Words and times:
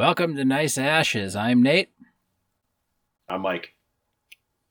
Welcome 0.00 0.34
to 0.36 0.46
Nice 0.46 0.78
Ashes. 0.78 1.36
I'm 1.36 1.62
Nate. 1.62 1.90
I'm 3.28 3.42
Mike. 3.42 3.74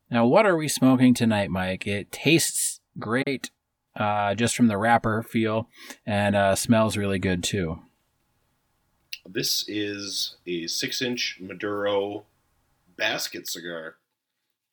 Now, 0.10 0.26
what 0.26 0.48
are 0.48 0.58
we 0.58 0.68
smoking 0.68 1.14
tonight, 1.14 1.52
Mike? 1.52 1.86
It 1.86 2.12
tastes 2.12 2.80
great 2.98 3.52
uh, 3.96 4.34
just 4.34 4.56
from 4.56 4.70
the 4.70 4.78
wrapper 4.80 5.22
feel 5.22 5.70
and 6.04 6.36
uh, 6.36 6.56
smells 6.56 6.98
really 6.98 7.20
good 7.20 7.44
too. 7.44 7.78
This 9.24 9.70
is 9.70 10.38
a 10.48 10.66
six 10.66 11.00
inch 11.00 11.38
Maduro 11.40 12.26
basket 12.98 13.48
cigar 13.48 13.98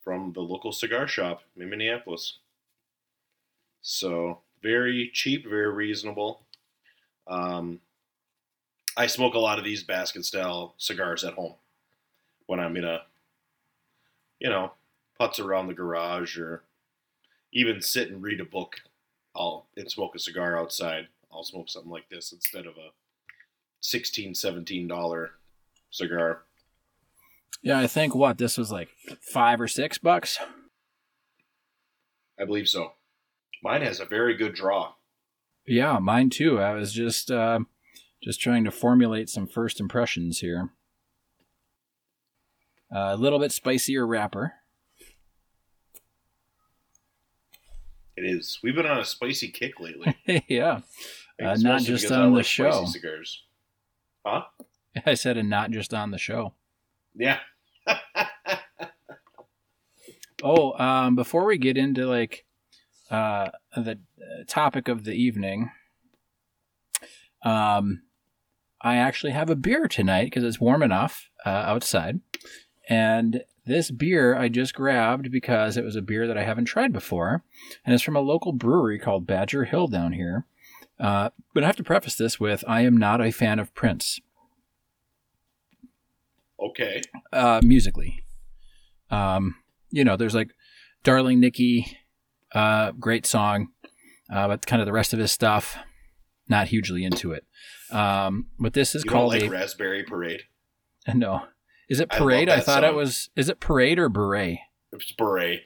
from 0.03 0.33
the 0.33 0.41
local 0.41 0.73
cigar 0.73 1.07
shop 1.07 1.43
in 1.55 1.69
Minneapolis. 1.69 2.39
So, 3.83 4.41
very 4.63 5.11
cheap, 5.13 5.47
very 5.47 5.71
reasonable. 5.71 6.47
Um, 7.27 7.81
I 8.97 9.07
smoke 9.07 9.35
a 9.35 9.39
lot 9.39 9.59
of 9.59 9.65
these 9.65 9.83
basket 9.83 10.25
style 10.25 10.75
cigars 10.79 11.23
at 11.25 11.35
home 11.35 11.55
when 12.47 12.61
I'm 12.61 12.77
in 12.77 12.85
a, 12.85 13.03
you 14.39 14.49
know, 14.49 14.73
putz 15.21 15.39
around 15.39 15.67
the 15.67 15.75
garage 15.75 16.39
or 16.39 16.63
even 17.53 17.81
sit 17.81 18.11
and 18.11 18.23
read 18.23 18.41
a 18.41 18.45
book. 18.45 18.77
I'll 19.35 19.67
and 19.77 19.91
smoke 19.91 20.15
a 20.15 20.19
cigar 20.19 20.59
outside. 20.59 21.09
I'll 21.31 21.45
smoke 21.45 21.69
something 21.69 21.91
like 21.91 22.09
this 22.09 22.33
instead 22.33 22.67
of 22.67 22.77
a 22.77 22.91
16 23.81 24.35
17 24.35 24.89
dollar 24.89 25.33
cigar. 25.91 26.43
Yeah, 27.63 27.79
I 27.79 27.87
think 27.87 28.15
what 28.15 28.39
this 28.39 28.57
was 28.57 28.71
like 28.71 28.89
five 29.21 29.61
or 29.61 29.69
six 29.69 29.99
bucks. 29.99 30.39
I 32.41 32.45
believe 32.45 32.69
so. 32.69 32.93
Mine 33.63 33.83
has 33.83 34.01
a 34.01 34.05
very 34.05 34.35
good 34.37 34.55
draw. 34.55 34.93
Yeah, 35.67 35.99
mine 35.99 36.31
too. 36.31 36.61
I 36.61 36.73
was 36.75 36.93
just 36.93 37.31
uh, 37.31 37.61
just 38.23 38.41
trying 38.41 38.65
to 38.65 38.71
formulate 38.71 39.29
some 39.29 39.47
first 39.47 39.81
impressions 39.81 40.41
here. 40.41 40.71
Uh, 42.95 43.11
a 43.13 43.17
little 43.17 43.39
bit 43.39 43.53
spicier 43.53 44.07
wrapper. 44.07 44.55
It 48.17 48.23
is. 48.23 48.59
We've 48.63 48.75
been 48.75 48.87
on 48.87 48.99
a 48.99 49.05
spicy 49.05 49.49
kick 49.49 49.79
lately. 49.79 50.17
yeah, 50.49 50.81
uh, 51.43 51.57
not 51.59 51.83
just 51.83 52.11
on 52.11 52.33
the 52.33 52.43
show. 52.43 52.87
Cigars. 52.87 53.43
Huh? 54.25 54.45
I 55.07 55.15
said, 55.15 55.37
and 55.37 55.51
not 55.51 55.71
just 55.71 55.93
on 55.93 56.11
the 56.11 56.19
show. 56.19 56.55
Yeah. 57.15 57.41
Oh, 60.43 60.73
um, 60.79 61.17
before 61.17 61.47
we 61.47 61.57
get 61.57 61.79
into 61.79 62.07
like 62.07 62.45
uh, 63.11 63.49
the 63.75 63.99
uh, 64.21 64.45
topic 64.47 64.89
of 64.89 65.05
the 65.05 65.15
evening, 65.15 65.71
um, 67.45 68.03
I 68.81 68.97
actually 68.97 69.33
have 69.33 69.51
a 69.51 69.57
beer 69.57 69.89
tonight 69.89 70.25
because 70.25 70.45
it's 70.45 70.61
warm 70.61 70.83
enough 70.83 71.29
uh, 71.45 71.49
outside, 71.51 72.21
and 72.89 73.43
this 73.65 73.91
beer 73.91 74.37
I 74.37 74.49
just 74.49 74.75
grabbed 74.75 75.31
because 75.31 75.77
it 75.77 75.85
was 75.85 75.97
a 75.97 76.03
beer 76.03 76.27
that 76.27 76.39
I 76.39 76.45
haven't 76.45 76.67
tried 76.67 76.93
before, 76.93 77.43
and 77.85 77.95
it's 77.95 78.05
from 78.05 78.17
a 78.17 78.21
local 78.21 78.53
brewery 78.53 78.99
called 78.99 79.27
Badger 79.27 79.65
Hill 79.65 79.89
down 79.89 80.13
here. 80.13 80.47
Uh, 80.99 81.31
but 81.53 81.63
I 81.63 81.67
have 81.67 81.77
to 81.77 81.85
preface 81.85 82.15
this 82.15 82.41
with 82.41 82.65
I 82.67 82.83
am 82.83 82.97
not 82.97 83.21
a 83.21 83.31
fan 83.31 83.59
of 83.59 83.75
Prince 83.75 84.21
okay. 86.61 87.03
uh, 87.33 87.61
musically. 87.63 88.25
Um, 89.11 89.57
you 89.91 90.05
know, 90.05 90.17
there's 90.17 90.35
like 90.35 90.51
Darling 91.05 91.41
Nikki, 91.41 91.99
uh, 92.53 92.93
great 92.93 93.27
song, 93.27 93.69
uh, 94.33 94.49
but 94.49 94.67
kind 94.67 94.83
of 94.83 94.87
the 94.87 94.93
rest 94.93 95.13
of 95.13 95.19
his 95.19 95.33
stuff, 95.33 95.77
not 96.49 96.69
hugely 96.69 97.05
into 97.05 97.33
it. 97.33 97.45
Um, 97.91 98.47
but 98.59 98.73
this 98.73 98.95
is 98.95 99.05
You 99.05 99.11
called 99.11 99.33
like 99.33 99.43
a 99.43 99.49
Raspberry 99.49 100.03
Parade? 100.05 100.43
no. 101.15 101.43
Is 101.89 102.01
it 102.01 102.11
parade? 102.11 102.49
I, 102.49 102.57
that 102.57 102.65
thought 102.65 102.83
it 102.85 102.95
was. 102.95 103.31
Is 103.37 103.49
it 103.49 103.61
parade 103.61 103.99
or 103.99 104.09
beret? 104.09 104.59
It's 104.93 105.13
beret. 105.13 105.63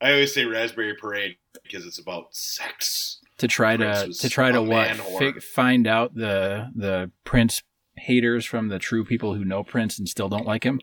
I 0.00 0.12
always 0.12 0.32
say 0.32 0.44
Raspberry 0.44 0.94
Parade 0.94 1.36
because 1.62 1.84
it's 1.86 1.98
about 1.98 2.34
sex. 2.34 3.20
To 3.38 3.48
try 3.48 3.76
to 3.76 4.12
to 4.12 4.28
try 4.28 4.52
to 4.52 4.62
what 4.62 4.96
fi- 4.96 5.40
find 5.40 5.86
out 5.86 6.14
the 6.14 6.70
the 6.74 7.10
Prince 7.24 7.62
haters 7.96 8.44
from 8.44 8.68
the 8.68 8.78
true 8.78 9.04
people 9.04 9.34
who 9.34 9.44
know 9.44 9.64
Prince 9.64 9.98
and 9.98 10.08
still 10.08 10.28
don't 10.28 10.46
like 10.46 10.62
him. 10.64 10.80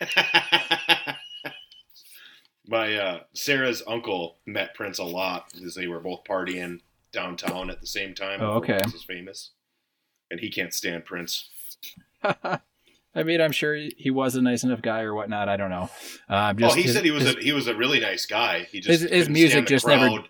My 2.68 2.96
uh, 2.96 3.20
Sarah's 3.32 3.82
uncle 3.86 4.38
met 4.44 4.74
Prince 4.74 4.98
a 4.98 5.04
lot 5.04 5.46
because 5.54 5.74
they 5.74 5.86
were 5.86 6.00
both 6.00 6.24
partying 6.24 6.80
downtown 7.16 7.70
at 7.70 7.80
the 7.80 7.86
same 7.86 8.14
time. 8.14 8.40
Oh, 8.40 8.52
okay. 8.58 8.78
Prince 8.78 8.92
was 8.92 9.02
famous, 9.04 9.50
and 10.30 10.38
he 10.38 10.50
can't 10.50 10.72
stand 10.74 11.04
Prince. 11.04 11.48
I 12.22 13.22
mean, 13.24 13.40
I'm 13.40 13.52
sure 13.52 13.74
he 13.96 14.10
was 14.10 14.36
a 14.36 14.42
nice 14.42 14.62
enough 14.62 14.82
guy 14.82 15.00
or 15.00 15.14
whatnot. 15.14 15.48
I 15.48 15.56
don't 15.56 15.70
know. 15.70 15.88
Uh, 16.28 16.52
Oh, 16.62 16.74
he 16.74 16.82
his- 16.82 16.92
said 16.94 17.04
he 17.04 17.10
was 17.10 17.22
his- 17.24 17.36
a 17.36 17.40
he 17.40 17.52
was 17.52 17.66
a 17.66 17.74
really 17.74 17.98
nice 17.98 18.26
guy. 18.26 18.66
He 18.70 18.80
just 18.80 19.00
His- 19.02 19.10
his 19.10 19.28
music 19.28 19.66
just 19.66 19.86
never- 19.86 20.22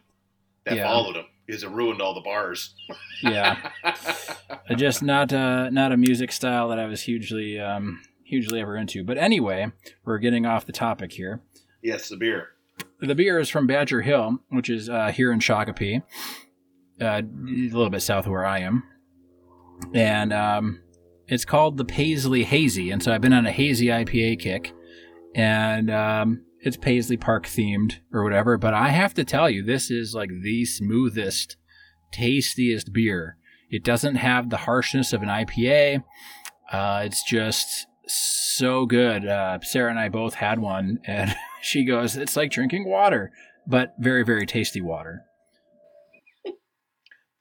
that 0.64 0.76
Yeah. 0.76 0.84
followed 0.84 1.16
him 1.16 1.24
it 1.48 1.62
ruined 1.70 2.00
all 2.02 2.12
the 2.14 2.20
bars. 2.20 2.74
yeah. 3.22 3.70
Just 4.76 5.00
not 5.00 5.32
uh, 5.32 5.70
not 5.70 5.92
a 5.92 5.96
music 5.96 6.32
style 6.32 6.68
that 6.70 6.78
I 6.80 6.86
was 6.86 7.02
hugely 7.02 7.58
um, 7.60 8.00
hugely 8.24 8.60
ever 8.60 8.76
into. 8.76 9.04
But 9.04 9.16
anyway, 9.16 9.70
we're 10.04 10.18
getting 10.18 10.44
off 10.44 10.66
the 10.66 10.72
topic 10.72 11.12
here. 11.12 11.40
yes, 11.82 12.08
the 12.08 12.16
beer. 12.16 12.48
The 13.00 13.14
beer 13.14 13.38
is 13.38 13.48
from 13.48 13.68
Badger 13.68 14.02
Hill, 14.02 14.40
which 14.48 14.68
is 14.68 14.88
uh, 14.88 15.12
here 15.12 15.30
in 15.30 15.38
Shakopee, 15.38 16.02
uh, 17.00 17.22
a 17.22 17.48
little 17.50 17.90
bit 17.90 18.02
south 18.02 18.26
of 18.26 18.32
where 18.32 18.46
I 18.46 18.60
am, 18.60 18.82
and 19.94 20.32
um, 20.32 20.82
it's 21.28 21.44
called 21.44 21.76
the 21.76 21.84
Paisley 21.84 22.44
Hazy. 22.44 22.90
And 22.90 23.02
so 23.02 23.12
I've 23.12 23.20
been 23.20 23.32
on 23.32 23.46
a 23.46 23.52
hazy 23.52 23.86
IPA 23.86 24.40
kick, 24.40 24.72
and 25.34 25.90
um, 25.90 26.44
it's 26.60 26.76
Paisley 26.76 27.16
Park 27.16 27.46
themed 27.46 27.96
or 28.12 28.24
whatever. 28.24 28.56
But 28.56 28.74
I 28.74 28.88
have 28.88 29.14
to 29.14 29.24
tell 29.24 29.50
you, 29.50 29.62
this 29.62 29.90
is 29.90 30.14
like 30.14 30.30
the 30.30 30.64
smoothest, 30.64 31.56
tastiest 32.12 32.92
beer. 32.92 33.36
It 33.70 33.84
doesn't 33.84 34.16
have 34.16 34.50
the 34.50 34.58
harshness 34.58 35.12
of 35.12 35.22
an 35.22 35.28
IPA. 35.28 36.04
Uh, 36.70 37.02
it's 37.04 37.24
just 37.24 37.86
so 38.06 38.86
good. 38.86 39.26
Uh, 39.26 39.58
Sarah 39.62 39.90
and 39.90 39.98
I 39.98 40.08
both 40.08 40.34
had 40.34 40.58
one, 40.60 41.00
and 41.06 41.34
she 41.62 41.84
goes, 41.84 42.16
"It's 42.16 42.36
like 42.36 42.50
drinking 42.50 42.88
water, 42.88 43.32
but 43.66 43.94
very, 43.98 44.24
very 44.24 44.46
tasty 44.46 44.80
water." 44.80 45.25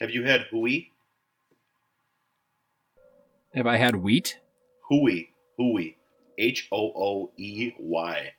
Have 0.01 0.11
you 0.11 0.23
had 0.23 0.41
Hooey? 0.51 0.91
Have 3.53 3.67
I 3.67 3.77
had 3.77 3.95
wheat? 3.95 4.39
Hooey. 4.89 5.29
Hooey. 5.57 5.97
H 6.37 6.67
O 6.71 6.91
O 6.95 7.31
E 7.37 7.71
Y. 7.79 8.31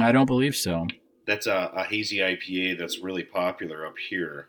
I 0.00 0.12
don't 0.12 0.26
believe 0.26 0.54
so. 0.54 0.86
That's 1.26 1.46
a, 1.46 1.72
a 1.74 1.84
hazy 1.84 2.18
IPA 2.18 2.78
that's 2.78 3.00
really 3.00 3.24
popular 3.24 3.86
up 3.86 3.94
here. 4.08 4.48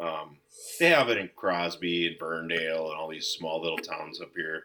Um, 0.00 0.38
they 0.80 0.88
have 0.88 1.08
it 1.10 1.18
in 1.18 1.30
Crosby 1.36 2.08
and 2.08 2.18
Verndale 2.18 2.90
and 2.90 2.98
all 2.98 3.08
these 3.08 3.28
small 3.28 3.62
little 3.62 3.78
towns 3.78 4.20
up 4.20 4.30
here. 4.34 4.64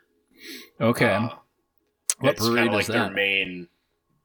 Okay. 0.81 1.13
Uh, 1.13 1.29
what 2.19 2.37
brewery 2.37 2.61
kinda 2.61 2.71
like 2.73 2.85
does 2.87 2.95
their 2.95 3.11
main. 3.11 3.67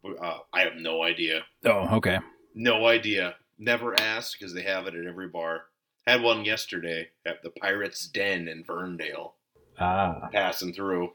Uh, 0.04 0.38
I 0.52 0.62
have 0.62 0.76
no 0.76 1.02
idea. 1.02 1.42
oh, 1.66 1.96
okay. 1.96 2.18
No 2.54 2.86
idea. 2.86 3.36
Never 3.58 3.98
asked 4.00 4.36
because 4.38 4.54
they 4.54 4.62
have 4.62 4.86
it 4.86 4.94
at 4.94 5.06
every 5.06 5.28
bar. 5.28 5.64
Had 6.06 6.22
one 6.22 6.44
yesterday 6.44 7.08
at 7.26 7.42
the 7.42 7.50
Pirates 7.50 8.06
Den 8.08 8.48
in 8.48 8.64
Verndale. 8.64 9.32
Ah, 9.78 10.28
Passing 10.32 10.72
through. 10.74 11.12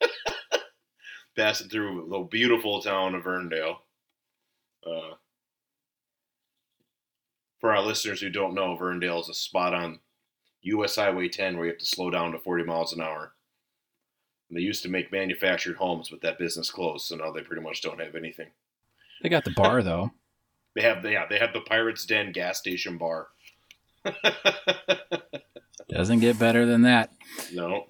Passing 1.36 1.68
through 1.68 2.08
the 2.10 2.18
beautiful 2.20 2.82
town 2.82 3.14
of 3.14 3.24
Verndale. 3.24 3.76
Uh, 4.86 5.14
for 7.60 7.74
our 7.74 7.82
listeners 7.82 8.20
who 8.20 8.30
don't 8.30 8.54
know, 8.54 8.76
Verndale 8.76 9.20
is 9.20 9.28
a 9.28 9.34
spot 9.34 9.74
on 9.74 10.00
US 10.62 10.96
Highway 10.96 11.28
10 11.28 11.56
where 11.56 11.66
you 11.66 11.72
have 11.72 11.78
to 11.80 11.86
slow 11.86 12.10
down 12.10 12.32
to 12.32 12.38
40 12.38 12.64
miles 12.64 12.92
an 12.92 13.00
hour. 13.00 13.32
And 14.48 14.58
they 14.58 14.62
used 14.62 14.82
to 14.82 14.88
make 14.90 15.12
manufactured 15.12 15.76
homes, 15.76 16.08
but 16.10 16.20
that 16.22 16.38
business 16.38 16.70
closed, 16.70 17.06
so 17.06 17.16
now 17.16 17.30
they 17.30 17.42
pretty 17.42 17.62
much 17.62 17.80
don't 17.82 18.00
have 18.00 18.14
anything. 18.16 18.48
they 19.22 19.28
got 19.28 19.44
the 19.44 19.52
bar 19.52 19.82
though. 19.82 20.10
They 20.74 20.82
have, 20.82 21.04
yeah, 21.04 21.26
they 21.28 21.38
have 21.38 21.52
the 21.52 21.60
Pirates 21.60 22.04
Den 22.06 22.32
gas 22.32 22.58
station 22.58 22.96
bar. 22.98 23.28
Doesn't 25.88 26.20
get 26.20 26.38
better 26.38 26.66
than 26.66 26.82
that. 26.82 27.10
no, 27.52 27.86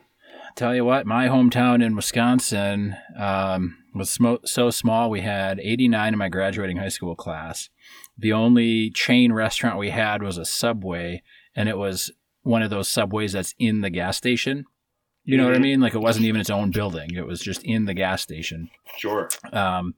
Tell 0.57 0.75
you 0.75 0.85
what, 0.85 1.07
my 1.07 1.29
hometown 1.29 1.83
in 1.83 1.95
Wisconsin 1.95 2.97
um, 3.17 3.77
was 3.95 4.19
so 4.45 4.71
small. 4.71 5.09
We 5.11 5.21
had 5.21 5.61
89 5.61 6.13
in 6.15 6.19
my 6.19 6.29
graduating 6.29 6.79
high 6.79 6.89
school 6.89 7.15
class. 7.15 7.69
The 8.19 8.33
only 8.33 8.91
chain 8.91 9.33
restaurant 9.33 9.79
we 9.79 9.91
had 9.91 10.23
was 10.23 10.39
a 10.39 10.45
Subway, 10.45 11.23
and 11.55 11.69
it 11.69 11.79
was 11.79 12.11
one 12.43 12.63
of 12.63 12.71
those 12.71 12.89
Subways 12.89 13.33
that's 13.33 13.55
in 13.59 13.81
the 13.81 13.91
gas 13.91 14.17
station. 14.17 14.65
You 15.25 15.37
know 15.37 15.45
what 15.45 15.55
I 15.55 15.59
Mhm. 15.59 15.63
mean? 15.63 15.81
Like 15.81 15.95
it 15.95 15.99
wasn't 16.01 16.27
even 16.27 16.41
its 16.41 16.51
own 16.51 16.71
building; 16.71 17.15
it 17.15 17.27
was 17.27 17.41
just 17.41 17.63
in 17.63 17.85
the 17.85 17.95
gas 17.95 18.21
station. 18.23 18.71
sure. 18.99 19.29
Um, 19.53 19.95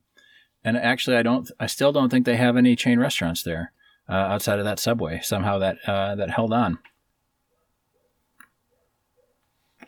and 0.65 0.77
actually, 0.77 1.17
I 1.17 1.23
don't. 1.23 1.51
I 1.59 1.67
still 1.67 1.93
don't 1.93 2.11
think 2.11 2.27
they 2.27 2.37
have 2.37 2.57
any 2.57 2.77
chain 2.77 2.99
restaurants 3.01 3.43
there 3.43 3.73
uh, 4.09 4.13
outside 4.13 4.59
of 4.59 4.65
that 4.65 4.79
Subway. 4.79 5.21
Somehow 5.23 5.59
that 5.59 5.77
uh, 5.87 6.15
that 6.17 6.31
held 6.31 6.53
on. 6.53 6.79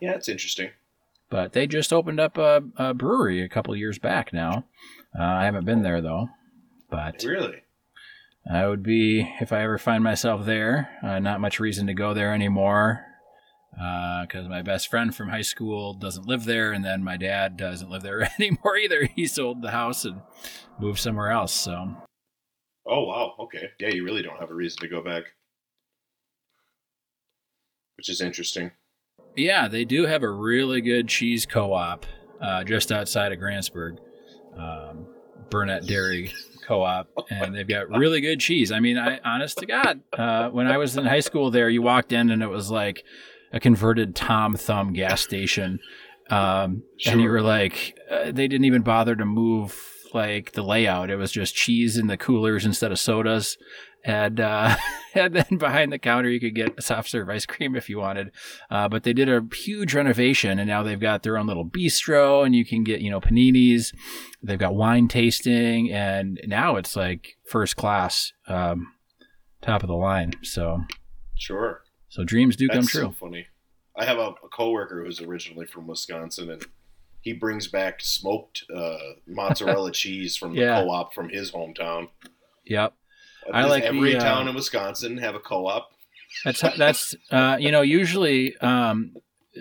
Yeah, 0.01 0.13
it's 0.13 0.29
interesting. 0.29 0.71
but 1.31 1.53
they 1.53 1.67
just 1.67 1.93
opened 1.93 2.21
up 2.21 2.37
a, 2.37 2.63
a 2.77 2.95
brewery 2.95 3.43
a 3.43 3.49
couple 3.49 3.75
years 3.77 3.99
back 3.99 4.33
now. 4.33 4.65
Uh, 5.19 5.23
I 5.23 5.45
haven't 5.45 5.65
been 5.65 5.83
there 5.83 6.01
though, 6.01 6.29
but 6.91 7.23
Really? 7.25 7.63
I 8.53 8.67
would 8.67 8.83
be 8.83 9.21
if 9.41 9.53
I 9.53 9.63
ever 9.63 9.79
find 9.79 10.05
myself 10.05 10.45
there. 10.45 10.91
Uh, 11.03 11.19
not 11.21 11.41
much 11.41 11.61
reason 11.61 11.87
to 11.87 11.95
go 11.95 12.13
there 12.13 12.35
anymore 12.35 13.07
because 13.73 14.47
my 14.49 14.63
best 14.63 14.89
friend 14.89 15.15
from 15.15 15.29
high 15.31 15.41
school 15.43 15.95
doesn't 15.95 16.29
live 16.29 16.45
there, 16.45 16.71
and 16.73 16.85
then 16.85 17.03
my 17.03 17.17
dad 17.17 17.57
doesn't 17.57 17.91
live 17.91 18.03
there 18.03 18.29
anymore 18.39 18.77
either. 18.77 19.07
He 19.07 19.27
sold 19.27 19.63
the 19.63 19.71
house 19.71 20.05
and 20.05 20.21
moved 20.79 20.99
somewhere 21.01 21.31
else. 21.31 21.53
So 21.53 21.97
Oh 22.87 23.05
wow. 23.05 23.35
Okay. 23.41 23.71
Yeah, 23.81 23.89
you 23.89 24.05
really 24.05 24.23
don't 24.23 24.39
have 24.39 24.51
a 24.51 24.55
reason 24.55 24.79
to 24.81 24.89
go 24.89 25.03
back, 25.03 25.25
which 27.97 28.09
is 28.09 28.21
interesting. 28.21 28.71
yeah, 29.37 29.69
they 29.69 29.85
do 29.85 30.07
have 30.07 30.23
a 30.23 30.31
really 30.31 30.81
good 30.81 31.09
cheese 31.09 31.47
co-op 31.47 32.07
uh, 32.41 32.65
just 32.65 32.93
outside 32.93 33.33
of 33.33 33.39
Grantsburg, 33.39 33.99
um, 34.57 35.07
Burnett 35.51 35.87
Dairy 35.87 36.33
Co-op, 36.67 37.09
and 37.31 37.55
they've 37.55 37.67
got 37.69 37.89
really 37.89 38.21
good 38.21 38.41
cheese. 38.41 38.71
I 38.73 38.81
mean, 38.81 38.99
I 38.99 39.19
honest 39.25 39.59
to 39.59 39.67
God, 39.67 40.01
uh, 40.13 40.51
when 40.51 40.67
I 40.67 40.77
was 40.77 40.97
in 40.97 41.07
high 41.07 41.21
school, 41.21 41.51
there 41.51 41.69
you 41.71 41.83
walked 41.83 42.13
in 42.13 42.31
and 42.31 42.43
it 42.43 42.49
was 42.49 42.71
like 42.71 43.05
a 43.53 43.61
converted 43.61 44.15
Tom 44.15 44.57
Thumb 44.57 44.93
gas 44.93 45.21
station, 45.23 45.79
um, 46.31 46.83
and 47.07 47.21
you 47.21 47.29
were 47.31 47.43
like, 47.43 47.99
uh, 48.11 48.33
they 48.33 48.49
didn't 48.49 48.65
even 48.65 48.83
bother 48.83 49.15
to 49.15 49.25
move 49.25 49.73
like 50.15 50.53
the 50.53 50.63
layout. 50.63 51.11
It 51.11 51.17
was 51.17 51.33
just 51.33 51.55
cheese 51.55 51.97
in 51.99 52.07
the 52.07 52.17
coolers 52.17 52.65
instead 52.65 52.93
of 52.93 52.99
sodas. 52.99 53.59
And 54.07 54.39
uh, 54.39 54.77
and 55.15 55.35
then 55.35 55.57
behind 55.59 55.91
the 55.91 55.99
counter, 55.99 56.29
you 56.29 56.39
could 56.39 56.55
get 56.55 56.79
a 56.79 56.83
soft 56.83 57.09
serve 57.09 57.29
ice 57.31 57.47
cream 57.47 57.75
if 57.75 57.89
you 57.89 57.99
wanted. 57.99 58.33
Uh, 58.71 58.87
but 58.89 59.03
they 59.03 59.13
did 59.15 59.29
a 59.31 59.43
huge 59.55 59.95
renovation, 59.95 60.59
and 60.59 60.69
now 60.69 60.83
they've 60.83 61.01
got 61.01 61.23
their 61.23 61.39
own 61.39 61.47
little 61.47 61.65
bistro, 61.65 62.45
and 62.45 62.55
you 62.55 62.65
can 62.67 62.85
get 62.85 63.01
you 63.01 63.11
know 63.11 63.21
paninis. 63.21 63.95
They've 64.43 64.59
got 64.59 64.75
wine 64.75 65.09
tasting, 65.09 65.91
and 65.91 66.39
now 66.47 66.77
it's 66.77 66.97
like 66.97 67.39
first 67.47 67.77
class, 67.77 68.33
um, 68.47 68.93
top 69.63 69.83
of 69.83 69.89
the 69.89 69.95
line. 69.95 70.35
So 70.43 70.83
Sure. 71.35 71.83
so 72.11 72.25
dreams 72.25 72.57
do 72.57 72.69
come 72.69 72.87
true. 72.87 73.01
so 73.01 73.11
funny. 73.11 73.47
I 73.97 74.05
have 74.05 74.19
a, 74.19 74.35
a 74.45 74.49
coworker 74.53 75.03
who's 75.05 75.21
originally 75.23 75.65
from 75.67 75.87
Wisconsin, 75.87 76.51
and 76.51 76.63
he 77.25 77.33
brings 77.33 77.67
back 77.67 78.01
smoked 78.03 78.65
uh, 78.75 78.97
mozzarella 79.27 79.91
cheese 80.03 80.37
from 80.37 80.55
the 80.55 80.61
Yeah. 80.61 80.83
co-op 80.83 81.13
from 81.15 81.31
his 81.31 81.51
hometown. 81.51 82.09
Yep. 82.67 82.93
I 83.53 83.63
Does 83.63 83.71
like 83.71 83.83
every 83.85 84.13
the, 84.13 84.19
uh, 84.19 84.23
town 84.23 84.47
in 84.49 84.55
Wisconsin 84.55 85.19
have 85.19 85.35
a 85.35 85.41
co-op. 85.41 85.91
That's 86.45 86.61
that's 86.77 87.15
uh, 87.31 87.57
you 87.61 87.71
know 87.71 87.83
usually 87.83 88.57
um, 88.59 89.17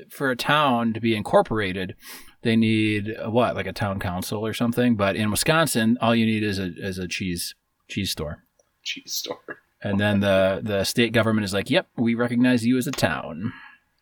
for 0.10 0.30
a 0.32 0.36
town 0.36 0.94
to 0.94 1.00
be 1.00 1.16
incorporated, 1.16 1.96
they 2.42 2.56
need 2.56 3.16
uh, 3.16 3.30
what 3.30 3.56
like 3.56 3.68
a 3.68 3.74
town 3.74 4.00
council 4.00 4.46
or 4.46 4.54
something. 4.54 4.96
But 4.96 5.16
in 5.16 5.30
Wisconsin, 5.32 5.98
all 6.02 6.16
you 6.16 6.26
need 6.26 6.44
is 6.44 6.60
a 6.60 6.72
is 6.78 6.98
a 6.98 7.08
cheese 7.08 7.56
cheese 7.90 8.12
store, 8.12 8.44
cheese 8.84 9.14
store. 9.14 9.60
and 9.84 10.00
then 10.00 10.22
the 10.22 10.62
the 10.64 10.84
state 10.84 11.12
government 11.14 11.46
is 11.46 11.54
like, 11.54 11.70
"Yep, 11.70 11.88
we 11.98 12.16
recognize 12.16 12.66
you 12.66 12.78
as 12.78 12.88
a 12.88 12.92
town." 12.92 13.54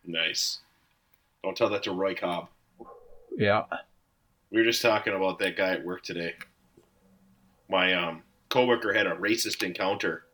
Nice. 0.04 0.60
Don't 1.44 1.56
tell 1.56 1.68
that 1.70 1.82
to 1.84 1.92
Roy 1.92 2.14
Cobb. 2.14 2.48
Yeah. 3.36 3.64
We 4.50 4.58
were 4.58 4.64
just 4.64 4.82
talking 4.82 5.14
about 5.14 5.38
that 5.38 5.56
guy 5.56 5.70
at 5.72 5.84
work 5.84 6.02
today. 6.02 6.34
My 7.68 7.94
um, 7.94 8.22
coworker 8.50 8.92
had 8.92 9.06
a 9.06 9.16
racist 9.16 9.62
encounter 9.62 10.24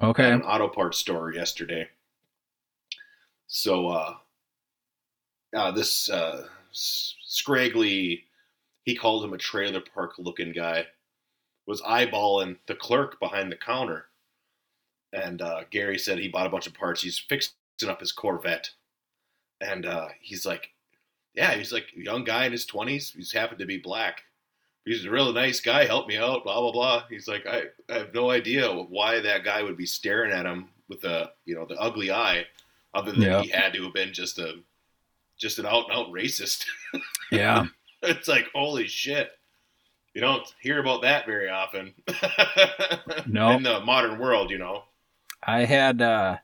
at 0.00 0.08
Okay. 0.08 0.30
an 0.30 0.42
auto 0.42 0.68
parts 0.68 0.98
store 0.98 1.32
yesterday. 1.32 1.88
So, 3.46 3.88
uh, 3.88 4.14
uh, 5.54 5.70
this 5.72 6.10
uh, 6.10 6.48
scraggly, 6.72 8.24
he 8.84 8.94
called 8.96 9.24
him 9.24 9.32
a 9.32 9.38
trailer 9.38 9.80
park 9.80 10.14
looking 10.18 10.52
guy, 10.52 10.86
was 11.66 11.80
eyeballing 11.82 12.56
the 12.66 12.74
clerk 12.74 13.20
behind 13.20 13.50
the 13.52 13.56
counter. 13.56 14.06
And 15.12 15.40
uh, 15.40 15.62
Gary 15.70 15.98
said 15.98 16.18
he 16.18 16.28
bought 16.28 16.46
a 16.46 16.50
bunch 16.50 16.66
of 16.66 16.74
parts. 16.74 17.02
He's 17.02 17.18
fixing 17.18 17.54
up 17.88 18.00
his 18.00 18.12
Corvette. 18.12 18.70
And 19.60 19.86
uh, 19.86 20.08
he's 20.20 20.44
like, 20.44 20.70
yeah, 21.36 21.54
he's 21.54 21.72
like 21.72 21.86
a 21.96 22.00
young 22.02 22.24
guy 22.24 22.46
in 22.46 22.52
his 22.52 22.66
20s. 22.66 23.14
He's 23.14 23.32
happened 23.32 23.58
to 23.60 23.66
be 23.66 23.78
black. 23.78 24.22
He's 24.84 25.04
a 25.04 25.10
real 25.10 25.32
nice 25.32 25.60
guy. 25.60 25.84
Help 25.84 26.06
me 26.08 26.16
out. 26.16 26.44
Blah 26.44 26.60
blah 26.60 26.72
blah. 26.72 27.02
He's 27.10 27.26
like, 27.28 27.46
I, 27.46 27.64
I 27.90 27.98
have 27.98 28.14
no 28.14 28.30
idea 28.30 28.70
why 28.72 29.20
that 29.20 29.44
guy 29.44 29.62
would 29.62 29.76
be 29.76 29.86
staring 29.86 30.32
at 30.32 30.46
him 30.46 30.68
with 30.88 31.04
a 31.04 31.32
you 31.44 31.54
know 31.56 31.66
the 31.66 31.74
ugly 31.76 32.10
eye, 32.12 32.44
other 32.94 33.10
than 33.12 33.22
Yeah. 33.22 33.42
he 33.42 33.48
had 33.48 33.72
to 33.74 33.82
have 33.84 33.94
been 33.94 34.12
just 34.12 34.38
a 34.38 34.54
just 35.36 35.58
an 35.58 35.66
out 35.66 35.86
and 35.90 35.98
out 35.98 36.08
racist. 36.12 36.64
Yeah. 37.32 37.66
it's 38.02 38.28
like 38.28 38.46
holy 38.54 38.86
shit. 38.86 39.30
You 40.14 40.20
don't 40.20 40.46
hear 40.60 40.78
about 40.78 41.02
that 41.02 41.26
very 41.26 41.48
often. 41.50 41.92
No. 43.26 43.50
In 43.50 43.62
the 43.64 43.80
modern 43.80 44.18
world, 44.20 44.50
you 44.50 44.58
know. 44.58 44.84
I 45.42 45.64
had 45.64 46.00
uh, 46.00 46.36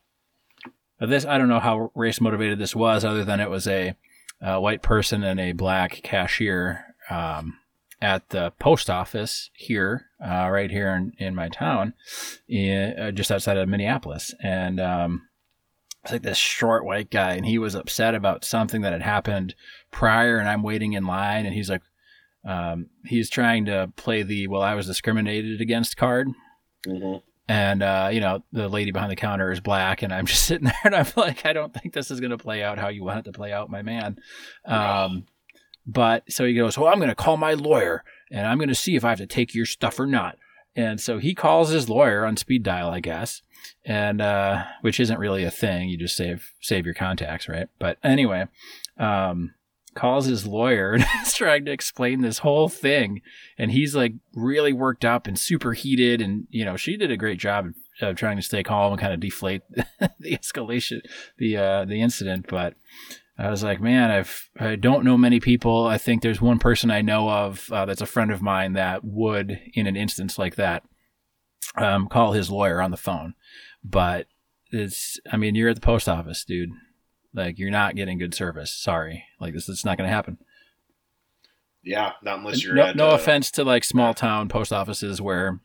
this. 1.01 1.25
I 1.25 1.39
don't 1.39 1.49
know 1.49 1.61
how 1.61 1.91
race 1.95 2.21
motivated 2.21 2.59
this 2.59 2.75
was, 2.75 3.05
other 3.05 3.25
than 3.25 3.39
it 3.41 3.49
was 3.49 3.67
a, 3.69 3.95
uh 4.43 4.59
white 4.59 4.83
person 4.83 5.23
and 5.23 5.41
a 5.41 5.53
black 5.53 6.01
cashier 6.03 6.95
um, 7.11 7.59
at 8.01 8.29
the 8.31 8.53
post 8.59 8.91
office 8.91 9.51
here, 9.55 10.07
uh, 10.25 10.49
right 10.51 10.71
here 10.71 10.91
in, 10.91 11.13
in 11.19 11.35
my 11.35 11.49
town, 11.49 11.95
in, 12.49 12.99
uh, 12.99 13.11
just 13.13 13.31
outside 13.31 13.57
of 13.57 13.69
Minneapolis, 13.69 14.35
and 14.43 14.81
um, 14.81 15.23
it's 16.03 16.13
like 16.13 16.23
this 16.23 16.39
short 16.39 16.85
white 16.85 17.11
guy, 17.11 17.35
and 17.35 17.47
he 17.47 17.59
was 17.59 17.75
upset 17.75 18.15
about 18.15 18.45
something 18.45 18.81
that 18.83 18.93
had 18.93 19.03
happened 19.03 19.55
prior, 19.91 20.39
and 20.39 20.49
I'm 20.49 20.63
waiting 20.63 20.95
in 20.95 21.07
line, 21.07 21.47
and 21.47 21.55
he's 21.55 21.71
like. 21.71 21.83
Um, 22.45 22.87
he's 23.05 23.31
trying 23.31 23.67
to 23.67 23.93
play 23.95 24.25
the 24.25 24.49
well, 24.49 24.63
I 24.63 24.75
was 24.75 24.89
discriminated 24.89 25.61
against 25.61 25.97
card, 25.97 26.27
Mm-hmm. 26.87 27.19
And 27.49 27.83
uh, 27.83 28.09
you 28.13 28.21
know 28.21 28.43
the 28.53 28.69
lady 28.69 28.93
behind 28.93 29.11
the 29.11 29.17
counter 29.17 29.51
is 29.51 29.61
black 29.61 30.03
and 30.03 30.13
i'm 30.13 30.27
just 30.33 30.45
sitting 30.45 30.67
there 30.67 30.75
and 30.85 30.95
i'm 30.95 31.07
like 31.17 31.45
i 31.45 31.53
don't 31.53 31.75
think 31.75 31.93
this 31.93 32.11
is 32.11 32.21
going 32.21 32.31
to 32.31 32.39
play 32.39 32.63
out 32.63 32.79
how 32.79 32.89
you 32.89 33.05
want 33.05 33.21
it 33.21 33.25
to 33.25 33.33
play 33.33 33.53
out 33.53 33.71
my 33.71 33.83
man. 33.83 34.17
Um, 34.65 35.27
but 35.87 36.31
so 36.31 36.45
he 36.45 36.55
goes 36.55 36.79
well 36.79 36.93
i'm 36.93 36.99
going 36.99 37.09
to 37.09 37.15
call 37.15 37.37
my 37.37 37.55
lawyer 37.55 38.05
and 38.31 38.47
i'm 38.47 38.59
going 38.59 38.69
to 38.69 38.75
see 38.75 38.95
if 38.95 39.05
i 39.05 39.09
have 39.09 39.19
to 39.19 39.27
take 39.27 39.55
your 39.55 39.67
stuff 39.67 39.99
or 39.99 40.07
not. 40.07 40.39
And 40.75 40.99
so 40.99 41.19
he 41.19 41.35
calls 41.35 41.69
his 41.69 41.91
lawyer 41.91 42.25
on 42.25 42.37
speed 42.37 42.63
dial 42.63 42.91
i 42.91 43.01
guess 43.01 43.43
and 43.85 44.21
uh, 44.21 44.65
which 44.81 44.99
isn't 44.99 45.21
really 45.21 45.45
a 45.45 45.51
thing. 45.51 45.89
You 45.89 45.97
just 45.97 46.17
save 46.17 46.53
save 46.61 46.85
your 46.85 46.95
contacts 46.95 47.49
right? 47.49 47.69
But 47.79 47.99
anyway 48.03 48.47
um, 48.99 49.55
calls 49.95 50.27
his 50.27 50.47
lawyer 50.47 50.93
and 50.95 51.05
is 51.25 51.35
trying 51.35 51.65
to 51.65 51.73
explain 51.73 52.21
this 52.21 52.39
whole 52.39 52.69
thing. 52.69 53.23
And 53.59 53.71
he's 53.71 53.95
like 53.95 54.15
really 54.35 54.73
worked 54.73 55.05
up 55.05 55.27
and 55.27 55.39
super 55.39 55.73
heated 55.73 56.21
and 56.21 56.47
you 56.51 56.65
know 56.65 56.77
she 56.77 56.97
did 56.97 57.11
a 57.11 57.17
great 57.17 57.39
job 57.39 57.73
of 58.01 58.17
trying 58.17 58.37
to 58.37 58.43
stay 58.43 58.63
calm 58.63 58.93
and 58.93 59.01
kind 59.01 59.13
of 59.13 59.21
deflate 59.21 59.63
the 60.19 60.37
escalation 60.37 61.01
the 61.39 61.57
uh 61.57 61.85
the 61.85 62.01
incident. 62.01 62.47
But 62.49 62.75
i 63.39 63.51
was 63.51 63.63
like 63.63 63.81
man 63.81 64.11
i've 64.11 64.51
i 64.61 64.77
don't 64.77 65.05
know 65.05 65.17
many 65.17 65.41
people. 65.41 65.87
I 65.87 65.99
think 65.99 66.23
there's 66.23 66.41
one 66.41 66.59
person 66.59 66.91
i 66.91 67.03
know 67.03 67.29
of 67.29 67.71
uh, 67.73 67.85
that's 67.85 68.03
a 68.03 68.07
friend 68.07 68.31
of 68.31 68.43
mine 68.43 68.75
that 68.75 69.05
would 69.05 69.61
in 69.75 69.87
an 69.87 69.97
instance 69.97 70.39
like 70.39 70.57
that 70.57 70.85
um, 71.77 72.07
call 72.09 72.33
his 72.33 72.51
lawyer 72.51 72.83
on 72.83 72.91
the 72.91 72.97
phone. 72.97 73.35
But 73.83 74.27
it's 74.73 75.21
i 75.31 75.37
mean 75.37 75.55
you're 75.55 75.69
at 75.69 75.75
the 75.75 75.81
post 75.81 76.09
office 76.09 76.45
dude 76.45 76.71
like 77.35 77.59
you're 77.59 77.71
not 77.71 77.95
getting 77.97 78.19
good 78.19 78.35
service 78.35 78.71
sorry 78.73 79.25
like 79.41 79.55
this 79.55 79.69
is 79.69 79.85
not 79.85 79.97
going 79.99 80.09
to 80.09 80.15
happen 80.15 80.39
Yeah, 81.83 82.13
not 82.23 82.39
unless 82.39 82.63
you're 82.63 82.75
no, 82.75 82.83
at 82.87 82.97
no 82.97 83.11
uh, 83.11 83.15
offense 83.15 83.51
to 83.53 83.65
like 83.65 83.85
small 83.85 84.15
town 84.15 84.49
post 84.49 84.73
offices 84.73 85.21
where 85.21 85.61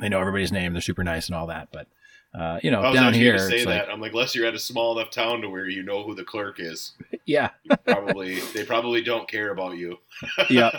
they 0.00 0.08
know 0.08 0.20
everybody's 0.20 0.52
name, 0.52 0.72
they're 0.72 0.80
super 0.80 1.04
nice 1.04 1.26
and 1.26 1.36
all 1.36 1.48
that, 1.48 1.68
but 1.72 1.88
uh, 2.32 2.60
you 2.62 2.70
know, 2.70 2.92
down 2.92 3.12
here, 3.12 3.38
say 3.38 3.56
it's 3.56 3.64
that. 3.64 3.70
like, 3.70 3.88
I'm 3.88 4.00
like, 4.00 4.12
unless 4.12 4.36
you're 4.36 4.46
at 4.46 4.54
a 4.54 4.58
small 4.58 4.96
enough 4.96 5.10
town 5.10 5.40
to 5.40 5.48
where 5.48 5.68
you 5.68 5.82
know 5.82 6.04
who 6.04 6.14
the 6.14 6.22
clerk 6.22 6.60
is, 6.60 6.92
yeah, 7.26 7.50
probably 7.84 8.38
they 8.54 8.64
probably 8.64 9.02
don't 9.02 9.28
care 9.28 9.50
about 9.50 9.76
you. 9.76 9.96
yeah. 10.48 10.70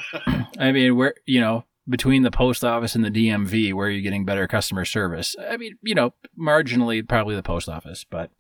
I 0.58 0.72
mean, 0.72 0.96
where 0.96 1.14
you 1.26 1.42
know, 1.42 1.66
between 1.90 2.24
the 2.24 2.32
post 2.32 2.64
office 2.64 2.96
and 2.96 3.04
the 3.04 3.12
DMV, 3.12 3.74
where 3.74 3.88
are 3.88 3.92
you 3.92 4.02
getting 4.02 4.24
better 4.24 4.48
customer 4.48 4.86
service? 4.86 5.36
I 5.50 5.58
mean, 5.58 5.78
you 5.82 5.94
know, 5.94 6.14
marginally, 6.40 7.06
probably 7.06 7.36
the 7.36 7.44
post 7.44 7.68
office, 7.68 8.06
but 8.10 8.32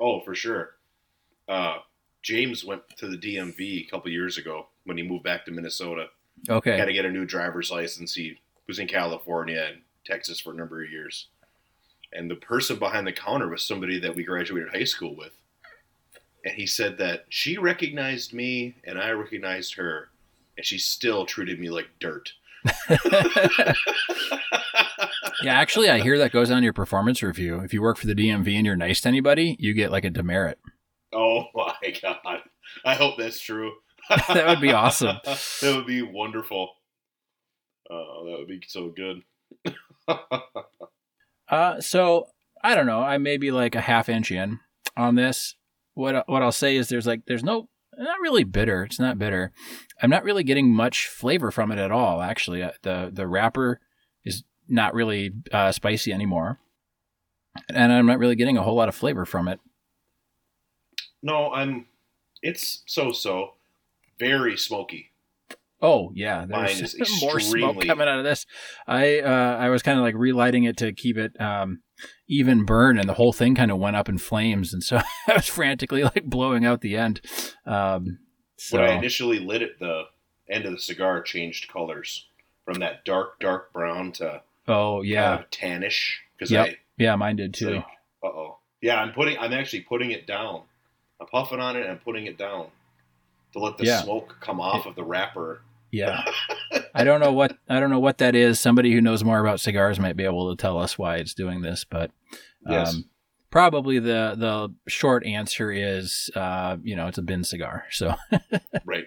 Oh, 0.00 0.20
for 0.20 0.34
sure. 0.34 0.70
Uh, 1.48 1.78
James 2.22 2.64
went 2.64 2.82
to 2.96 3.08
the 3.08 3.16
DMV 3.16 3.86
a 3.86 3.90
couple 3.90 4.10
years 4.10 4.38
ago 4.38 4.68
when 4.84 4.96
he 4.96 5.02
moved 5.02 5.24
back 5.24 5.44
to 5.44 5.50
Minnesota. 5.50 6.06
Okay. 6.48 6.70
Got 6.70 6.82
okay, 6.82 6.86
to 6.86 6.92
get 6.92 7.04
a 7.04 7.10
new 7.10 7.26
driver's 7.26 7.70
license. 7.70 8.14
He 8.14 8.38
was 8.66 8.78
in 8.78 8.86
California 8.86 9.66
and 9.70 9.82
Texas 10.04 10.40
for 10.40 10.52
a 10.52 10.56
number 10.56 10.82
of 10.82 10.90
years. 10.90 11.26
And 12.12 12.30
the 12.30 12.36
person 12.36 12.78
behind 12.78 13.06
the 13.06 13.12
counter 13.12 13.48
was 13.48 13.62
somebody 13.62 14.00
that 14.00 14.16
we 14.16 14.24
graduated 14.24 14.70
high 14.70 14.84
school 14.84 15.14
with. 15.14 15.32
And 16.44 16.54
he 16.54 16.66
said 16.66 16.96
that 16.98 17.26
she 17.28 17.58
recognized 17.58 18.32
me 18.32 18.76
and 18.84 18.98
I 18.98 19.10
recognized 19.10 19.74
her, 19.74 20.08
and 20.56 20.64
she 20.64 20.78
still 20.78 21.26
treated 21.26 21.60
me 21.60 21.68
like 21.68 21.88
dirt. 22.00 22.32
yeah. 25.42 25.58
Actually, 25.58 25.90
I 25.90 26.00
hear 26.00 26.18
that 26.18 26.32
goes 26.32 26.50
on 26.50 26.62
your 26.62 26.72
performance 26.72 27.22
review. 27.22 27.60
If 27.60 27.72
you 27.74 27.82
work 27.82 27.96
for 27.96 28.06
the 28.06 28.14
DMV 28.14 28.54
and 28.56 28.66
you're 28.66 28.76
nice 28.76 29.00
to 29.02 29.08
anybody, 29.08 29.56
you 29.58 29.74
get 29.74 29.90
like 29.90 30.04
a 30.04 30.10
demerit. 30.10 30.58
oh 31.12 31.44
my 31.54 31.74
god. 32.02 32.40
I 32.84 32.94
hope 32.94 33.16
that's 33.18 33.40
true. 33.40 33.72
that 34.28 34.46
would 34.46 34.60
be 34.60 34.72
awesome. 34.72 35.16
that 35.24 35.74
would 35.76 35.86
be 35.86 36.02
wonderful. 36.02 36.70
Oh, 37.90 38.24
that 38.26 38.38
would 38.38 38.48
be 38.48 38.62
so 38.66 38.88
good. 38.94 39.22
uh, 41.48 41.80
so 41.80 42.26
I 42.62 42.74
don't 42.74 42.86
know. 42.86 43.00
I 43.02 43.18
may 43.18 43.36
be 43.36 43.50
like 43.50 43.74
a 43.74 43.80
half 43.80 44.08
inch 44.08 44.30
in 44.30 44.60
on 44.96 45.14
this. 45.14 45.56
What 45.94 46.28
what 46.28 46.42
I'll 46.42 46.52
say 46.52 46.76
is 46.76 46.88
there's 46.88 47.06
like 47.06 47.22
there's 47.26 47.44
no 47.44 47.68
not 47.98 48.20
really 48.20 48.44
bitter. 48.44 48.84
It's 48.84 49.00
not 49.00 49.18
bitter. 49.18 49.52
I'm 50.00 50.10
not 50.10 50.24
really 50.24 50.44
getting 50.44 50.72
much 50.72 51.08
flavor 51.08 51.50
from 51.50 51.70
it 51.72 51.78
at 51.78 51.90
all. 51.90 52.22
Actually, 52.22 52.62
Uh, 52.62 52.70
the 52.82 53.10
the 53.12 53.26
wrapper 53.26 53.80
not 54.70 54.94
really 54.94 55.32
uh, 55.52 55.72
spicy 55.72 56.12
anymore, 56.12 56.58
and 57.68 57.92
I'm 57.92 58.06
not 58.06 58.18
really 58.18 58.36
getting 58.36 58.56
a 58.56 58.62
whole 58.62 58.76
lot 58.76 58.88
of 58.88 58.94
flavor 58.94 59.24
from 59.24 59.48
it. 59.48 59.60
no, 61.22 61.52
I'm. 61.52 61.86
It's 62.42 62.82
so 62.86 63.12
so. 63.12 63.54
Very 64.18 64.56
smoky. 64.56 65.10
Oh 65.82 66.12
yeah, 66.14 66.44
Mine 66.46 66.76
there's 66.76 66.94
is 66.94 67.20
more 67.22 67.40
smoke 67.40 67.84
coming 67.86 68.06
out 68.06 68.18
of 68.18 68.24
this. 68.24 68.46
I 68.86 69.20
uh, 69.20 69.56
I 69.58 69.70
was 69.70 69.82
kind 69.82 69.98
of 69.98 70.04
like 70.04 70.14
relighting 70.14 70.64
it 70.64 70.76
to 70.78 70.92
keep 70.92 71.16
it 71.16 71.38
um, 71.40 71.80
even 72.28 72.64
burn, 72.64 72.98
and 72.98 73.08
the 73.08 73.14
whole 73.14 73.32
thing 73.32 73.54
kind 73.54 73.70
of 73.70 73.78
went 73.78 73.96
up 73.96 74.08
in 74.08 74.18
flames, 74.18 74.74
and 74.74 74.82
so 74.84 74.98
I 75.28 75.34
was 75.34 75.46
frantically 75.46 76.04
like 76.04 76.24
blowing 76.24 76.64
out 76.66 76.82
the 76.82 76.96
end. 76.96 77.20
Um, 77.64 78.18
so 78.56 78.78
When 78.78 78.90
I 78.90 78.92
initially 78.92 79.38
lit 79.38 79.62
it, 79.62 79.78
the 79.78 80.04
end 80.50 80.66
of 80.66 80.72
the 80.72 80.78
cigar 80.78 81.22
changed 81.22 81.72
colors 81.72 82.28
from 82.64 82.80
that 82.80 83.04
dark 83.06 83.40
dark 83.40 83.72
brown 83.72 84.12
to 84.12 84.42
oh 84.70 85.02
yeah, 85.02 85.42
tannish. 85.50 86.12
Because 86.36 86.50
Yep. 86.50 86.66
I 86.68 86.76
yeah, 86.98 87.16
mine 87.16 87.36
did 87.36 87.54
too. 87.54 87.76
like, 87.76 87.84
uh 88.24 88.26
oh. 88.28 88.58
Yeah, 88.82 88.96
I'm 89.00 89.12
putting. 89.12 89.36
I'm 89.38 89.52
actually 89.52 89.80
putting 89.82 90.10
it 90.10 90.26
down. 90.26 90.62
I'm 91.20 91.26
puffing 91.26 91.60
on 91.60 91.76
it 91.76 91.84
and 91.86 92.02
putting 92.02 92.24
it 92.26 92.38
down 92.38 92.68
to 93.52 93.58
let 93.58 93.76
the 93.76 93.84
Yeah. 93.84 94.02
smoke 94.02 94.36
come 94.40 94.60
off 94.60 94.86
of 94.86 94.94
the 94.94 95.04
wrapper. 95.04 95.62
Yeah, 95.90 96.22
I 96.94 97.02
don't 97.04 97.20
know 97.20 97.32
what 97.32 97.56
I 97.68 97.80
don't 97.80 97.90
know 97.90 97.98
what 97.98 98.18
that 98.18 98.34
is. 98.36 98.60
Somebody 98.60 98.92
who 98.92 99.00
knows 99.00 99.24
more 99.24 99.40
about 99.40 99.60
cigars 99.60 99.98
might 99.98 100.16
be 100.16 100.24
able 100.24 100.54
to 100.54 100.60
tell 100.60 100.78
us 100.78 100.96
why 100.96 101.16
it's 101.16 101.34
doing 101.34 101.60
this, 101.62 101.84
but 101.84 102.10
um, 102.64 102.72
Yes. 102.72 102.96
probably 103.50 103.98
the 103.98 104.34
the 104.38 104.72
short 104.88 105.26
answer 105.26 105.72
is 105.72 106.30
uh, 106.36 106.76
you 106.82 106.94
know 106.94 107.08
it's 107.08 107.18
a 107.18 107.22
bin 107.22 107.42
cigar. 107.44 107.84
So 107.90 108.14
Right. 108.84 109.06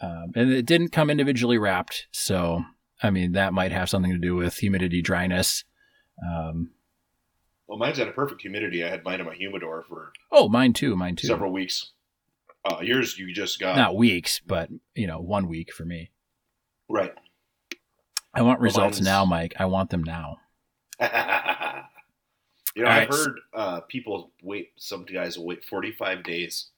um, 0.00 0.30
and 0.36 0.52
it 0.52 0.64
didn't 0.64 0.90
come 0.92 1.10
individually 1.10 1.58
wrapped, 1.58 2.06
so 2.12 2.62
I 3.02 3.10
mean 3.10 3.32
that 3.32 3.52
might 3.52 3.72
have 3.72 3.88
something 3.90 4.12
to 4.12 4.18
do 4.18 4.34
with 4.36 4.56
humidity, 4.56 5.02
dryness. 5.02 5.64
Um, 6.26 6.70
Well, 7.66 7.78
mine's 7.78 7.98
at 7.98 8.08
a 8.08 8.12
perfect 8.12 8.40
humidity. 8.42 8.82
I 8.84 8.88
had 8.88 9.04
mine 9.04 9.20
in 9.20 9.26
my 9.26 9.34
humidor 9.34 9.84
for 9.88 10.12
oh, 10.32 10.48
mine 10.48 10.72
too, 10.72 10.96
mine 10.96 11.16
too. 11.16 11.26
several 11.26 11.52
weeks. 11.52 11.92
Uh, 12.64 12.80
yours, 12.80 13.16
you 13.18 13.32
just 13.32 13.60
got 13.60 13.76
Not 13.76 13.96
weeks, 13.96 14.40
but 14.44 14.70
you 14.94 15.06
know, 15.06 15.20
one 15.20 15.46
week 15.48 15.72
for 15.72 15.84
me. 15.84 16.10
right. 16.88 17.12
I 18.34 18.42
want 18.42 18.60
results 18.60 19.00
now, 19.00 19.24
Mike. 19.36 19.54
I 19.58 19.64
want 19.66 19.90
them 19.90 20.02
now. 20.04 20.38
you 21.00 21.06
know, 22.82 22.88
All 22.88 22.92
I've 22.92 23.08
right. 23.08 23.08
heard 23.08 23.40
uh, 23.54 23.80
people 23.88 24.32
wait. 24.42 24.72
Some 24.76 25.04
guys 25.04 25.38
will 25.38 25.46
wait 25.46 25.64
45 25.64 26.22
days. 26.24 26.68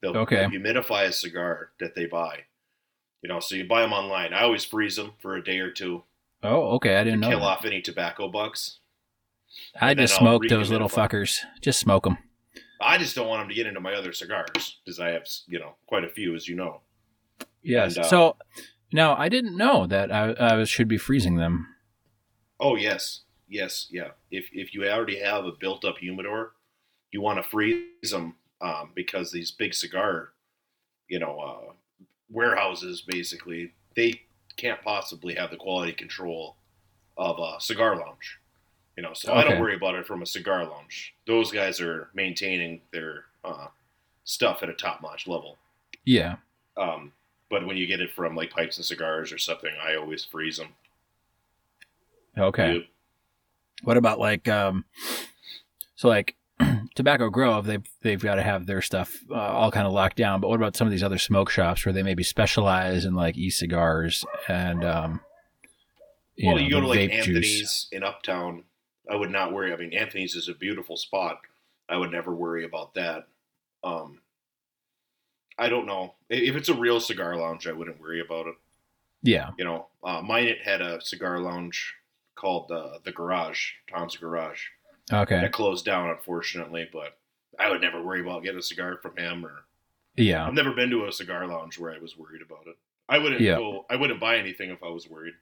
They'll, 0.00 0.16
Okay. 0.16 0.36
they'll 0.36 0.50
humidify 0.50 1.04
a 1.06 1.12
cigar 1.12 1.70
that 1.80 1.94
they 1.94 2.06
buy. 2.06 2.40
You 3.22 3.28
know, 3.28 3.40
so 3.40 3.54
you 3.56 3.66
buy 3.66 3.80
them 3.82 3.92
online. 3.92 4.32
I 4.32 4.42
always 4.42 4.64
freeze 4.64 4.96
them 4.96 5.12
for 5.20 5.36
a 5.36 5.42
day 5.42 5.58
or 5.58 5.70
two 5.70 6.04
Oh, 6.42 6.74
okay. 6.76 6.96
I 6.96 7.04
didn't 7.04 7.20
know. 7.20 7.28
kill 7.28 7.40
that. 7.40 7.46
off 7.46 7.64
any 7.64 7.80
tobacco 7.80 8.28
bugs. 8.28 8.78
I 9.80 9.90
and 9.90 10.00
just 10.00 10.16
smoke 10.16 10.42
those 10.48 10.70
little 10.70 10.88
fuckers. 10.88 11.38
Just 11.60 11.80
smoke 11.80 12.04
them. 12.04 12.18
I 12.80 12.98
just 12.98 13.14
don't 13.16 13.26
want 13.26 13.40
them 13.40 13.48
to 13.48 13.54
get 13.54 13.66
into 13.66 13.80
my 13.80 13.94
other 13.94 14.12
cigars 14.12 14.78
because 14.84 15.00
I 15.00 15.08
have, 15.08 15.26
you 15.46 15.58
know, 15.58 15.76
quite 15.86 16.04
a 16.04 16.08
few, 16.08 16.34
as 16.34 16.46
you 16.46 16.54
know. 16.54 16.82
Yes. 17.62 17.96
And, 17.96 18.04
uh, 18.04 18.08
so 18.08 18.36
now 18.92 19.16
I 19.16 19.28
didn't 19.28 19.56
know 19.56 19.86
that 19.86 20.12
I, 20.12 20.34
I 20.38 20.64
should 20.64 20.88
be 20.88 20.98
freezing 20.98 21.36
them. 21.36 21.66
Oh 22.60 22.76
yes, 22.76 23.22
yes, 23.48 23.86
yeah. 23.90 24.10
If 24.30 24.46
if 24.52 24.72
you 24.72 24.88
already 24.88 25.18
have 25.20 25.44
a 25.44 25.52
built-up 25.52 25.98
humidor, 25.98 26.52
you 27.10 27.20
want 27.20 27.42
to 27.42 27.48
freeze 27.48 28.10
them 28.10 28.36
um, 28.60 28.92
because 28.94 29.30
these 29.32 29.50
big 29.50 29.74
cigar, 29.74 30.32
you 31.08 31.18
know, 31.18 31.38
uh, 31.38 31.72
warehouses 32.30 33.02
basically 33.02 33.72
they 33.94 34.20
can't 34.56 34.82
possibly 34.82 35.34
have 35.34 35.50
the 35.50 35.56
quality 35.56 35.92
control 35.92 36.56
of 37.16 37.38
a 37.38 37.60
cigar 37.60 37.96
lounge. 37.96 38.38
You 38.96 39.02
know, 39.02 39.12
so 39.12 39.34
I 39.34 39.44
don't 39.44 39.60
worry 39.60 39.74
about 39.74 39.94
it 39.94 40.06
from 40.06 40.22
a 40.22 40.26
cigar 40.26 40.64
lounge. 40.64 41.14
Those 41.26 41.52
guys 41.52 41.82
are 41.82 42.08
maintaining 42.14 42.80
their 42.92 43.24
uh, 43.44 43.66
stuff 44.24 44.62
at 44.62 44.70
a 44.70 44.74
top-notch 44.74 45.26
level. 45.26 45.58
Yeah. 46.06 46.36
Um, 46.78 47.12
but 47.50 47.66
when 47.66 47.76
you 47.76 47.86
get 47.86 48.00
it 48.00 48.10
from 48.10 48.34
like 48.34 48.50
pipes 48.50 48.78
and 48.78 48.86
cigars 48.86 49.32
or 49.32 49.38
something, 49.38 49.72
I 49.86 49.96
always 49.96 50.24
freeze 50.24 50.56
them. 50.56 50.68
Okay. 52.38 52.88
What 53.82 53.98
about 53.98 54.18
like 54.18 54.48
um, 54.48 54.86
so 55.94 56.08
like 56.08 56.34
Tobacco 56.96 57.30
Grove? 57.30 57.66
They've 57.66 57.84
they've 58.02 58.20
got 58.20 58.36
to 58.36 58.42
have 58.42 58.66
their 58.66 58.82
stuff 58.82 59.16
uh, 59.30 59.34
all 59.34 59.70
kind 59.70 59.86
of 59.86 59.92
locked 59.92 60.16
down. 60.16 60.40
But 60.40 60.48
what 60.48 60.56
about 60.56 60.74
some 60.74 60.86
of 60.86 60.90
these 60.90 61.02
other 61.02 61.18
smoke 61.18 61.50
shops 61.50 61.86
where 61.86 61.92
they 61.92 62.02
maybe 62.02 62.24
specialize 62.24 63.04
in 63.04 63.14
like 63.14 63.36
e-cigars 63.36 64.24
and 64.48 64.84
um, 64.84 65.20
you 66.34 66.48
well, 66.48 66.56
know, 66.56 66.62
you 66.62 66.70
go 66.70 66.80
to 66.80 66.88
like 66.88 67.10
Anthony's 67.10 67.60
juice? 67.60 67.88
in 67.92 68.02
Uptown. 68.02 68.64
I 69.08 69.14
would 69.14 69.30
not 69.30 69.52
worry. 69.52 69.72
I 69.72 69.76
mean, 69.76 69.92
Anthony's 69.92 70.34
is 70.34 70.48
a 70.48 70.54
beautiful 70.54 70.96
spot. 70.96 71.38
I 71.88 71.96
would 71.96 72.10
never 72.10 72.34
worry 72.34 72.64
about 72.64 72.94
that. 72.94 73.28
Um, 73.84 74.20
I 75.58 75.68
don't 75.68 75.86
know 75.86 76.14
if 76.28 76.56
it's 76.56 76.68
a 76.68 76.74
real 76.74 76.98
cigar 76.98 77.36
lounge. 77.36 77.68
I 77.68 77.72
wouldn't 77.72 78.00
worry 78.00 78.20
about 78.20 78.48
it. 78.48 78.54
Yeah. 79.22 79.50
You 79.58 79.64
know, 79.64 79.86
uh, 80.02 80.22
mine 80.22 80.46
it 80.46 80.58
had 80.64 80.80
a 80.80 81.00
cigar 81.00 81.38
lounge 81.38 81.94
called 82.34 82.70
uh, 82.70 82.98
the 83.04 83.12
Garage, 83.12 83.70
Tom's 83.88 84.16
Garage. 84.16 84.62
Okay. 85.12 85.40
That 85.40 85.52
closed 85.52 85.84
down, 85.84 86.10
unfortunately. 86.10 86.88
But 86.92 87.16
I 87.58 87.70
would 87.70 87.80
never 87.80 88.02
worry 88.02 88.20
about 88.20 88.42
getting 88.42 88.58
a 88.58 88.62
cigar 88.62 88.98
from 89.02 89.16
him. 89.16 89.44
Or 89.46 89.64
Yeah. 90.16 90.46
I've 90.46 90.54
never 90.54 90.72
been 90.72 90.90
to 90.90 91.06
a 91.06 91.12
cigar 91.12 91.46
lounge 91.46 91.78
where 91.78 91.92
I 91.92 91.98
was 91.98 92.16
worried 92.16 92.42
about 92.42 92.66
it. 92.66 92.76
I 93.08 93.18
wouldn't 93.18 93.40
Yeah. 93.40 93.56
go. 93.56 93.86
I 93.88 93.96
wouldn't 93.96 94.18
buy 94.20 94.36
anything 94.36 94.70
if 94.70 94.82
I 94.82 94.88
was 94.88 95.08
worried. 95.08 95.34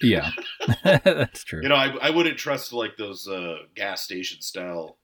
Yeah. 0.00 0.30
That's 0.84 1.44
true. 1.44 1.62
You 1.62 1.68
know, 1.68 1.74
I, 1.76 1.94
I 2.02 2.10
wouldn't 2.10 2.36
trust 2.38 2.72
like 2.72 2.96
those 2.96 3.26
uh, 3.28 3.58
gas 3.74 4.02
station 4.02 4.40
style 4.42 4.98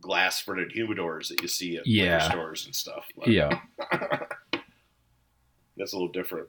glass 0.00 0.40
fronted 0.40 0.72
humidors 0.76 1.28
that 1.28 1.40
you 1.42 1.46
see 1.48 1.76
at 1.76 1.86
Yeah. 1.86 2.18
stores 2.28 2.64
and 2.66 2.74
stuff. 2.74 3.06
But 3.16 3.28
Yeah. 3.28 3.60
that's 5.76 5.92
a 5.92 5.96
little 5.96 6.08
different. 6.08 6.48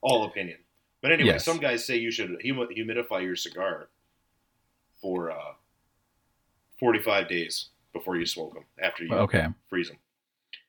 All 0.00 0.24
opinion, 0.24 0.58
but 1.00 1.12
anyway, 1.12 1.30
Yes. 1.30 1.44
some 1.44 1.58
guys 1.58 1.84
say 1.84 1.96
you 1.96 2.10
should 2.10 2.36
humi- 2.40 2.74
humidify 2.74 3.22
your 3.22 3.36
cigar 3.36 3.88
for 5.00 5.30
uh, 5.30 5.54
forty-five 6.78 7.28
days 7.28 7.68
before 7.92 8.16
you 8.16 8.26
smoke 8.26 8.54
them. 8.54 8.64
After 8.80 9.04
you 9.04 9.14
Okay. 9.14 9.46
freeze 9.68 9.88
them, 9.88 9.98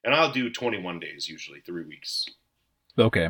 and 0.04 0.14
I'll 0.14 0.32
do 0.32 0.50
twenty-one 0.50 1.00
days 1.00 1.28
usually, 1.28 1.62
three 1.62 1.84
weeks 1.84 2.26
Okay. 2.98 3.30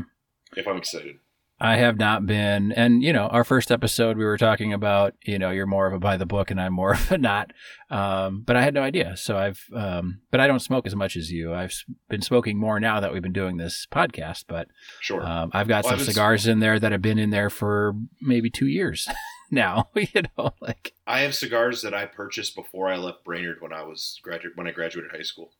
if 0.55 0.67
I'm 0.67 0.77
excited. 0.77 1.19
I 1.61 1.75
have 1.75 1.97
not 1.97 2.25
been, 2.25 2.71
and 2.71 3.03
you 3.03 3.11
know, 3.11 3.27
our 3.27 3.43
first 3.43 3.69
episode 3.71 4.17
we 4.17 4.23
were 4.23 4.37
talking 4.37 4.71
about, 4.71 5.13
you 5.23 5.37
know, 5.37 5.51
you're 5.51 5.65
more 5.65 5.87
of 5.87 5.93
a 5.93 5.99
by 5.99 6.15
the 6.15 6.25
book 6.25 6.51
and 6.51 6.61
I'm 6.61 6.73
more 6.73 6.93
of 6.93 7.11
a 7.11 7.17
not. 7.17 7.51
Um, 7.89 8.43
but 8.45 8.55
I 8.55 8.61
had 8.61 8.73
no 8.73 8.81
idea. 8.81 9.17
So 9.17 9.37
I've, 9.37 9.65
um, 9.75 10.21
but 10.31 10.39
I 10.39 10.47
don't 10.47 10.61
smoke 10.61 10.87
as 10.87 10.95
much 10.95 11.17
as 11.17 11.31
you. 11.31 11.53
I've 11.53 11.73
been 12.07 12.21
smoking 12.21 12.57
more 12.57 12.79
now 12.79 12.99
that 13.01 13.11
we've 13.11 13.21
been 13.21 13.33
doing 13.33 13.57
this 13.57 13.85
podcast. 13.91 14.45
But 14.47 14.67
Sure. 15.01 15.21
um, 15.21 15.51
I've 15.53 15.67
got 15.67 15.83
Well, 15.83 15.97
some 15.97 16.05
cigars 16.05 16.47
in 16.47 16.59
there 16.59 16.79
that 16.79 16.91
have 16.91 17.01
been 17.01 17.19
in 17.19 17.29
there 17.29 17.49
for 17.49 17.93
maybe 18.21 18.49
two 18.49 18.67
years 18.67 19.07
now. 19.51 19.89
you 19.95 20.21
know, 20.37 20.53
like 20.61 20.93
I 21.05 21.21
have 21.21 21.35
cigars 21.35 21.81
that 21.81 21.93
I 21.93 22.05
purchased 22.05 22.55
before 22.55 22.87
I 22.87 22.95
left 22.97 23.23
Brainerd 23.25 23.57
when 23.59 23.73
I 23.73 23.83
was 23.83 24.19
graduate 24.23 24.53
when 24.55 24.67
I 24.67 24.71
graduated 24.71 25.11
high 25.11 25.23
school. 25.23 25.51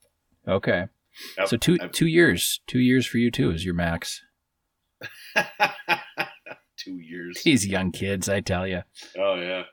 okay, 0.48 0.86
Yep. 1.36 1.48
so 1.48 1.56
2 1.58 1.78
I've- 1.80 1.92
two 1.92 2.06
years, 2.06 2.60
two 2.66 2.78
years 2.78 3.04
for 3.06 3.18
you 3.18 3.30
too 3.30 3.50
is 3.50 3.64
your 3.64 3.74
max. 3.74 4.22
Two 6.76 6.98
years. 6.98 7.42
These 7.44 7.66
young 7.66 7.92
kids, 7.92 8.28
I 8.28 8.40
tell 8.40 8.66
you. 8.66 8.82
Oh 9.18 9.34
yeah. 9.34 9.64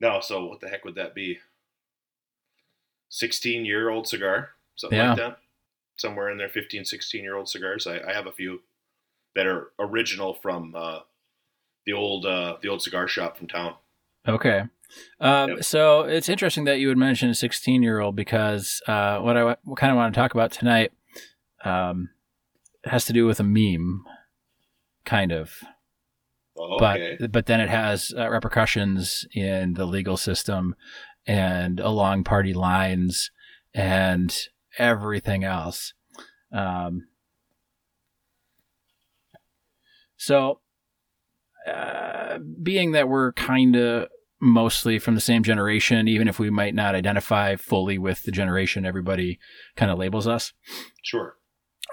No, 0.00 0.20
so 0.20 0.46
what 0.46 0.60
the 0.60 0.68
heck 0.68 0.84
would 0.84 0.94
that 0.96 1.14
be? 1.14 1.38
Sixteen 3.08 3.64
year 3.64 3.88
old 3.88 4.06
cigar, 4.06 4.50
something 4.76 4.98
Yeah. 4.98 5.08
like 5.10 5.18
that. 5.18 5.38
Somewhere 5.98 6.30
in 6.30 6.36
there, 6.36 6.50
15, 6.50 6.84
16 6.84 7.22
year 7.22 7.34
old 7.36 7.48
cigars. 7.48 7.86
I, 7.86 8.00
I 8.06 8.12
have 8.12 8.26
a 8.26 8.32
few 8.32 8.60
that 9.34 9.46
are 9.46 9.70
original 9.78 10.34
from 10.34 10.74
uh, 10.76 10.98
the 11.86 11.94
old 11.94 12.26
uh, 12.26 12.58
the 12.62 12.68
old 12.68 12.82
cigar 12.82 13.08
shop 13.08 13.36
from 13.38 13.48
town. 13.48 13.74
Okay. 14.28 14.64
Um, 15.20 15.50
Yep. 15.50 15.64
So 15.64 16.02
it's 16.02 16.28
interesting 16.28 16.64
that 16.64 16.78
you 16.80 16.88
would 16.88 16.98
mention 16.98 17.30
a 17.30 17.34
16 17.34 17.82
year 17.82 18.00
old 18.00 18.14
because 18.14 18.82
uh, 18.86 19.18
what 19.20 19.36
I 19.36 19.56
kind 19.76 19.90
of 19.90 19.96
want 19.96 20.14
to 20.14 20.20
talk 20.20 20.34
about 20.34 20.52
tonight 20.52 20.92
um, 21.64 22.10
has 22.84 23.04
to 23.06 23.12
do 23.12 23.26
with 23.26 23.40
a 23.40 23.44
meme, 23.44 24.04
kind 25.06 25.32
of. 25.32 25.52
Oh, 26.58 26.76
okay. 26.76 27.16
but 27.18 27.32
but 27.32 27.46
then 27.46 27.60
it 27.60 27.68
has 27.68 28.12
uh, 28.16 28.28
repercussions 28.30 29.26
in 29.34 29.74
the 29.74 29.84
legal 29.84 30.16
system 30.16 30.74
and 31.26 31.80
along 31.80 32.24
party 32.24 32.54
lines 32.54 33.30
and 33.74 34.34
everything 34.78 35.44
else. 35.44 35.92
Um, 36.52 37.08
so, 40.16 40.60
uh, 41.66 42.38
being 42.62 42.92
that 42.92 43.08
we're 43.08 43.32
kind 43.32 43.76
of 43.76 44.08
mostly 44.40 44.98
from 44.98 45.14
the 45.14 45.20
same 45.20 45.42
generation, 45.42 46.08
even 46.08 46.28
if 46.28 46.38
we 46.38 46.50
might 46.50 46.74
not 46.74 46.94
identify 46.94 47.56
fully 47.56 47.98
with 47.98 48.22
the 48.22 48.32
generation 48.32 48.86
everybody 48.86 49.38
kind 49.76 49.90
of 49.90 49.98
labels 49.98 50.26
us. 50.26 50.52
Sure. 51.02 51.36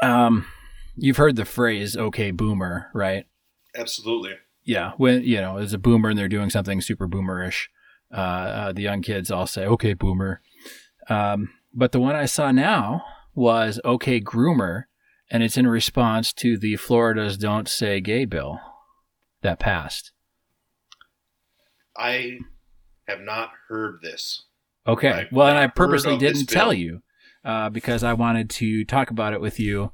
Um, 0.01 0.45
you've 0.95 1.17
heard 1.17 1.35
the 1.35 1.45
phrase 1.45 1.97
"okay, 1.97 2.31
boomer," 2.31 2.89
right? 2.93 3.25
Absolutely. 3.75 4.33
Yeah, 4.63 4.91
when 4.97 5.23
you 5.23 5.41
know, 5.41 5.57
as 5.57 5.73
a 5.73 5.77
boomer 5.77 6.09
and 6.09 6.17
they're 6.17 6.29
doing 6.29 6.49
something 6.49 6.81
super 6.81 7.07
boomerish, 7.07 7.67
uh, 8.11 8.17
uh, 8.17 8.71
the 8.71 8.81
young 8.81 9.01
kids 9.01 9.31
all 9.31 9.47
say, 9.47 9.65
"Okay, 9.65 9.93
boomer." 9.93 10.41
Um, 11.09 11.49
but 11.73 11.91
the 11.91 11.99
one 11.99 12.15
I 12.15 12.25
saw 12.25 12.51
now 12.51 13.03
was 13.35 13.79
"Okay, 13.83 14.21
groomer," 14.21 14.83
and 15.29 15.43
it's 15.43 15.57
in 15.57 15.67
response 15.67 16.31
to 16.33 16.57
the 16.57 16.75
Florida's 16.77 17.37
"Don't 17.37 17.67
Say 17.67 17.99
Gay" 17.99 18.25
bill 18.25 18.59
that 19.41 19.59
passed. 19.59 20.11
I 21.95 22.39
have 23.07 23.21
not 23.21 23.51
heard 23.67 23.99
this. 24.01 24.45
Okay, 24.87 25.11
I've 25.11 25.31
well, 25.31 25.47
and 25.47 25.57
I 25.57 25.67
purposely 25.67 26.17
didn't 26.17 26.47
tell 26.47 26.73
you 26.73 27.01
uh, 27.45 27.69
because 27.69 28.03
I 28.03 28.13
wanted 28.13 28.49
to 28.51 28.85
talk 28.85 29.09
about 29.09 29.33
it 29.33 29.41
with 29.41 29.59
you, 29.59 29.91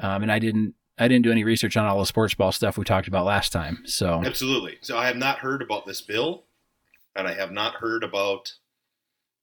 um, 0.00 0.22
and 0.22 0.32
I 0.32 0.38
didn't. 0.38 0.74
I 0.98 1.08
didn't 1.08 1.24
do 1.24 1.32
any 1.32 1.44
research 1.44 1.78
on 1.78 1.86
all 1.86 1.98
the 1.98 2.04
sports 2.04 2.34
ball 2.34 2.52
stuff 2.52 2.76
we 2.76 2.84
talked 2.84 3.08
about 3.08 3.24
last 3.24 3.52
time. 3.52 3.82
So 3.86 4.22
Absolutely. 4.22 4.76
So 4.82 4.98
I 4.98 5.06
have 5.06 5.16
not 5.16 5.38
heard 5.38 5.62
about 5.62 5.86
this 5.86 6.02
bill, 6.02 6.44
and 7.16 7.26
I 7.26 7.32
have 7.32 7.52
not 7.52 7.74
heard 7.76 8.04
about 8.04 8.52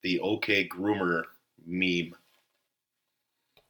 the 0.04 0.20
OK 0.20 0.68
Groomer 0.68 1.24
meme. 1.66 2.14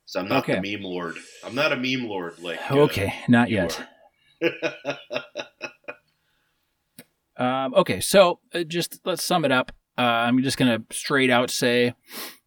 So 0.04 0.20
I'm 0.20 0.28
not 0.28 0.40
Okay. 0.44 0.60
the 0.60 0.78
meme 0.78 0.84
lord. 0.84 1.16
I'm 1.46 1.56
not 1.56 1.72
a 1.72 1.78
meme 1.78 2.10
lord 2.10 2.40
like. 2.40 2.60
uh, 2.70 2.76
okay, 2.82 3.14
not 3.30 3.50
yet. 3.50 3.82
Um, 7.40 7.76
okay, 7.76 8.00
so 8.00 8.40
uh, 8.54 8.64
just 8.64 9.00
let's 9.06 9.24
sum 9.24 9.46
it 9.46 9.52
up. 9.52 9.72
Uh, 9.98 10.02
I'm 10.02 10.42
just 10.42 10.58
going 10.58 10.72
to 10.84 10.96
straight 10.96 11.30
out 11.30 11.52
say 11.52 11.90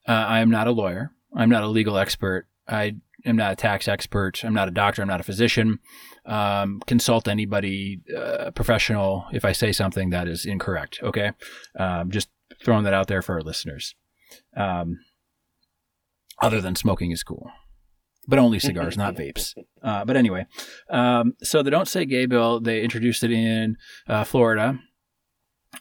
uh, 0.09 0.11
I 0.12 0.40
am 0.40 0.50
not 0.50 0.66
a 0.66 0.73
lawyer. 0.73 1.12
I'm 1.35 1.49
not 1.49 1.62
a 1.62 1.68
legal 1.68 1.97
expert. 1.97 2.47
I 2.66 2.97
am 3.25 3.37
not 3.37 3.53
a 3.53 3.57
tax 3.57 3.89
expert. 3.89 4.45
I'm 4.45 4.55
not 4.55 4.69
a 4.69 4.73
doctor. 4.73 5.03
I'm 5.03 5.09
not 5.09 5.21
a 5.21 5.25
physician. 5.25 5.79
Um, 6.27 6.81
consult 6.87 7.29
anybody 7.29 8.00
uh, 8.17 8.50
professional 8.53 9.27
if 9.33 9.45
I 9.45 9.53
say 9.53 9.73
something 9.73 10.11
that 10.11 10.29
is 10.29 10.45
incorrect. 10.45 11.00
Okay, 11.03 11.33
um, 11.79 12.11
just 12.11 12.29
throwing 12.62 12.85
that 12.85 12.95
out 12.95 13.09
there 13.09 13.23
for 13.23 13.35
our 13.35 13.43
listeners. 13.43 13.95
Um, 14.57 14.99
other 16.41 16.61
than 16.61 16.75
smoking 16.75 17.11
is 17.11 17.23
cool, 17.23 17.50
but 18.27 18.39
only 18.39 18.59
cigars, 18.61 18.97
not 18.97 19.15
vapes. 19.15 19.55
Uh, 19.83 20.05
but 20.05 20.17
anyway, 20.17 20.47
um, 20.91 21.35
so 21.43 21.62
the 21.62 21.71
Don't 21.71 21.89
Say 21.89 22.05
Gay 22.05 22.27
bill, 22.27 22.61
they 22.61 22.83
introduced 22.83 23.25
it 23.25 23.33
in 23.33 23.77
uh, 24.09 24.25
Florida. 24.25 24.79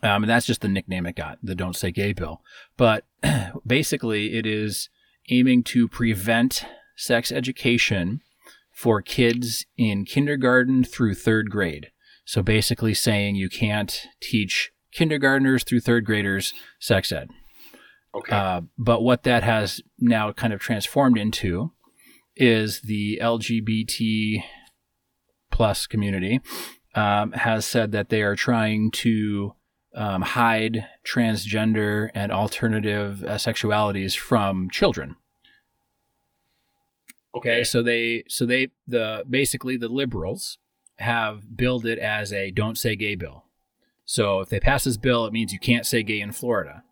Um, 0.03 0.23
and 0.23 0.29
that's 0.29 0.45
just 0.45 0.61
the 0.61 0.67
nickname 0.67 1.07
it 1.07 1.15
got, 1.15 1.39
the 1.41 1.55
Don't 1.55 1.75
Say 1.75 1.91
Gay 1.91 2.13
bill. 2.13 2.41
But 2.77 3.05
basically, 3.65 4.37
it 4.37 4.45
is 4.45 4.89
aiming 5.29 5.63
to 5.63 5.87
prevent 5.87 6.65
sex 6.99 7.31
education 7.31 8.21
for 8.73 9.01
kids 9.01 9.65
in 9.77 10.05
kindergarten 10.05 10.83
through 10.83 11.15
third 11.15 11.49
grade. 11.49 11.91
So 12.25 12.43
basically, 12.43 12.93
saying 12.93 13.35
you 13.35 13.49
can't 13.49 14.05
teach 14.21 14.71
kindergartners 14.91 15.63
through 15.63 15.79
third 15.79 16.05
graders 16.05 16.53
sex 16.79 17.11
ed. 17.11 17.29
okay. 18.13 18.35
Uh, 18.35 18.61
but 18.77 19.01
what 19.01 19.23
that 19.23 19.43
has 19.43 19.81
now 19.97 20.31
kind 20.31 20.53
of 20.53 20.59
transformed 20.59 21.17
into 21.17 21.71
is 22.35 22.81
the 22.81 23.19
LGBT 23.21 24.43
plus 25.51 25.87
community 25.87 26.41
um, 26.95 27.31
has 27.31 27.65
said 27.65 27.91
that 27.91 28.09
they 28.09 28.21
are 28.21 28.35
trying 28.35 28.91
to 28.91 29.53
um, 29.95 30.21
hide 30.21 30.85
transgender 31.05 32.09
and 32.13 32.31
alternative 32.31 33.23
uh, 33.23 33.35
sexualities 33.35 34.15
from 34.17 34.69
children. 34.69 35.15
Okay, 37.35 37.63
so 37.63 37.83
they 37.83 38.23
so 38.27 38.45
they 38.45 38.69
the 38.87 39.23
basically 39.29 39.77
the 39.77 39.89
liberals 39.89 40.57
have 40.97 41.55
billed 41.55 41.85
it 41.85 41.99
as 41.99 42.33
a 42.33 42.51
don't 42.51 42.77
say 42.77 42.95
gay 42.95 43.15
bill. 43.15 43.45
So 44.05 44.39
if 44.39 44.49
they 44.49 44.59
pass 44.59 44.85
this 44.85 44.97
bill, 44.97 45.25
it 45.25 45.33
means 45.33 45.53
you 45.53 45.59
can't 45.59 45.85
say 45.85 46.01
gay 46.01 46.19
in 46.19 46.31
Florida 46.31 46.83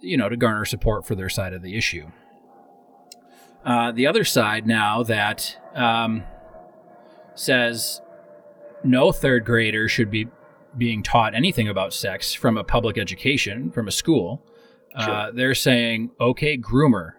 you 0.00 0.16
know, 0.16 0.28
to 0.28 0.36
garner 0.36 0.64
support 0.64 1.06
for 1.06 1.14
their 1.14 1.28
side 1.28 1.52
of 1.52 1.62
the 1.62 1.76
issue. 1.76 2.06
Uh, 3.64 3.90
the 3.90 4.06
other 4.06 4.24
side 4.24 4.66
now 4.66 5.02
that 5.02 5.58
um, 5.74 6.22
says 7.34 8.00
no 8.84 9.10
third 9.10 9.44
grader 9.44 9.88
should 9.88 10.10
be 10.10 10.28
being 10.78 11.02
taught 11.02 11.34
anything 11.34 11.68
about 11.68 11.92
sex 11.92 12.32
from 12.32 12.56
a 12.56 12.62
public 12.62 12.96
education, 12.98 13.70
from 13.70 13.88
a 13.88 13.90
school. 13.92 14.42
Uh, 14.94 15.04
Sure. 15.04 15.32
they're 15.32 15.54
saying, 15.54 16.10
okay, 16.20 16.56
groomer, 16.56 17.12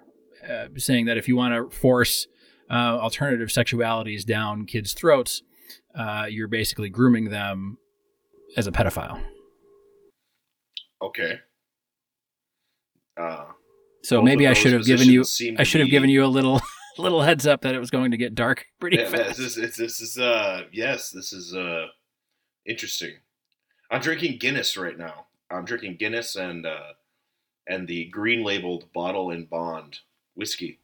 uh, 0.49 0.67
saying 0.77 1.05
that 1.05 1.17
if 1.17 1.27
you 1.27 1.35
want 1.35 1.53
to 1.53 1.77
force 1.77 2.27
uh, 2.69 2.73
alternative 2.99 3.49
sexualities 3.49 4.25
down 4.25 4.65
kids' 4.65 4.93
throats, 4.93 5.43
uh, 5.95 6.25
you're 6.29 6.47
basically 6.47 6.89
grooming 6.89 7.29
them 7.29 7.77
as 8.55 8.67
a 8.67 8.71
pedophile. 8.71 9.21
okay. 11.01 11.39
Uh, 13.17 13.45
So 14.03 14.21
maybe 14.21 14.47
I 14.47 14.53
should 14.53 14.73
have 14.73 14.85
given 14.85 15.07
you 15.07 15.23
I 15.57 15.63
should 15.63 15.81
have 15.81 15.89
given 15.89 16.09
you 16.09 16.23
a 16.23 16.27
little 16.27 16.61
little 16.97 17.21
heads 17.21 17.45
up 17.47 17.61
that 17.61 17.75
it 17.75 17.79
was 17.79 17.89
going 17.91 18.11
to 18.11 18.17
get 18.17 18.35
dark 18.35 18.65
pretty 18.79 18.97
yeah, 18.97 19.09
fast. 19.09 19.37
this 19.37 19.57
is 19.57 19.75
this 19.75 20.01
is 20.01 20.17
uh 20.17 20.63
yes, 20.71 21.09
this 21.11 21.33
is 21.33 21.53
uh 21.55 21.87
interesting. 22.65 23.13
I'm 23.89 24.01
drinking 24.01 24.37
Guinness 24.39 24.77
right 24.77 24.97
now. 24.97 25.25
I'm 25.49 25.65
drinking 25.65 25.97
Guinness 25.97 26.35
and 26.35 26.65
uh 26.65 26.93
and 27.67 27.87
the 27.87 28.05
green 28.05 28.43
labeled 28.43 28.85
bottled 28.93 29.33
in 29.33 29.45
bond 29.45 29.99
whiskey. 30.35 30.79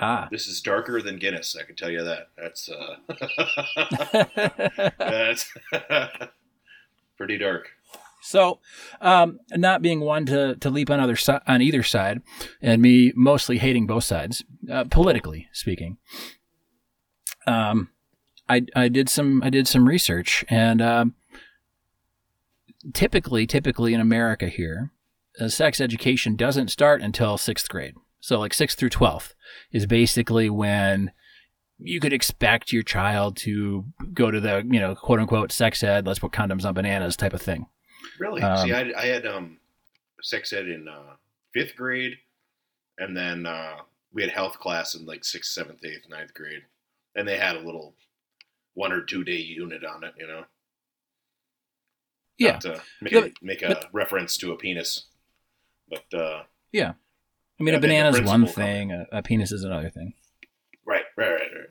Ah. 0.00 0.28
This 0.30 0.46
is 0.46 0.60
darker 0.62 1.02
than 1.02 1.18
Guinness, 1.18 1.56
I 1.60 1.64
can 1.64 1.76
tell 1.76 1.90
you 1.90 2.02
that. 2.04 2.28
That's 2.38 2.68
uh 2.70 2.96
that's 4.98 5.52
pretty 7.18 7.38
dark. 7.38 7.68
so, 8.22 8.60
um, 9.02 9.38
not 9.52 9.82
being 9.82 10.00
one 10.00 10.24
to, 10.26 10.56
to 10.56 10.70
leap 10.70 10.90
on 10.90 11.00
other 11.00 11.16
si- 11.16 11.38
on 11.46 11.60
either 11.60 11.82
side, 11.82 12.22
and 12.62 12.80
me 12.80 13.12
mostly 13.14 13.58
hating 13.58 13.86
both 13.86 14.04
sides, 14.04 14.42
uh, 14.70 14.84
politically 14.84 15.48
speaking. 15.52 15.98
Um, 17.46 17.90
I 18.48 18.64
I 18.74 18.88
did 18.88 19.08
some 19.10 19.42
I 19.42 19.50
did 19.50 19.68
some 19.68 19.86
research, 19.86 20.44
and 20.48 20.80
um, 20.80 21.14
typically 22.94 23.46
typically 23.46 23.92
in 23.92 24.00
America 24.00 24.48
here, 24.48 24.92
uh, 25.38 25.48
sex 25.48 25.78
education 25.80 26.36
doesn't 26.36 26.68
start 26.68 27.02
until 27.02 27.36
sixth 27.36 27.68
grade. 27.68 27.94
So 28.24 28.38
like 28.38 28.54
sixth 28.54 28.78
through 28.78 28.88
twelfth 28.88 29.34
is 29.70 29.84
basically 29.84 30.48
when 30.48 31.12
you 31.78 32.00
could 32.00 32.14
expect 32.14 32.72
your 32.72 32.82
child 32.82 33.36
to 33.36 33.84
go 34.14 34.30
to 34.30 34.40
the 34.40 34.66
you 34.66 34.80
know 34.80 34.94
quote 34.94 35.20
unquote 35.20 35.52
sex 35.52 35.82
ed, 35.82 36.06
let's 36.06 36.20
put 36.20 36.32
condoms 36.32 36.64
on 36.64 36.72
bananas 36.72 37.18
type 37.18 37.34
of 37.34 37.42
thing. 37.42 37.66
Really? 38.18 38.40
Um, 38.40 38.66
See, 38.66 38.72
I, 38.72 38.90
I 38.96 39.04
had 39.08 39.26
um, 39.26 39.58
sex 40.22 40.54
ed 40.54 40.68
in 40.68 40.88
uh, 40.88 41.16
fifth 41.52 41.76
grade, 41.76 42.14
and 42.96 43.14
then 43.14 43.44
uh, 43.44 43.80
we 44.10 44.22
had 44.22 44.30
health 44.30 44.58
class 44.58 44.94
in 44.94 45.04
like 45.04 45.22
sixth, 45.22 45.52
seventh, 45.52 45.84
eighth, 45.84 46.08
ninth 46.08 46.32
grade, 46.32 46.62
and 47.14 47.28
they 47.28 47.36
had 47.36 47.56
a 47.56 47.60
little 47.60 47.94
one 48.72 48.90
or 48.90 49.02
two 49.02 49.22
day 49.22 49.36
unit 49.36 49.84
on 49.84 50.02
it. 50.02 50.14
You 50.16 50.28
know, 50.28 50.44
Yeah, 52.38 52.52
Not 52.52 52.60
to 52.62 52.82
make, 53.02 53.12
Yeah, 53.12 53.20
a, 53.20 53.30
make 53.42 53.60
a 53.60 53.86
reference 53.92 54.38
to 54.38 54.52
a 54.52 54.56
penis, 54.56 55.08
but 55.90 56.18
uh, 56.18 56.44
I 57.58 57.62
mean 57.62 57.74
a 57.74 57.80
the 57.80 57.86
banana's 57.86 58.20
one 58.22 58.46
thing, 58.46 58.92
a, 58.92 59.06
a 59.12 59.22
penis 59.22 59.52
is 59.52 59.64
another 59.64 59.90
thing. 59.90 60.14
right, 60.84 61.04
right, 61.16 61.30
right, 61.30 61.40
right. 61.40 61.68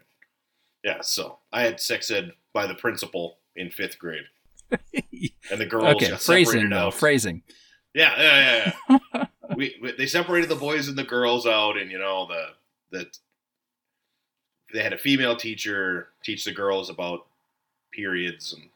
Yeah, 0.83 1.01
so 1.01 1.39
I 1.51 1.63
had 1.63 1.79
sex 1.79 2.11
ed 2.11 2.33
by 2.53 2.67
the 2.67 2.75
principal 2.75 3.37
in 3.55 3.69
fifth 3.69 3.99
grade, 3.99 4.25
and 4.71 5.59
the 5.59 5.65
girls 5.65 5.95
okay, 5.95 6.15
phrasing 6.15 6.69
though, 6.69 6.87
out. 6.87 6.93
phrasing. 6.93 7.43
Yeah, 7.93 8.13
yeah, 8.17 8.73
yeah. 8.89 8.99
yeah. 9.13 9.25
we, 9.55 9.75
we 9.81 9.91
they 9.93 10.07
separated 10.07 10.49
the 10.49 10.55
boys 10.55 10.87
and 10.87 10.97
the 10.97 11.03
girls 11.03 11.45
out, 11.45 11.77
and 11.77 11.91
you 11.91 11.99
know 11.99 12.27
the 12.27 12.97
the 12.97 13.05
they 14.73 14.83
had 14.83 14.93
a 14.93 14.97
female 14.97 15.35
teacher 15.35 16.09
teach 16.23 16.45
the 16.45 16.51
girls 16.51 16.89
about 16.89 17.27
periods 17.91 18.53
and 18.53 18.69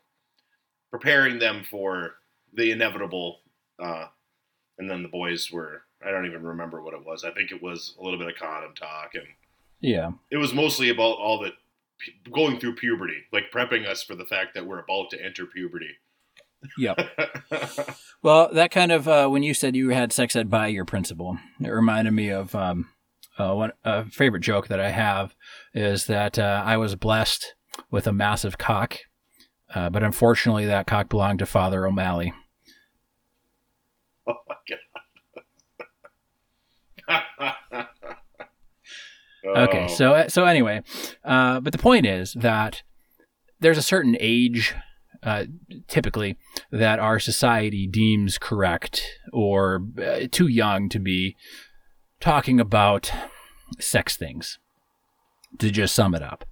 preparing 0.92 1.40
them 1.40 1.64
for 1.70 2.16
the 2.54 2.72
inevitable. 2.72 3.40
Uh, 3.80 4.06
and 4.78 4.90
then 4.90 5.02
the 5.02 5.10
boys 5.10 5.52
were 5.52 5.82
I 6.06 6.12
don't 6.12 6.26
even 6.26 6.44
remember 6.44 6.82
what 6.82 6.94
it 6.94 7.06
was. 7.06 7.24
I 7.24 7.32
think 7.32 7.52
it 7.52 7.62
was 7.62 7.96
a 8.00 8.04
little 8.04 8.20
bit 8.20 8.28
of 8.28 8.36
condom 8.36 8.74
talk, 8.76 9.12
and 9.16 9.26
Yeah, 9.82 10.12
it 10.32 10.38
was 10.38 10.54
mostly 10.54 10.90
about 10.90 11.18
all 11.18 11.40
the 11.40 11.52
pu- 12.04 12.32
going 12.32 12.60
through 12.60 12.76
puberty, 12.76 13.24
like 13.32 13.52
prepping 13.52 13.88
us 13.88 14.04
for 14.04 14.16
the 14.16 14.26
fact 14.26 14.54
that 14.54 14.66
we're 14.68 14.80
about 14.80 15.10
to 15.12 15.24
enter 15.24 15.46
puberty. 15.46 15.92
Yep. 16.78 17.00
Well, 18.24 18.50
that 18.52 18.72
kind 18.72 18.92
of 18.92 19.08
uh, 19.08 19.28
when 19.28 19.44
you 19.44 19.54
said 19.54 19.76
you 19.76 19.90
had 19.90 20.12
sex 20.12 20.36
ed 20.36 20.50
by 20.50 20.68
your 20.68 20.86
principal, 20.86 21.38
it 21.62 21.70
reminded 21.70 22.12
me 22.12 22.30
of 22.30 22.56
um, 22.56 22.90
uh, 23.38 23.54
one 23.54 23.72
a 23.86 24.06
favorite 24.06 24.42
joke 24.42 24.68
that 24.70 24.80
I 24.80 24.90
have 24.90 25.36
is 25.74 26.08
that 26.08 26.40
uh, 26.40 26.64
I 26.66 26.78
was 26.78 26.96
blessed 26.96 27.54
with 27.92 28.08
a 28.08 28.12
massive 28.12 28.58
cock, 28.58 28.98
uh, 29.76 29.92
but 29.92 30.02
unfortunately 30.04 30.66
that 30.66 30.88
cock 30.88 31.10
belonged 31.10 31.40
to 31.40 31.46
Father 31.46 31.86
O'Malley. 31.86 32.34
oh 34.28 34.34
my 34.50 34.56
god. 34.68 34.80
Okay, 39.56 39.88
so 39.88 40.26
so 40.28 40.46
anyway, 40.46 40.84
uh, 41.24 41.60
but 41.62 41.72
the 41.72 41.80
point 41.80 42.06
is 42.06 42.34
that 42.34 42.84
there's 43.60 43.78
a 43.78 43.84
certain 43.84 44.18
age, 44.20 44.76
uh, 45.24 45.46
typically, 45.88 46.38
that 46.72 47.00
our 47.00 47.20
society 47.20 47.88
deems 47.88 48.38
correct 48.38 49.20
or 49.32 49.84
uh, 50.04 50.28
too 50.32 50.48
young 50.48 50.90
to 50.90 51.00
be 51.00 51.36
talking 52.20 52.60
about 52.60 53.12
sex 53.80 54.18
things. 54.18 54.60
To 55.60 55.72
just 55.72 55.96
sum 55.96 56.14
it 56.14 56.22
up, 56.22 56.44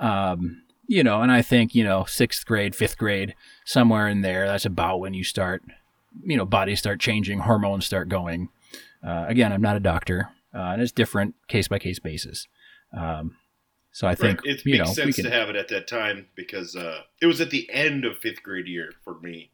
um, 0.00 0.62
you 0.88 1.04
know, 1.04 1.22
and 1.22 1.30
I 1.30 1.42
think 1.42 1.74
you 1.74 1.84
know 1.84 2.04
sixth 2.04 2.44
grade, 2.44 2.74
fifth 2.74 2.98
grade, 2.98 3.34
somewhere 3.64 4.08
in 4.08 4.22
there. 4.22 4.46
That's 4.46 4.66
about 4.66 4.98
when 4.98 5.14
you 5.14 5.22
start, 5.22 5.62
you 6.24 6.36
know, 6.36 6.44
bodies 6.44 6.80
start 6.80 6.98
changing, 7.00 7.40
hormones 7.40 7.86
start 7.86 8.08
going. 8.08 8.48
Uh, 9.06 9.24
again, 9.28 9.52
I'm 9.52 9.62
not 9.62 9.76
a 9.76 9.80
doctor, 9.80 10.28
uh, 10.54 10.58
and 10.58 10.82
it's 10.82 10.92
different 10.92 11.34
case 11.48 11.68
by 11.68 11.78
case 11.78 11.98
basis. 11.98 12.46
Um, 12.96 13.36
so 13.90 14.06
I 14.06 14.14
think 14.14 14.40
right. 14.44 14.56
it 14.56 14.62
makes 14.64 14.78
know 14.78 14.84
sense 14.92 15.16
can. 15.16 15.24
to 15.24 15.30
have 15.30 15.50
it 15.50 15.56
at 15.56 15.68
that 15.68 15.86
time 15.86 16.26
because 16.34 16.76
uh, 16.76 17.00
it 17.20 17.26
was 17.26 17.40
at 17.40 17.50
the 17.50 17.68
end 17.70 18.04
of 18.04 18.18
fifth 18.18 18.42
grade 18.42 18.66
year 18.66 18.92
for 19.04 19.18
me. 19.20 19.50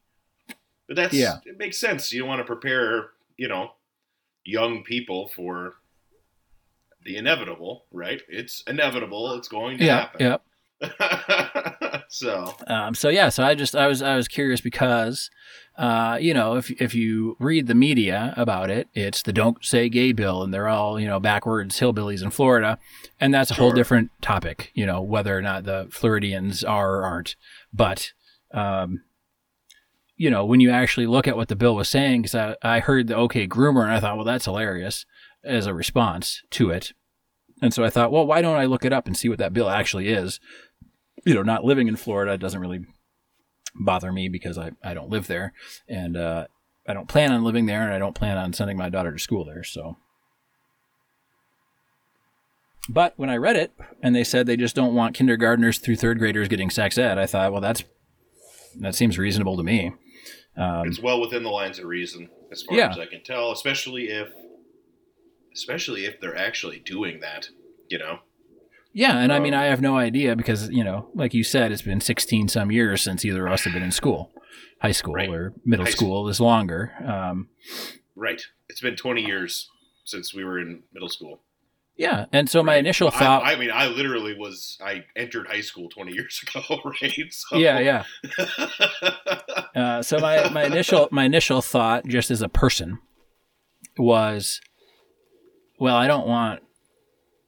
But 0.86 0.96
that's 0.96 1.14
Yeah. 1.14 1.38
it 1.44 1.58
makes 1.58 1.78
sense. 1.78 2.12
You 2.12 2.24
want 2.24 2.40
to 2.40 2.44
prepare, 2.44 3.10
you 3.36 3.48
know, 3.48 3.72
young 4.44 4.84
people 4.84 5.28
for 5.34 5.74
the 7.04 7.16
inevitable, 7.16 7.84
right? 7.90 8.22
It's 8.28 8.62
inevitable. 8.66 9.32
It's 9.34 9.48
going 9.48 9.78
to 9.78 9.84
yeah, 9.84 10.08
happen. 10.18 10.38
yeah. 10.80 11.74
so 12.08 12.54
Um, 12.66 12.94
so 12.94 13.08
yeah, 13.08 13.28
so 13.28 13.44
I 13.44 13.54
just 13.54 13.74
I 13.76 13.86
was 13.86 14.02
I 14.02 14.16
was 14.16 14.28
curious 14.28 14.60
because, 14.60 15.30
uh, 15.76 16.18
you 16.20 16.34
know, 16.34 16.56
if 16.56 16.70
if 16.80 16.94
you 16.94 17.36
read 17.38 17.66
the 17.66 17.74
media 17.74 18.34
about 18.36 18.70
it, 18.70 18.88
it's 18.94 19.22
the 19.22 19.32
"Don't 19.32 19.64
Say 19.64 19.88
Gay" 19.88 20.12
bill, 20.12 20.42
and 20.42 20.52
they're 20.52 20.68
all 20.68 20.98
you 20.98 21.06
know 21.06 21.20
backwards 21.20 21.78
hillbillies 21.80 22.22
in 22.22 22.30
Florida, 22.30 22.78
and 23.20 23.32
that's 23.32 23.50
a 23.50 23.54
whole 23.54 23.72
different 23.72 24.10
topic. 24.20 24.70
You 24.74 24.86
know, 24.86 25.00
whether 25.02 25.36
or 25.36 25.42
not 25.42 25.64
the 25.64 25.88
Floridians 25.90 26.64
are 26.64 26.96
or 26.96 27.04
aren't, 27.04 27.36
but. 27.72 28.12
Um, 28.52 29.02
you 30.20 30.30
know, 30.30 30.44
when 30.44 30.58
you 30.58 30.70
actually 30.70 31.06
look 31.06 31.28
at 31.28 31.36
what 31.36 31.46
the 31.46 31.54
bill 31.54 31.76
was 31.76 31.88
saying, 31.88 32.22
because 32.22 32.34
I, 32.34 32.56
I 32.60 32.80
heard 32.80 33.06
the 33.06 33.14
OK 33.14 33.46
groomer 33.46 33.84
and 33.84 33.92
I 33.92 34.00
thought, 34.00 34.16
well, 34.16 34.24
that's 34.24 34.46
hilarious 34.46 35.06
as 35.44 35.66
a 35.66 35.74
response 35.74 36.42
to 36.50 36.70
it. 36.70 36.92
And 37.62 37.72
so 37.74 37.84
I 37.84 37.90
thought, 37.90 38.12
well, 38.12 38.26
why 38.26 38.42
don't 38.42 38.56
I 38.56 38.66
look 38.66 38.84
it 38.84 38.92
up 38.92 39.06
and 39.06 39.16
see 39.16 39.28
what 39.28 39.38
that 39.38 39.52
bill 39.52 39.68
actually 39.68 40.08
is? 40.08 40.40
You 41.24 41.34
know, 41.34 41.42
not 41.42 41.64
living 41.64 41.88
in 41.88 41.96
Florida 41.96 42.36
doesn't 42.38 42.60
really 42.60 42.84
bother 43.74 44.12
me 44.12 44.28
because 44.28 44.58
I, 44.58 44.72
I 44.82 44.94
don't 44.94 45.10
live 45.10 45.26
there 45.26 45.52
and 45.88 46.16
uh, 46.16 46.46
I 46.86 46.94
don't 46.94 47.08
plan 47.08 47.32
on 47.32 47.44
living 47.44 47.66
there 47.66 47.82
and 47.82 47.92
I 47.92 47.98
don't 47.98 48.14
plan 48.14 48.36
on 48.38 48.52
sending 48.52 48.76
my 48.76 48.88
daughter 48.88 49.12
to 49.12 49.18
school 49.18 49.44
there. 49.44 49.62
So, 49.62 49.96
but 52.88 53.12
when 53.16 53.28
I 53.30 53.36
read 53.36 53.56
it 53.56 53.72
and 54.02 54.16
they 54.16 54.24
said 54.24 54.46
they 54.46 54.56
just 54.56 54.74
don't 54.74 54.94
want 54.94 55.14
kindergartners 55.14 55.78
through 55.78 55.96
third 55.96 56.18
graders 56.18 56.48
getting 56.48 56.70
sex 56.70 56.96
ed, 56.96 57.18
I 57.18 57.26
thought, 57.26 57.52
well, 57.52 57.60
that's 57.60 57.84
that 58.80 58.94
seems 58.94 59.18
reasonable 59.18 59.56
to 59.56 59.62
me. 59.62 59.92
Um, 60.56 60.86
it's 60.88 61.00
well 61.00 61.20
within 61.20 61.42
the 61.42 61.50
lines 61.50 61.78
of 61.78 61.84
reason, 61.84 62.30
as 62.50 62.62
far 62.62 62.76
Yeah. 62.76 62.90
as 62.90 62.98
I 62.98 63.06
can 63.06 63.22
tell. 63.22 63.52
Especially 63.52 64.08
if, 64.08 64.28
especially 65.54 66.04
if 66.04 66.20
they're 66.20 66.36
actually 66.36 66.78
doing 66.80 67.20
that. 67.20 67.48
You 67.88 67.98
know. 67.98 68.18
Yeah, 68.92 69.18
and 69.18 69.32
I 69.32 69.38
mean, 69.38 69.54
Um, 69.54 69.60
I 69.60 69.64
have 69.66 69.80
no 69.80 69.96
idea 69.96 70.34
because 70.36 70.68
you 70.70 70.82
know, 70.84 71.08
like 71.14 71.34
you 71.34 71.44
said, 71.44 71.72
it's 71.72 71.82
been 71.82 72.00
16 72.00 72.48
some 72.48 72.70
years 72.72 73.02
since 73.02 73.24
either 73.24 73.46
of 73.46 73.52
us 73.52 73.64
have 73.64 73.72
been 73.74 73.82
in 73.82 73.92
school. 73.92 74.30
High 74.80 74.92
school 74.92 75.14
Right. 75.14 75.28
or 75.28 75.52
middle 75.64 75.84
High 75.86 75.90
school 75.92 76.28
is 76.28 76.40
longer. 76.40 76.92
Um, 77.04 77.48
Right. 78.14 78.42
It's 78.68 78.80
been 78.80 78.96
20 78.96 79.24
years 79.24 79.68
since 80.04 80.32
we 80.34 80.44
were 80.44 80.58
in 80.58 80.82
middle 80.92 81.08
school. 81.08 81.40
yeah, 81.96 82.26
and 82.32 82.48
so 82.48 82.62
my 82.62 82.76
initial 82.76 83.08
I- 83.08 83.18
thought, 83.18 83.42
I, 83.44 83.56
mean, 83.56 83.70
I 83.72 83.88
literally 83.88 84.34
was. 84.38 84.78
I 84.84 85.04
entered 85.16 85.48
high 85.48 85.60
school 85.62 85.88
20 85.88 86.12
years 86.12 86.40
ago, 86.46 86.80
right? 86.84 87.32
So, 87.32 87.56
yeah, 87.58 87.78
yeah. 87.80 88.04
Uh, 89.74 90.02
so 90.02 90.18
my, 90.18 90.48
my 90.50 90.64
initial 90.64 91.08
my 91.12 91.24
initial 91.24 91.62
thought, 91.62 92.04
just 92.06 92.30
as 92.32 92.42
a 92.42 92.48
person, 92.48 92.98
was, 93.96 94.60
well, 95.78 95.94
I 95.96 96.06
don't 96.08 96.26
want 96.26 96.62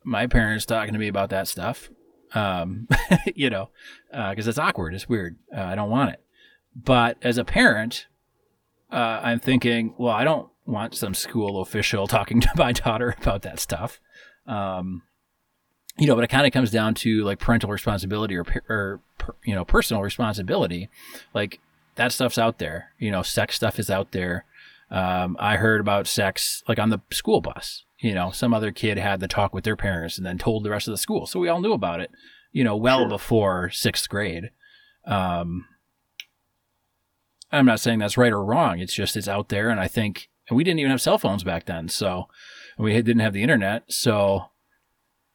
my 0.04 0.26
parents 0.26 0.64
talking 0.64 0.92
to 0.92 0.98
me 0.98 1.08
about 1.08 1.30
that 1.30 1.48
stuff, 1.48 1.90
um, 2.34 2.88
you 3.34 3.50
know, 3.50 3.70
because 4.10 4.46
it's 4.46 4.58
awkward, 4.58 4.94
it's 4.94 5.08
weird. 5.08 5.36
Uh, 5.54 5.62
I 5.62 5.74
don't 5.74 5.90
want 5.90 6.10
it. 6.10 6.20
But 6.74 7.18
as 7.22 7.38
a 7.38 7.44
parent, 7.44 8.06
uh, 8.92 9.20
I'm 9.22 9.38
thinking, 9.38 9.94
well, 9.98 10.14
I 10.14 10.24
don't 10.24 10.48
want 10.66 10.94
some 10.94 11.14
school 11.14 11.60
official 11.60 12.06
talking 12.08 12.40
to 12.40 12.50
my 12.56 12.72
daughter 12.72 13.14
about 13.20 13.42
that 13.42 13.60
stuff. 13.60 14.00
Um, 14.46 15.02
you 15.98 16.06
know, 16.06 16.14
but 16.14 16.24
it 16.24 16.28
kind 16.28 16.46
of 16.46 16.52
comes 16.52 16.70
down 16.70 16.94
to 16.94 17.24
like 17.24 17.38
parental 17.38 17.68
responsibility 17.68 18.36
or, 18.36 18.44
or 18.68 19.00
you 19.44 19.54
know, 19.54 19.64
personal 19.64 20.02
responsibility. 20.02 20.88
Like 21.34 21.60
that 21.96 22.12
stuff's 22.12 22.38
out 22.38 22.58
there. 22.58 22.92
You 22.98 23.10
know, 23.10 23.22
sex 23.22 23.56
stuff 23.56 23.78
is 23.78 23.90
out 23.90 24.12
there. 24.12 24.44
Um, 24.90 25.36
I 25.38 25.56
heard 25.56 25.80
about 25.80 26.06
sex 26.06 26.62
like 26.66 26.78
on 26.78 26.90
the 26.90 27.00
school 27.12 27.40
bus. 27.40 27.84
You 28.00 28.14
know, 28.14 28.30
some 28.30 28.54
other 28.54 28.72
kid 28.72 28.96
had 28.98 29.20
the 29.20 29.28
talk 29.28 29.52
with 29.54 29.64
their 29.64 29.76
parents 29.76 30.16
and 30.16 30.26
then 30.26 30.38
told 30.38 30.64
the 30.64 30.70
rest 30.70 30.88
of 30.88 30.92
the 30.92 30.98
school. 30.98 31.26
So 31.26 31.38
we 31.38 31.48
all 31.48 31.60
knew 31.60 31.72
about 31.74 32.00
it, 32.00 32.10
you 32.50 32.64
know, 32.64 32.74
well 32.76 33.00
Sure. 33.00 33.08
before 33.08 33.70
sixth 33.70 34.08
grade. 34.08 34.50
Um, 35.04 35.66
I'm 37.52 37.66
not 37.66 37.80
saying 37.80 37.98
that's 37.98 38.16
right 38.16 38.32
or 38.32 38.44
wrong. 38.44 38.78
It's 38.78 38.94
just 38.94 39.16
it's 39.16 39.28
out 39.28 39.48
there, 39.48 39.70
and 39.70 39.80
I 39.80 39.88
think, 39.88 40.28
and 40.48 40.56
we 40.56 40.64
didn't 40.64 40.80
even 40.80 40.90
have 40.92 41.02
cell 41.02 41.18
phones 41.18 41.42
back 41.44 41.66
then, 41.66 41.88
so 41.88 42.28
we 42.78 42.92
didn't 42.94 43.18
have 43.20 43.32
the 43.32 43.42
internet, 43.42 43.84
so 43.92 44.46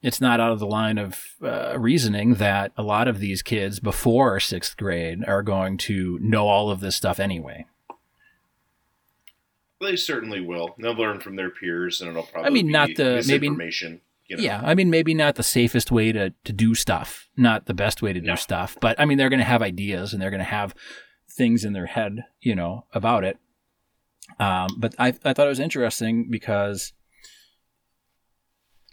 it's 0.01 0.21
not 0.21 0.39
out 0.39 0.51
of 0.51 0.59
the 0.59 0.67
line 0.67 0.97
of 0.97 1.21
uh, 1.43 1.77
reasoning 1.77 2.35
that 2.35 2.71
a 2.77 2.83
lot 2.83 3.07
of 3.07 3.19
these 3.19 3.41
kids 3.41 3.79
before 3.79 4.39
sixth 4.39 4.77
grade 4.77 5.23
are 5.27 5.43
going 5.43 5.77
to 5.77 6.17
know 6.21 6.47
all 6.47 6.69
of 6.69 6.79
this 6.79 6.95
stuff 6.95 7.19
anyway. 7.19 7.65
They 9.81 9.95
certainly 9.95 10.41
will. 10.41 10.75
They'll 10.79 10.93
learn 10.93 11.19
from 11.19 11.35
their 11.35 11.49
peers, 11.49 12.01
and 12.01 12.09
it'll 12.09 12.23
probably. 12.23 12.47
I 12.47 12.49
mean, 12.51 12.67
be 12.67 12.73
not 12.73 12.89
the- 12.95 13.23
maybe-. 13.27 13.47
You 14.27 14.37
know? 14.37 14.43
Yeah, 14.43 14.59
I 14.63 14.73
mean, 14.73 14.89
maybe 14.89 15.13
not 15.13 15.35
the 15.35 15.43
safest 15.43 15.91
way 15.91 16.11
to, 16.11 16.33
to 16.45 16.51
do 16.53 16.73
stuff, 16.73 17.29
not 17.37 17.67
the 17.67 17.75
best 17.75 18.01
way 18.01 18.11
to 18.11 18.19
do 18.19 18.25
No. 18.25 18.35
stuff, 18.35 18.75
but 18.81 18.99
I 18.99 19.05
mean, 19.05 19.19
they're 19.19 19.29
going 19.29 19.37
to 19.39 19.45
have 19.45 19.61
ideas 19.61 20.13
and 20.13 20.21
they're 20.21 20.31
going 20.31 20.39
to 20.39 20.43
have 20.43 20.73
things 21.29 21.63
in 21.63 21.73
their 21.73 21.85
head, 21.85 22.23
you 22.41 22.55
know, 22.55 22.85
about 22.91 23.23
it. 23.23 23.37
Um, 24.39 24.69
but 24.79 24.95
I, 24.97 25.09
I 25.23 25.33
thought 25.33 25.45
it 25.45 25.49
was 25.49 25.59
interesting 25.59 26.31
because, 26.31 26.93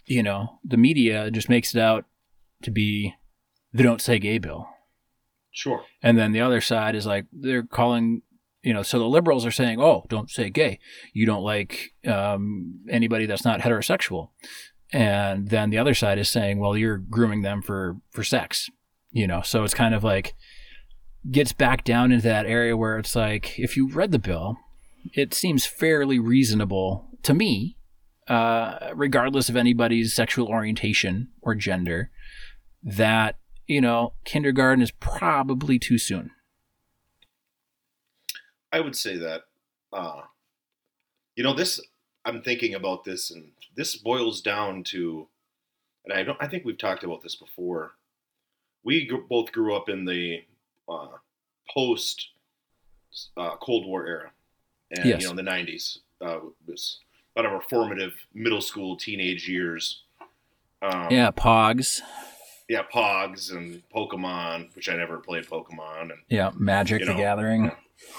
you 0.05 0.21
know, 0.21 0.59
the 0.63 0.77
media 0.77 1.31
just 1.31 1.49
makes 1.49 1.73
it 1.73 1.81
out 1.81 2.05
to 2.61 2.69
be 2.69 3.15
the 3.73 3.81
don't 3.81 4.01
say 4.01 4.19
gay 4.19 4.37
bill. 4.37 4.67
Sure. 5.51 5.83
And 6.03 6.15
then 6.15 6.31
the 6.31 6.41
other 6.41 6.61
side 6.61 6.93
is 6.95 7.07
like, 7.07 7.25
they're 7.31 7.63
calling, 7.63 8.21
you 8.63 8.73
know, 8.73 8.81
so 8.81 8.97
the 8.97 9.05
liberals 9.05 9.45
are 9.45 9.51
saying, 9.51 9.79
oh, 9.79 10.05
don't 10.07 10.29
say 10.29 10.49
gay. 10.49 10.79
You 11.13 11.25
don't 11.25 11.43
like 11.43 11.91
um, 12.07 12.79
anybody 12.89 13.25
that's 13.25 13.45
not 13.45 13.59
heterosexual. 13.59 14.29
And 14.91 15.49
then 15.49 15.69
the 15.69 15.77
other 15.77 15.93
side 15.93 16.17
is 16.17 16.29
saying, 16.29 16.59
well, 16.59 16.77
you're 16.77 16.97
grooming 16.97 17.41
them 17.41 17.61
for, 17.61 17.97
for 18.11 18.23
sex, 18.23 18.69
you 19.11 19.27
know? 19.27 19.41
So 19.41 19.63
it's 19.63 19.73
kind 19.73 19.93
of 19.93 20.03
like, 20.03 20.33
gets 21.29 21.53
back 21.53 21.83
down 21.83 22.11
into 22.11 22.23
that 22.23 22.45
area 22.45 22.75
where 22.75 22.97
it's 22.97 23.15
like, 23.15 23.57
if 23.59 23.75
you 23.75 23.89
read 23.89 24.11
the 24.11 24.19
bill, 24.19 24.57
it 25.13 25.33
seems 25.33 25.65
fairly 25.65 26.19
reasonable 26.19 27.07
to 27.23 27.33
me, 27.33 27.77
uh, 28.27 28.91
regardless 28.93 29.49
of 29.49 29.55
anybody's 29.55 30.13
sexual 30.13 30.47
orientation 30.47 31.29
or 31.41 31.55
gender, 31.55 32.11
that, 32.83 33.37
you 33.67 33.81
know, 33.81 34.13
kindergarten 34.25 34.81
is 34.81 34.91
probably 34.91 35.79
too 35.79 35.97
soon. 35.97 36.31
I 38.73 38.79
would 38.81 38.95
say 38.95 39.17
that. 39.17 39.43
Uh, 39.93 40.21
you 41.35 41.43
know, 41.43 41.53
this. 41.53 41.79
I'm 42.25 42.41
thinking 42.41 42.73
about 42.73 43.03
this, 43.03 43.31
and 43.31 43.51
this 43.75 43.95
boils 43.95 44.41
down 44.41 44.83
to, 44.85 45.27
and 46.03 46.13
I 46.13 46.23
don't. 46.23 46.37
I 46.41 46.47
think 46.47 46.65
we've 46.65 46.77
talked 46.77 47.03
about 47.03 47.21
this 47.21 47.35
before. 47.35 47.91
We 48.83 49.05
gr- 49.05 49.17
both 49.29 49.51
grew 49.51 49.75
up 49.75 49.87
in 49.89 50.05
the 50.05 50.43
uh, 50.89 51.07
post 51.73 52.29
uh, 53.37 53.55
Cold 53.57 53.85
War 53.85 54.07
era, 54.07 54.31
and 54.91 55.05
Yes. 55.05 55.21
you 55.21 55.27
know, 55.27 55.31
in 55.39 55.45
the 55.45 55.49
'90s 55.51 55.99
uh, 56.21 56.39
was 56.67 56.99
a 57.35 57.39
lot 57.41 57.45
of 57.45 57.53
our 57.53 57.61
formative 57.69 58.13
middle 58.33 58.61
school, 58.61 58.95
teenage 58.97 59.47
years. 59.47 60.01
Um, 60.81 61.07
Yeah, 61.11 61.29
Pogs. 61.31 62.01
yeah, 62.69 62.83
Pogs 62.93 63.51
and 63.51 63.81
Pokemon, 63.95 64.75
which 64.75 64.89
I 64.89 64.95
never 64.95 65.17
played 65.19 65.45
Pokemon, 65.45 66.03
and 66.03 66.19
Yeah, 66.29 66.51
Magic 66.57 67.01
You 67.01 67.05
the 67.07 67.13
know, 67.13 67.17
Gathering. 67.19 67.71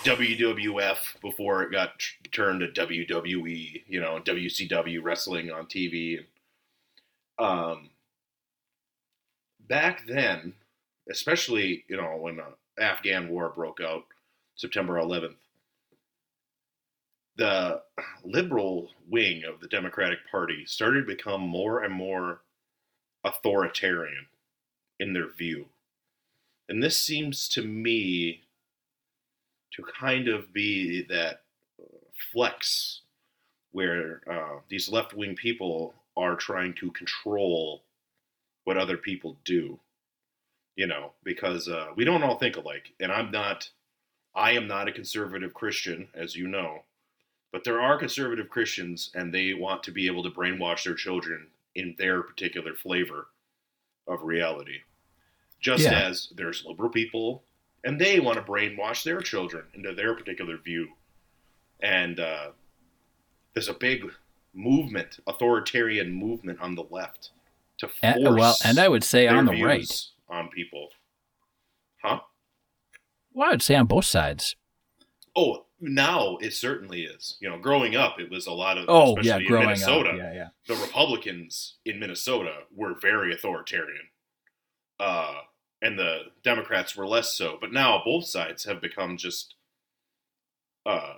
WWF 0.05 1.21
before 1.23 1.63
it 1.63 1.73
got 1.73 1.93
turned 2.31 2.61
to 2.61 2.69
WWE, 2.69 3.83
you 3.89 4.01
know, 4.01 4.21
WCW 4.23 5.03
wrestling 5.03 5.51
on 5.51 5.67
TV. 5.67 6.21
Um, 7.39 7.91
back 9.69 10.07
then, 10.07 10.53
especially 11.11 11.85
you 11.89 11.97
know 11.97 12.17
when 12.17 12.37
the 12.37 12.83
Afghan 12.83 13.29
War 13.29 13.53
broke 13.55 13.81
out, 13.81 14.05
September 14.57 14.95
11th, 14.95 15.37
the 17.37 17.81
liberal 18.25 18.91
wing 19.09 19.43
of 19.45 19.61
the 19.61 19.69
Democratic 19.69 20.19
Party 20.31 20.65
started 20.67 21.07
to 21.07 21.15
become 21.15 21.41
more 21.41 21.83
and 21.83 21.93
more 21.93 22.41
authoritarian 23.25 24.27
in 25.01 25.13
their 25.13 25.29
view, 25.33 25.67
and 26.69 26.83
this 26.83 26.99
seems 26.99 27.49
to 27.49 27.63
me 27.63 28.44
to 29.77 29.83
kind 29.99 30.29
of 30.29 30.53
be 30.53 31.03
that 31.09 31.43
flex 32.33 33.01
where 33.73 34.21
uh, 34.31 34.61
these 34.69 34.89
left 34.89 35.15
wing 35.15 35.35
people 35.35 35.95
are 36.17 36.37
trying 36.37 36.75
to 36.75 36.91
control 36.93 37.83
what 38.65 38.77
other 38.77 38.97
people 38.97 39.37
do. 39.45 39.79
You 40.77 40.89
know, 40.89 41.13
because 41.23 41.69
uh, 41.69 41.89
we 41.95 42.05
don't 42.05 42.25
all 42.25 42.39
think 42.39 42.57
alike, 42.57 42.93
and 42.99 43.13
I'm 43.13 43.31
not. 43.31 43.69
I 44.35 44.53
am 44.53 44.67
not 44.67 44.89
a 44.89 44.93
conservative 44.93 45.55
Christian, 45.55 46.09
as 46.15 46.35
you 46.35 46.49
know, 46.49 46.83
but 47.53 47.63
there 47.63 47.81
are 47.81 47.97
conservative 47.97 48.51
Christians, 48.51 49.11
and 49.15 49.33
they 49.33 49.55
want 49.55 49.85
to 49.85 49.93
be 49.93 50.09
able 50.09 50.25
to 50.25 50.31
brainwash 50.31 50.83
their 50.83 50.97
children 50.97 51.47
in 51.77 51.95
their 51.99 52.23
particular 52.23 52.75
flavor 52.75 53.29
of 54.09 54.25
reality. 54.25 54.79
Just 55.61 55.85
Yeah. 55.85 56.09
as 56.09 56.33
there's 56.35 56.65
liberal 56.65 56.91
people 56.91 57.45
and 57.85 58.01
they 58.01 58.19
want 58.19 58.37
to 58.39 58.43
brainwash 58.43 59.05
their 59.05 59.21
children 59.21 59.65
into 59.75 59.95
their 59.95 60.15
particular 60.15 60.57
view. 60.57 60.89
And 61.81 62.19
uh, 62.19 62.51
there's 63.53 63.69
a 63.69 63.75
big 63.75 64.05
movement, 64.55 65.19
authoritarian 65.27 66.11
movement 66.13 66.61
on 66.61 66.75
the 66.75 66.85
left 66.91 67.31
to 67.79 67.89
force 67.89 68.01
And, 68.03 68.37
well, 68.37 68.57
and 68.65 68.79
I 68.79 68.89
would 68.89 69.05
say 69.05 69.29
on 69.29 69.47
the 69.47 69.63
right. 69.63 69.93
on 70.29 70.49
people. 70.49 70.89
Huh? 72.03 72.21
Well, 73.33 73.49
I 73.49 73.51
would 73.53 73.63
say 73.63 73.75
on 73.75 73.87
both 73.87 74.05
sides. 74.05 74.57
Oh, 75.37 75.67
now 75.81 76.37
it 76.41 76.53
certainly 76.53 77.03
is. 77.03 77.37
You 77.41 77.51
know, 77.51 77.59
growing 77.59 77.97
up, 77.97 78.21
it 78.21 78.31
was 78.31 78.47
a 78.47 78.53
lot 78.53 78.79
of, 78.79 78.87
Oh, 78.89 79.11
especially 79.19 79.29
yeah, 79.29 79.37
in 79.39 79.47
growing 79.47 79.67
Minnesota. 79.67 80.11
up. 80.11 80.17
Yeah, 80.17 80.33
yeah. 80.33 80.49
the 80.69 80.77
Republicans 80.77 81.77
in 81.85 81.99
Minnesota 81.99 82.61
were 82.75 82.95
very 83.01 83.35
authoritarian, 83.35 84.07
uh, 85.01 85.35
and 85.83 85.99
the 85.99 86.19
Democrats 86.43 86.97
were 86.97 87.07
less 87.07 87.37
so. 87.37 87.57
But 87.61 87.73
now 87.73 88.03
both 88.05 88.27
sides 88.27 88.65
have 88.65 88.81
become 88.81 89.17
just 89.17 89.55
uh, 90.87 91.15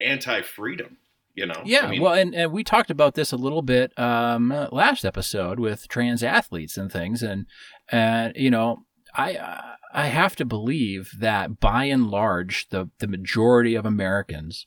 anti-freedom. 0.00 0.98
You 1.34 1.46
know? 1.46 1.62
Yeah, 1.64 1.86
I 1.86 1.90
mean, 1.90 2.02
well, 2.02 2.14
and, 2.14 2.34
and 2.34 2.50
we 2.50 2.64
talked 2.64 2.90
about 2.90 3.14
this 3.14 3.30
a 3.30 3.36
little 3.36 3.62
bit 3.62 3.96
um, 3.96 4.48
last 4.72 5.04
episode 5.04 5.60
with 5.60 5.86
trans 5.86 6.24
athletes 6.24 6.76
and 6.76 6.90
things, 6.90 7.22
and 7.22 7.46
and 7.90 8.32
you 8.34 8.50
know, 8.50 8.86
I 9.14 9.76
I 9.94 10.06
have 10.08 10.34
to 10.36 10.44
believe 10.44 11.12
that 11.20 11.60
by 11.60 11.84
and 11.84 12.08
large, 12.08 12.68
the 12.70 12.90
the 12.98 13.06
majority 13.06 13.76
of 13.76 13.86
Americans 13.86 14.66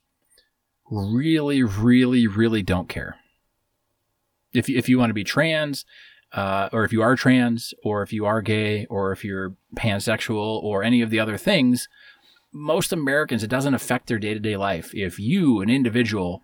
really, 0.89 1.62
really, 1.62 2.25
really 2.25 2.63
don't 2.63 2.88
care. 2.88 3.17
If 4.53 4.69
you, 4.69 4.77
if 4.77 4.88
you 4.88 4.97
want 4.97 5.10
to 5.10 5.13
be 5.13 5.25
trans, 5.25 5.84
uh, 6.34 6.70
or 6.72 6.84
if 6.84 6.94
you 6.94 7.02
are 7.02 7.15
trans, 7.15 7.74
or 7.84 8.04
if 8.04 8.13
you 8.13 8.26
are 8.26 8.41
gay, 8.41 8.86
or 8.86 9.12
if 9.12 9.24
you're 9.24 9.54
pansexual, 9.76 10.62
or 10.63 10.84
any 10.84 11.02
of 11.02 11.10
the 11.10 11.20
other 11.20 11.38
things, 11.38 11.88
most 12.54 12.91
Americans, 12.94 13.44
it 13.44 13.50
doesn't 13.50 13.74
affect 13.74 14.08
their 14.08 14.20
day 14.20 14.34
to 14.34 14.39
day 14.39 14.58
life. 14.58 14.94
If 14.94 15.20
you, 15.20 15.62
an 15.62 15.70
individual, 15.70 16.44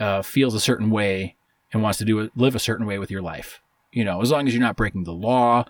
uh, 0.00 0.22
feels 0.22 0.54
a 0.54 0.60
certain 0.60 0.90
way 0.90 1.36
and 1.72 1.82
wants 1.82 1.98
to 1.98 2.04
do 2.04 2.18
it, 2.20 2.30
live 2.36 2.54
a 2.54 2.58
certain 2.60 2.86
way 2.86 2.98
with 2.98 3.10
your 3.10 3.22
life. 3.22 3.60
You 3.92 4.04
know, 4.04 4.20
as 4.22 4.30
long 4.30 4.46
as 4.46 4.54
you're 4.54 4.62
not 4.62 4.76
breaking 4.76 5.04
the 5.04 5.12
law, 5.12 5.64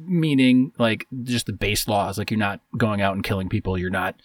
meaning 0.00 0.72
like 0.78 1.06
just 1.22 1.46
the 1.46 1.52
base 1.52 1.86
laws, 1.88 2.18
like 2.18 2.30
you're 2.30 2.38
not 2.38 2.60
going 2.76 3.00
out 3.00 3.14
and 3.14 3.24
killing 3.24 3.48
people, 3.48 3.76
you're 3.78 3.90
not 3.90 4.20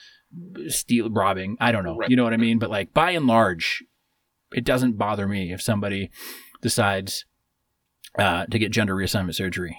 steal 0.67 1.09
robbing. 1.09 1.57
I 1.59 1.71
don't 1.71 1.83
know, 1.83 1.97
Right. 1.97 2.09
you 2.09 2.15
know 2.15 2.23
what 2.23 2.33
I 2.33 2.37
mean. 2.37 2.59
But 2.59 2.69
like 2.69 2.93
by 2.93 3.11
and 3.11 3.27
large, 3.27 3.83
it 4.53 4.63
doesn't 4.63 4.97
bother 4.97 5.27
me 5.27 5.51
if 5.51 5.61
somebody 5.61 6.09
decides 6.61 7.25
uh, 8.17 8.45
to 8.47 8.59
get 8.59 8.71
gender 8.71 8.95
reassignment 8.95 9.35
surgery. 9.35 9.77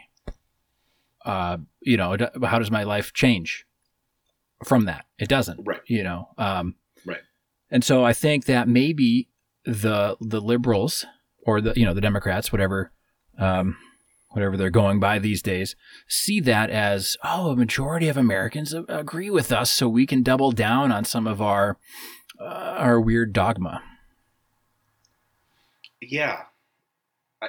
Uh, 1.24 1.58
you 1.80 1.96
know, 1.96 2.16
how 2.44 2.58
does 2.58 2.70
my 2.70 2.84
life 2.84 3.12
change 3.12 3.66
from 4.64 4.84
that? 4.86 5.04
It 5.18 5.28
doesn't 5.28 5.60
right. 5.66 5.80
you 5.86 6.02
know 6.02 6.28
um, 6.38 6.74
Right. 7.06 7.20
and 7.70 7.84
so 7.84 8.04
i 8.04 8.12
think 8.12 8.44
that 8.46 8.66
maybe 8.68 9.28
the 9.64 10.16
the 10.20 10.40
liberals 10.40 11.04
or 11.46 11.60
the 11.60 11.72
you 11.76 11.84
know 11.84 11.94
the 11.94 12.00
democrats 12.00 12.50
whatever 12.52 12.90
um, 13.38 13.76
whatever 14.30 14.56
they're 14.56 14.70
going 14.70 14.98
by 15.00 15.18
these 15.18 15.42
days 15.42 15.76
see 16.08 16.40
that 16.40 16.70
as 16.70 17.16
oh 17.24 17.50
a 17.50 17.56
majority 17.56 18.08
of 18.08 18.16
americans 18.16 18.72
agree 18.88 19.30
with 19.30 19.50
us 19.52 19.70
so 19.70 19.88
we 19.88 20.06
can 20.06 20.22
double 20.22 20.50
down 20.52 20.90
on 20.92 21.04
some 21.04 21.26
of 21.26 21.40
our 21.42 21.76
uh, 22.40 22.44
our 22.78 23.00
weird 23.00 23.32
dogma 23.32 23.82
Yeah. 26.00 26.42
I, 27.42 27.48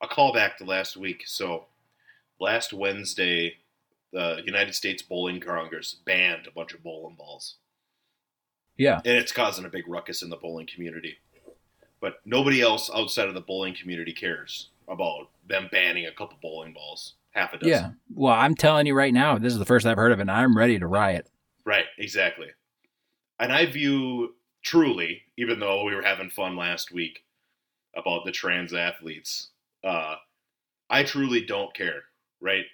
I'll 0.00 0.08
call 0.08 0.32
back 0.32 0.58
to 0.58 0.64
last 0.64 0.96
week. 0.96 1.22
So, 1.26 1.64
last 2.40 2.72
Wednesday, 2.72 3.56
the 4.12 4.40
United 4.44 4.74
States 4.74 5.02
Bowling 5.02 5.40
Congress 5.40 5.96
banned 6.06 6.46
a 6.46 6.50
bunch 6.52 6.72
of 6.72 6.82
bowling 6.82 7.16
balls. 7.16 7.56
yeah 8.76 8.96
and 9.04 9.14
it's 9.18 9.32
causing 9.32 9.64
a 9.64 9.68
big 9.68 9.86
ruckus 9.88 10.22
in 10.22 10.30
the 10.30 10.36
bowling 10.36 10.66
community. 10.72 11.16
But 12.00 12.20
nobody 12.24 12.60
else 12.62 12.90
outside 12.94 13.28
of 13.28 13.34
the 13.34 13.40
bowling 13.40 13.74
community 13.74 14.12
cares 14.12 14.68
about 14.88 15.28
them 15.48 15.68
banning 15.72 16.06
a 16.06 16.12
couple 16.12 16.38
bowling 16.40 16.72
balls, 16.72 17.14
half 17.32 17.52
a 17.52 17.58
dozen. 17.58 17.68
yeah 17.70 17.90
well 18.14 18.34
i'm 18.34 18.54
telling 18.54 18.86
you 18.86 18.94
right 18.94 19.12
now 19.12 19.36
this 19.36 19.52
is 19.52 19.58
the 19.58 19.64
first 19.66 19.84
i've 19.86 19.96
heard 19.98 20.12
of 20.12 20.18
it 20.18 20.22
and 20.22 20.30
i'm 20.30 20.56
ready 20.56 20.78
to 20.78 20.86
riot 20.86 21.28
Right, 21.64 21.84
exactly. 21.98 22.46
And 23.38 23.52
I 23.52 23.66
view 23.66 24.34
truly, 24.62 25.20
even 25.36 25.60
though 25.60 25.84
we 25.84 25.94
were 25.94 26.00
having 26.02 26.30
fun 26.30 26.56
last 26.56 26.90
week 26.92 27.24
about 27.94 28.24
the 28.24 28.32
trans 28.32 28.72
athletes, 28.72 29.48
uh, 29.88 30.16
I 30.90 31.02
truly 31.02 31.40
don't 31.44 31.74
care, 31.74 32.02
right? 32.40 32.64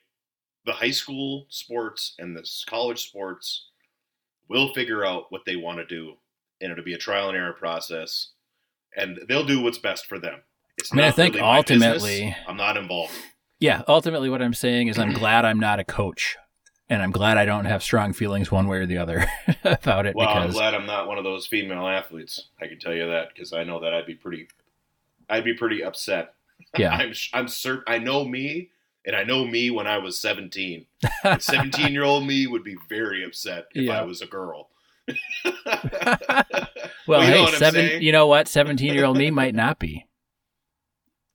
The 0.67 0.73
high 0.73 0.91
school 0.93 1.47
sports 1.49 2.15
and 2.19 2.37
the 2.37 2.45
college 2.67 3.03
sports 3.07 3.67
will 4.49 4.73
figure 4.75 5.05
out 5.05 5.27
what 5.31 5.43
they 5.47 5.57
want 5.57 5.79
to 5.79 5.87
do, 5.87 6.15
and 6.61 6.73
it'll 6.73 6.85
be 6.85 6.95
a 6.95 6.99
trial 6.99 7.29
and 7.29 7.37
error 7.37 7.53
process, 7.53 8.29
and 8.97 9.19
they'll 9.29 9.45
do 9.47 9.61
what's 9.61 9.79
best 9.79 10.07
for 10.07 10.19
them. 10.19 10.41
It's 10.77 10.93
I 10.93 10.97
mean, 10.97 11.05
I 11.05 11.11
think 11.11 11.35
really 11.37 11.47
ultimately- 11.47 12.37
I'm 12.49 12.57
not 12.57 12.77
involved. 12.77 13.13
yeah 13.61 13.83
ultimately 13.87 14.29
what 14.29 14.43
i'm 14.43 14.53
saying 14.53 14.89
is 14.89 14.99
i'm 14.99 15.13
glad 15.23 15.45
i'm 15.45 15.61
not 15.61 15.79
a 15.79 15.85
coach 15.85 16.37
and 16.91 17.01
i'm 17.01 17.13
glad 17.13 17.39
i 17.39 17.45
don't 17.45 17.65
have 17.67 17.81
strong 17.83 18.13
feelings 18.13 18.51
one 18.51 18.67
way 18.67 18.79
or 18.79 18.87
the 18.87 18.99
other 18.99 19.25
about 19.65 20.05
it 20.05 20.17
Well, 20.17 20.29
I'm 20.29 20.51
glad 20.51 20.75
I'm 20.75 20.85
not 20.87 21.07
one 21.07 21.17
of 21.17 21.25
those 21.25 21.47
female 21.47 21.87
athletes. 21.87 22.49
I 22.61 22.67
can 22.67 22.81
tell 22.81 22.93
you 22.93 23.07
that 23.07 23.29
because 23.33 23.53
I 23.53 23.63
know 23.63 23.79
that 23.81 23.95
I'd 23.95 24.05
be 24.07 24.17
pretty, 24.17 24.49
I'd 25.31 25.45
be 25.45 25.55
pretty 25.55 25.83
upset. 25.85 26.35
Yeah. 26.79 26.93
I'm 26.95 27.13
I'm 27.33 27.49
certain. 27.49 27.85
I 27.87 27.99
know 27.99 28.25
me, 28.25 28.71
and 29.07 29.15
I 29.17 29.25
know 29.25 29.45
me 29.45 29.71
when 29.71 29.87
I 29.87 29.99
was 29.99 30.19
17. 30.19 30.87
17 31.39 31.93
year 31.93 32.05
old 32.05 32.27
me 32.27 32.47
would 32.47 32.65
be 32.65 32.77
very 32.89 33.25
upset 33.25 33.67
if 33.75 33.85
Yeah. 33.85 34.01
I 34.01 34.03
was 34.03 34.21
a 34.21 34.27
girl. 34.27 34.71
Well, 37.07 37.23
you 37.23 37.31
know 37.31 37.47
hey, 37.47 37.57
seven. 37.59 38.03
You 38.03 38.13
know 38.13 38.27
what? 38.27 38.49
Seventeen-year-old 38.49 39.19
me 39.19 39.31
might 39.31 39.55
not 39.55 39.79
be 39.79 40.07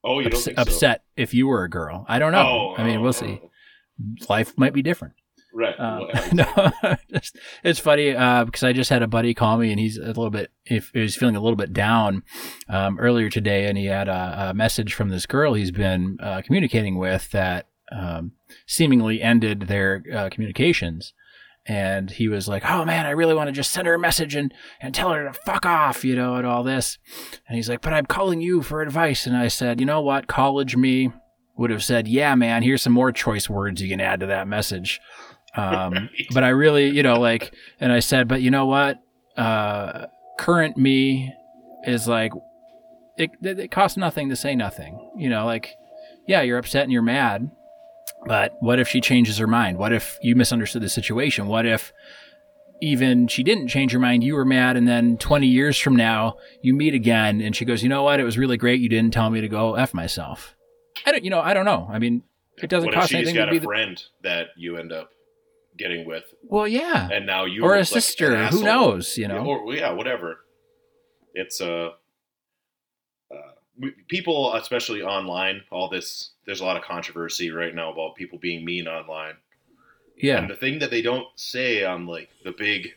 oh, 0.04 0.18
you 0.18 0.30
don't 0.30 0.34
ups- 0.34 0.44
so? 0.44 0.52
upset 0.56 1.04
if 1.16 1.34
you 1.34 1.46
were 1.46 1.64
a 1.64 1.70
girl. 1.70 2.04
I 2.08 2.18
don't 2.18 2.32
know. 2.32 2.74
Oh, 2.74 2.74
I 2.76 2.84
mean, 2.84 2.98
oh, 2.98 3.02
we'll 3.02 3.08
oh. 3.10 3.12
see. 3.12 3.40
Life 4.28 4.56
might 4.56 4.72
be 4.72 4.82
different. 4.82 5.14
Right. 5.52 5.78
Um, 5.78 6.06
no, 6.32 6.72
just, 7.12 7.38
it's 7.64 7.78
funny 7.78 8.14
uh, 8.14 8.44
because 8.44 8.62
I 8.62 8.72
just 8.72 8.90
had 8.90 9.02
a 9.02 9.08
buddy 9.08 9.34
call 9.34 9.58
me, 9.58 9.70
and 9.70 9.80
he's 9.80 9.98
a 9.98 10.06
little 10.06 10.30
bit. 10.30 10.50
If 10.64 10.90
he 10.94 11.00
was 11.00 11.16
feeling 11.16 11.36
a 11.36 11.40
little 11.40 11.56
bit 11.56 11.72
down 11.72 12.22
um, 12.68 12.98
earlier 12.98 13.30
today, 13.30 13.66
and 13.66 13.76
he 13.76 13.86
had 13.86 14.08
a, 14.08 14.50
a 14.50 14.54
message 14.54 14.94
from 14.94 15.08
this 15.08 15.26
girl 15.26 15.54
he's 15.54 15.70
been 15.70 16.18
uh, 16.20 16.42
communicating 16.42 16.98
with 16.98 17.30
that 17.32 17.66
um, 17.92 18.32
seemingly 18.66 19.20
ended 19.20 19.62
their 19.62 20.04
uh, 20.12 20.28
communications. 20.30 21.12
And 21.66 22.10
he 22.10 22.26
was 22.26 22.48
like, 22.48 22.64
"Oh 22.68 22.84
man, 22.84 23.04
I 23.04 23.10
really 23.10 23.34
want 23.34 23.48
to 23.48 23.52
just 23.52 23.70
send 23.70 23.86
her 23.86 23.94
a 23.94 23.98
message 23.98 24.34
and 24.34 24.52
and 24.80 24.94
tell 24.94 25.12
her 25.12 25.24
to 25.24 25.32
fuck 25.32 25.66
off, 25.66 26.04
you 26.04 26.16
know, 26.16 26.36
and 26.36 26.46
all 26.46 26.62
this." 26.62 26.98
And 27.46 27.56
he's 27.56 27.68
like, 27.68 27.82
"But 27.82 27.92
I'm 27.92 28.06
calling 28.06 28.40
you 28.40 28.62
for 28.62 28.80
advice." 28.80 29.26
And 29.26 29.36
I 29.36 29.48
said, 29.48 29.78
"You 29.78 29.86
know 29.86 30.00
what? 30.00 30.26
College 30.26 30.74
me 30.74 31.12
would 31.58 31.70
have 31.70 31.84
said, 31.84 32.08
"Yeah, 32.08 32.34
man, 32.34 32.62
here's 32.62 32.82
some 32.82 32.94
more 32.94 33.12
choice 33.12 33.50
words 33.50 33.82
you 33.82 33.88
can 33.90 34.00
add 34.00 34.20
to 34.20 34.26
that 34.26 34.48
message." 34.48 35.00
Um, 35.56 35.92
Right. 35.92 36.10
But 36.32 36.44
I 36.44 36.50
really, 36.50 36.88
you 36.90 37.02
know, 37.02 37.18
like, 37.18 37.52
and 37.80 37.92
I 37.92 38.00
said, 38.00 38.28
"But 38.28 38.40
you 38.42 38.50
know 38.50 38.66
what? 38.66 38.98
Uh, 39.36 40.06
current 40.38 40.76
me 40.76 41.32
is 41.84 42.06
like, 42.06 42.32
it, 43.16 43.30
it, 43.42 43.58
it 43.58 43.70
costs 43.70 43.96
nothing 43.96 44.28
to 44.28 44.36
say 44.36 44.54
nothing. 44.54 45.10
You 45.16 45.28
know, 45.28 45.44
like, 45.46 45.74
yeah, 46.26 46.42
you're 46.42 46.58
upset 46.58 46.84
and 46.84 46.92
you're 46.92 47.02
mad, 47.02 47.50
But 48.26 48.54
what 48.60 48.78
if 48.78 48.86
she 48.88 49.00
changes 49.00 49.38
her 49.38 49.46
mind? 49.46 49.78
What 49.78 49.92
if 49.92 50.18
you 50.22 50.36
misunderstood 50.36 50.82
the 50.82 50.88
situation? 50.88 51.46
What 51.46 51.66
if 51.66 51.92
even 52.82 53.26
she 53.28 53.42
didn't 53.42 53.68
change 53.68 53.92
her 53.92 53.98
mind, 53.98 54.24
you 54.24 54.34
were 54.34 54.44
mad, 54.44 54.76
and 54.76 54.86
then 54.88 55.16
20 55.18 55.46
years 55.46 55.78
from 55.78 55.96
now, 55.96 56.36
you 56.62 56.72
meet 56.74 56.94
again, 56.94 57.40
and 57.40 57.54
she 57.56 57.64
goes, 57.64 57.82
You 57.82 57.88
know 57.88 58.02
what? 58.02 58.20
It 58.20 58.24
was 58.24 58.38
really 58.38 58.56
great. 58.56 58.80
You 58.80 58.88
didn't 58.88 59.12
tell 59.12 59.28
me 59.30 59.40
to 59.40 59.48
go 59.48 59.74
F 59.74 59.92
myself. 59.92 60.54
I 61.04 61.12
don't, 61.12 61.24
you 61.24 61.30
know, 61.30 61.40
I 61.40 61.52
don't 61.54 61.64
know. 61.66 61.88
I 61.90 61.98
mean, 61.98 62.22
it 62.62 62.68
doesn't 62.70 62.86
what 62.86 62.94
cost 62.94 63.06
if 63.12 63.18
she's 63.18 63.28
anything 63.28 63.34
got 63.34 63.46
to 63.46 63.50
be 63.52 63.56
a 63.58 63.60
the. 63.60 63.66
friend 63.66 64.02
that 64.22 64.48
you 64.56 64.76
end 64.76 64.92
up 64.92 65.10
getting 65.80 66.06
with, 66.06 66.24
Well, 66.44 66.68
yeah. 66.68 67.08
and 67.10 67.26
now 67.26 67.44
you 67.46 67.64
Or 67.64 67.74
a 67.74 67.78
like 67.78 67.88
sister. 67.88 68.46
Who 68.48 68.62
knows? 68.62 69.16
You 69.18 69.22
Yeah, 69.26 69.32
know? 69.34 69.46
or 69.46 69.74
yeah, 69.74 69.90
whatever. 69.92 70.44
It's 71.34 71.60
uh, 71.60 71.90
uh, 73.34 73.52
people, 74.08 74.54
especially 74.54 75.02
online, 75.02 75.62
all 75.72 75.88
this. 75.88 76.30
There's 76.46 76.60
a 76.60 76.64
lot 76.64 76.76
of 76.76 76.82
controversy 76.84 77.50
right 77.50 77.74
now 77.74 77.92
about 77.92 78.14
people 78.16 78.38
being 78.38 78.64
mean 78.64 78.86
online. 78.86 79.34
Yeah. 80.16 80.38
And 80.38 80.50
the 80.50 80.56
thing 80.56 80.78
that 80.80 80.90
they 80.90 81.02
don't 81.02 81.26
say 81.36 81.82
on 81.84 82.06
like 82.06 82.28
the 82.44 82.52
big 82.52 82.94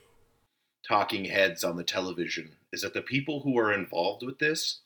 talking 0.87 1.23
heads 1.25 1.63
on 1.63 1.77
the 1.77 1.83
television 1.83 2.51
is 2.73 2.81
that 2.81 2.93
the 2.93 3.01
people 3.01 3.39
who 3.41 3.57
are 3.57 3.71
involved 3.73 4.25
with 4.25 4.39
this, 4.39 4.81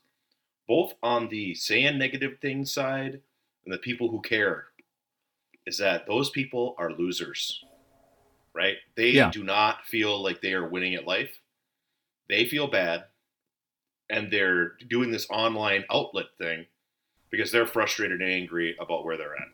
both 0.68 0.94
on 1.02 1.30
the 1.30 1.56
saying 1.56 1.98
negative 1.98 2.38
things 2.42 2.72
side 2.72 3.22
and 3.66 3.74
the 3.74 3.80
people 3.80 4.10
who 4.10 4.22
care, 4.22 4.66
is 5.66 5.78
that 5.80 6.06
those 6.06 6.30
people 6.30 6.76
are 6.78 6.92
losers. 6.92 7.64
Right? 8.58 8.78
They 8.96 9.10
Yeah. 9.12 9.30
do 9.30 9.44
not 9.44 9.86
feel 9.86 10.22
like 10.24 10.42
they 10.42 10.54
are 10.54 10.68
winning 10.68 10.96
at 10.96 11.06
life. 11.06 11.40
They 12.28 12.46
feel 12.46 12.68
bad 12.68 13.06
and 14.10 14.32
they're 14.32 14.72
doing 14.90 15.12
this 15.12 15.28
online 15.30 15.84
outlet 15.92 16.26
thing 16.40 16.66
because 17.30 17.52
they're 17.52 17.68
frustrated 17.68 18.20
and 18.22 18.32
angry 18.32 18.76
about 18.80 19.06
where 19.06 19.16
they're 19.16 19.36
at. 19.36 19.48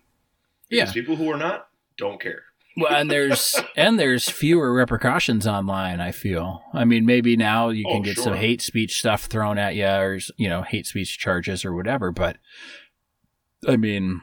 Yeah. 0.69 0.91
People 0.91 1.17
who 1.17 1.29
are 1.29 1.37
not 1.37 1.67
don't 1.97 2.21
care. 2.21 2.43
well, 2.77 2.93
and 2.95 3.11
there's 3.11 3.59
and 3.75 3.99
there's 3.99 4.29
fewer 4.29 4.73
repercussions 4.73 5.45
online. 5.45 5.99
I 5.99 6.11
feel. 6.11 6.63
I 6.73 6.85
mean, 6.85 7.05
maybe 7.05 7.35
now 7.35 7.69
you 7.69 7.83
can 7.83 7.97
Oh, 7.97 8.01
get 8.03 8.15
sure. 8.15 8.23
some 8.23 8.35
hate 8.35 8.61
speech 8.61 8.97
stuff 8.99 9.25
thrown 9.25 9.57
at 9.57 9.75
you, 9.75 9.85
or 9.85 10.19
you 10.37 10.47
know, 10.49 10.61
hate 10.63 10.87
speech 10.87 11.19
charges 11.19 11.65
or 11.65 11.73
whatever. 11.75 12.11
But 12.11 12.37
I 13.67 13.75
mean, 13.75 14.21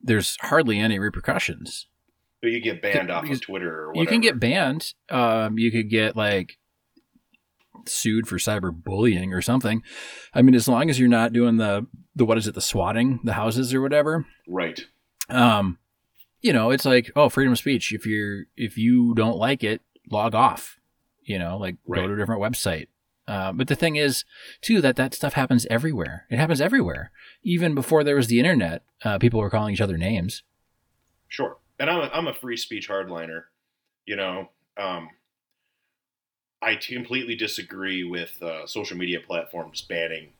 there's 0.00 0.36
hardly 0.40 0.78
any 0.80 0.98
repercussions. 0.98 1.86
But 2.44 2.52
you 2.52 2.60
get 2.60 2.82
banned 2.82 3.10
off 3.10 3.28
of 3.28 3.40
Twitter 3.40 3.72
or 3.74 3.88
whatever. 3.88 4.02
You 4.02 4.06
can 4.06 4.20
get 4.20 4.38
banned. 4.38 4.92
Um, 5.08 5.58
you 5.58 5.70
could 5.72 5.88
get 5.88 6.14
like 6.14 6.58
sued 7.86 8.28
for 8.28 8.36
cyberbullying 8.36 9.32
or 9.32 9.40
something. 9.42 9.82
I 10.34 10.42
mean, 10.42 10.54
as 10.54 10.68
long 10.68 10.90
as 10.90 10.98
you're 11.00 11.08
not 11.08 11.32
doing 11.32 11.56
the 11.56 11.86
the 12.14 12.24
what 12.24 12.38
is 12.38 12.46
it, 12.46 12.54
the 12.54 12.60
swatting 12.60 13.20
the 13.24 13.32
houses 13.32 13.72
or 13.74 13.80
whatever. 13.80 14.26
right. 14.46 14.80
um 15.30 15.78
you 16.42 16.52
know 16.52 16.70
it's 16.70 16.84
like 16.84 17.10
oh 17.16 17.30
freedom 17.30 17.52
of 17.52 17.58
speech 17.58 17.92
if 17.94 18.04
you're 18.04 18.44
if 18.58 18.76
you 18.76 19.14
don't 19.14 19.38
like 19.38 19.64
it 19.64 19.80
log 20.10 20.34
off 20.34 20.78
you 21.22 21.38
know 21.38 21.56
like 21.56 21.76
go 21.90 22.06
to 22.06 22.12
a 22.12 22.16
different 22.16 22.42
website 22.42 22.88
uh, 23.26 23.50
but 23.50 23.66
the 23.68 23.74
thing 23.74 23.96
is 23.96 24.26
too 24.60 24.82
that 24.82 24.96
that 24.96 25.14
stuff 25.14 25.32
happens 25.32 25.64
everywhere 25.70 26.26
it 26.30 26.36
happens 26.38 26.60
everywhere 26.60 27.10
even 27.42 27.74
before 27.74 28.04
there 28.04 28.16
was 28.16 28.26
the 28.26 28.38
internet 28.38 28.82
uh, 29.02 29.18
people 29.18 29.40
were 29.40 29.48
calling 29.48 29.72
each 29.72 29.80
other 29.80 29.96
names 29.96 30.42
Sure. 31.28 31.56
And 31.78 31.90
I'm 31.90 32.00
a, 32.00 32.10
I'm 32.12 32.28
a 32.28 32.34
free 32.34 32.56
speech 32.56 32.88
hardliner. 32.88 33.44
You 34.06 34.16
know, 34.16 34.50
um, 34.76 35.10
I 36.62 36.76
completely 36.76 37.34
disagree 37.34 38.04
with 38.04 38.40
uh, 38.42 38.66
social 38.66 38.96
media 38.96 39.20
platforms 39.20 39.82
banning 39.82 40.32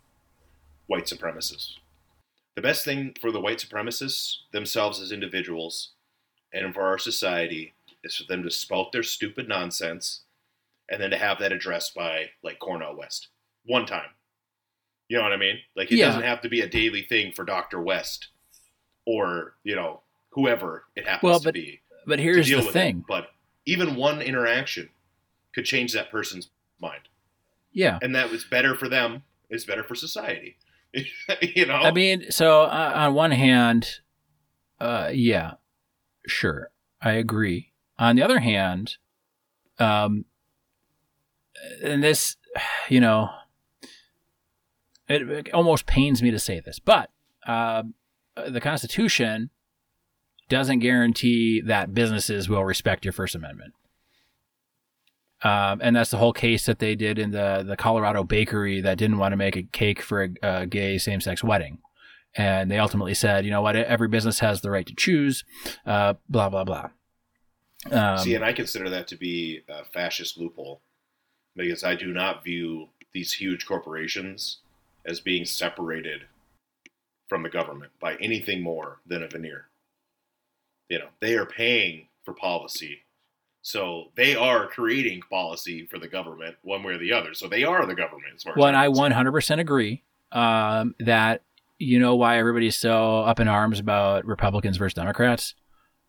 white 0.86 1.04
supremacists. 1.04 1.74
The 2.56 2.62
best 2.62 2.84
thing 2.84 3.14
for 3.20 3.32
the 3.32 3.40
white 3.40 3.58
supremacists 3.58 4.36
themselves 4.52 5.00
as 5.00 5.12
individuals 5.12 5.90
and 6.52 6.72
for 6.72 6.82
our 6.82 6.98
society 6.98 7.74
is 8.04 8.16
for 8.16 8.24
them 8.24 8.42
to 8.44 8.50
spout 8.50 8.92
their 8.92 9.02
stupid 9.02 9.48
nonsense 9.48 10.22
and 10.90 11.02
then 11.02 11.10
to 11.10 11.18
have 11.18 11.38
that 11.40 11.52
addressed 11.52 11.94
by 11.94 12.26
like 12.42 12.58
Cornel 12.58 12.96
West 12.96 13.28
one 13.64 13.86
time. 13.86 14.10
You 15.08 15.16
know 15.16 15.24
what 15.24 15.32
I 15.32 15.36
mean? 15.36 15.58
Like 15.76 15.90
it 15.90 15.96
Yeah. 15.96 16.06
doesn't 16.06 16.22
have 16.22 16.42
to 16.42 16.48
be 16.48 16.60
a 16.60 16.68
daily 16.68 17.02
thing 17.02 17.32
for 17.32 17.44
Dr. 17.44 17.80
West 17.80 18.28
or, 19.04 19.56
you 19.64 19.74
know, 19.74 20.02
whoever 20.34 20.84
it 20.96 21.06
happens 21.06 21.22
Well, 21.30 21.40
to 21.40 21.52
be. 21.52 21.80
but 22.06 22.18
here's 22.18 22.48
the 22.48 22.62
thing 22.62 22.98
It. 22.98 23.04
But 23.08 23.28
even 23.66 23.96
one 23.96 24.20
interaction 24.20 24.90
could 25.54 25.64
change 25.64 25.92
that 25.94 26.10
person's 26.10 26.48
mind. 26.80 27.02
yeah 27.72 27.98
And 28.02 28.14
that 28.14 28.30
was 28.30 28.44
better 28.44 28.74
for 28.74 28.88
them, 28.88 29.22
it's 29.48 29.64
better 29.64 29.82
for 29.84 29.94
society. 29.94 30.56
you 31.42 31.66
know? 31.66 31.74
I 31.74 31.90
mean, 31.90 32.30
so 32.30 32.62
uh, 32.62 32.92
on 32.94 33.14
one 33.14 33.32
hand, 33.32 34.00
uh, 34.80 35.10
yeah, 35.12 35.52
sure, 36.26 36.70
I 37.00 37.12
agree. 37.12 37.72
On 37.98 38.14
the 38.16 38.22
other 38.22 38.38
hand, 38.40 38.96
um, 39.78 40.24
and 41.82 42.02
this, 42.02 42.36
you 42.88 43.00
know, 43.00 43.30
it, 45.08 45.22
it 45.28 45.52
almost 45.54 45.86
pains 45.86 46.22
me 46.22 46.30
to 46.30 46.38
say 46.38 46.60
this, 46.60 46.78
but 46.78 47.10
um 47.46 47.94
the 48.50 48.60
Constitution 48.60 49.50
doesn't 50.48 50.80
guarantee 50.80 51.61
that 51.61 51.94
businesses 51.94 52.48
will 52.48 52.64
respect 52.64 53.04
your 53.04 53.12
First 53.12 53.35
Amendment. 53.35 53.74
Um, 55.42 55.80
and 55.83 55.94
that's 55.94 56.11
the 56.11 56.16
whole 56.16 56.33
case 56.33 56.64
that 56.66 56.78
they 56.78 56.94
did 56.94 57.18
in 57.18 57.30
the, 57.33 57.62
the 57.66 57.76
Colorado 57.76 58.24
bakery 58.24 58.80
that 58.80 58.96
didn't 58.96 59.18
want 59.18 59.33
to 59.33 59.37
make 59.37 59.57
a 59.57 59.62
cake 59.62 60.00
for 60.00 60.24
a, 60.24 60.30
a 60.42 60.66
gay 60.66 60.96
same 60.96 61.20
sex 61.20 61.44
wedding. 61.44 61.78
And 62.35 62.70
they 62.70 62.78
ultimately 62.78 63.14
said, 63.14 63.44
you 63.44 63.50
know 63.50 63.62
what, 63.62 63.76
every 63.76 64.09
business 64.09 64.40
has 64.40 64.61
the 64.61 64.70
right 64.70 64.87
to 64.87 64.94
choose, 64.94 65.44
uh, 65.87 66.14
blah, 66.28 66.48
blah, 66.48 66.64
blah. 66.64 66.88
Um, 67.90 68.18
See, 68.18 68.35
and 68.35 68.44
I 68.44 68.52
consider 68.52 68.88
that 68.90 69.07
to 69.09 69.16
be 69.16 69.61
a 69.68 69.85
fascist 69.85 70.38
loophole 70.38 70.80
because 71.54 71.85
I 71.85 71.94
do 71.94 72.12
not 72.12 72.42
view 72.42 72.88
these 73.12 73.35
huge 73.35 73.66
corporations 73.66 74.59
as 75.04 75.20
being 75.20 75.44
separated 75.44 76.22
from 77.28 77.42
the 77.42 77.50
government 77.50 77.92
by 78.00 78.16
anything 78.16 78.62
more 78.62 79.00
than 79.07 79.22
a 79.22 79.28
veneer. 79.28 79.66
You 80.88 80.98
know, 80.98 81.08
they 81.20 81.36
are 81.36 81.46
paying 81.46 82.08
for 82.24 82.34
policy. 82.34 83.00
So 83.62 84.10
they 84.14 84.36
are 84.36 84.68
creating 84.68 85.22
policy 85.30 85.86
for 85.86 85.98
the 85.98 86.08
government 86.08 86.56
one 86.62 86.82
way 86.82 86.94
or 86.94 86.98
the 86.98 87.12
other. 87.12 87.32
So 87.32 87.48
they 87.48 87.64
are 87.64 87.86
the 87.86 87.94
government 87.94 88.34
as 88.36 88.44
well, 88.44 88.66
and 88.66 88.76
I 88.76 88.88
100% 88.88 89.58
agree 89.58 90.02
um, 90.32 90.94
that 91.00 91.42
you 91.78 91.98
know 91.98 92.14
why 92.14 92.38
everybody's 92.38 92.76
so 92.76 93.20
up 93.20 93.40
in 93.40 93.48
arms 93.48 93.80
about 93.80 94.24
Republicans 94.26 94.76
versus 94.76 94.94
Democrats? 94.94 95.54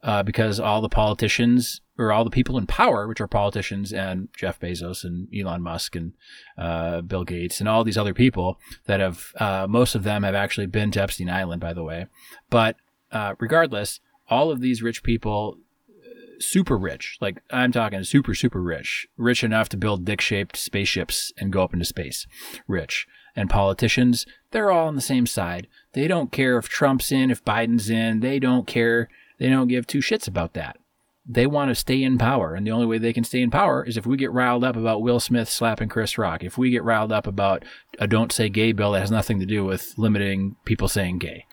Uh, 0.04 0.22
because 0.22 0.60
all 0.60 0.82
the 0.82 0.90
politicians 0.90 1.82
or 1.98 2.12
all 2.12 2.24
the 2.24 2.30
people 2.30 2.60
in 2.60 2.68
power, 2.68 3.08
which 3.08 3.20
are 3.20 3.28
politicians 3.28 3.92
and 3.92 4.28
Jeff 4.38 4.60
Bezos 4.60 5.04
and 5.04 5.28
Elon 5.36 5.64
Musk 5.64 5.96
and 5.96 6.14
uh, 6.60 7.02
Bill 7.02 7.24
Gates 7.24 7.60
and 7.60 7.68
all 7.68 7.84
these 7.84 7.98
other 7.98 8.14
people 8.14 8.60
that 8.86 9.00
have, 9.00 9.32
uh, 9.40 9.66
most 9.68 9.96
of 9.96 10.04
them 10.04 10.22
have 10.22 10.36
actually 10.36 10.68
been 10.68 10.92
to 10.92 11.02
Epstein 11.02 11.30
Island, 11.30 11.60
by 11.60 11.74
the 11.74 11.84
way. 11.84 12.06
But 12.52 12.76
uh, 13.12 13.34
regardless, 13.40 14.00
all 14.30 14.52
of 14.52 14.62
these 14.62 14.82
rich 14.82 15.04
people, 15.04 15.58
super 16.40 16.78
rich, 16.78 17.18
like 17.22 17.42
I'm 17.52 17.72
talking 17.72 18.04
super, 18.04 18.34
super 18.36 18.62
rich, 18.62 19.08
rich 19.18 19.44
enough 19.44 19.70
to 19.70 19.78
build 19.78 20.06
dick 20.06 20.22
shaped 20.22 20.58
spaceships 20.58 21.32
and 21.38 21.52
go 21.52 21.64
up 21.64 21.74
into 21.74 21.86
space, 21.86 22.28
rich. 22.68 23.08
And 23.38 23.50
politicians, 23.50 24.26
they're 24.52 24.72
all 24.72 24.88
on 24.88 24.96
the 24.96 25.02
same 25.02 25.26
side. 25.26 25.68
They 25.92 26.08
don't 26.08 26.32
care 26.32 26.58
if 26.58 26.70
Trump's 26.70 27.12
in, 27.12 27.30
if 27.32 27.44
Biden's 27.44 27.90
in. 27.90 28.22
They 28.22 28.40
don't 28.40 28.66
care. 28.66 29.10
They 29.40 29.50
don't 29.50 29.68
give 29.68 29.86
two 29.86 30.00
shits 30.00 30.26
about 30.28 30.54
that. 30.54 30.78
They 31.28 31.46
want 31.46 31.70
to 31.70 31.76
stay 31.76 32.02
in 32.02 32.18
power. 32.18 32.54
And 32.56 32.66
the 32.66 32.72
only 32.72 32.86
way 32.86 32.98
they 32.98 33.12
can 33.12 33.26
stay 33.26 33.42
in 33.42 33.52
power 33.52 33.84
is 33.84 33.98
if 33.98 34.06
we 34.06 34.16
get 34.16 34.32
riled 34.32 34.64
up 34.64 34.78
about 34.78 35.02
Will 35.02 35.20
Smith 35.20 35.50
slapping 35.50 35.90
Chris 35.90 36.18
Rock. 36.18 36.44
If 36.46 36.58
we 36.58 36.70
get 36.70 36.84
riled 36.86 37.12
up 37.12 37.28
about 37.28 37.66
a 38.00 38.08
don't 38.08 38.32
say 38.32 38.48
gay 38.48 38.72
bill 38.72 38.92
that 38.94 39.02
has 39.02 39.12
nothing 39.12 39.40
to 39.42 39.46
do 39.46 39.66
with 39.66 39.94
limiting 39.98 40.56
people 40.64 40.88
saying 40.88 41.18
gay. 41.20 41.46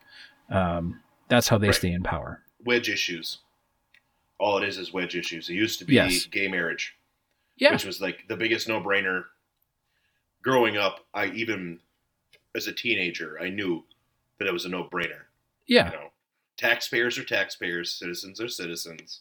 Um, 0.51 1.01
that's 1.29 1.49
how 1.49 1.59
they 1.59 1.69
Right. 1.69 1.75
stay 1.77 1.91
in 1.93 2.03
power. 2.05 2.43
Wedge 2.65 2.89
issues. 2.89 3.39
All 4.39 4.59
it 4.59 4.65
is 4.69 4.79
is 4.79 4.93
wedge 4.93 5.15
issues. 5.17 5.49
It 5.49 5.55
used 5.55 5.79
to 5.79 5.85
be 5.85 5.95
Yes. 5.95 6.27
gay 6.27 6.49
marriage. 6.49 6.97
Yeah. 7.57 7.73
which 7.73 7.85
was 7.85 8.01
like 8.01 8.27
the 8.29 8.37
biggest 8.37 8.67
no-brainer 8.67 9.27
growing 10.43 10.77
up 10.79 11.07
i 11.15 11.27
even 11.27 11.79
as 12.57 12.67
a 12.67 12.73
teenager 12.73 13.39
i 13.41 13.49
knew 13.51 13.85
that 14.39 14.49
it 14.49 14.53
was 14.53 14.65
a 14.65 14.69
no-brainer 14.69 15.25
Yeah. 15.67 15.93
you 15.93 15.97
know 15.97 16.11
taxpayers 16.57 17.19
are 17.19 17.25
taxpayers 17.25 17.93
citizens 17.93 18.41
are 18.41 18.49
citizens 18.49 19.21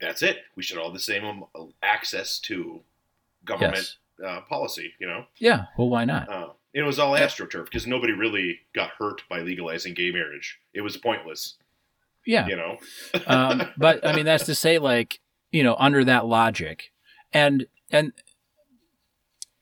that's 0.00 0.22
it 0.22 0.38
we 0.54 0.62
should 0.62 0.78
all 0.78 0.84
have 0.84 0.92
the 0.92 1.00
same 1.00 1.24
um, 1.24 1.72
access 1.82 2.38
to 2.40 2.80
government 3.44 3.96
Yes. 4.20 4.24
uh, 4.24 4.40
policy 4.42 4.92
you 5.00 5.06
know 5.08 5.24
Yeah. 5.38 5.64
Well, 5.76 5.88
why 5.88 6.04
not? 6.04 6.28
uh, 6.28 6.50
it 6.74 6.82
was 6.82 6.98
all 7.00 7.14
astroturf 7.14 7.64
because 7.64 7.86
nobody 7.86 8.12
really 8.12 8.60
got 8.74 8.90
hurt 8.90 9.22
by 9.28 9.40
legalizing 9.40 9.94
gay 9.94 10.10
marriage 10.12 10.60
it 10.74 10.82
was 10.82 10.96
pointless 10.96 11.54
Yeah. 12.28 12.46
you 12.46 12.56
know 12.56 12.76
um, 13.26 13.62
but 13.76 14.06
I 14.06 14.14
mean, 14.14 14.24
that's 14.26 14.44
to 14.46 14.54
say, 14.54 14.78
like, 14.78 15.18
you 15.50 15.62
know, 15.64 15.74
under 15.78 16.04
that 16.04 16.26
logic, 16.26 16.92
and 17.32 17.66
and 17.90 18.12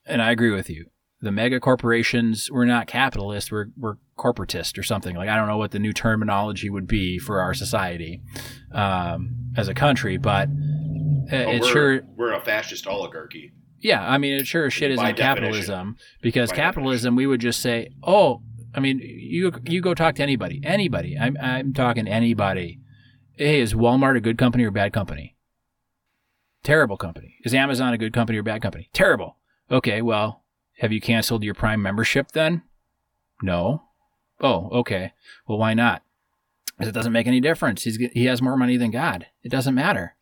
and 0.05 0.21
I 0.21 0.31
agree 0.33 0.51
with 0.51 0.69
you. 0.69 0.87
the 1.21 1.33
mega 1.33 1.59
corporations 1.61 2.51
we're 2.51 2.65
not 2.67 2.87
capitalist 2.87 3.51
we're 3.51 3.67
we're 3.77 3.97
corporatist 4.19 4.79
or 4.79 4.83
something 4.83 5.15
like 5.17 5.29
i 5.29 5.37
don't 5.37 5.49
know 5.49 5.57
what 5.59 5.71
the 5.71 5.79
new 5.79 5.93
terminology 5.93 6.69
would 6.71 6.87
be 6.87 7.19
for 7.19 7.41
our 7.41 7.55
society 7.55 8.21
um, 8.73 9.35
as 9.57 9.69
a 9.69 9.75
country 9.75 10.17
but 10.19 10.49
uh, 11.33 11.37
it 11.57 11.65
sure 11.65 12.03
we're 12.17 12.33
a 12.33 12.41
fascist 12.41 12.87
oligarchy. 12.87 13.53
yeah 13.81 14.09
i 14.11 14.19
mean 14.19 14.35
it 14.35 14.47
sure 14.47 14.67
as 14.67 14.73
shit 14.73 14.91
isn't 14.91 15.05
definition. 15.17 15.35
capitalism 15.35 15.97
because 16.23 16.51
By 16.51 16.57
capitalism 16.57 17.17
we 17.17 17.27
would 17.27 17.41
just 17.41 17.61
say 17.61 17.89
oh 18.03 18.43
i 18.77 18.81
mean 18.81 19.01
you 19.03 19.51
you 19.65 19.81
go 19.81 19.95
talk 19.95 20.15
to 20.15 20.23
anybody 20.23 20.61
anybody 20.63 21.17
i'm 21.19 21.37
i'm 21.41 21.73
talking 21.73 22.07
anybody 22.07 22.79
hey 23.37 23.61
is 23.61 23.75
walmart 23.75 24.17
a 24.17 24.21
good 24.21 24.39
company 24.39 24.63
or 24.65 24.71
bad 24.71 24.93
company 24.93 25.35
terrible 26.63 26.97
company 26.97 27.37
is 27.45 27.55
amazon 27.55 27.93
a 27.93 27.99
good 27.99 28.13
company 28.13 28.39
or 28.39 28.43
bad 28.43 28.61
company 28.63 28.89
terrible 28.93 29.37
okay 29.71 30.01
well 30.03 30.43
have 30.79 30.93
you 30.93 31.01
canceled 31.01 31.43
your 31.43 31.55
Prime 31.55 31.81
membership 31.81 32.33
then? 32.33 32.61
No. 33.43 33.85
Oh, 34.43 34.69
okay. 34.81 35.15
Well, 35.49 35.57
why 35.57 35.73
not? 35.73 36.03
'Cause 36.79 36.89
It 36.89 36.93
doesn't 36.93 37.15
make 37.15 37.27
any 37.27 37.41
difference. 37.41 37.85
He's 37.85 37.97
he 37.97 38.27
has 38.27 38.43
more 38.43 38.59
money 38.59 38.77
than 38.77 38.91
God. 38.91 39.25
It 39.43 39.49
doesn't 39.49 39.75
matter. 39.75 40.17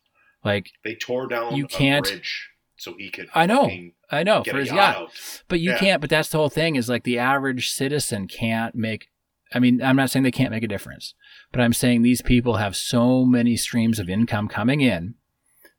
Like 0.45 0.71
They 0.85 0.95
tore 0.95 1.27
down 1.27 1.57
You 1.57 1.67
can't- 1.67 2.05
bridge 2.05 2.51
so 2.77 2.95
he 2.97 3.09
could. 3.09 3.27
I 3.33 3.45
know. 3.45 3.69
I 4.11 4.23
know 4.23 4.43
for 4.43 4.57
his 4.57 4.69
yacht 4.69 4.99
yacht, 4.99 5.43
but 5.47 5.59
you 5.59 5.71
Yeah. 5.71 5.77
can't. 5.79 6.01
But 6.01 6.09
that's 6.09 6.29
the 6.29 6.37
whole 6.37 6.49
thing. 6.49 6.75
Is 6.75 6.89
like 6.89 7.03
the 7.03 7.17
average 7.17 7.69
citizen 7.69 8.27
can't 8.27 8.75
make. 8.75 9.09
I 9.53 9.59
mean, 9.59 9.81
I'm 9.81 9.95
not 9.95 10.09
saying 10.09 10.23
they 10.23 10.31
can't 10.31 10.51
make 10.51 10.63
a 10.63 10.67
difference, 10.67 11.13
but 11.51 11.61
I'm 11.61 11.73
saying 11.73 12.01
these 12.01 12.21
people 12.21 12.55
have 12.57 12.75
so 12.75 13.23
many 13.25 13.55
streams 13.55 13.99
of 13.99 14.09
income 14.09 14.47
coming 14.47 14.81
in 14.81 15.15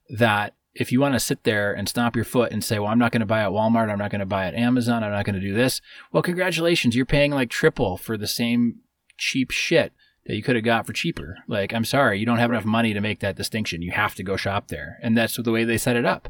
that 0.09 0.55
if 0.75 0.93
you 0.93 1.01
want 1.01 1.15
to 1.15 1.21
sit 1.21 1.43
there 1.45 1.73
and 1.73 1.89
stomp 1.89 2.15
your 2.15 2.25
foot 2.25 2.53
and 2.53 2.63
say, 2.63 2.79
well, 2.79 2.89
I'm 2.91 2.99
not 2.99 3.11
going 3.11 3.21
to 3.21 3.27
buy 3.27 3.41
at 3.43 3.51
Walmart, 3.51 3.91
I'm 3.91 3.99
not 3.99 4.11
going 4.11 4.21
to 4.21 4.27
buy 4.27 4.47
at 4.47 4.55
Amazon, 4.55 5.03
I'm 5.03 5.11
not 5.11 5.25
going 5.25 5.35
to 5.35 5.41
do 5.41 5.55
this, 5.55 5.81
well, 6.13 6.23
congratulations, 6.23 6.95
you're 6.95 7.07
paying 7.07 7.33
like 7.33 7.51
triple 7.51 7.97
for 7.97 8.17
the 8.17 8.27
same 8.27 8.81
cheap 9.17 9.51
shit 9.51 9.93
that 10.27 10.37
you 10.37 10.43
could 10.43 10.55
have 10.55 10.65
got 10.65 10.87
for 10.87 10.93
cheaper. 10.93 11.39
Like, 11.49 11.73
I'm 11.73 11.85
sorry, 11.85 12.19
you 12.21 12.27
don't 12.27 12.39
have 12.39 12.51
enough 12.51 12.65
money 12.65 12.93
to 12.93 13.01
make 13.01 13.21
that 13.21 13.37
distinction. 13.37 13.81
You 13.83 13.93
have 13.93 14.15
to 14.17 14.23
go 14.23 14.37
shop 14.37 14.69
there. 14.69 14.99
And 15.03 15.17
that's 15.17 15.37
the 15.37 15.51
way 15.53 15.65
they 15.65 15.79
set 15.79 15.97
it 15.97 16.05
up. 16.05 16.29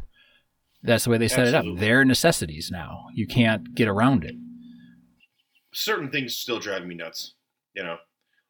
That's 0.86 1.04
the 1.04 1.10
way 1.10 1.18
they 1.18 1.28
set 1.28 1.46
it 1.48 1.54
up. 1.54 1.60
Absolutely. 1.60 1.80
They're 1.80 2.04
necessities 2.04 2.70
now. 2.70 3.06
You 3.14 3.26
can't 3.26 3.74
get 3.74 3.88
around 3.88 4.24
it. 4.24 4.34
Certain 5.72 6.10
things 6.10 6.34
still 6.34 6.58
drive 6.58 6.86
me 6.86 6.94
nuts. 6.94 7.34
You 7.74 7.82
know, 7.82 7.96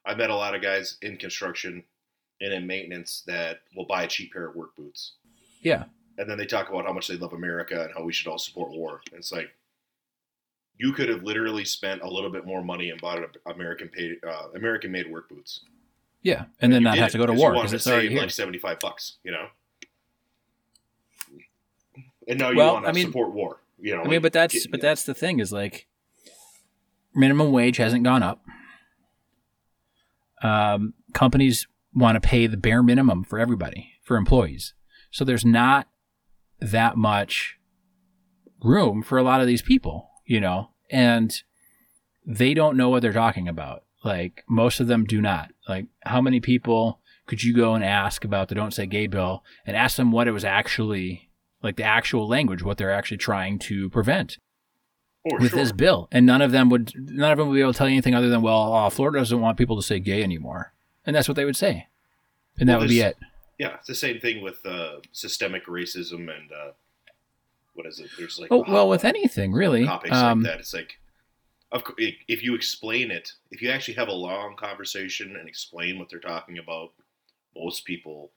I've 0.05 0.19
met 0.19 0.31
a 0.31 0.35
lot 0.37 0.55
of 0.55 0.63
guys 0.63 0.99
in 1.03 1.17
construction 1.17 1.83
and 2.41 2.53
in 2.53 2.67
maintenance 2.67 3.23
that 3.27 3.61
will 3.75 3.87
buy 3.87 4.05
a 4.05 4.07
cheap 4.07 4.33
pair 4.33 4.49
of 4.49 4.55
work 4.55 4.77
boots. 4.77 5.15
Yeah. 5.63 5.85
and 6.19 6.31
then 6.31 6.39
they 6.39 6.47
talk 6.47 6.69
about 6.69 6.85
how 6.87 6.93
much 6.93 7.09
they 7.09 7.17
love 7.17 7.33
America 7.33 7.83
and 7.85 7.93
how 7.95 8.05
we 8.05 8.13
should 8.13 8.29
all 8.29 8.39
support 8.39 8.71
war. 8.71 9.01
And 9.11 9.19
it's 9.19 9.33
like 9.33 9.49
you 10.79 10.93
could 10.93 11.09
have 11.09 11.23
literally 11.25 11.65
spent 11.65 12.03
a 12.03 12.09
little 12.09 12.31
bit 12.31 12.47
more 12.47 12.63
money 12.63 12.91
and 12.91 13.01
bought 13.01 13.19
American 13.47 13.89
paid 13.89 14.19
uh, 14.27 14.49
American 14.55 14.93
made 14.93 15.11
work 15.11 15.29
boots, 15.29 15.61
Yeah. 16.23 16.45
And 16.61 16.73
then 16.73 16.83
not 16.85 16.99
have 16.99 17.11
to 17.13 17.19
go 17.19 17.27
to 17.27 17.33
war 17.33 17.55
because 17.55 17.73
it's 17.73 17.87
already 17.87 18.11
like 18.11 18.31
seventy 18.31 18.59
five 18.59 18.79
bucks, 18.81 19.17
you 19.25 19.33
know. 19.33 19.49
And 22.27 22.39
now 22.39 22.51
you 22.51 22.57
Well, 22.59 22.75
want 22.75 22.85
to 22.87 22.91
I 22.91 22.93
mean- 22.93 23.07
support 23.07 23.33
war, 23.33 23.63
you 23.79 23.95
know. 23.95 24.01
I 24.01 24.05
mean, 24.05 24.13
like, 24.15 24.23
but 24.23 24.33
that's 24.33 24.67
but 24.67 24.81
that's 24.81 25.05
the 25.05 25.15
thing 25.15 25.39
is 25.41 25.53
like 25.53 25.87
minimum 27.15 27.53
wage 27.53 27.77
hasn't 27.79 28.05
gone 28.05 28.23
up. 28.23 28.43
Um, 30.43 30.95
companies 31.15 31.67
want 31.95 32.21
to 32.21 32.27
pay 32.27 32.47
the 32.47 32.57
bare 32.59 32.83
minimum 32.83 33.25
for 33.25 33.39
everybody 33.39 33.93
for 34.03 34.17
employees, 34.17 34.75
so 35.11 35.25
there's 35.25 35.45
not 35.45 35.89
that 36.61 36.97
much 36.97 37.59
room 38.63 39.03
for 39.03 39.19
a 39.19 39.23
lot 39.23 39.41
of 39.41 39.47
these 39.47 39.63
people, 39.63 40.11
you 40.25 40.41
know, 40.41 40.71
and 40.91 41.43
they 42.27 42.55
don't 42.55 42.77
know 42.77 42.89
what 42.89 43.03
they're 43.03 43.13
talking 43.13 43.49
about. 43.49 43.85
Like 44.05 44.45
most 44.49 44.79
of 44.81 44.87
them 44.89 45.05
do 45.05 45.21
not. 45.21 45.53
Like 45.69 45.87
how 46.05 46.21
many 46.21 46.41
people 46.41 47.01
could 47.27 47.43
you 47.43 47.55
go 47.55 47.75
and 47.75 47.85
ask 47.85 48.25
about 48.25 48.49
the 48.49 48.55
"Don't 48.55 48.75
Say 48.75 48.87
Gay" 48.87 49.07
bill 49.07 49.43
and 49.67 49.77
ask 49.77 49.97
them 49.97 50.13
what 50.13 50.29
it 50.29 50.33
was 50.33 50.45
actually 50.45 51.26
like 51.67 51.77
the 51.77 51.85
actual 51.85 52.27
language, 52.27 52.63
what 52.63 52.79
they're 52.79 52.91
actually 52.91 53.19
trying 53.19 53.59
to 53.61 53.91
prevent 53.91 54.39
oh, 55.31 55.37
with 55.39 55.51
sure. 55.51 55.59
this 55.59 55.73
bill, 55.73 56.09
and 56.11 56.25
none 56.25 56.43
of 56.43 56.53
them 56.53 56.69
would 56.71 56.93
none 56.97 57.33
of 57.33 57.39
them 57.39 57.49
would 57.49 57.55
be 57.55 57.61
able 57.61 57.73
to 57.73 57.79
tell 57.79 57.89
you 57.89 57.95
anything 57.95 58.15
other 58.15 58.29
than, 58.29 58.43
well, 58.43 58.73
uh, 58.73 58.91
Florida 58.91 59.19
doesn't 59.19 59.41
want 59.41 59.59
people 59.59 59.77
to 59.77 59.83
say 59.83 60.01
gay 60.01 60.23
anymore, 60.23 60.73
and 61.05 61.15
that's 61.15 61.29
what 61.29 61.37
they 61.37 61.45
would 61.45 61.57
say, 61.57 61.89
and 62.59 62.69
that 62.69 62.79
would 62.79 62.89
be 62.89 63.01
it. 63.01 63.17
Yeah, 63.59 63.77
it's 63.77 63.87
the 63.87 63.95
same 63.95 64.21
thing 64.21 64.43
with 64.43 64.65
uh, 64.67 64.97
systemic 65.13 65.67
racism 65.67 66.29
and 66.29 66.53
uh, 66.53 66.73
what 67.77 67.87
is 67.87 68.01
it? 68.01 68.11
There's 68.19 68.39
like 68.39 68.51
Oh 68.51 68.65
well, 68.67 68.89
with 68.89 69.05
anything 69.05 69.53
really, 69.53 69.85
topics 69.85 70.15
um, 70.15 70.43
like 70.43 70.53
that. 70.53 70.61
It's 70.61 70.75
like, 70.75 70.99
of 71.73 71.85
course, 71.85 71.99
if 71.99 72.43
you 72.43 72.55
explain 72.55 73.11
it, 73.11 73.33
if 73.51 73.63
you 73.63 73.71
actually 73.71 73.95
have 73.95 74.09
a 74.09 74.13
long 74.13 74.57
conversation 74.57 75.37
and 75.39 75.49
explain 75.49 75.99
what 75.99 76.11
they're 76.11 76.19
talking 76.19 76.59
about, 76.59 76.93
most 77.55 77.85
people 77.85 78.33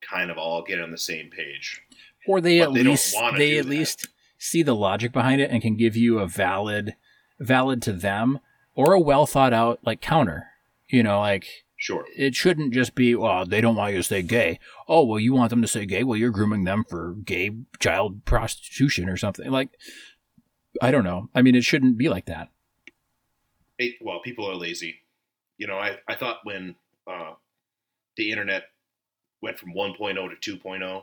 kind 0.00 0.30
of 0.30 0.38
all 0.38 0.62
get 0.62 0.80
on 0.80 0.90
the 0.90 0.98
same 0.98 1.30
page. 1.30 1.82
Or 2.26 2.40
they 2.40 2.58
but 2.60 2.68
at 2.68 2.74
they 2.74 2.82
least 2.84 3.16
they 3.36 3.58
at 3.58 3.64
that. 3.64 3.70
least 3.70 4.08
see 4.38 4.62
the 4.62 4.74
logic 4.74 5.12
behind 5.12 5.40
it 5.40 5.50
and 5.50 5.60
can 5.62 5.76
give 5.76 5.96
you 5.96 6.18
a 6.18 6.26
valid, 6.26 6.94
valid 7.38 7.82
to 7.82 7.92
them 7.92 8.40
or 8.74 8.92
a 8.92 9.00
well 9.00 9.26
thought 9.26 9.52
out 9.52 9.80
like 9.84 10.00
counter. 10.00 10.48
You 10.88 11.02
know, 11.02 11.20
like 11.20 11.46
Sure. 11.76 12.04
it 12.16 12.34
shouldn't 12.34 12.74
just 12.74 12.94
be, 12.94 13.14
well, 13.14 13.46
they 13.46 13.60
don't 13.62 13.76
want 13.76 13.92
you 13.92 13.98
to 13.98 14.02
say 14.02 14.20
gay. 14.22 14.58
Oh, 14.88 15.04
well, 15.04 15.18
you 15.20 15.32
want 15.32 15.48
them 15.50 15.62
to 15.62 15.68
say 15.68 15.86
gay? 15.86 16.04
Well, 16.04 16.18
you're 16.18 16.30
grooming 16.30 16.64
them 16.64 16.84
for 16.88 17.14
gay 17.24 17.52
child 17.78 18.24
prostitution 18.26 19.08
or 19.08 19.16
something. 19.16 19.50
Like, 19.50 19.70
I 20.82 20.90
don't 20.90 21.04
know. 21.04 21.30
I 21.34 21.40
mean, 21.42 21.54
it 21.54 21.64
shouldn't 21.64 21.96
be 21.96 22.08
like 22.10 22.26
that. 22.26 22.48
It, 23.78 23.94
well, 24.02 24.20
people 24.22 24.50
are 24.50 24.54
lazy. 24.56 24.96
You 25.56 25.66
know, 25.68 25.76
I, 25.78 25.96
I 26.06 26.16
thought 26.16 26.38
when 26.44 26.74
uh, 27.10 27.32
the 28.16 28.30
internet 28.30 28.64
went 29.42 29.58
from 29.58 29.72
1.0 29.72 30.40
to 30.40 30.56
2.0 30.58 31.02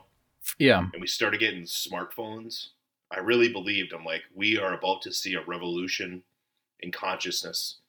Yeah. 0.58 0.88
and 0.92 1.00
we 1.00 1.06
started 1.06 1.40
getting 1.40 1.62
smartphones, 1.62 2.68
I 3.10 3.20
really 3.20 3.52
believed 3.52 3.92
I'm 3.92 4.04
like, 4.04 4.22
we 4.34 4.58
are 4.58 4.74
about 4.74 5.02
to 5.02 5.12
see 5.12 5.34
a 5.34 5.44
revolution 5.44 6.22
in 6.80 6.92
consciousness 6.92 7.80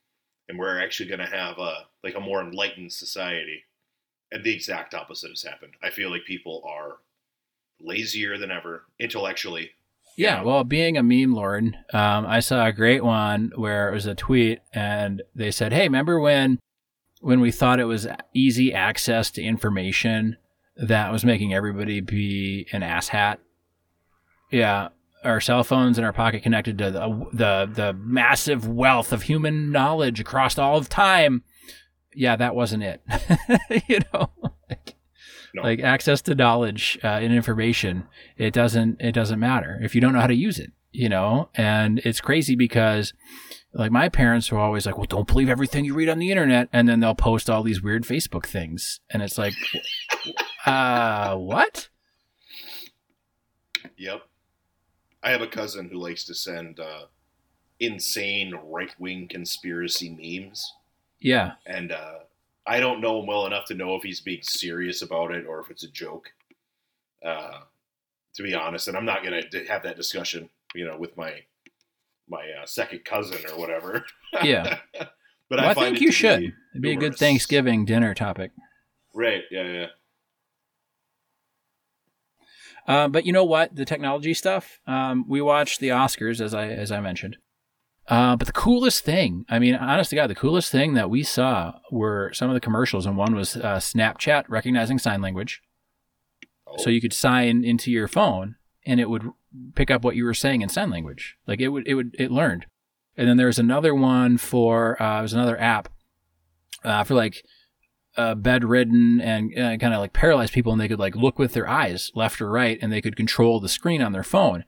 and 0.50 0.58
we're 0.58 0.84
actually 0.84 1.08
going 1.08 1.20
to 1.20 1.26
have 1.38 1.60
a 1.60 1.86
like 2.04 2.16
a 2.16 2.20
more 2.20 2.42
enlightened 2.42 2.92
society. 2.92 3.64
And 4.32 4.44
the 4.44 4.54
exact 4.54 4.94
opposite 4.94 5.30
has 5.30 5.44
happened. 5.44 5.74
I 5.82 5.92
feel 5.92 6.10
like 6.12 6.26
people 6.26 6.64
are 6.68 6.98
lazier 7.80 8.38
than 8.38 8.52
ever 8.52 8.84
intellectually. 9.00 9.72
Yeah, 10.18 10.44
well, 10.44 10.64
being 10.64 10.98
a 10.98 11.04
meme 11.04 11.34
lord, 11.34 11.64
um, 11.94 12.26
I 12.26 12.42
saw 12.42 12.66
a 12.66 12.74
great 12.74 13.04
one 13.04 13.52
where 13.56 13.90
it 13.90 13.94
was 13.94 14.06
a 14.06 14.16
tweet, 14.16 14.60
and 14.74 15.22
they 15.34 15.50
said, 15.52 15.72
"Hey, 15.72 15.84
remember 15.84 16.20
when 16.20 16.60
when 17.22 17.40
we 17.40 17.52
thought 17.52 17.80
it 17.80 17.86
was 17.86 18.08
easy 18.34 18.74
access 18.74 19.32
to 19.32 19.42
information 19.42 20.38
that 20.82 21.12
was 21.12 21.24
making 21.26 21.54
everybody 21.54 22.00
be 22.02 22.68
an 22.72 22.82
asshat? 22.82 23.38
Yeah, 24.52 24.90
our 25.24 25.40
cell 25.42 25.64
phones 25.64 25.98
in 25.98 26.04
our 26.04 26.14
pocket 26.14 26.44
connected 26.44 26.78
to 26.80 26.92
the 26.92 27.28
the 27.34 27.70
the 27.74 27.94
massive 27.94 28.68
wealth 28.68 29.12
of 29.12 29.24
human 29.24 29.72
knowledge 29.72 30.20
across 30.20 30.58
all 30.58 30.78
of 30.78 30.90
time. 30.90 31.44
Yeah, 32.14 32.36
that 32.36 32.56
wasn't 32.56 32.84
it. 32.84 33.02
you 33.88 34.00
know." 34.14 34.30
Like, 34.70 34.96
No. 35.56 35.64
like 35.64 35.80
access 35.80 36.22
to 36.24 36.36
knowledge 36.36 37.00
uh, 37.04 37.08
and 37.08 37.34
information 37.34 38.06
it 38.38 38.54
doesn't 38.54 39.02
it 39.02 39.14
doesn't 39.14 39.40
matter 39.40 39.80
if 39.82 39.96
you 39.96 40.02
don't 40.02 40.14
know 40.14 40.20
how 40.20 40.28
to 40.28 40.36
use 40.36 40.60
it 40.60 40.72
you 40.92 41.10
know 41.10 41.50
and 41.56 41.98
it's 42.06 42.22
crazy 42.22 42.56
because 42.56 43.14
like 43.74 43.92
my 43.92 44.10
parents 44.10 44.52
were 44.52 44.58
always 44.60 44.86
like 44.86 44.98
well 44.98 45.06
don't 45.06 45.28
believe 45.28 45.50
everything 45.50 45.86
you 45.86 45.94
read 45.94 46.10
on 46.10 46.20
the 46.20 46.32
internet 46.32 46.68
and 46.74 46.88
then 46.90 47.00
they'll 47.00 47.14
post 47.16 47.50
all 47.50 47.62
these 47.64 47.82
weird 47.82 48.04
facebook 48.04 48.46
things 48.46 49.00
and 49.12 49.22
it's 49.22 49.38
like 49.38 49.54
uh 50.66 51.36
what 51.36 51.90
Yep. 53.98 54.22
I 55.24 55.32
have 55.32 55.42
a 55.42 55.48
cousin 55.48 55.90
who 55.90 55.98
likes 55.98 56.24
to 56.26 56.34
send 56.34 56.80
uh, 56.80 57.06
insane 57.80 58.54
right 58.64 58.94
wing 59.00 59.28
conspiracy 59.28 60.10
memes. 60.10 60.74
yeah 61.20 61.54
and 61.66 61.92
uh, 61.92 62.20
I 62.66 62.80
don't 62.80 63.02
know 63.02 63.20
him 63.20 63.28
well 63.28 63.46
enough 63.46 63.66
to 63.66 63.74
know 63.74 63.96
if 63.96 64.04
he's 64.04 64.22
being 64.22 64.42
serious 64.42 65.02
about 65.02 65.32
it 65.32 65.46
or 65.46 65.60
if 65.60 65.70
it's 65.70 65.84
a 65.84 65.90
joke. 65.90 66.32
Uh, 67.26 67.60
to 68.36 68.44
be 68.44 68.54
honest, 68.54 68.88
and 68.88 68.96
I'm 68.96 69.06
not 69.06 69.24
gonna 69.24 69.42
have 69.68 69.84
that 69.84 69.98
discussion, 69.98 70.50
you 70.74 70.86
know, 70.86 70.98
with 70.98 71.18
my 71.18 71.44
my 72.30 72.46
uh, 72.62 72.66
second 72.66 73.04
cousin 73.06 73.40
or 73.52 73.58
whatever. 73.58 74.06
Yeah. 74.44 74.78
but 74.94 75.10
well, 75.50 75.62
I, 75.62 75.74
find 75.74 75.96
think 75.96 76.02
you 76.02 76.12
should 76.12 76.40
be- 76.40 76.54
it'd 76.74 76.82
be 76.84 76.92
a 76.92 76.96
good 76.96 77.16
thanksgiving 77.16 77.84
dinner 77.84 78.14
topic 78.14 78.52
right? 79.14 79.44
Yeah, 79.52 79.64
yeah. 79.64 79.86
Uh, 82.88 83.08
but 83.08 83.26
you 83.26 83.34
know 83.34 83.44
what? 83.44 83.76
The 83.76 83.86
technology 83.86 84.34
stuff. 84.34 84.80
Um, 84.88 85.26
we 85.28 85.42
watched 85.42 85.80
the 85.80 85.90
Oscars, 85.90 86.42
as 86.42 86.54
I 86.54 86.68
as 86.70 86.92
I 86.92 87.00
mentioned. 87.02 87.38
Uh, 88.08 88.36
but 88.36 88.48
the 88.48 88.54
coolest 88.54 89.04
thing, 89.04 89.46
I 89.50 89.60
mean, 89.60 89.76
honest 89.76 90.10
to 90.10 90.16
God, 90.16 90.32
the 90.32 90.36
coolest 90.36 90.72
thing 90.72 90.96
that 90.96 91.12
we 91.12 91.22
saw 91.22 91.74
were 91.92 92.32
some 92.34 92.50
of 92.50 92.56
the 92.56 92.60
commercials, 92.60 93.06
and 93.06 93.16
one 93.16 93.36
was 93.36 93.56
uh, 93.56 93.76
Snapchat 93.78 94.46
recognizing 94.48 94.98
sign 94.98 95.22
language, 95.22 95.62
Oh, 96.66 96.78
so 96.78 96.90
you 96.90 97.02
could 97.02 97.14
sign 97.14 97.64
into 97.64 97.92
your 97.92 98.08
phone 98.08 98.56
and 98.86 99.00
it 99.00 99.10
would 99.10 99.24
pick 99.76 99.90
up 99.92 100.04
what 100.04 100.16
you 100.16 100.24
were 100.26 100.34
saying 100.34 100.62
in 100.62 100.70
sign 100.70 100.90
language. 100.90 101.36
Like 101.48 101.60
it 101.60 101.70
would, 101.70 101.88
it 101.88 101.96
would, 101.96 102.16
it 102.20 102.32
learned. 102.32 102.66
And 103.18 103.28
then 103.28 103.38
there's 103.38 103.60
another 103.60 103.94
one 103.94 104.38
for, 104.38 105.02
uh, 105.02 105.22
was 105.22 105.34
another 105.34 105.60
app 105.60 105.90
uh, 106.84 107.04
for 107.04 107.16
like 107.16 107.44
uh, 108.16 108.36
bedridden 108.36 109.20
and 109.22 109.52
uh, 109.58 109.78
kind 109.78 109.94
of 109.94 110.00
like 110.00 110.14
paralyzed 110.14 110.54
people, 110.54 110.72
and 110.72 110.80
they 110.82 110.88
could 110.88 111.00
like 111.00 111.16
look 111.16 111.38
with 111.38 111.54
their 111.54 111.68
eyes 111.70 112.12
left 112.16 112.42
or 112.42 112.50
right, 112.50 112.80
and 112.82 112.92
they 112.92 113.02
could 113.02 113.16
control 113.16 113.60
the 113.60 113.70
screen 113.70 114.02
on 114.02 114.12
their 114.14 114.24
phone. 114.24 114.64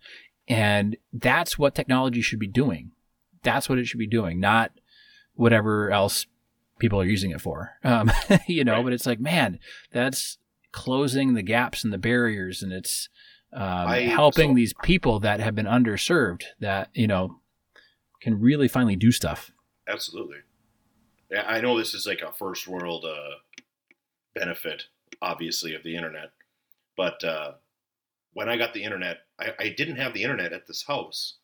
And 0.47 0.97
that's 1.14 1.57
what 1.57 1.76
technology 1.76 2.22
should 2.22 2.39
be 2.39 2.47
doing. 2.47 2.91
That's 3.43 3.70
what 3.70 3.78
it 3.80 3.86
should 3.88 3.99
be 3.99 4.07
doing, 4.07 4.39
not 4.39 4.72
whatever 5.34 5.89
else 5.91 6.26
people 6.80 6.99
are 6.99 7.05
using 7.05 7.32
it 7.32 7.41
for. 7.41 7.72
Um, 7.84 8.12
you 8.47 8.64
know, 8.64 8.76
Right. 8.76 8.84
but 8.84 8.93
it's 8.93 9.05
like, 9.05 9.20
man, 9.20 9.59
that's 9.91 10.38
closing 10.72 11.34
the 11.34 11.41
gaps 11.41 11.84
and 11.84 11.93
the 11.93 11.97
barriers, 11.97 12.62
and 12.62 12.72
it's 12.74 13.07
um, 13.54 13.88
I- 13.88 13.99
helping 14.02 14.52
so- 14.52 14.56
these 14.56 14.74
people 14.84 15.20
that 15.22 15.39
have 15.39 15.56
been 15.56 15.66
underserved 15.66 16.43
that 16.60 16.89
you 16.93 17.08
know 17.08 17.39
can 18.22 18.39
really 18.39 18.68
finally 18.68 18.95
do 18.95 19.12
stuff. 19.12 19.52
Absolutely. 19.88 20.38
Yeah, 21.30 21.43
I 21.47 21.62
know 21.62 21.78
this 21.78 21.93
is 21.93 22.06
like 22.06 22.22
a 22.22 22.32
first 22.34 22.68
world 22.68 23.06
uh, 23.06 23.36
benefit, 24.36 24.84
obviously, 25.22 25.74
of 25.76 25.84
the 25.84 25.95
internet. 25.95 26.32
But 26.97 27.24
uh, 27.24 27.54
when 28.34 28.49
I 28.49 28.58
got 28.58 28.74
the 28.74 28.84
internet, 28.84 29.20
I, 29.39 29.54
I 29.60 29.70
didn't 29.70 29.95
have 29.95 30.14
the 30.14 30.24
internet 30.24 30.54
at 30.54 30.68
this 30.68 30.84
house 30.84 31.38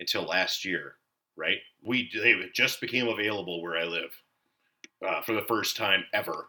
until 0.00 0.22
last 0.24 0.64
year, 0.64 0.96
right? 1.36 1.58
We 1.82 2.10
they 2.12 2.34
just 2.54 2.80
became 2.80 3.06
available 3.08 3.62
where 3.62 3.76
I 3.76 3.84
live 3.84 4.22
uh, 5.06 5.22
for 5.22 5.34
the 5.34 5.44
first 5.46 5.76
time 5.76 6.04
ever. 6.12 6.48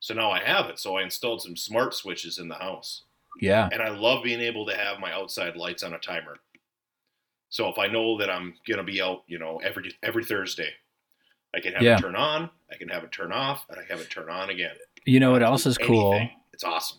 So 0.00 0.12
now 0.12 0.30
I 0.30 0.40
have 0.42 0.66
it. 0.66 0.78
So 0.78 0.96
I 0.96 1.02
installed 1.02 1.40
some 1.42 1.56
smart 1.56 1.94
switches 1.94 2.38
in 2.38 2.48
the 2.48 2.56
house. 2.56 3.04
Yeah, 3.40 3.68
and 3.72 3.82
I 3.82 3.88
love 3.90 4.22
being 4.24 4.40
able 4.40 4.66
to 4.66 4.76
have 4.76 4.98
my 5.00 5.12
outside 5.12 5.56
lights 5.56 5.82
on 5.82 5.92
a 5.94 5.98
timer. 5.98 6.36
So 7.48 7.68
if 7.68 7.78
I 7.78 7.86
know 7.86 8.18
that 8.18 8.28
I'm 8.30 8.54
gonna 8.68 8.82
be 8.84 9.00
out, 9.00 9.22
you 9.26 9.38
know, 9.38 9.60
every 9.64 9.92
every 10.02 10.24
Thursday, 10.24 10.70
I 11.54 11.60
can 11.60 11.72
have 11.74 11.82
Yeah. 11.82 11.96
it 11.96 12.00
turn 12.00 12.16
on, 12.16 12.50
I 12.72 12.76
can 12.76 12.88
have 12.88 13.04
it 13.04 13.12
turn 13.12 13.32
off, 13.32 13.64
and 13.68 13.78
I 13.78 13.84
have 13.90 14.00
it 14.00 14.10
turn 14.10 14.28
on 14.28 14.50
again. 14.50 14.74
you 15.08 15.20
know 15.20 15.30
what 15.30 15.42
else 15.42 15.66
is 15.66 15.78
cool? 15.78 16.14
anything. 16.14 16.30
It's 16.52 16.64
awesome. 16.64 16.98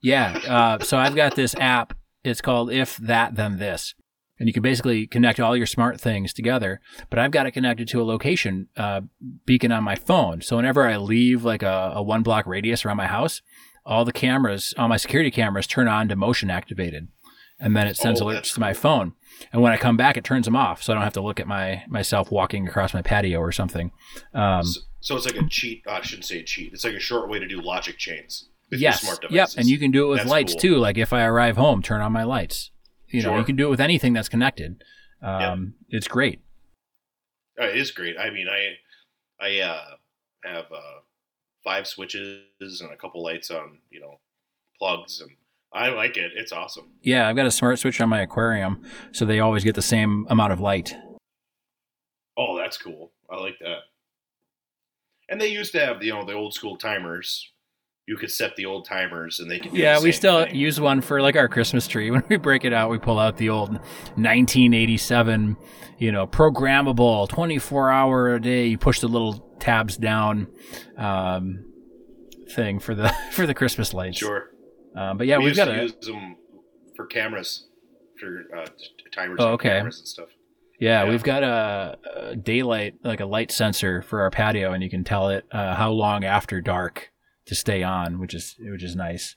Yeah. 0.00 0.38
Uh, 0.48 0.78
so 0.82 0.96
I've 0.98 1.14
got 1.14 1.36
this 1.36 1.54
app. 1.56 1.92
It's 2.24 2.40
called 2.40 2.72
If 2.72 2.96
That 2.96 3.34
Then 3.36 3.58
This. 3.58 3.94
And 4.38 4.48
you 4.48 4.52
can 4.52 4.62
basically 4.62 5.06
connect 5.06 5.38
all 5.38 5.56
your 5.56 5.66
smart 5.66 6.00
things 6.00 6.32
together. 6.32 6.80
But 7.10 7.18
I've 7.18 7.30
got 7.30 7.46
it 7.46 7.50
connected 7.52 7.86
to 7.88 8.00
a 8.00 8.04
location 8.04 8.68
uh, 8.76 9.02
beacon 9.44 9.70
on 9.70 9.84
my 9.84 9.94
phone. 9.94 10.40
So 10.40 10.56
whenever 10.56 10.88
I 10.88 10.96
leave 10.96 11.44
like 11.44 11.62
a, 11.62 11.92
a 11.96 12.02
one 12.02 12.22
block 12.22 12.46
radius 12.46 12.84
around 12.86 12.96
my 12.96 13.06
house, 13.06 13.42
all 13.84 14.04
the 14.04 14.12
cameras, 14.12 14.74
all 14.78 14.88
my 14.88 14.96
security 14.96 15.30
cameras 15.30 15.66
turn 15.66 15.88
on 15.88 16.08
to 16.08 16.16
motion 16.16 16.50
activated. 16.50 17.08
And 17.58 17.76
then 17.76 17.86
it 17.86 17.96
sends 17.96 18.20
Oh, 18.20 18.26
alerts 18.26 18.54
to 18.54 18.60
my 18.60 18.72
phone. 18.72 19.12
And 19.52 19.62
when 19.62 19.70
I 19.72 19.76
come 19.76 19.96
back, 19.96 20.16
it 20.16 20.24
turns 20.24 20.46
them 20.46 20.56
off. 20.56 20.82
So 20.82 20.92
I 20.92 20.94
don't 20.94 21.04
have 21.04 21.12
to 21.12 21.20
look 21.20 21.38
at 21.38 21.46
my 21.46 21.84
myself 21.88 22.30
walking 22.32 22.66
across 22.66 22.92
my 22.92 23.02
patio 23.02 23.38
or 23.38 23.52
something. 23.52 23.92
Um, 24.34 24.64
So, 24.64 24.80
so 25.00 25.16
it's 25.16 25.26
like 25.26 25.36
a 25.36 25.46
cheat. 25.48 25.82
I 25.86 26.00
shouldn't 26.02 26.24
say 26.24 26.38
a 26.40 26.42
cheat. 26.42 26.72
It's 26.72 26.84
like 26.84 26.94
a 26.94 27.00
short 27.00 27.28
way 27.28 27.38
to 27.38 27.46
do 27.46 27.60
logic 27.60 27.98
chains 27.98 28.48
with 28.70 28.80
yes. 28.80 29.18
Yep. 29.30 29.50
And 29.56 29.66
you 29.68 29.78
can 29.78 29.90
do 29.92 30.06
it 30.06 30.08
with 30.08 30.18
That's 30.20 30.30
lights 30.30 30.52
cool. 30.54 30.60
too. 30.60 30.76
Like 30.78 30.98
if 30.98 31.12
I 31.12 31.24
arrive 31.24 31.56
home, 31.56 31.82
turn 31.82 32.00
on 32.00 32.10
my 32.12 32.24
lights. 32.24 32.70
You 33.08 33.22
know, 33.22 33.36
you 33.38 33.44
can 33.44 33.56
do 33.56 33.66
it 33.66 33.70
with 33.70 33.80
anything 33.80 34.12
that's 34.14 34.28
connected. 34.28 34.82
Um, 35.22 35.74
It's 35.88 36.08
great. 36.08 36.40
Oh, 37.60 37.66
it 37.66 37.76
is 37.76 37.90
great. 37.92 38.16
I 38.18 38.30
mean, 38.30 38.46
I 38.48 38.76
I 39.44 39.60
uh, 39.60 39.84
have 40.44 40.64
uh, 40.72 41.00
five 41.64 41.86
switches 41.86 42.80
and 42.80 42.90
a 42.92 42.96
couple 42.96 43.22
lights 43.22 43.50
on, 43.50 43.78
you 43.90 44.00
know, 44.00 44.18
plugs, 44.78 45.20
and 45.20 45.30
I 45.72 45.88
like 45.88 46.16
it. 46.16 46.32
It's 46.34 46.52
awesome. 46.52 46.90
Yeah, 47.02 47.28
I've 47.28 47.36
got 47.36 47.46
a 47.46 47.50
smart 47.50 47.78
switch 47.78 48.00
on 48.00 48.08
my 48.08 48.20
aquarium, 48.20 48.82
so 49.12 49.24
they 49.24 49.40
always 49.40 49.64
get 49.64 49.74
the 49.74 49.82
same 49.82 50.26
amount 50.28 50.52
of 50.52 50.60
light. 50.60 50.94
Oh, 52.36 52.56
that's 52.56 52.76
cool. 52.78 53.12
I 53.30 53.36
like 53.36 53.58
that. 53.60 53.78
And 55.28 55.40
they 55.40 55.48
used 55.48 55.72
to 55.72 55.80
have, 55.84 56.02
you 56.02 56.12
know, 56.12 56.24
the 56.24 56.34
old 56.34 56.52
school 56.54 56.76
timers. 56.76 57.50
You 58.06 58.16
could 58.16 58.30
set 58.30 58.56
the 58.56 58.66
old 58.66 58.84
timers, 58.84 59.38
and 59.38 59.50
they 59.50 59.60
could. 59.60 59.72
Yeah, 59.72 59.98
the 59.98 60.04
we 60.04 60.12
still 60.12 60.44
thing. 60.44 60.56
use 60.56 60.80
one 60.80 61.00
for 61.00 61.22
like 61.22 61.36
our 61.36 61.48
Christmas 61.48 61.86
tree. 61.86 62.10
When 62.12 62.24
we 62.28 62.36
break 62.36 62.64
it 62.64 62.72
out, 62.72 62.90
we 62.90 62.98
pull 62.98 63.18
out 63.18 63.36
the 63.36 63.48
old 63.48 63.70
1987, 63.70 65.56
you 65.98 66.10
know, 66.12 66.26
programmable 66.26 67.28
24 67.28 67.90
hour 67.90 68.34
a 68.34 68.40
day. 68.40 68.66
You 68.66 68.76
push 68.76 69.00
the 69.00 69.08
little 69.08 69.51
tabs 69.62 69.96
down 69.96 70.48
um, 70.96 71.64
thing 72.54 72.78
for 72.80 72.94
the 72.94 73.08
for 73.32 73.46
the 73.46 73.54
Christmas 73.54 73.94
lights. 73.94 74.18
Sure. 74.18 74.50
Um, 74.96 75.16
but 75.18 75.26
yeah, 75.26 75.38
we 75.38 75.44
we've 75.44 75.56
used 75.56 75.58
got 75.58 75.64
to 75.72 75.78
a 75.80 75.82
use 75.84 75.94
them 76.02 76.36
for 76.96 77.06
cameras, 77.06 77.66
for 78.20 78.44
uh, 78.56 78.66
timers 79.14 79.38
Oh, 79.40 79.52
okay. 79.52 79.70
cameras 79.70 79.98
and 80.00 80.08
stuff. 80.08 80.28
Yeah, 80.78 81.04
Yeah. 81.04 81.10
we've 81.10 81.22
got 81.22 81.42
a, 81.44 81.96
a 82.32 82.36
daylight, 82.36 82.96
like 83.04 83.20
a 83.20 83.24
light 83.26 83.50
sensor 83.50 84.02
for 84.02 84.20
our 84.20 84.30
patio, 84.30 84.72
and 84.72 84.82
you 84.82 84.90
can 84.90 85.04
tell 85.04 85.28
it 85.30 85.46
uh, 85.52 85.74
how 85.76 85.90
long 85.92 86.24
after 86.24 86.60
dark 86.60 87.10
to 87.46 87.54
stay 87.54 87.82
on, 87.82 88.18
which 88.18 88.34
is 88.34 88.56
which 88.60 88.82
is 88.82 88.94
nice, 88.96 89.36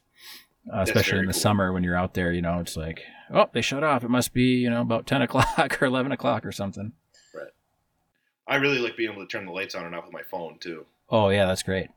uh, 0.73 0.81
especially 0.81 1.19
in 1.19 1.25
the 1.27 1.33
cool. 1.33 1.39
summer 1.41 1.71
when 1.71 1.83
you're 1.83 1.95
out 1.95 2.15
there. 2.15 2.33
You 2.33 2.41
know, 2.41 2.59
it's 2.59 2.75
like, 2.75 3.01
oh, 3.33 3.45
they 3.53 3.61
shut 3.61 3.83
off. 3.83 4.03
It 4.03 4.09
must 4.09 4.33
be 4.33 4.57
you 4.57 4.69
know 4.69 4.81
about 4.81 5.05
ten 5.07 5.21
o'clock 5.21 5.77
or 5.81 5.85
eleven 5.85 6.11
o'clock 6.11 6.45
or 6.45 6.51
something. 6.51 6.91
I 8.47 8.55
really 8.57 8.79
like 8.79 8.95
being 8.97 9.11
able 9.11 9.23
to 9.25 9.27
turn 9.27 9.45
the 9.45 9.51
lights 9.51 9.75
on 9.75 9.85
and 9.85 9.95
off 9.95 10.05
with 10.05 10.13
my 10.13 10.21
phone 10.23 10.57
too. 10.59 10.85
Oh 11.09 11.29
yeah, 11.29 11.45
that's 11.45 11.63
great. 11.63 11.89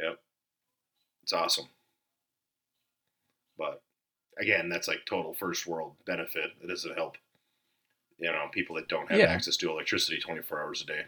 Yep, 0.00 0.18
it's 1.22 1.32
awesome. 1.32 1.66
But 3.58 3.82
again, 4.40 4.68
that's 4.68 4.88
like 4.88 5.04
total 5.06 5.34
first 5.34 5.66
world 5.66 5.94
benefit. 6.06 6.50
It 6.62 6.66
doesn't 6.68 6.94
help, 6.94 7.16
you 8.18 8.30
know, 8.30 8.48
people 8.52 8.76
that 8.76 8.88
don't 8.88 9.10
have 9.10 9.18
Yeah. 9.18 9.26
access 9.26 9.56
to 9.58 9.70
electricity 9.70 10.18
24 10.20 10.62
hours 10.62 10.82
a 10.82 10.86
day. 10.86 11.02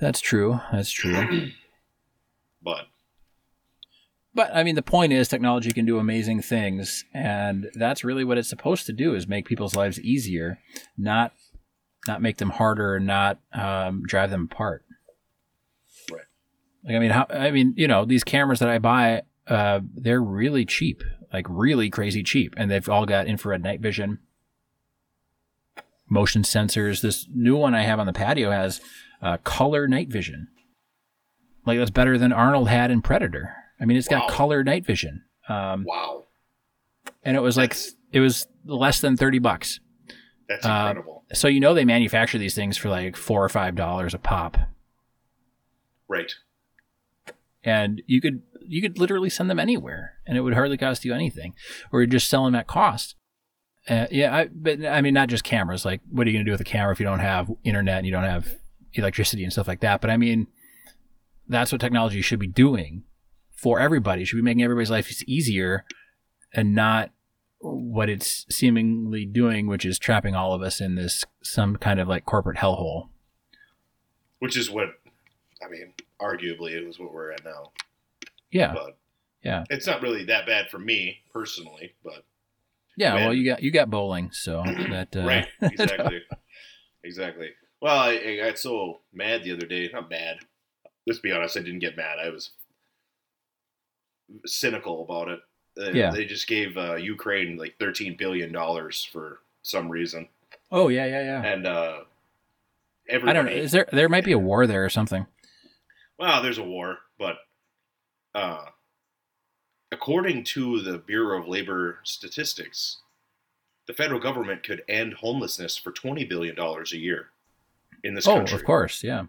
That's 0.00 0.20
true. 0.20 0.60
That's 0.72 0.90
true. 0.90 1.50
But 2.62 2.86
But 4.34 4.50
I 4.56 4.64
mean, 4.64 4.74
the 4.74 4.82
point 4.82 5.12
is, 5.12 5.28
technology 5.28 5.70
can 5.70 5.84
do 5.84 5.98
amazing 5.98 6.40
things, 6.40 7.04
and 7.12 7.70
that's 7.74 8.02
really 8.02 8.24
what 8.24 8.38
it's 8.38 8.48
supposed 8.48 8.86
to 8.86 8.92
do: 8.94 9.14
is 9.14 9.28
make 9.28 9.44
people's 9.46 9.76
lives 9.76 10.00
easier, 10.00 10.58
not 10.96 11.32
not 12.06 12.20
make 12.22 12.36
them 12.38 12.50
harder, 12.50 12.96
and 12.96 13.06
not 13.06 13.38
um, 13.52 14.02
drive 14.06 14.30
them 14.30 14.48
apart. 14.50 14.84
Right. 16.10 16.20
Like 16.84 16.96
I 16.96 16.98
mean, 16.98 17.10
how 17.10 17.26
I 17.30 17.50
mean, 17.50 17.74
you 17.76 17.88
know, 17.88 18.04
these 18.04 18.24
cameras 18.24 18.58
that 18.60 18.68
I 18.68 18.78
buy, 18.78 19.22
uh, 19.46 19.80
they're 19.94 20.22
really 20.22 20.64
cheap, 20.64 21.02
like 21.32 21.46
really 21.48 21.90
crazy 21.90 22.22
cheap, 22.22 22.54
and 22.56 22.70
they've 22.70 22.88
all 22.88 23.06
got 23.06 23.26
infrared 23.26 23.62
night 23.62 23.80
vision, 23.80 24.18
motion 26.08 26.42
sensors. 26.42 27.00
This 27.00 27.26
new 27.34 27.56
one 27.56 27.74
I 27.74 27.82
have 27.82 27.98
on 27.98 28.06
the 28.06 28.12
patio 28.12 28.50
has 28.50 28.80
uh, 29.22 29.38
color 29.38 29.88
night 29.88 30.08
vision. 30.08 30.48
Like 31.66 31.78
that's 31.78 31.90
better 31.90 32.18
than 32.18 32.32
Arnold 32.32 32.68
had 32.68 32.90
in 32.90 33.00
Predator. 33.00 33.54
I 33.80 33.86
mean, 33.86 33.96
it's 33.96 34.08
got 34.08 34.28
color 34.30 34.62
night 34.62 34.84
vision, 34.84 35.24
um, 35.48 35.84
wow, 35.86 36.24
and 37.22 37.36
it 37.36 37.40
was 37.40 37.56
like 37.56 37.70
That's- 37.70 37.94
it 38.12 38.20
was 38.20 38.46
less 38.66 39.00
than 39.00 39.16
thirty 39.16 39.38
bucks. 39.38 39.80
that's 40.48 40.64
Uh, 40.64 40.68
incredible. 40.68 41.23
So 41.32 41.48
you 41.48 41.60
know 41.60 41.74
they 41.74 41.84
manufacture 41.84 42.38
these 42.38 42.54
things 42.54 42.76
for 42.76 42.88
like 42.88 43.16
four 43.16 43.42
or 43.44 43.48
five 43.48 43.74
dollars 43.74 44.14
a 44.14 44.18
pop, 44.18 44.58
right. 46.08 46.32
and 47.62 48.02
you 48.06 48.20
could 48.20 48.42
you 48.66 48.82
could 48.82 48.98
literally 48.98 49.30
send 49.30 49.50
them 49.50 49.58
anywhere, 49.58 50.14
and 50.26 50.36
it 50.36 50.42
would 50.42 50.54
hardly 50.54 50.76
cost 50.76 51.04
you 51.04 51.14
anything, 51.14 51.54
or 51.92 52.00
you 52.00 52.06
just 52.06 52.28
sell 52.28 52.44
them 52.44 52.54
at 52.54 52.66
cost. 52.66 53.16
Uh, 53.88 54.06
yeah, 54.10 54.34
I, 54.34 54.48
but 54.52 54.84
I 54.84 55.00
mean, 55.02 55.14
not 55.14 55.28
just 55.28 55.44
cameras. 55.44 55.84
Like, 55.84 56.00
what 56.10 56.26
are 56.26 56.30
you 56.30 56.36
going 56.36 56.44
to 56.44 56.48
do 56.48 56.52
with 56.52 56.60
a 56.60 56.64
camera 56.64 56.92
if 56.92 57.00
you 57.00 57.06
don't 57.06 57.18
have 57.18 57.50
internet 57.64 57.98
and 57.98 58.06
you 58.06 58.12
don't 58.12 58.24
have 58.24 58.54
electricity 58.94 59.44
and 59.44 59.52
stuff 59.52 59.68
like 59.68 59.80
that? 59.80 60.00
But 60.00 60.10
I 60.10 60.16
mean, 60.16 60.46
that's 61.48 61.70
what 61.70 61.80
technology 61.80 62.22
should 62.22 62.38
be 62.38 62.46
doing 62.46 63.04
for 63.54 63.80
everybody. 63.80 64.22
It 64.22 64.26
should 64.26 64.36
be 64.36 64.42
making 64.42 64.62
everybody's 64.62 64.90
life 64.90 65.22
easier, 65.26 65.84
and 66.52 66.74
not 66.74 67.10
what 67.64 68.08
it's 68.08 68.44
seemingly 68.50 69.24
doing, 69.24 69.66
which 69.66 69.84
is 69.84 69.98
trapping 69.98 70.34
all 70.34 70.52
of 70.52 70.62
us 70.62 70.80
in 70.80 70.94
this 70.94 71.24
some 71.42 71.76
kind 71.76 71.98
of 71.98 72.08
like 72.08 72.24
corporate 72.24 72.58
hellhole. 72.58 73.08
Which 74.38 74.56
is 74.56 74.70
what, 74.70 74.88
I 75.64 75.68
mean, 75.70 75.94
arguably 76.20 76.72
it 76.72 76.86
was 76.86 76.98
what 76.98 77.12
we're 77.12 77.32
at 77.32 77.44
now. 77.44 77.72
Yeah, 78.50 78.72
But 78.74 78.98
yeah, 79.42 79.64
it's 79.70 79.86
not 79.86 80.02
really 80.02 80.24
that 80.26 80.46
bad 80.46 80.70
for 80.70 80.78
me 80.78 81.18
personally, 81.32 81.94
but 82.04 82.24
yeah. 82.96 83.14
Man. 83.14 83.24
Well, 83.24 83.34
you 83.34 83.44
got 83.44 83.62
you 83.62 83.70
got 83.70 83.90
bowling, 83.90 84.30
so 84.32 84.62
that 84.90 85.08
uh, 85.16 85.24
right, 85.24 85.46
exactly, 85.62 86.22
exactly. 87.02 87.50
Well, 87.80 87.98
I, 87.98 88.12
I 88.12 88.36
got 88.36 88.58
so 88.58 89.00
mad 89.12 89.42
the 89.42 89.52
other 89.52 89.66
day. 89.66 89.90
Not 89.92 90.08
mad. 90.08 90.36
Let's 91.06 91.18
be 91.18 91.32
honest. 91.32 91.56
I 91.56 91.60
didn't 91.60 91.80
get 91.80 91.96
mad. 91.96 92.18
I 92.24 92.30
was 92.30 92.52
cynical 94.46 95.02
about 95.02 95.28
it. 95.28 95.40
Uh, 95.78 95.90
Yeah. 95.90 96.10
They 96.10 96.24
just 96.24 96.46
gave 96.46 96.76
uh, 96.76 96.94
Ukraine 96.96 97.56
like 97.56 97.76
thirteen 97.78 98.16
billion 98.16 98.52
dollars 98.52 99.08
for 99.12 99.40
some 99.62 99.88
reason, 99.88 100.28
Oh 100.70 100.88
yeah, 100.88 101.06
yeah, 101.06 101.22
yeah. 101.22 101.42
and 101.42 101.66
uh, 101.66 102.00
I 103.10 103.32
don't 103.32 103.46
know. 103.46 103.52
Is 103.52 103.72
there 103.72 103.86
there 103.92 104.08
might 104.08 104.24
be 104.24 104.32
a 104.32 104.38
war 104.38 104.66
there 104.66 104.84
or 104.84 104.90
something? 104.90 105.26
Well, 106.18 106.42
there's 106.42 106.58
a 106.58 106.64
war, 106.64 106.98
but 107.18 107.36
uh, 108.34 108.66
according 109.92 110.44
to 110.44 110.80
the 110.80 110.98
Bureau 110.98 111.40
of 111.40 111.48
Labor 111.48 111.98
Statistics, 112.04 112.98
the 113.86 113.94
federal 113.94 114.20
government 114.20 114.62
could 114.62 114.82
end 114.88 115.14
homelessness 115.14 115.76
for 115.76 115.92
twenty 115.92 116.24
billion 116.24 116.54
dollars 116.54 116.92
a 116.92 116.98
year 116.98 117.30
in 118.02 118.14
this 118.14 118.26
oh, 118.26 118.36
country. 118.36 118.56
of 118.56 118.64
course, 118.64 119.02
yeah. 119.02 119.24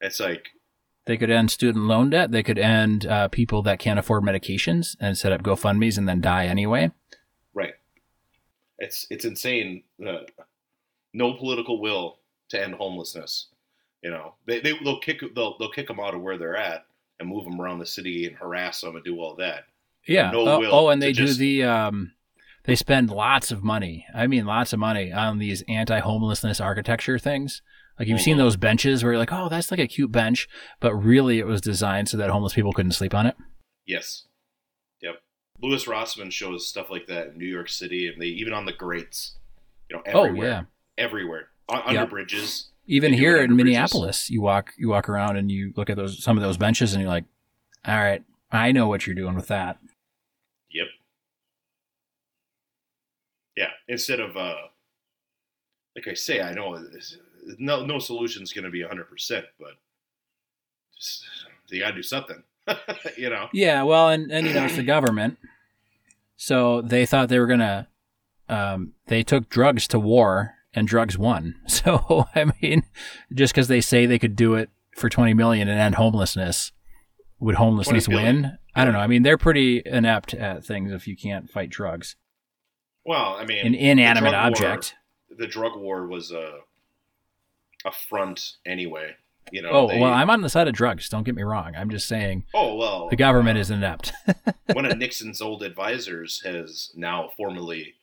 It's 0.00 0.20
like 0.20 0.48
They 1.06 1.16
could 1.16 1.30
end 1.30 1.50
student 1.50 1.86
loan 1.86 2.10
debt. 2.10 2.30
They 2.30 2.42
could 2.42 2.58
end 2.58 3.06
uh, 3.06 3.28
people 3.28 3.62
that 3.62 3.78
can't 3.78 3.98
afford 3.98 4.22
medications 4.22 4.96
and 5.00 5.16
set 5.16 5.32
up 5.32 5.42
GoFundmes 5.42 5.98
and 5.98 6.08
then 6.08 6.20
die 6.20 6.46
anyway. 6.46 6.90
right. 7.54 7.74
It's 8.78 9.06
it's 9.10 9.24
insane. 9.24 9.82
Uh, 10.04 10.20
no 11.12 11.34
political 11.34 11.80
will 11.80 12.18
to 12.50 12.62
end 12.62 12.74
homelessness. 12.74 13.48
You 14.02 14.10
know, 14.10 14.34
they 14.46 14.60
they 14.60 14.72
they'll 14.84 15.00
kick 15.00 15.20
they'll 15.34 15.58
they'll 15.58 15.70
kick 15.70 15.88
them 15.88 16.00
out 16.00 16.14
of 16.14 16.22
where 16.22 16.38
they're 16.38 16.56
at 16.56 16.86
and 17.18 17.28
move 17.28 17.44
them 17.44 17.60
around 17.60 17.78
the 17.78 17.86
city 17.86 18.26
and 18.26 18.36
harass 18.36 18.80
them 18.80 18.96
and 18.96 19.04
do 19.04 19.20
all 19.20 19.36
that. 19.36 19.64
Yeah. 20.06 20.30
No 20.30 20.40
oh, 20.48 20.58
will 20.60 20.74
oh, 20.74 20.88
and 20.88 21.02
they 21.02 21.12
do 21.12 21.26
just- 21.26 21.38
the. 21.38 21.64
Um, 21.64 22.12
they 22.64 22.76
spend 22.76 23.10
lots 23.10 23.50
of 23.50 23.64
money. 23.64 24.06
I 24.14 24.26
mean, 24.26 24.44
lots 24.44 24.74
of 24.74 24.78
money 24.78 25.10
on 25.10 25.38
these 25.38 25.64
anti-homelessness 25.66 26.60
architecture 26.60 27.18
things. 27.18 27.62
Like 27.98 28.08
you've 28.08 28.20
seen 28.20 28.36
Mhm. 28.36 28.40
those 28.40 28.56
benches 28.56 29.02
where 29.02 29.12
you're 29.12 29.18
like, 29.18 29.32
oh, 29.32 29.48
that's 29.48 29.70
like 29.70 29.80
a 29.80 29.86
cute 29.86 30.10
bench, 30.12 30.48
but 30.80 30.94
really 30.94 31.38
it 31.38 31.46
was 31.46 31.60
designed 31.60 32.08
so 32.08 32.16
that 32.16 32.30
homeless 32.30 32.54
people 32.54 32.72
couldn't 32.72 32.92
sleep 32.92 33.14
on 33.14 33.26
it. 33.26 33.36
Yes. 33.86 34.26
Yep. 35.02 35.22
Louis 35.60 35.84
Rossman 35.84 36.32
shows 36.32 36.66
stuff 36.66 36.88
like 36.90 37.06
that 37.08 37.28
in 37.28 37.38
New 37.38 37.46
York 37.46 37.68
City, 37.68 38.06
and 38.08 38.20
they 38.20 38.26
even 38.26 38.52
on 38.54 38.64
the 38.64 38.72
grates. 38.72 39.36
You 39.90 39.96
know, 39.96 40.02
Oh 40.06 40.24
everywhere, 40.24 40.48
yeah. 40.48 40.62
everywhere, 41.04 41.48
Un- 41.68 41.82
under 41.84 42.00
Yep. 42.00 42.10
bridges. 42.10 42.70
Even 42.86 43.10
They 43.12 43.16
do 43.18 43.22
it 43.22 43.24
here 43.26 43.36
in 43.36 43.48
bridges. 43.48 43.56
Minneapolis, 43.56 44.30
you 44.30 44.40
walk 44.40 44.72
you 44.78 44.88
walk 44.88 45.08
around 45.08 45.36
and 45.36 45.50
you 45.50 45.72
look 45.76 45.90
at 45.90 45.96
those 45.96 46.22
some 46.22 46.36
of 46.38 46.42
those 46.42 46.56
benches 46.56 46.92
and 46.94 47.02
you're 47.02 47.10
like, 47.10 47.24
all 47.84 47.96
right, 47.98 48.22
I 48.50 48.72
know 48.72 48.88
what 48.88 49.06
you're 49.06 49.14
doing 49.16 49.34
with 49.34 49.48
that. 49.48 49.78
Yep. 50.70 50.86
Yeah. 53.56 53.70
Instead 53.88 54.20
of, 54.20 54.36
uh, 54.36 54.54
like 55.96 56.08
I 56.08 56.14
say, 56.14 56.40
I 56.40 56.52
know 56.54 56.78
this- 56.78 57.18
no 57.58 57.84
no 57.84 57.98
solution's 57.98 58.52
going 58.52 58.64
to 58.64 58.70
be 58.70 58.82
hundred 58.82 59.08
percent, 59.08 59.46
but 59.58 59.72
just, 60.96 61.24
you 61.68 61.80
got 61.80 61.90
to 61.90 61.96
do 61.96 62.02
something. 62.02 62.42
you 63.16 63.30
know. 63.30 63.48
Yeah, 63.52 63.82
well, 63.82 64.08
and 64.08 64.30
and 64.30 64.46
you 64.46 64.54
know 64.54 64.64
it's 64.64 64.76
the 64.76 64.82
government, 64.82 65.38
so 66.36 66.82
they 66.82 67.06
thought 67.06 67.28
they 67.28 67.38
were 67.38 67.46
gonna. 67.46 67.88
Um, 68.48 68.94
they 69.06 69.22
took 69.22 69.48
drugs 69.48 69.86
to 69.88 69.98
war, 69.98 70.54
and 70.74 70.86
drugs 70.86 71.16
won. 71.18 71.56
So 71.68 72.26
I 72.34 72.50
mean, 72.60 72.84
just 73.32 73.54
because 73.54 73.68
they 73.68 73.80
say 73.80 74.06
they 74.06 74.18
could 74.18 74.36
do 74.36 74.54
it 74.54 74.70
for 74.96 75.08
twenty 75.08 75.34
million 75.34 75.68
and 75.68 75.78
end 75.78 75.94
homelessness, 75.96 76.72
would 77.38 77.56
homelessness 77.56 78.04
20 78.04 78.22
win? 78.22 78.58
I 78.74 78.84
don't 78.84 78.92
know. 78.92 79.00
I 79.00 79.06
mean, 79.06 79.22
they're 79.22 79.38
pretty 79.38 79.82
inept 79.84 80.34
at 80.34 80.64
things 80.64 80.92
if 80.92 81.08
you 81.08 81.16
can't 81.16 81.50
fight 81.50 81.70
drugs. 81.70 82.16
Well, 83.04 83.36
I 83.38 83.44
mean, 83.44 83.66
An 83.66 83.74
inanimate 83.74 84.32
the 84.32 84.36
object. 84.36 84.94
War, 85.30 85.38
the 85.38 85.46
drug 85.46 85.76
war 85.76 86.06
was 86.06 86.30
a 86.30 86.58
a 87.84 87.92
front 87.92 88.52
anyway. 88.66 89.14
You 89.52 89.62
know. 89.62 89.70
Oh 89.70 89.88
they- 89.88 89.98
well, 89.98 90.12
I'm 90.12 90.30
on 90.30 90.42
the 90.42 90.48
side 90.50 90.68
of 90.68 90.74
drugs. 90.74 91.08
Don't 91.08 91.24
get 91.24 91.34
me 91.34 91.42
wrong. 91.42 91.74
I'm 91.76 91.90
just 91.90 92.06
saying 92.08 92.44
Oh 92.54 92.76
well. 92.76 93.08
the 93.08 93.16
government 93.16 93.56
uh, 93.58 93.60
is 93.62 93.70
inept. 93.70 94.12
one 94.72 94.84
of 94.84 94.96
Nixon's 94.98 95.40
old 95.40 95.62
advisors 95.62 96.42
has 96.44 96.92
now 96.94 97.30
formally 97.36 97.94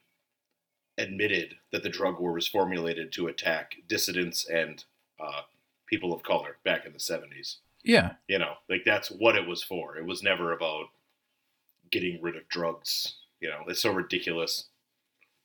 admitted 0.98 1.56
that 1.72 1.84
the 1.84 1.90
drug 1.90 2.20
war 2.20 2.34
was 2.34 2.48
formulated 2.48 3.12
to 3.14 3.28
attack 3.28 3.76
dissidents 3.88 4.48
and 4.50 4.84
uh, 5.20 5.42
people 5.86 6.12
of 6.12 6.24
color 6.24 6.58
back 6.66 6.86
in 6.86 6.92
the 6.94 6.98
70s. 7.00 7.58
yeah, 7.84 8.14
You 8.28 8.40
know, 8.40 8.54
like 8.68 8.82
that's 8.84 9.10
what 9.10 9.36
it 9.36 9.48
was 9.48 9.64
for. 9.64 9.96
It 9.98 10.06
was 10.06 10.24
never 10.24 10.52
about 10.54 10.86
getting 11.92 12.20
rid 12.22 12.36
of 12.36 12.48
drugs. 12.50 13.16
You 13.40 13.50
know, 13.50 13.60
it's 13.68 13.82
so 13.82 13.92
ridiculous. 13.92 14.66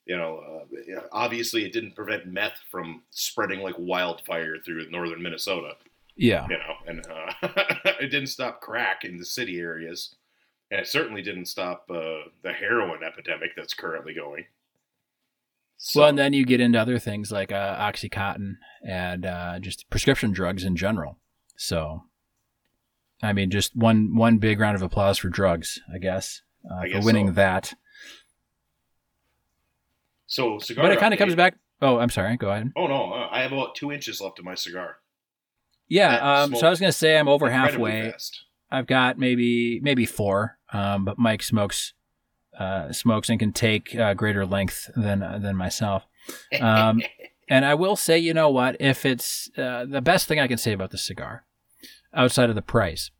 You 0.06 0.16
know, 0.16 0.38
uh, 0.38 1.00
obviously 1.12 1.64
it 1.64 1.72
didn't 1.72 1.94
prevent 1.94 2.26
meth 2.26 2.58
from 2.70 3.02
spreading 3.10 3.60
like 3.60 3.76
wildfire 3.78 4.56
through 4.64 4.90
northern 4.90 5.22
Minnesota 5.22 5.74
yeah. 6.16 6.46
you 6.48 6.56
know, 6.56 6.74
and 6.86 7.06
uh, 7.06 7.48
it 8.00 8.10
didn't 8.10 8.28
stop 8.28 8.60
crack 8.60 9.04
in 9.04 9.18
the 9.18 9.24
city 9.24 9.58
areas, 9.58 10.14
and 10.70 10.80
it 10.80 10.86
certainly 10.86 11.22
didn't 11.22 11.46
stop 11.46 11.86
uh, 11.90 12.28
the 12.42 12.52
heroin 12.52 13.02
epidemic 13.02 13.50
that's 13.56 13.74
currently 13.74 14.14
going. 14.14 14.44
So, 15.78 16.00
Well, 16.00 16.08
and 16.10 16.18
then 16.18 16.32
you 16.32 16.44
get 16.44 16.60
into 16.60 16.80
other 16.80 16.98
things 16.98 17.32
like 17.32 17.50
uh, 17.50 17.76
OxyContin 17.76 18.56
and 18.86 19.26
uh, 19.26 19.58
just 19.58 19.88
prescription 19.90 20.32
drugs 20.32 20.64
in 20.64 20.76
general. 20.76 21.18
So, 21.56 22.04
I 23.22 23.32
mean, 23.32 23.50
just 23.50 23.74
one 23.74 24.14
one 24.14 24.38
big 24.38 24.60
round 24.60 24.76
of 24.76 24.82
applause 24.82 25.18
for 25.18 25.28
drugs, 25.28 25.80
I 25.92 25.98
guess, 25.98 26.42
uh, 26.70 26.82
I 26.82 26.92
for 26.92 27.00
winning 27.04 27.28
so. 27.28 27.32
that. 27.34 27.74
So 30.32 30.58
cigar. 30.58 30.84
But 30.84 30.92
it 30.92 30.98
kind 30.98 31.12
of 31.12 31.18
comes 31.18 31.34
back. 31.34 31.56
Oh, 31.80 31.98
I'm 31.98 32.10
sorry. 32.10 32.36
Go 32.36 32.50
ahead. 32.50 32.72
Oh 32.76 32.86
no, 32.86 33.12
uh, 33.12 33.28
I 33.30 33.42
have 33.42 33.52
about 33.52 33.74
two 33.74 33.92
inches 33.92 34.20
left 34.20 34.38
of 34.38 34.44
my 34.44 34.54
cigar. 34.54 34.96
Yeah. 35.88 36.42
Um, 36.42 36.54
so 36.54 36.66
I 36.66 36.70
was 36.70 36.80
gonna 36.80 36.92
say 36.92 37.18
I'm 37.18 37.28
over 37.28 37.50
halfway. 37.50 38.10
fast. 38.10 38.44
I've 38.70 38.86
got 38.86 39.18
maybe 39.18 39.80
maybe 39.80 40.06
four. 40.06 40.58
Um, 40.72 41.04
but 41.04 41.18
Mike 41.18 41.42
smokes 41.42 41.92
uh, 42.58 42.92
smokes 42.92 43.28
and 43.28 43.38
can 43.38 43.52
take 43.52 43.94
uh, 43.94 44.14
greater 44.14 44.46
length 44.46 44.90
than 44.96 45.20
than 45.20 45.56
myself. 45.56 46.04
Um, 46.60 47.02
And 47.48 47.66
I 47.66 47.74
will 47.74 47.96
say, 47.96 48.18
you 48.18 48.32
know 48.32 48.48
what? 48.48 48.78
If 48.80 49.04
it's 49.04 49.50
uh, 49.58 49.84
the 49.84 50.00
best 50.00 50.26
thing 50.26 50.40
I 50.40 50.46
can 50.46 50.56
say 50.56 50.72
about 50.72 50.90
the 50.90 50.96
cigar, 50.96 51.44
outside 52.14 52.48
of 52.48 52.54
the 52.54 52.62
price, 52.62 53.10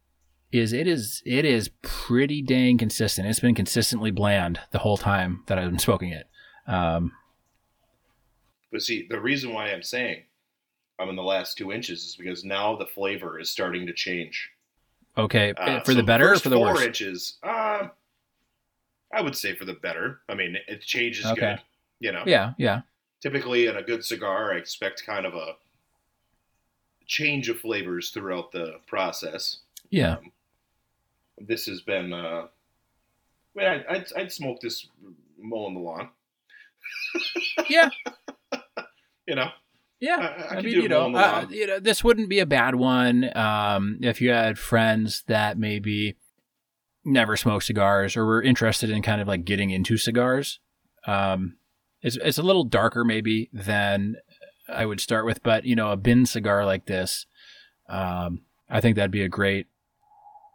is 0.51 0.73
it 0.73 0.87
is 0.87 1.23
it 1.27 1.45
is 1.45 1.71
pretty 1.83 2.41
dang 2.41 2.79
consistent. 2.79 3.29
It's 3.29 3.41
been 3.41 3.55
consistently 3.55 4.11
bland 4.11 4.61
the 4.71 4.79
whole 4.79 4.97
time 4.97 5.43
that 5.49 5.59
I've 5.59 5.69
been 5.69 5.79
smoking 5.79 6.11
it. 6.11 6.29
Um, 6.67 7.13
but 8.71 8.83
see, 8.83 9.07
the 9.09 9.21
reason 9.21 9.53
why 9.53 9.71
I'm 9.73 9.83
saying 9.83 10.23
I'm 10.99 11.09
in 11.09 11.17
the 11.17 11.23
last 11.23 11.57
two 11.59 11.73
inches 11.73 12.05
is 12.05 12.17
because 12.17 12.45
now 12.45 12.77
the 12.77 12.87
flavor 12.87 13.39
is 13.39 13.51
starting 13.51 13.87
to 13.87 13.93
change. 13.93 14.51
okay, 15.19 15.53
Uh, 15.57 15.81
for 15.81 15.93
so 15.93 15.97
the 15.97 16.03
better 16.03 16.33
or 16.33 16.39
for 16.39 16.49
the 16.49 16.57
four 16.57 16.67
worse? 16.75 16.83
inches, 16.83 17.39
uh, 17.43 17.89
I 19.13 19.21
would 19.21 19.37
say 19.37 19.55
for 19.55 19.65
the 19.67 19.75
better. 19.75 20.21
I 20.29 20.35
mean, 20.35 20.57
it 20.69 20.81
changes 20.83 21.27
Okay. 21.27 21.41
good. 21.41 21.61
You 22.01 22.13
know, 22.13 22.23
Yeah, 22.27 22.55
yeah, 22.59 22.83
typically 23.21 23.67
in 23.67 23.77
a 23.77 23.83
good 23.83 24.05
cigar, 24.05 24.53
I 24.55 24.57
expect 24.57 25.05
kind 25.05 25.27
of 25.27 25.35
a 25.35 25.57
change 27.07 27.49
of 27.49 27.61
flavors 27.61 28.11
throughout 28.11 28.53
the 28.53 28.81
process. 28.87 29.59
yeah. 29.91 30.15
Um, 30.17 30.33
this 31.39 31.67
has 31.67 31.81
been, 31.83 32.13
uh, 32.13 32.47
I 32.47 32.49
mean, 33.55 33.67
I, 33.67 33.85
I'd, 33.95 34.07
I'd 34.17 34.33
smoke 34.33 34.61
this 34.61 34.89
mowing 35.39 35.75
the 35.75 35.81
lawn. 35.81 36.11
Yeah. 37.69 37.91
You 39.27 39.37
know, 39.37 39.51
Yeah, 40.01 40.17
I- 40.51 40.55
I 40.55 40.59
I, 40.59 40.63
mean, 40.63 40.75
you 40.83 40.89
know, 40.89 41.15
uh, 41.15 41.47
you 41.49 41.65
know, 41.69 41.79
this 41.79 42.03
wouldn't 42.03 42.29
be 42.29 42.41
a 42.41 42.47
bad 42.47 42.75
one 42.75 43.31
um, 43.37 43.99
if 44.03 44.21
you 44.21 44.31
had 44.31 44.59
friends 44.59 45.23
that 45.29 45.57
maybe 45.57 46.17
never 47.05 47.37
smoked 47.37 47.65
cigars 47.67 48.17
or 48.17 48.27
were 48.27 48.43
interested 48.43 48.91
in 48.91 49.01
kind 49.01 49.21
of 49.21 49.29
like 49.29 49.45
getting 49.45 49.71
into 49.71 49.97
cigars. 49.97 50.59
Um, 51.07 51.57
it's 52.03 52.17
it's 52.17 52.39
a 52.39 52.43
little 52.43 52.65
darker 52.65 53.05
maybe 53.05 53.49
than 53.53 54.17
I 54.69 54.87
would 54.87 55.01
start 55.01 55.25
with, 55.25 55.41
but 55.45 55.65
you 55.65 55.77
know, 55.77 55.93
a 55.93 55.97
bin 55.97 56.27
cigar 56.27 56.65
like 56.67 56.87
this, 56.87 57.27
um, 57.89 58.43
I 58.69 58.81
think 58.81 58.97
that'd 58.97 59.13
be 59.13 59.23
a 59.23 59.29
great 59.29 59.69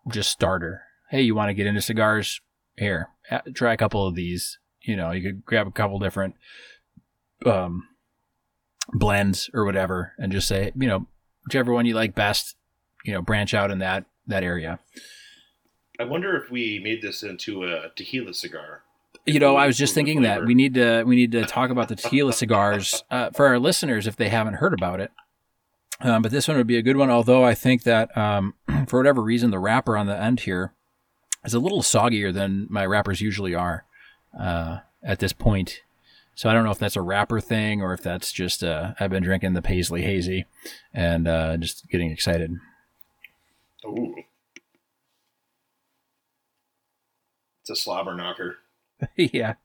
just 0.09 0.29
starter. 0.29 0.81
Hey, 1.09 1.21
you 1.21 1.35
want 1.35 1.49
to 1.49 1.53
get 1.53 1.67
into 1.67 1.81
cigars? 1.81 2.41
Here, 2.75 3.07
try 3.55 3.71
a 3.73 3.77
couple 3.77 4.05
of 4.05 4.15
these. 4.15 4.59
You 4.87 4.95
know, 4.95 5.11
you 5.11 5.21
could 5.21 5.45
grab 5.45 5.67
a 5.67 5.71
couple 5.71 5.99
different 5.99 6.35
um, 7.45 7.87
blends 8.93 9.49
or 9.53 9.65
whatever, 9.65 10.13
and 10.17 10.31
just 10.31 10.47
say, 10.47 10.71
you 10.75 10.87
know, 10.87 11.07
whichever 11.45 11.73
one 11.73 11.85
you 11.85 11.93
like 11.93 12.15
best. 12.15 12.55
You 13.05 13.13
know, 13.13 13.21
branch 13.21 13.53
out 13.53 13.71
in 13.71 13.79
that 13.79 14.05
that 14.25 14.43
area. 14.43 14.79
I 15.99 16.03
wonder 16.03 16.35
if 16.35 16.51
we 16.51 16.79
made 16.83 17.01
this 17.01 17.23
into 17.23 17.63
a 17.63 17.89
tequila 17.95 18.33
cigar. 18.33 18.83
You 19.25 19.39
know, 19.39 19.55
I 19.55 19.67
was 19.67 19.77
just 19.77 19.93
thinking 19.93 20.21
that 20.21 20.45
we 20.45 20.53
need 20.53 20.75
to 20.75 21.03
we 21.03 21.15
need 21.15 21.31
to 21.31 21.45
talk 21.45 21.69
about 21.69 21.89
the 21.89 21.95
tequila 21.95 22.33
cigars 22.33 23.03
uh, 23.11 23.31
for 23.31 23.47
our 23.47 23.59
listeners 23.59 24.07
if 24.07 24.15
they 24.15 24.29
haven't 24.29 24.55
heard 24.55 24.73
about 24.73 24.99
it. 24.99 25.11
Um, 25.99 26.21
but 26.21 26.31
this 26.31 26.47
one 26.47 26.57
would 26.57 26.67
be 26.67 26.77
a 26.77 26.83
good 26.83 26.97
one. 26.97 27.09
Although 27.09 27.43
I 27.43 27.55
think 27.55 27.83
that 27.83 28.15
um, 28.15 28.53
for 28.87 28.99
whatever 28.99 29.21
reason, 29.21 29.51
the 29.51 29.59
wrapper 29.59 29.97
on 29.97 30.05
the 30.05 30.17
end 30.17 30.41
here 30.41 30.73
is 31.43 31.53
a 31.53 31.59
little 31.59 31.81
soggier 31.81 32.33
than 32.33 32.67
my 32.69 32.85
wrappers 32.85 33.21
usually 33.21 33.55
are 33.55 33.85
uh, 34.37 34.79
at 35.03 35.19
this 35.19 35.33
point. 35.33 35.81
So 36.35 36.49
I 36.49 36.53
don't 36.53 36.63
know 36.63 36.71
if 36.71 36.79
that's 36.79 36.95
a 36.95 37.01
wrapper 37.01 37.39
thing 37.39 37.81
or 37.81 37.93
if 37.93 38.01
that's 38.01 38.31
just 38.31 38.63
uh, 38.63 38.93
I've 38.99 39.09
been 39.09 39.23
drinking 39.23 39.53
the 39.53 39.61
Paisley 39.61 40.03
Hazy 40.03 40.45
and 40.93 41.27
uh, 41.27 41.57
just 41.57 41.89
getting 41.89 42.11
excited. 42.11 42.55
Ooh. 43.85 44.15
It's 47.61 47.69
a 47.71 47.75
slobber 47.75 48.15
knocker. 48.15 48.57
yeah. 49.15 49.55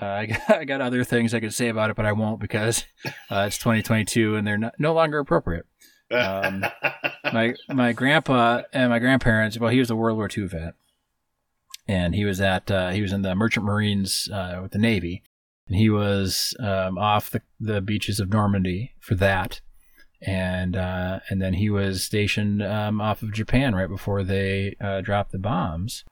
Uh, 0.00 0.06
I, 0.06 0.26
got, 0.26 0.40
I 0.50 0.64
got 0.64 0.80
other 0.80 1.04
things 1.04 1.32
I 1.32 1.40
could 1.40 1.54
say 1.54 1.68
about 1.68 1.90
it, 1.90 1.96
but 1.96 2.04
I 2.04 2.12
won't 2.12 2.40
because 2.40 2.84
uh, 3.30 3.44
it's 3.46 3.58
2022 3.58 4.34
and 4.34 4.46
they're 4.46 4.58
not, 4.58 4.74
no 4.78 4.92
longer 4.92 5.18
appropriate. 5.18 5.66
Um, 6.10 6.64
My 7.32 7.54
my 7.68 7.92
grandpa 7.92 8.62
and 8.74 8.90
my 8.90 8.98
grandparents. 8.98 9.58
Well, 9.58 9.70
he 9.70 9.78
was 9.78 9.90
a 9.90 9.96
World 9.96 10.18
War 10.18 10.28
II 10.36 10.48
vet, 10.48 10.74
and 11.92 12.14
he 12.14 12.24
was 12.24 12.40
at 12.40 12.70
uh, 12.70 12.88
he 12.88 13.02
was 13.02 13.12
in 13.12 13.20
the 13.20 13.34
Merchant 13.34 13.66
Marines 13.66 14.28
uh, 14.32 14.60
with 14.62 14.72
the 14.72 14.78
Navy. 14.78 15.22
and 15.66 15.76
he 15.76 15.90
was 15.90 16.56
um, 16.58 16.96
off 16.96 17.30
the, 17.30 17.42
the 17.60 17.82
beaches 17.82 18.18
of 18.18 18.30
Normandy 18.30 18.94
for 18.98 19.14
that, 19.16 19.60
and 20.22 20.74
uh, 20.74 21.20
and 21.28 21.42
then 21.42 21.54
he 21.54 21.68
was 21.68 22.02
stationed 22.02 22.62
um, 22.62 23.00
off 23.00 23.22
of 23.22 23.34
Japan 23.34 23.74
right 23.74 23.90
before 23.90 24.24
they 24.24 24.74
uh, 24.80 25.02
dropped 25.02 25.32
the 25.32 25.38
bombs. 25.38 26.04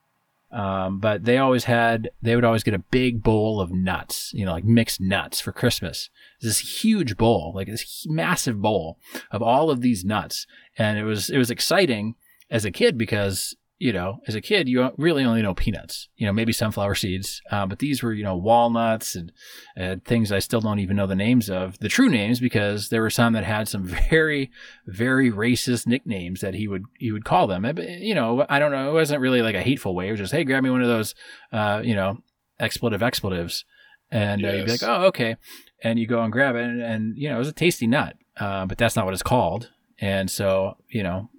Um, 0.53 0.99
but 0.99 1.25
they 1.25 1.39
always 1.39 1.65
had 1.65 2.11
they 2.21 2.35
would 2.35 2.45
always 2.45 2.65
get 2.65 2.75
a 2.75 2.85
big 2.91 3.23
bowl 3.23 3.59
of 3.59 3.71
nuts, 3.71 4.33
you 4.35 4.45
know, 4.45 4.53
like 4.53 4.65
mixed 4.65 5.01
nuts 5.01 5.41
for 5.41 5.53
Christmas. 5.53 6.11
This 6.43 6.83
huge 6.83 7.17
bowl, 7.17 7.53
like 7.55 7.69
this 7.69 8.05
massive 8.07 8.61
bowl 8.61 8.99
of 9.31 9.41
all 9.41 9.71
of 9.71 9.81
these 9.81 10.05
nuts, 10.05 10.47
and 10.77 10.99
it 10.99 11.05
was 11.05 11.31
it 11.31 11.39
was 11.39 11.51
exciting 11.51 12.17
as 12.51 12.67
a 12.67 12.73
kid 12.73 12.99
because 12.99 13.55
you 13.81 13.95
know, 13.95 14.21
as 14.29 14.35
a 14.35 14.43
kid, 14.43 14.69
you 14.69 14.91
really 14.99 15.25
only 15.25 15.41
know 15.41 15.55
peanuts, 15.55 16.11
you 16.17 16.27
know, 16.27 16.35
maybe 16.35 16.53
sunflower 16.53 16.95
seeds. 16.95 17.41
Uh, 17.51 17.65
but 17.65 17.79
these 17.79 18.03
were, 18.03 18.13
you 18.13 18.23
know, 18.23 18.37
walnuts 18.37 19.17
and 19.17 19.33
uh, 19.75 19.97
things 20.05 20.31
I 20.31 20.39
still 20.39 20.61
don't 20.61 20.81
even 20.81 20.97
know 20.97 21.07
the 21.07 21.17
names 21.17 21.49
of, 21.49 21.79
the 21.79 21.89
true 21.89 22.11
names, 22.11 22.41
because 22.41 22.91
there 22.91 23.01
were 23.01 23.09
some 23.09 23.33
that 23.33 23.45
had 23.45 23.69
some 23.69 23.85
very, 24.11 24.51
very 24.87 25.33
racist 25.33 25.87
nicknames 25.87 26.43
that 26.43 26.53
he 26.53 26.69
would 26.69 26.85
he 26.99 27.11
would 27.11 27.25
call 27.25 27.47
them. 27.47 27.65
You 27.79 28.15
know, 28.15 28.45
I 28.51 28.59
don't 28.59 28.71
know. 28.71 28.91
It 28.91 28.93
wasn't 28.93 29.23
really 29.23 29.41
like 29.41 29.55
a 29.55 29.63
hateful 29.63 29.95
way. 29.95 30.09
It 30.09 30.11
was 30.11 30.21
just, 30.21 30.33
hey, 30.33 30.45
grab 30.45 30.63
me 30.63 30.69
one 30.69 30.83
of 30.83 30.89
those, 30.89 31.15
uh, 31.51 31.81
you 31.83 31.95
know, 31.95 32.19
expletive 32.61 33.03
expletives, 33.03 33.65
and 34.11 34.43
yes. 34.43 34.57
you'd 34.57 34.67
be 34.67 34.73
like, 34.73 34.83
oh, 34.83 35.07
okay, 35.07 35.37
and 35.83 35.99
you 35.99 36.07
go 36.07 36.21
and 36.21 36.31
grab 36.31 36.55
it, 36.55 36.65
and, 36.65 36.83
and 36.83 37.17
you 37.17 37.31
know, 37.31 37.37
it 37.37 37.39
was 37.39 37.49
a 37.49 37.55
tasty 37.55 37.87
nut, 37.87 38.15
uh, 38.37 38.67
but 38.67 38.77
that's 38.77 38.95
not 38.95 39.07
what 39.07 39.15
it's 39.15 39.23
called. 39.23 39.71
And 39.99 40.31
so, 40.31 40.77
you 40.91 41.03
know, 41.03 41.31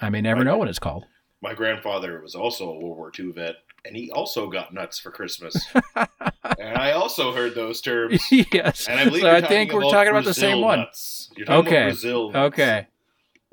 I 0.00 0.08
may 0.08 0.22
never 0.22 0.44
know 0.44 0.56
what 0.56 0.68
it's 0.68 0.78
called 0.78 1.04
my 1.42 1.54
grandfather 1.54 2.20
was 2.20 2.34
also 2.34 2.70
a 2.70 2.78
World 2.78 2.96
War 2.96 3.12
II 3.18 3.32
vet, 3.32 3.56
and 3.84 3.96
he 3.96 4.10
also 4.10 4.48
got 4.48 4.74
nuts 4.74 4.98
for 4.98 5.10
Christmas. 5.10 5.56
and 5.96 6.76
I 6.76 6.92
also 6.92 7.32
heard 7.32 7.54
those 7.54 7.80
terms. 7.80 8.22
yes. 8.30 8.86
And 8.88 9.00
I 9.00 9.04
believe 9.04 9.22
so 9.22 9.30
I 9.30 9.40
think 9.40 9.72
we're 9.72 9.82
talking 9.82 10.10
about 10.10 10.24
the 10.24 10.34
same 10.34 10.60
one. 10.60 10.80
Nuts. 10.80 11.30
You're 11.36 11.46
talking 11.46 11.66
okay. 11.66 11.76
about 11.76 11.88
Brazil. 11.88 12.30
Nuts. 12.30 12.54
Okay. 12.54 12.86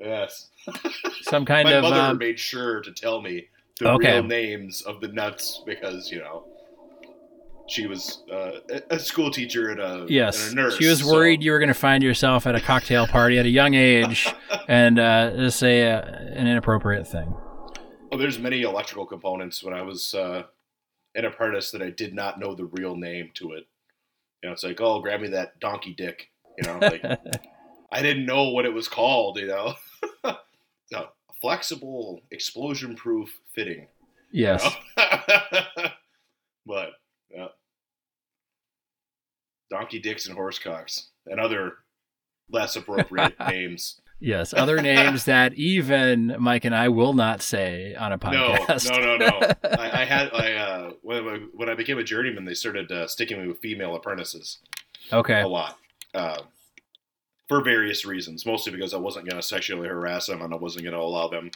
Yes. 0.00 0.50
Some 1.22 1.44
kind 1.44 1.66
my 1.66 1.74
of. 1.74 1.82
My 1.82 1.90
mother 1.90 2.00
um... 2.02 2.18
made 2.18 2.38
sure 2.38 2.80
to 2.82 2.92
tell 2.92 3.22
me 3.22 3.48
the 3.80 3.90
okay. 3.92 4.14
real 4.14 4.24
names 4.24 4.82
of 4.82 5.00
the 5.00 5.08
nuts 5.08 5.62
because 5.64 6.10
you 6.10 6.18
know 6.18 6.44
she 7.68 7.86
was 7.86 8.22
uh, 8.32 8.60
a 8.90 8.98
school 8.98 9.30
teacher 9.30 9.70
and 9.70 9.80
a, 9.80 10.06
yes. 10.08 10.48
and 10.48 10.58
a 10.58 10.62
nurse. 10.62 10.76
She 10.76 10.86
was 10.86 11.04
worried 11.04 11.40
so. 11.40 11.44
you 11.44 11.52
were 11.52 11.58
going 11.58 11.68
to 11.68 11.74
find 11.74 12.02
yourself 12.02 12.46
at 12.46 12.54
a 12.54 12.60
cocktail 12.60 13.06
party 13.06 13.38
at 13.38 13.46
a 13.46 13.50
young 13.50 13.74
age 13.74 14.32
and 14.68 14.98
uh, 14.98 15.50
say 15.50 15.82
a, 15.82 16.00
an 16.34 16.46
inappropriate 16.46 17.06
thing. 17.06 17.34
Oh, 18.10 18.16
there's 18.16 18.38
many 18.38 18.62
electrical 18.62 19.06
components 19.06 19.62
when 19.62 19.74
I 19.74 19.82
was 19.82 20.14
uh, 20.14 20.44
an 21.14 21.24
apprentice 21.24 21.70
that 21.72 21.82
I 21.82 21.90
did 21.90 22.14
not 22.14 22.40
know 22.40 22.54
the 22.54 22.64
real 22.64 22.96
name 22.96 23.30
to 23.34 23.52
it. 23.52 23.66
You 24.42 24.48
know, 24.48 24.52
it's 24.52 24.64
like, 24.64 24.80
oh, 24.80 25.00
grab 25.00 25.20
me 25.20 25.28
that 25.28 25.60
donkey 25.60 25.94
dick. 25.96 26.30
You 26.56 26.68
know, 26.68 26.78
like 26.78 27.04
I 27.92 28.02
didn't 28.02 28.26
know 28.26 28.50
what 28.50 28.64
it 28.64 28.72
was 28.72 28.88
called. 28.88 29.38
You 29.38 29.48
know, 29.48 29.74
flexible, 31.40 32.20
explosion-proof 32.30 33.30
fitting. 33.54 33.88
Yes. 34.32 34.64
You 34.64 35.04
know? 35.04 35.88
but 36.66 36.90
yeah, 37.30 37.48
donkey 39.70 39.98
dicks 39.98 40.26
and 40.26 40.34
horse 40.34 40.58
cocks 40.58 41.08
and 41.26 41.40
other 41.40 41.74
less 42.50 42.76
appropriate 42.76 43.38
names. 43.40 44.00
Yes, 44.20 44.52
other 44.52 44.82
names 44.82 45.24
that 45.26 45.54
even 45.54 46.36
Mike 46.38 46.64
and 46.64 46.74
I 46.74 46.88
will 46.88 47.12
not 47.12 47.40
say 47.40 47.94
on 47.94 48.12
a 48.12 48.18
podcast. 48.18 48.90
No, 48.90 48.98
no, 48.98 49.16
no, 49.16 49.38
no. 49.38 49.54
I, 49.78 50.02
I, 50.02 50.04
had 50.04 50.30
I 50.32 50.52
uh, 50.54 50.90
when, 51.02 51.48
when 51.54 51.68
I 51.68 51.74
became 51.74 51.98
a 51.98 52.04
journeyman, 52.04 52.44
they 52.44 52.54
started 52.54 52.90
uh, 52.90 53.06
sticking 53.06 53.40
me 53.40 53.48
with 53.48 53.60
female 53.60 53.94
apprentices. 53.94 54.58
Okay, 55.12 55.40
a 55.40 55.48
lot 55.48 55.78
uh, 56.14 56.42
for 57.48 57.62
various 57.62 58.04
reasons, 58.04 58.44
mostly 58.44 58.72
because 58.72 58.92
I 58.92 58.98
wasn't 58.98 59.28
going 59.28 59.40
to 59.40 59.46
sexually 59.46 59.88
harass 59.88 60.26
them 60.26 60.42
and 60.42 60.52
I 60.52 60.56
wasn't 60.56 60.84
going 60.84 60.94
to 60.94 61.00
allow 61.00 61.28
them 61.28 61.50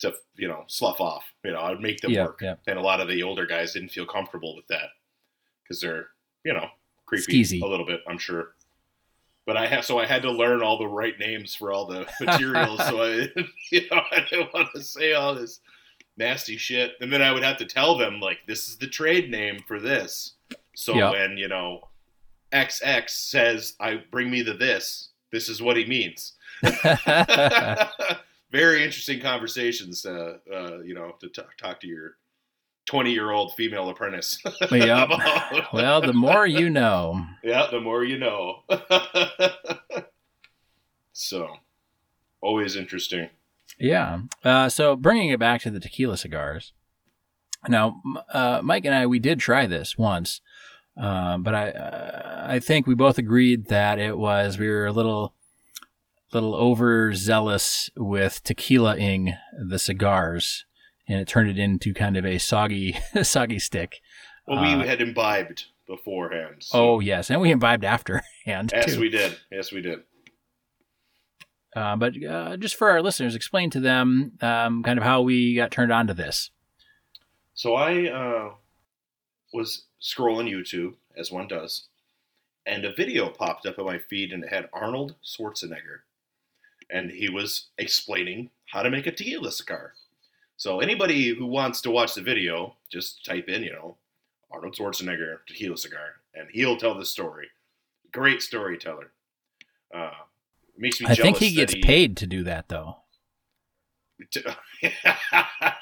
to 0.00 0.14
you 0.36 0.48
know 0.48 0.64
slough 0.66 1.00
off. 1.00 1.24
You 1.44 1.52
know, 1.52 1.58
I 1.58 1.70
would 1.70 1.80
make 1.80 2.00
them 2.00 2.12
yeah, 2.12 2.24
work, 2.24 2.40
yeah. 2.42 2.54
and 2.66 2.78
a 2.78 2.82
lot 2.82 3.00
of 3.00 3.08
the 3.08 3.22
older 3.22 3.46
guys 3.46 3.72
didn't 3.72 3.90
feel 3.90 4.06
comfortable 4.06 4.56
with 4.56 4.66
that 4.68 4.88
because 5.62 5.80
they're 5.80 6.08
you 6.44 6.52
know 6.52 6.66
creepy 7.06 7.42
Skeezy. 7.42 7.62
a 7.62 7.66
little 7.66 7.86
bit. 7.86 8.00
I'm 8.08 8.18
sure 8.18 8.54
but 9.48 9.56
I 9.56 9.66
have 9.66 9.86
so 9.86 9.98
I 9.98 10.04
had 10.04 10.20
to 10.22 10.30
learn 10.30 10.62
all 10.62 10.76
the 10.76 10.86
right 10.86 11.18
names 11.18 11.54
for 11.54 11.72
all 11.72 11.86
the 11.86 12.06
materials. 12.20 12.86
so 12.86 13.02
I, 13.02 13.28
you 13.72 13.80
know, 13.90 14.02
I 14.12 14.26
didn't 14.28 14.52
want 14.52 14.68
to 14.74 14.82
say 14.82 15.14
all 15.14 15.34
this 15.34 15.60
nasty 16.18 16.58
shit, 16.58 16.92
and 17.00 17.10
then 17.10 17.22
I 17.22 17.32
would 17.32 17.42
have 17.42 17.56
to 17.56 17.64
tell 17.64 17.96
them 17.96 18.20
like 18.20 18.40
this 18.46 18.68
is 18.68 18.76
the 18.76 18.86
trade 18.86 19.30
name 19.30 19.60
for 19.66 19.80
this. 19.80 20.34
So 20.76 20.94
yep. 20.94 21.12
when 21.12 21.38
you 21.38 21.48
know 21.48 21.88
XX 22.52 23.08
says 23.08 23.72
I 23.80 24.02
bring 24.10 24.30
me 24.30 24.42
the 24.42 24.52
this, 24.52 25.08
this 25.32 25.48
is 25.48 25.62
what 25.62 25.78
he 25.78 25.86
means. 25.86 26.34
Very 28.52 28.84
interesting 28.84 29.18
conversations, 29.18 30.04
uh, 30.04 30.36
uh, 30.52 30.80
you 30.80 30.92
know, 30.94 31.14
to 31.20 31.28
t- 31.30 31.42
talk 31.56 31.80
to 31.80 31.86
your 31.86 32.16
20 32.88 33.12
year 33.12 33.30
old 33.30 33.54
female 33.54 33.88
apprentice. 33.90 34.42
yep. 34.72 35.10
well, 35.72 36.00
the 36.00 36.14
more 36.14 36.46
you 36.46 36.70
know. 36.70 37.26
Yeah, 37.44 37.68
the 37.70 37.80
more 37.80 38.02
you 38.02 38.18
know. 38.18 38.62
so, 41.12 41.48
always 42.40 42.76
interesting. 42.76 43.28
Yeah. 43.78 44.20
Uh, 44.42 44.70
so, 44.70 44.96
bringing 44.96 45.28
it 45.28 45.38
back 45.38 45.60
to 45.62 45.70
the 45.70 45.80
tequila 45.80 46.16
cigars. 46.16 46.72
Now, 47.68 48.00
uh, 48.32 48.60
Mike 48.62 48.86
and 48.86 48.94
I, 48.94 49.06
we 49.06 49.18
did 49.18 49.38
try 49.38 49.66
this 49.66 49.98
once, 49.98 50.40
uh, 51.00 51.36
but 51.36 51.54
I, 51.54 51.70
uh, 51.70 52.46
I 52.48 52.58
think 52.58 52.86
we 52.86 52.94
both 52.94 53.18
agreed 53.18 53.66
that 53.66 53.98
it 53.98 54.16
was 54.16 54.58
we 54.58 54.68
were 54.68 54.86
a 54.86 54.92
little, 54.92 55.34
little 56.32 56.54
overzealous 56.54 57.90
with 57.96 58.42
tequila-ing 58.44 59.34
the 59.60 59.78
cigars 59.78 60.64
and 61.08 61.20
it 61.20 61.28
turned 61.28 61.50
it 61.50 61.58
into 61.58 61.94
kind 61.94 62.16
of 62.16 62.24
a 62.24 62.38
soggy, 62.38 62.98
soggy 63.22 63.58
stick. 63.58 64.00
Well, 64.46 64.60
we 64.60 64.68
uh, 64.68 64.86
had 64.86 65.00
imbibed 65.00 65.64
beforehand. 65.86 66.56
So. 66.60 66.78
Oh 66.78 67.00
yes, 67.00 67.30
and 67.30 67.40
we 67.40 67.50
imbibed 67.50 67.84
afterhand. 67.84 68.70
Yes, 68.72 68.94
too. 68.94 69.00
we 69.00 69.08
did. 69.08 69.36
Yes, 69.50 69.72
we 69.72 69.80
did. 69.80 70.00
Uh, 71.74 71.96
but 71.96 72.12
uh, 72.24 72.56
just 72.56 72.76
for 72.76 72.90
our 72.90 73.02
listeners, 73.02 73.34
explain 73.34 73.70
to 73.70 73.80
them 73.80 74.32
um, 74.40 74.82
kind 74.82 74.98
of 74.98 75.04
how 75.04 75.22
we 75.22 75.54
got 75.54 75.70
turned 75.70 75.92
on 75.92 76.06
to 76.06 76.14
this. 76.14 76.50
So 77.54 77.74
I 77.74 78.08
uh, 78.08 78.54
was 79.52 79.84
scrolling 80.00 80.50
YouTube, 80.50 80.94
as 81.16 81.30
one 81.30 81.48
does, 81.48 81.88
and 82.64 82.84
a 82.84 82.92
video 82.92 83.28
popped 83.28 83.66
up 83.66 83.78
on 83.78 83.84
my 83.84 83.98
feed, 83.98 84.32
and 84.32 84.44
it 84.44 84.52
had 84.52 84.68
Arnold 84.72 85.16
Schwarzenegger, 85.24 86.00
and 86.90 87.10
he 87.10 87.28
was 87.28 87.68
explaining 87.76 88.50
how 88.66 88.82
to 88.82 88.90
make 88.90 89.06
a 89.06 89.12
tequila 89.12 89.52
cigar. 89.52 89.94
So 90.58 90.80
anybody 90.80 91.28
who 91.28 91.46
wants 91.46 91.80
to 91.82 91.90
watch 91.90 92.14
the 92.14 92.20
video, 92.20 92.74
just 92.90 93.24
type 93.24 93.48
in, 93.48 93.62
you 93.62 93.72
know, 93.72 93.96
Arnold 94.50 94.74
Schwarzenegger 94.74 95.38
tequila 95.46 95.78
cigar, 95.78 96.16
and 96.34 96.48
he'll 96.50 96.76
tell 96.76 96.98
the 96.98 97.04
story. 97.04 97.46
Great 98.12 98.42
storyteller. 98.42 99.12
Uh, 99.94 100.10
makes 100.76 101.00
me. 101.00 101.06
I 101.06 101.14
think 101.14 101.36
he 101.36 101.54
gets 101.54 101.74
he, 101.74 101.80
paid 101.80 102.16
to 102.16 102.26
do 102.26 102.42
that, 102.42 102.68
though. 102.68 102.96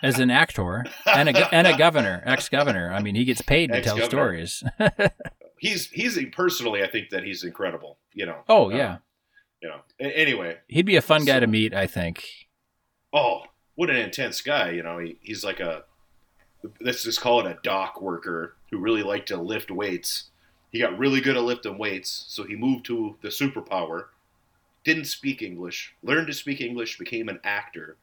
As 0.02 0.18
an 0.18 0.30
actor 0.30 0.84
and 1.06 1.30
a 1.30 1.54
and 1.54 1.66
a 1.66 1.78
governor, 1.78 2.22
ex 2.26 2.50
governor. 2.50 2.92
I 2.92 3.00
mean, 3.00 3.14
he 3.14 3.24
gets 3.24 3.40
paid 3.40 3.72
to 3.72 3.80
tell 3.80 3.98
stories. 4.02 4.62
he's 5.58 5.88
he's 5.88 6.18
personally, 6.32 6.82
I 6.82 6.90
think 6.90 7.08
that 7.10 7.24
he's 7.24 7.44
incredible. 7.44 7.96
You 8.12 8.26
know. 8.26 8.42
Oh 8.46 8.68
yeah. 8.68 8.92
Uh, 8.92 8.98
you 9.62 9.68
know. 9.70 9.80
Anyway, 9.98 10.58
he'd 10.68 10.84
be 10.84 10.96
a 10.96 11.02
fun 11.02 11.20
so, 11.20 11.26
guy 11.28 11.40
to 11.40 11.46
meet. 11.46 11.72
I 11.72 11.86
think. 11.86 12.28
Oh, 13.10 13.44
what 13.76 13.90
an 13.90 13.96
intense 13.96 14.40
guy. 14.40 14.70
You 14.70 14.82
know, 14.82 14.98
he, 14.98 15.16
he's 15.20 15.44
like 15.44 15.60
a 15.60 15.84
let's 16.80 17.04
just 17.04 17.20
call 17.20 17.40
it 17.40 17.50
a 17.50 17.58
dock 17.62 18.00
worker 18.00 18.56
who 18.70 18.78
really 18.78 19.02
liked 19.02 19.28
to 19.28 19.36
lift 19.36 19.70
weights. 19.70 20.24
He 20.70 20.80
got 20.80 20.98
really 20.98 21.20
good 21.20 21.36
at 21.36 21.44
lifting 21.44 21.78
weights, 21.78 22.26
so 22.28 22.44
he 22.44 22.56
moved 22.56 22.84
to 22.86 23.16
the 23.22 23.28
superpower. 23.28 24.06
Didn't 24.84 25.04
speak 25.04 25.42
English, 25.42 25.94
learned 26.02 26.26
to 26.26 26.32
speak 26.32 26.60
English, 26.60 26.98
became 26.98 27.28
an 27.28 27.40
actor. 27.44 27.96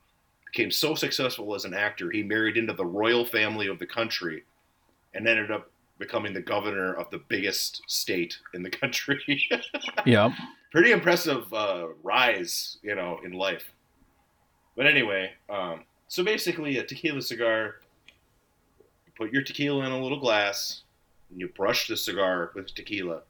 Became 0.45 0.71
so 0.71 0.95
successful 0.95 1.55
as 1.55 1.65
an 1.65 1.73
actor, 1.73 2.11
he 2.11 2.23
married 2.23 2.57
into 2.57 2.73
the 2.73 2.85
royal 2.85 3.25
family 3.25 3.67
of 3.67 3.79
the 3.79 3.85
country 3.85 4.43
and 5.13 5.27
ended 5.27 5.51
up 5.51 5.69
becoming 5.99 6.33
the 6.33 6.41
governor 6.41 6.93
of 6.93 7.09
the 7.09 7.21
biggest 7.27 7.81
state 7.87 8.37
in 8.53 8.63
the 8.63 8.69
country. 8.81 9.43
yeah. 10.05 10.33
Pretty 10.71 10.91
impressive 10.91 11.51
uh, 11.53 11.87
rise, 12.01 12.77
you 12.81 12.95
know, 12.95 13.19
in 13.23 13.31
life. 13.31 13.71
But 14.75 14.87
anyway, 14.87 15.31
um, 15.49 15.83
so 16.07 16.23
basically, 16.23 16.77
a 16.77 16.83
tequila 16.83 17.21
cigar. 17.21 17.75
You 19.05 19.11
put 19.17 19.31
your 19.31 19.43
tequila 19.43 19.85
in 19.85 19.91
a 19.91 20.01
little 20.01 20.19
glass, 20.19 20.81
and 21.29 21.39
you 21.39 21.47
brush 21.47 21.87
the 21.87 21.97
cigar 21.97 22.51
with 22.55 22.73
tequila, 22.73 23.21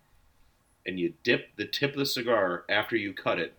and 0.86 1.00
you 1.00 1.14
dip 1.24 1.56
the 1.58 1.66
tip 1.66 1.92
of 1.94 1.98
the 2.00 2.06
cigar 2.06 2.64
after 2.70 2.96
you 2.96 3.14
cut 3.14 3.40
it, 3.40 3.54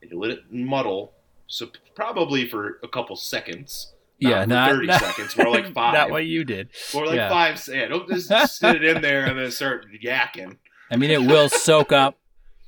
and 0.00 0.10
you 0.10 0.18
let 0.18 0.30
it 0.30 0.50
muddle, 0.52 1.12
so 1.46 1.68
probably 1.94 2.48
for 2.48 2.78
a 2.82 2.88
couple 2.88 3.16
seconds. 3.16 3.92
yeah, 4.18 4.44
not 4.44 4.70
30 4.70 4.86
not- 4.86 5.00
seconds, 5.00 5.36
more 5.36 5.50
like 5.50 5.72
five. 5.74 5.94
Not 5.94 6.10
what 6.10 6.24
you 6.26 6.44
did. 6.44 6.68
Or 6.94 7.06
like 7.06 7.16
Yeah. 7.16 7.28
five. 7.28 7.62
Yeah, 7.68 7.88
don't 7.88 8.08
just 8.08 8.58
sit 8.58 8.76
it 8.76 8.84
in 8.84 9.00
there 9.02 9.24
and 9.26 9.38
then 9.38 9.50
start 9.50 9.86
yakking. 10.02 10.56
I 10.90 10.96
mean, 10.96 11.10
it 11.10 11.22
will 11.22 11.48
soak 11.48 11.90
up 11.92 12.18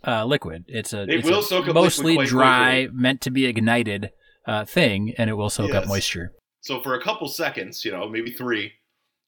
uh, 0.07 0.24
liquid. 0.24 0.64
It's 0.68 0.92
a 0.92 1.03
It 1.03 1.11
it's 1.11 1.28
will 1.28 1.40
a 1.40 1.42
soak 1.42 1.68
up 1.68 1.74
mostly 1.74 2.16
dry, 2.24 2.88
meant 2.92 3.20
to 3.22 3.30
be 3.30 3.46
ignited 3.46 4.11
uh, 4.46 4.64
thing, 4.64 5.14
and 5.18 5.28
it 5.30 5.34
will 5.34 5.50
soak 5.50 5.74
up 5.74 5.86
moisture. 5.86 6.32
So 6.61 6.82
for 6.82 6.94
a 6.94 7.03
couple 7.03 7.28
seconds, 7.28 7.84
you 7.84 7.90
know, 7.90 8.09
maybe 8.09 8.30
three, 8.30 8.72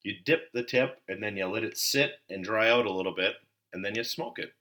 you 0.02 0.14
dip 0.24 0.52
the 0.52 0.62
tip 0.62 0.98
and 1.08 1.22
then 1.22 1.36
you 1.36 1.46
let 1.46 1.64
it 1.64 1.76
sit 1.76 2.12
and 2.28 2.44
dry 2.44 2.68
out 2.70 2.86
a 2.86 2.92
little 2.92 3.14
bit, 3.14 3.34
and 3.72 3.84
then 3.84 3.94
you 3.94 4.04
smoke 4.04 4.38
it. 4.38 4.52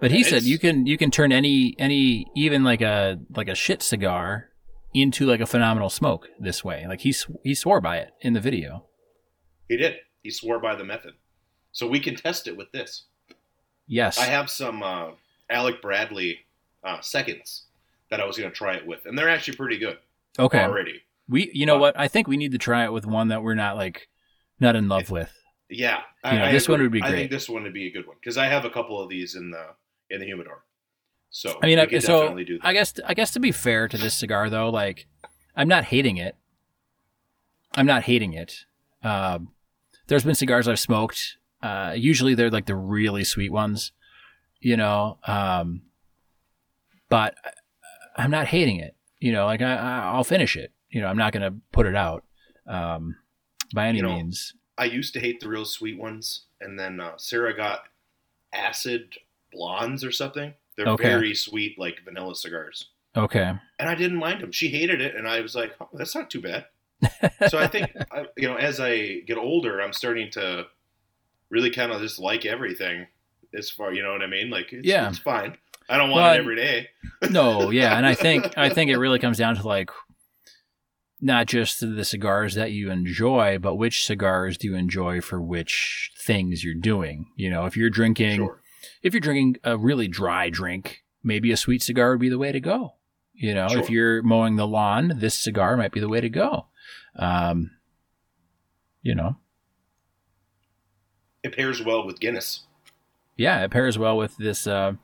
But 0.00 0.10
he 0.10 0.22
said 0.24 0.42
you 0.42 0.58
can 0.58 0.86
you 0.86 0.98
can 0.98 1.10
turn 1.10 1.32
any 1.32 1.74
any 1.78 2.26
even 2.36 2.64
like 2.64 2.80
a 2.80 3.18
like 3.34 3.48
a 3.48 3.54
shit 3.54 3.82
cigar 3.82 4.48
into 4.94 5.26
like 5.26 5.40
a 5.40 5.46
phenomenal 5.46 5.88
smoke 5.90 6.28
this 6.38 6.64
way. 6.64 6.86
Like 6.86 7.00
he 7.00 7.10
s- 7.10 7.30
he 7.44 7.54
swore 7.54 7.80
by 7.80 7.98
it 7.98 8.10
in 8.20 8.32
the 8.32 8.40
video. 8.40 8.86
He 9.68 9.76
did. 9.76 9.96
He 10.22 10.30
swore 10.30 10.60
by 10.60 10.74
the 10.74 10.84
method. 10.84 11.14
So 11.72 11.86
we 11.86 12.00
can 12.00 12.14
test 12.14 12.46
it 12.46 12.56
with 12.56 12.70
this. 12.72 13.06
Yes. 13.86 14.18
I 14.18 14.26
have 14.26 14.50
some 14.50 14.82
uh, 14.82 15.12
Alec 15.52 15.80
Bradley 15.82 16.40
uh, 16.84 17.00
seconds 17.00 17.64
that 18.10 18.20
I 18.20 18.26
was 18.26 18.36
going 18.36 18.50
to 18.50 18.54
try 18.56 18.74
it 18.74 18.86
with, 18.86 19.06
and 19.06 19.16
they're 19.16 19.28
actually 19.28 19.56
pretty 19.56 19.78
good 19.78 19.98
okay. 20.38 20.60
already. 20.62 21.02
We 21.28 21.50
you 21.54 21.66
know 21.66 21.74
But- 21.74 21.80
what? 21.80 22.00
I 22.00 22.08
think 22.08 22.26
we 22.28 22.36
need 22.36 22.52
to 22.52 22.58
try 22.58 22.84
it 22.84 22.92
with 22.92 23.06
one 23.06 23.28
that 23.28 23.42
we're 23.42 23.54
not 23.54 23.76
like 23.76 24.08
not 24.60 24.76
in 24.76 24.88
love 24.88 25.10
with. 25.10 25.32
Yeah, 25.70 26.00
You 26.30 26.38
know, 26.38 26.52
this 26.52 26.68
one 26.68 26.82
would 26.82 26.92
be 26.92 27.02
I 27.02 27.10
think 27.10 27.30
this 27.30 27.48
one 27.48 27.62
would 27.62 27.72
be 27.72 27.86
a 27.86 27.90
good 27.90 28.06
one 28.06 28.16
because 28.20 28.36
I 28.36 28.46
have 28.46 28.66
a 28.66 28.70
couple 28.70 29.00
of 29.00 29.08
these 29.08 29.34
in 29.36 29.50
the 29.50 29.68
in 30.10 30.20
the 30.20 30.26
humidor. 30.26 30.64
So 31.30 31.58
I 31.62 31.66
mean, 31.66 31.78
I, 31.78 31.86
so 31.98 32.20
definitely 32.20 32.44
do 32.44 32.58
that. 32.58 32.66
I 32.66 32.72
guess 32.74 32.92
I 33.06 33.14
guess 33.14 33.30
to 33.32 33.40
be 33.40 33.52
fair 33.52 33.88
to 33.88 33.96
this 33.96 34.12
cigar 34.12 34.50
though, 34.50 34.68
like 34.68 35.06
I'm 35.56 35.68
not 35.68 35.84
hating 35.84 36.18
it. 36.18 36.36
I'm 37.74 37.86
not 37.86 38.02
hating 38.02 38.34
it. 38.34 38.66
Um, 39.02 39.52
there's 40.08 40.24
been 40.24 40.34
cigars 40.34 40.68
I've 40.68 40.78
smoked. 40.78 41.38
Uh, 41.62 41.94
usually 41.96 42.34
they're 42.34 42.50
like 42.50 42.66
the 42.66 42.76
really 42.76 43.24
sweet 43.24 43.50
ones, 43.50 43.92
you 44.62 44.76
know. 44.76 45.18
Um, 45.26 45.82
but 47.08 47.34
I'm 48.16 48.30
not 48.30 48.46
hating 48.46 48.76
it. 48.80 48.96
You 49.20 49.32
know, 49.32 49.44
like 49.46 49.62
I, 49.62 49.74
I 49.74 49.98
I'll 50.14 50.24
finish 50.24 50.56
it. 50.56 50.72
You 50.90 51.00
know, 51.00 51.06
I'm 51.06 51.18
not 51.18 51.32
gonna 51.32 51.54
put 51.72 51.86
it 51.86 51.94
out 51.96 52.24
um, 52.66 53.16
by 53.74 53.88
any 53.88 53.98
You 53.98 54.02
know, 54.04 54.16
means. 54.16 54.54
I 54.78 54.84
used 54.86 55.12
to 55.14 55.20
hate 55.20 55.40
the 55.40 55.48
real 55.48 55.64
sweet 55.64 55.98
ones, 55.98 56.46
and 56.60 56.78
then 56.78 56.98
uh, 57.00 57.16
Sarah 57.18 57.54
got 57.56 57.80
acid 58.52 59.14
blondes 59.52 60.04
or 60.04 60.10
something. 60.12 60.54
They're 60.76 60.86
Okay. 60.88 61.04
very 61.04 61.34
sweet, 61.34 61.78
like 61.78 62.00
vanilla 62.04 62.34
cigars, 62.34 62.88
Okay. 63.16 63.52
and 63.78 63.88
I 63.88 63.94
didn't 63.94 64.16
mind 64.18 64.40
them. 64.40 64.52
She 64.52 64.68
hated 64.68 65.00
it, 65.02 65.14
and 65.14 65.28
I 65.28 65.40
was 65.40 65.54
like, 65.54 65.74
oh, 65.80 65.88
"That's 65.92 66.14
not 66.14 66.30
too 66.30 66.40
bad." 66.40 66.66
so 67.48 67.58
I 67.58 67.66
think, 67.66 67.92
you 68.36 68.48
know, 68.48 68.56
as 68.56 68.80
I 68.80 69.20
get 69.20 69.36
older, 69.36 69.80
I'm 69.82 69.92
starting 69.92 70.30
to 70.32 70.66
really 71.50 71.70
kind 71.70 71.92
of 71.92 72.00
just 72.00 72.18
like 72.18 72.46
everything. 72.46 73.06
As 73.56 73.70
far, 73.70 73.92
you 73.92 74.02
know 74.02 74.12
what 74.12 74.22
I 74.22 74.26
mean? 74.26 74.50
Like, 74.50 74.72
it's, 74.72 74.86
Yeah. 74.86 75.08
it's 75.08 75.18
fine. 75.18 75.56
I 75.88 75.98
don't 75.98 76.10
want 76.10 76.22
Well, 76.22 76.34
it 76.34 76.38
every 76.38 76.56
day. 76.56 76.88
No, 77.30 77.70
yeah, 77.70 77.96
and 77.96 78.06
I 78.06 78.14
think 78.14 78.56
I 78.56 78.68
think 78.74 78.90
it 78.90 78.96
really 78.98 79.18
comes 79.18 79.38
down 79.38 79.56
to 79.56 79.66
like 79.66 79.90
not 81.20 81.46
just 81.46 81.80
the 81.80 82.04
cigars 82.04 82.54
that 82.56 82.72
you 82.72 82.90
enjoy, 82.90 83.58
but 83.58 83.76
which 83.76 84.04
cigars 84.04 84.56
do 84.58 84.68
you 84.68 84.74
enjoy 84.76 85.20
for 85.20 85.40
which 85.40 86.10
things 86.18 86.64
you're 86.64 86.74
doing. 86.74 87.26
You 87.36 87.50
know, 87.50 87.66
if 87.66 87.76
you're 87.76 87.90
drinking 87.90 88.36
Sure. 88.36 88.60
if 89.02 89.12
you're 89.14 89.20
drinking 89.20 89.56
a 89.64 89.76
really 89.76 90.08
dry 90.08 90.50
drink, 90.50 91.04
maybe 91.22 91.52
a 91.52 91.56
sweet 91.56 91.82
cigar 91.82 92.10
would 92.10 92.20
be 92.20 92.28
the 92.28 92.38
way 92.38 92.50
to 92.52 92.60
go. 92.60 92.94
You 93.34 93.54
know, 93.54 93.66
if 93.70 93.88
you're 93.90 94.22
mowing 94.22 94.56
the 94.56 94.66
lawn, 94.66 95.14
this 95.16 95.38
cigar 95.38 95.76
might 95.76 95.92
be 95.92 96.00
the 96.00 96.08
way 96.08 96.20
to 96.20 96.28
go. 96.28 96.66
Um, 97.16 97.70
you 99.02 99.14
know, 99.14 99.36
It 101.42 101.54
pairs 101.56 101.82
well 101.82 102.06
with 102.06 102.20
Guinness. 102.20 102.64
Yeah, 103.36 103.64
it 103.64 103.70
pairs 103.70 103.98
well 103.98 104.16
with 104.16 104.36
this 104.36 104.66
uh, 104.66 104.94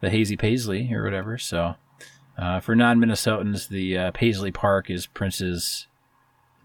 the 0.00 0.10
hazy 0.10 0.36
paisley 0.36 0.92
or 0.92 1.04
whatever. 1.04 1.38
So 1.38 1.74
uh, 2.36 2.60
for 2.60 2.74
non-Minnesotans, 2.74 3.68
the 3.68 3.96
uh, 3.96 4.10
Paisley 4.12 4.50
Park 4.50 4.90
is 4.90 5.06
Prince's 5.06 5.86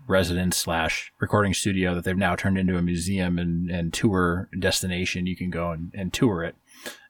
residence 0.08 0.58
slash 0.58 1.14
recording 1.20 1.54
studio 1.54 1.94
that 1.94 2.04
they've 2.04 2.18
now 2.18 2.36
turned 2.36 2.58
into 2.58 2.78
a 2.78 2.82
museum 2.82 3.38
and, 3.38 3.70
and 3.70 3.94
tour 3.94 4.50
destination. 4.58 5.28
You 5.28 5.36
can 5.36 5.52
go 5.52 5.72
and, 5.72 5.92
and 5.94 6.12
tour 6.12 6.44
it. 6.44 6.56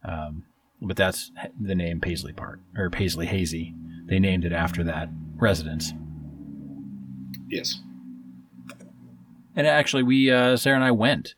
Um, 0.03 0.43
but 0.81 0.97
that's 0.97 1.31
the 1.59 1.75
name 1.75 2.01
Paisley 2.01 2.33
Park 2.33 2.59
or 2.77 2.89
Paisley 2.89 3.25
Hazy. 3.25 3.73
They 4.05 4.19
named 4.19 4.43
it 4.43 4.51
after 4.51 4.83
that 4.83 5.09
residence. 5.35 5.93
Yes. 7.47 7.81
And 9.55 9.65
actually, 9.65 10.03
we 10.03 10.31
uh, 10.31 10.57
Sarah 10.57 10.75
and 10.75 10.83
I 10.83 10.91
went 10.91 11.35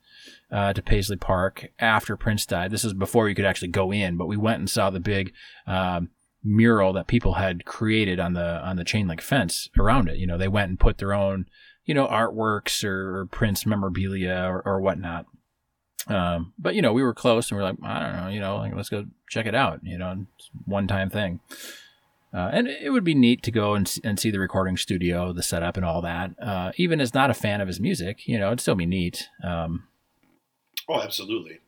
uh, 0.51 0.73
to 0.73 0.81
Paisley 0.81 1.15
Park 1.15 1.71
after 1.79 2.17
Prince 2.17 2.45
died. 2.45 2.71
This 2.71 2.83
is 2.83 2.93
before 2.93 3.29
you 3.29 3.35
could 3.35 3.45
actually 3.45 3.69
go 3.69 3.91
in, 3.91 4.17
but 4.17 4.27
we 4.27 4.37
went 4.37 4.59
and 4.59 4.69
saw 4.69 4.89
the 4.89 4.99
big 4.99 5.33
um, 5.65 6.09
mural 6.43 6.93
that 6.93 7.07
people 7.07 7.35
had 7.35 7.65
created 7.65 8.19
on 8.19 8.33
the 8.33 8.61
on 8.61 8.75
the 8.75 8.83
chain 8.83 9.07
link 9.07 9.21
fence 9.21 9.69
around 9.77 10.09
it. 10.09 10.17
You 10.17 10.27
know, 10.27 10.37
they 10.37 10.47
went 10.47 10.69
and 10.69 10.79
put 10.79 10.97
their 10.97 11.13
own 11.13 11.45
you 11.85 11.93
know 11.93 12.07
artworks 12.07 12.83
or, 12.83 13.19
or 13.19 13.25
Prince 13.27 13.65
memorabilia 13.65 14.45
or, 14.47 14.61
or 14.65 14.81
whatnot. 14.81 15.25
Um, 16.07 16.53
but 16.57 16.75
you 16.75 16.81
know, 16.81 16.93
we 16.93 17.03
were 17.03 17.13
close 17.13 17.49
and 17.49 17.57
we 17.57 17.63
are 17.63 17.69
like, 17.69 17.77
I 17.83 17.99
don't 17.99 18.15
know, 18.17 18.27
you 18.27 18.39
know, 18.39 18.57
like 18.57 18.75
let's 18.75 18.89
go 18.89 19.05
check 19.29 19.45
it 19.45 19.55
out. 19.55 19.79
You 19.83 19.97
know, 19.97 20.25
one 20.65 20.87
time 20.87 21.09
thing. 21.09 21.39
Uh, 22.33 22.49
and 22.53 22.67
it 22.67 22.91
would 22.91 23.03
be 23.03 23.13
neat 23.13 23.43
to 23.43 23.51
go 23.51 23.73
and, 23.73 23.93
and 24.05 24.17
see 24.17 24.31
the 24.31 24.39
recording 24.39 24.77
studio, 24.77 25.33
the 25.33 25.43
setup, 25.43 25.75
and 25.75 25.85
all 25.85 26.01
that. 26.01 26.31
Uh, 26.41 26.71
even 26.77 27.01
as 27.01 27.13
not 27.13 27.29
a 27.29 27.33
fan 27.33 27.59
of 27.59 27.67
his 27.67 27.81
music, 27.81 28.25
you 28.25 28.39
know, 28.39 28.47
it'd 28.47 28.61
still 28.61 28.75
be 28.75 28.85
neat. 28.85 29.27
Um, 29.43 29.83
Oh, 30.93 31.01
absolutely. 31.01 31.59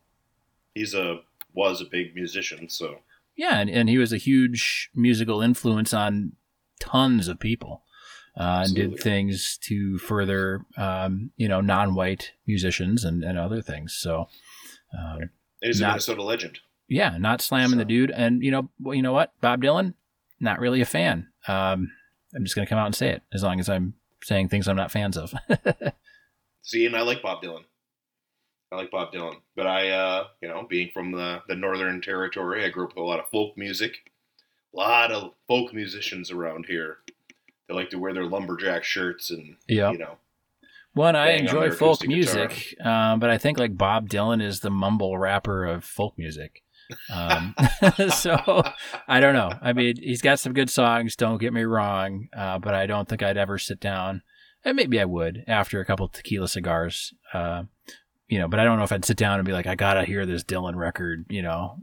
He's 0.76 0.94
a 0.94 1.20
was 1.54 1.82
a 1.82 1.86
big 1.86 2.16
musician, 2.16 2.68
so 2.70 2.98
yeah, 3.36 3.60
and, 3.60 3.70
and 3.70 3.88
he 3.90 3.98
was 3.98 4.12
a 4.12 4.18
huge 4.18 4.90
musical 4.96 5.42
influence 5.42 5.94
on 5.94 6.34
tons 6.80 7.28
of 7.28 7.40
people, 7.40 7.84
uh, 8.38 8.64
and 8.66 8.76
did 8.76 9.00
things 9.00 9.58
to 9.64 9.98
further, 10.00 10.66
um, 10.78 11.32
you 11.38 11.48
know, 11.48 11.62
non-white 11.62 12.32
musicians 12.48 13.04
and, 13.04 13.24
and 13.24 13.38
other 13.38 13.62
things. 13.62 13.94
So, 13.94 14.28
um, 14.98 15.20
and 15.22 15.30
he's 15.62 15.80
a 15.80 15.84
Not- 15.84 15.90
Minnesota 15.92 16.24
legend. 16.24 16.60
yeah, 16.88 17.18
not 17.18 17.42
slamming 17.42 17.78
the 17.78 17.86
dude. 17.86 18.12
And 18.12 18.44
you 18.44 18.52
know, 18.52 18.70
well, 18.80 18.96
you 18.96 19.02
know 19.04 19.14
what, 19.14 19.32
Bob 19.42 19.62
Dylan, 19.64 19.94
not 20.40 20.60
really 20.60 20.82
a 20.82 20.86
fan. 20.86 21.28
Um, 21.48 21.92
I'm 22.36 22.44
just 22.44 22.56
gonna 22.56 22.68
come 22.68 22.80
out 22.80 22.88
and 22.88 22.96
say 22.96 23.10
it, 23.10 23.22
as 23.32 23.44
long 23.44 23.60
as 23.60 23.70
I'm 23.70 23.94
saying 24.24 24.50
things 24.50 24.68
I'm 24.68 24.76
not 24.76 24.92
fans 24.92 25.18
of. 25.18 25.34
See, 26.64 26.86
and 26.86 26.96
I 26.96 27.02
like 27.02 27.22
Bob 27.22 27.44
Dylan. 27.44 27.64
I 28.74 28.76
like 28.78 28.92
Bob 28.92 29.14
Dylan, 29.14 29.36
but 29.56 29.68
I, 29.68 29.92
uh, 29.92 30.28
you 30.42 30.48
know, 30.48 30.66
being 30.68 30.90
from 30.92 31.12
the 31.12 31.44
the 31.48 31.56
Northern 31.56 32.02
Territory, 32.02 32.66
I 32.66 32.70
grew 32.70 32.86
up 32.86 32.96
with 32.96 32.98
a 32.98 33.06
lot 33.06 33.20
of 33.20 33.30
folk 33.30 33.56
music. 33.56 34.12
A 34.74 34.78
lot 34.78 35.12
of 35.12 35.34
folk 35.48 35.74
musicians 35.74 36.32
around 36.32 36.66
here. 36.66 36.98
They 37.68 37.76
like 37.76 37.92
to 37.92 38.00
wear 38.00 38.16
their 38.16 38.26
lumberjack 38.26 38.84
shirts 38.84 39.30
and 39.30 39.58
yeah. 39.68 39.92
you 39.92 40.00
know, 40.00 40.18
One, 40.94 41.16
I 41.16 41.34
enjoy 41.34 41.70
folk 41.70 42.06
music, 42.08 42.76
um, 42.84 43.20
but 43.20 43.30
I 43.30 43.38
think 43.38 43.60
like 43.60 43.78
Bob 43.78 44.10
Dylan 44.10 44.42
is 44.42 44.62
the 44.62 44.72
mumble 44.72 45.20
rapper 45.20 45.66
of 45.66 45.84
folk 45.84 46.18
music. 46.18 46.64
Um, 47.12 47.54
so 48.10 48.64
I 49.08 49.20
don't 49.20 49.36
know. 49.36 49.52
I 49.62 49.74
mean, 49.74 49.98
he's 50.02 50.24
got 50.24 50.40
some 50.40 50.54
good 50.54 50.72
songs. 50.72 51.16
Don't 51.16 51.40
get 51.40 51.54
me 51.54 51.62
wrong, 51.62 52.28
uh, 52.36 52.58
but 52.58 52.74
I 52.74 52.88
don't 52.88 53.08
think 53.08 53.22
I'd 53.22 53.38
ever 53.38 53.60
sit 53.60 53.80
down. 53.80 54.24
And 54.66 54.76
maybe 54.76 55.00
I 55.00 55.06
would 55.06 55.44
after 55.48 55.80
a 55.80 55.86
couple 55.86 56.08
tequila 56.08 56.48
cigars, 56.48 57.14
uh, 57.34 57.64
you 58.34 58.40
know. 58.40 58.48
But 58.48 58.60
I 58.60 58.64
don't 58.64 58.78
know 58.80 58.84
if 58.84 58.92
I'd 58.92 59.06
sit 59.06 59.16
down 59.18 59.38
and 59.40 59.46
be 59.46 59.54
like, 59.54 59.68
I 59.68 59.76
gotta 59.76 60.04
hear 60.04 60.26
this 60.26 60.44
Dylan 60.44 60.76
record, 60.76 61.26
you 61.30 61.44
know, 61.44 61.78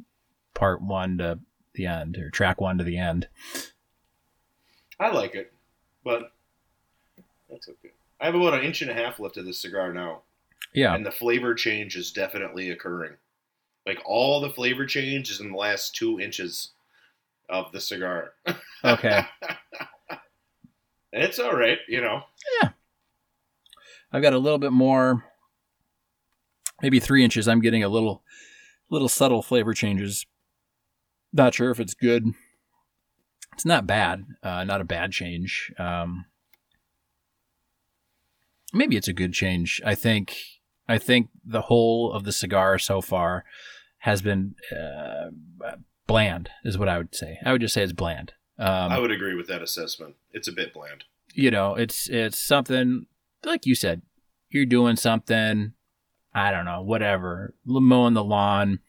part 0.54 0.82
one 0.82 1.18
to 1.18 1.38
the 1.74 1.86
end 1.86 2.16
or 2.18 2.28
track 2.30 2.60
one 2.60 2.78
to 2.78 2.84
the 2.84 2.98
end. 2.98 3.28
I 4.98 5.10
like 5.12 5.36
it, 5.36 5.52
but 6.04 6.32
that's 7.48 7.68
okay. 7.68 7.92
I 8.20 8.26
have 8.26 8.34
about 8.34 8.54
an 8.54 8.64
inch 8.64 8.82
and 8.82 8.90
a 8.90 8.94
half 8.94 9.20
left 9.20 9.36
of 9.36 9.46
this 9.46 9.60
cigar 9.62 9.92
now, 9.92 10.22
Yeah, 10.74 10.94
and 10.94 11.06
the 11.06 11.12
flavor 11.12 11.54
change 11.54 11.96
is 11.96 12.10
definitely 12.12 12.70
occurring. 12.70 13.12
Like 13.86 14.02
all 14.04 14.40
the 14.40 14.50
flavor 14.50 14.84
change 14.86 15.30
is 15.30 15.40
in 15.40 15.52
the 15.52 15.56
last 15.56 15.94
two 15.94 16.20
inches 16.20 16.72
of 17.48 17.70
the 17.72 17.80
cigar. 17.80 18.32
okay. 18.84 19.24
It's 21.12 21.40
all 21.40 21.56
right, 21.56 21.78
you 21.88 22.00
know. 22.00 22.22
Yeah. 22.62 22.68
I've 24.12 24.22
got 24.22 24.32
a 24.32 24.38
little 24.38 24.58
bit 24.60 24.70
more, 24.70 25.24
maybe 26.82 27.00
three 27.00 27.24
inches. 27.24 27.48
I'm 27.48 27.60
getting 27.60 27.82
a 27.84 27.88
little, 27.88 28.22
little 28.90 29.08
subtle 29.08 29.42
flavor 29.42 29.74
changes. 29.74 30.26
Not 31.32 31.54
sure 31.54 31.70
if 31.70 31.80
it's 31.80 31.94
good. 31.94 32.24
It's 33.54 33.64
not 33.64 33.86
bad. 33.86 34.24
Uh, 34.42 34.64
not 34.64 34.80
a 34.80 34.84
bad 34.84 35.12
change. 35.12 35.72
Um, 35.78 36.24
maybe 38.72 38.96
it's 38.96 39.08
a 39.08 39.12
good 39.12 39.32
change. 39.32 39.80
I 39.84 39.94
think. 39.94 40.36
I 40.88 40.98
think 40.98 41.28
the 41.44 41.62
whole 41.62 42.12
of 42.12 42.24
the 42.24 42.32
cigar 42.32 42.76
so 42.78 43.00
far 43.00 43.44
has 43.98 44.22
been 44.22 44.54
uh, 44.72 45.30
bland. 46.06 46.50
Is 46.64 46.76
what 46.78 46.88
I 46.88 46.98
would 46.98 47.14
say. 47.14 47.38
I 47.44 47.52
would 47.52 47.60
just 47.60 47.74
say 47.74 47.82
it's 47.82 47.92
bland. 47.92 48.32
Um, 48.58 48.90
I 48.92 48.98
would 48.98 49.12
agree 49.12 49.34
with 49.34 49.46
that 49.48 49.62
assessment. 49.62 50.16
It's 50.32 50.48
a 50.48 50.52
bit 50.52 50.74
bland. 50.74 51.04
you 51.32 51.50
know, 51.50 51.74
it's 51.76 52.08
it's 52.08 52.38
something 52.38 53.06
like 53.44 53.66
you 53.66 53.74
said. 53.74 54.02
You're 54.48 54.66
doing 54.66 54.96
something. 54.96 55.74
I 56.34 56.50
don't 56.50 56.64
know, 56.64 56.82
whatever. 56.82 57.54
Mowing 57.64 58.14
the 58.14 58.24
lawn. 58.24 58.80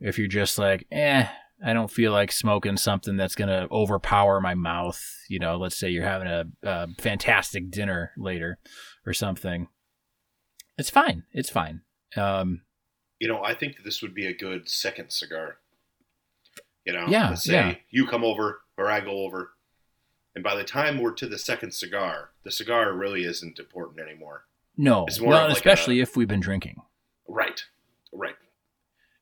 If 0.00 0.18
you're 0.18 0.28
just 0.28 0.58
like, 0.58 0.86
eh, 0.92 1.26
I 1.64 1.72
don't 1.72 1.90
feel 1.90 2.12
like 2.12 2.30
smoking 2.32 2.76
something 2.76 3.16
that's 3.16 3.34
going 3.34 3.48
to 3.48 3.66
overpower 3.70 4.40
my 4.40 4.54
mouth. 4.54 5.02
You 5.28 5.38
know, 5.38 5.56
let's 5.56 5.76
say 5.76 5.88
you're 5.88 6.04
having 6.04 6.28
a, 6.28 6.44
a, 6.62 6.88
fantastic 6.98 7.70
dinner 7.70 8.12
later 8.16 8.58
or 9.06 9.12
something. 9.12 9.68
It's 10.76 10.90
fine. 10.90 11.24
It's 11.32 11.48
fine. 11.48 11.80
Um, 12.16 12.62
you 13.18 13.28
know, 13.28 13.42
I 13.42 13.54
think 13.54 13.76
this 13.84 14.02
would 14.02 14.14
be 14.14 14.26
a 14.26 14.36
good 14.36 14.68
second 14.68 15.10
cigar. 15.10 15.56
You 16.84 16.92
know, 16.92 17.06
yeah, 17.08 17.30
let's 17.30 17.44
say 17.44 17.54
yeah. 17.54 17.74
you 17.90 18.06
come 18.06 18.22
over 18.22 18.60
or 18.76 18.90
I 18.90 19.00
go 19.00 19.24
over, 19.24 19.52
and 20.34 20.44
by 20.44 20.54
the 20.54 20.62
time 20.62 21.00
we're 21.00 21.14
to 21.14 21.26
the 21.26 21.38
second 21.38 21.72
cigar, 21.72 22.30
the 22.44 22.52
cigar 22.52 22.92
really 22.92 23.24
isn't 23.24 23.58
important 23.58 23.98
anymore. 23.98 24.44
No, 24.76 25.06
well, 25.20 25.48
like 25.48 25.56
especially 25.56 26.00
a- 26.00 26.02
if 26.02 26.16
we've 26.16 26.28
been 26.28 26.40
drinking. 26.40 26.82
Right, 27.28 27.62
right, 28.12 28.34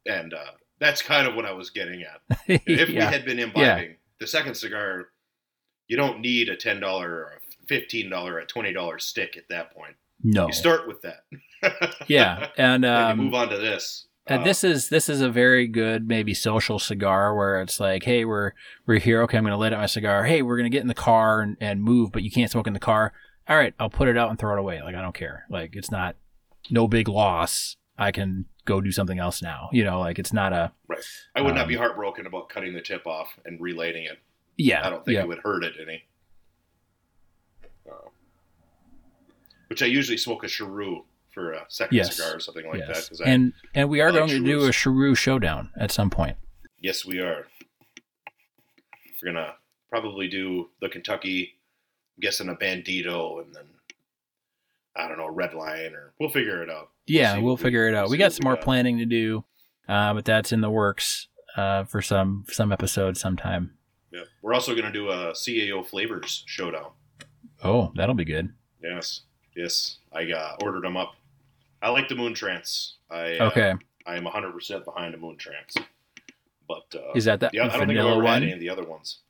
and 0.07 0.35
uh, 0.35 0.53
that's 0.79 1.01
kind 1.03 1.27
of 1.27 1.35
what 1.35 1.45
I 1.47 1.53
was 1.53 1.71
getting 1.71 2.03
at. 2.03 2.21
If 2.67 2.89
yeah. 2.91 3.09
we 3.09 3.13
had 3.17 3.25
been 3.25 3.39
imbibing, 3.39 3.97
the 4.21 4.27
second 4.27 4.55
cigar, 4.57 5.09
you 5.89 5.97
don't 5.97 6.21
need 6.21 6.49
a 6.49 6.57
ten 6.57 6.81
dollar 6.81 7.09
or 7.11 7.41
a 7.63 7.67
fifteen 7.67 8.11
dollar, 8.11 8.39
a 8.39 8.47
twenty 8.47 8.73
dollar 8.73 8.99
stick 8.99 9.37
at 9.37 9.49
that 9.49 9.75
point. 9.75 9.97
no. 10.23 10.47
You 10.47 10.53
start 10.53 10.87
with 10.89 11.03
that. 11.03 11.25
Yeah, 12.09 12.49
and 12.59 12.85
um, 12.85 13.19
you 13.19 13.25
move 13.25 13.35
on 13.35 13.49
to 13.49 13.57
this. 13.57 14.07
And 14.27 14.43
Uh, 14.43 14.45
this 14.45 14.65
is 14.65 14.89
this 14.91 15.09
is 15.09 15.23
a 15.23 15.31
very 15.31 15.67
good 15.67 16.07
maybe 16.07 16.35
social 16.35 16.79
cigar 16.79 17.35
where 17.35 17.61
it's 17.63 17.81
like, 17.81 18.03
hey, 18.05 18.27
we're 18.27 18.53
we're 18.87 18.99
here. 18.99 19.23
Okay, 19.23 19.39
I'm 19.39 19.45
going 19.45 19.53
to 19.53 19.57
light 19.57 19.73
up 19.73 19.79
my 19.79 19.87
cigar. 19.87 20.25
Hey, 20.25 20.43
we're 20.43 20.57
going 20.59 20.71
to 20.71 20.75
get 20.75 20.83
in 20.83 20.89
the 20.89 20.95
car 20.95 21.41
and, 21.41 21.57
and 21.61 21.83
move, 21.83 22.13
but 22.13 22.23
you 22.23 22.31
can't 22.31 22.51
smoke 22.51 22.67
in 22.67 22.75
the 22.75 22.79
car. 22.81 23.15
All 23.49 23.57
right, 23.57 23.75
I'll 23.79 23.91
put 23.91 24.09
it 24.09 24.17
out 24.17 24.31
and 24.31 24.39
throw 24.39 24.55
it 24.57 24.59
away. 24.59 24.81
Like 24.83 24.95
I 24.95 25.03
don't 25.03 25.15
care. 25.15 25.45
Like 25.51 25.77
it's 25.77 25.91
not 25.91 26.17
no 26.71 26.89
big 26.89 27.09
loss. 27.09 27.77
I 27.99 28.11
can 28.11 28.47
go 28.65 28.81
do 28.81 28.91
something 28.91 29.19
else 29.19 29.43
now. 29.43 29.69
You 29.73 29.85
know, 29.85 30.01
like 30.01 30.19
it's 30.19 30.33
not 30.33 30.53
a 30.53 30.73
I 31.37 31.43
would 31.43 31.55
not 31.55 31.63
um, 31.65 31.69
be 31.69 31.77
heartbroken 31.77 32.27
about 32.27 32.49
cutting 32.49 32.73
the 32.75 32.81
tip 32.81 33.07
off 33.07 33.29
and 33.45 33.61
relighting 33.61 34.05
it. 34.05 34.19
yeah. 34.57 34.87
I 34.87 34.91
don't 34.91 35.05
think 35.05 35.17
yeah. 35.17 35.23
it 35.23 35.29
would 35.29 35.39
hurt 35.41 35.63
it 35.65 35.75
any. 35.81 36.05
Uh, 37.89 38.09
which 39.69 39.83
I 39.83 39.87
usually 39.87 40.17
smoke 40.17 40.45
a 40.45 40.49
cheroot 40.49 41.05
for 41.33 41.53
a 41.53 41.65
second 41.69 41.97
Yes. 41.97 42.17
cigar 42.17 42.37
or 42.37 42.41
something 42.41 42.67
like 42.67 42.81
that. 42.81 42.89
yes. 43.11 43.21
I, 43.21 43.29
And 43.29 43.53
and 43.75 43.89
we 43.89 44.01
are 44.01 44.11
like 44.13 44.21
going 44.21 44.31
to 44.31 44.45
do 44.45 44.65
a 44.67 44.73
Cheroot 44.73 45.19
showdown 45.19 45.71
at 45.77 45.91
some 45.91 46.09
point. 46.11 46.37
yes, 46.81 47.05
we 47.05 47.19
are. 47.21 47.47
We're 49.23 49.33
gonna 49.33 49.55
probably 49.89 50.29
do 50.29 50.71
the 50.81 50.89
Kentucky, 50.89 51.57
I'm 52.17 52.21
guessing 52.21 52.49
a 52.49 52.55
Bandito, 52.55 53.43
and 53.43 53.55
then 53.55 53.65
I 54.97 55.09
don't 55.09 55.19
know, 55.19 55.29
Red 55.29 55.55
Line, 55.55 55.93
or 55.95 56.13
we'll 56.21 56.31
figure 56.31 56.63
it 56.63 56.71
out. 56.71 56.91
Yeah, 57.07 57.35
we'll 57.37 57.53
what 57.55 57.59
we- 57.59 57.65
figure 57.65 57.89
it 57.89 57.95
out. 57.95 58.05
we'll 58.05 58.13
We 58.13 58.19
got 58.19 58.33
some 58.33 58.45
we 58.45 58.49
more 58.49 58.55
got. 58.57 58.65
planning 58.65 58.99
to 58.99 59.05
do, 59.07 59.45
uh, 59.89 60.15
but 60.15 60.25
that's 60.25 60.53
in 60.53 60.61
the 60.61 60.71
works 60.71 61.29
uh, 61.57 61.85
for 61.85 62.01
some 62.03 62.45
some 62.49 62.71
episodes 62.73 63.21
sometime. 63.21 63.75
Yeah. 64.13 64.23
We're 64.43 64.55
also 64.55 64.75
gonna 64.77 64.93
do 64.93 65.09
a 65.11 65.33
CAO 65.33 65.85
flavors 65.87 66.45
showdown. 66.47 66.93
Oh, 67.63 67.93
that'll 67.97 68.15
be 68.15 68.25
good. 68.25 68.53
Yes, 68.83 69.23
yes, 69.57 69.99
I 70.13 70.31
uh, 70.31 70.57
ordered 70.63 70.85
them 70.85 70.97
up. 70.97 71.15
I 71.83 71.91
like 71.91 72.09
the 72.09 72.15
Moon 72.15 72.35
Trance. 72.35 72.97
I 73.11 73.37
uh, 73.39 73.47
Okay. 73.49 73.75
I 74.07 74.17
am 74.17 74.25
100% 74.25 74.85
behind 74.85 75.15
the 75.15 75.19
Moon 75.19 75.37
Trance. 75.39 75.75
But 76.69 76.85
uh, 76.95 77.13
Is 77.15 77.25
that 77.25 77.41
that 77.41 77.53
yeah, 77.55 77.65
I 77.65 77.77
don't 77.79 77.87
think 77.89 77.99
I've 77.99 78.07
ever 78.07 78.15
had 78.17 78.23
one? 78.23 78.43
any 78.43 78.53
of 78.53 78.61
the 78.61 78.69
other 78.71 78.85
ones. 78.85 79.21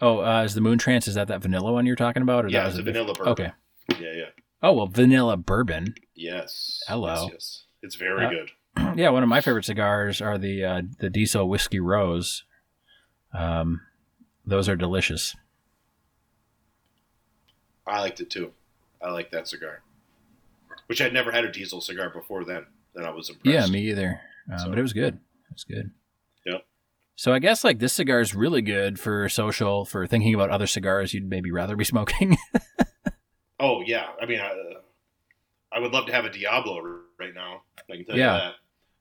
Oh, 0.00 0.20
uh, 0.24 0.42
is 0.44 0.54
the 0.54 0.60
Moon 0.60 0.78
Trance? 0.78 1.06
Is 1.08 1.14
that 1.14 1.28
that 1.28 1.42
vanilla 1.42 1.72
one 1.72 1.86
you're 1.86 1.96
talking 1.96 2.22
about? 2.22 2.44
Or 2.44 2.48
Yeah, 2.48 2.60
that 2.60 2.68
it's 2.68 2.76
was 2.76 2.80
a 2.80 2.82
vanilla 2.84 3.12
bourbon. 3.14 3.32
Okay. 3.32 3.50
Yeah, 4.00 4.12
yeah. 4.14 4.24
Oh 4.62 4.72
well, 4.72 4.86
vanilla 4.86 5.36
bourbon. 5.36 5.94
Yes. 6.14 6.80
Hello. 6.86 7.14
Yes, 7.14 7.28
yes. 7.32 7.64
It's 7.82 7.94
very 7.96 8.26
Uh, 8.26 8.30
good. 8.30 8.50
yeah, 8.98 9.10
one 9.10 9.22
of 9.22 9.28
my 9.28 9.40
favorite 9.40 9.64
cigars 9.64 10.20
are 10.20 10.38
the 10.38 10.64
uh, 10.64 10.82
the 10.98 11.10
Diesel 11.10 11.48
Whiskey 11.48 11.80
Rose. 11.80 12.44
Um, 13.32 13.80
those 14.46 14.68
are 14.68 14.76
delicious. 14.76 15.36
I 17.86 18.00
liked 18.00 18.20
it 18.20 18.30
too. 18.30 18.52
I 19.02 19.10
like 19.10 19.30
that 19.30 19.48
cigar. 19.48 19.82
Which 20.86 21.00
I'd 21.00 21.12
never 21.12 21.30
had 21.32 21.44
a 21.44 21.50
diesel 21.52 21.80
cigar 21.80 22.10
before 22.10 22.44
then. 22.44 22.66
Then 22.94 23.04
I 23.04 23.10
was 23.10 23.28
impressed. 23.30 23.46
Yeah, 23.54 23.66
me 23.72 23.88
either. 23.90 24.20
Uh, 24.52 24.58
So- 24.58 24.68
But 24.70 24.78
it 24.78 24.82
was 24.82 24.92
good. 24.92 25.14
It 25.14 25.52
was 25.52 25.64
good. 25.64 25.90
So 27.20 27.34
I 27.34 27.38
guess 27.38 27.64
like 27.64 27.80
this 27.80 27.92
cigar 27.92 28.20
is 28.20 28.34
really 28.34 28.62
good 28.62 28.98
for 28.98 29.28
social, 29.28 29.84
for 29.84 30.06
thinking 30.06 30.32
about 30.34 30.48
other 30.48 30.66
cigars 30.66 31.12
you'd 31.12 31.28
maybe 31.28 31.50
rather 31.50 31.76
be 31.76 31.84
smoking. 31.94 32.38
Oh 33.60 33.82
yeah. 33.84 34.06
I 34.22 34.24
mean, 34.24 34.40
I, 34.40 34.46
uh, 34.46 34.80
I 35.70 35.80
would 35.80 35.92
love 35.92 36.06
to 36.06 36.12
have 36.14 36.24
a 36.24 36.30
Diablo 36.30 36.80
right 37.18 37.34
now. 37.34 37.60
I 37.92 37.96
can 37.96 38.06
tell 38.06 38.16
Yeah. 38.16 38.52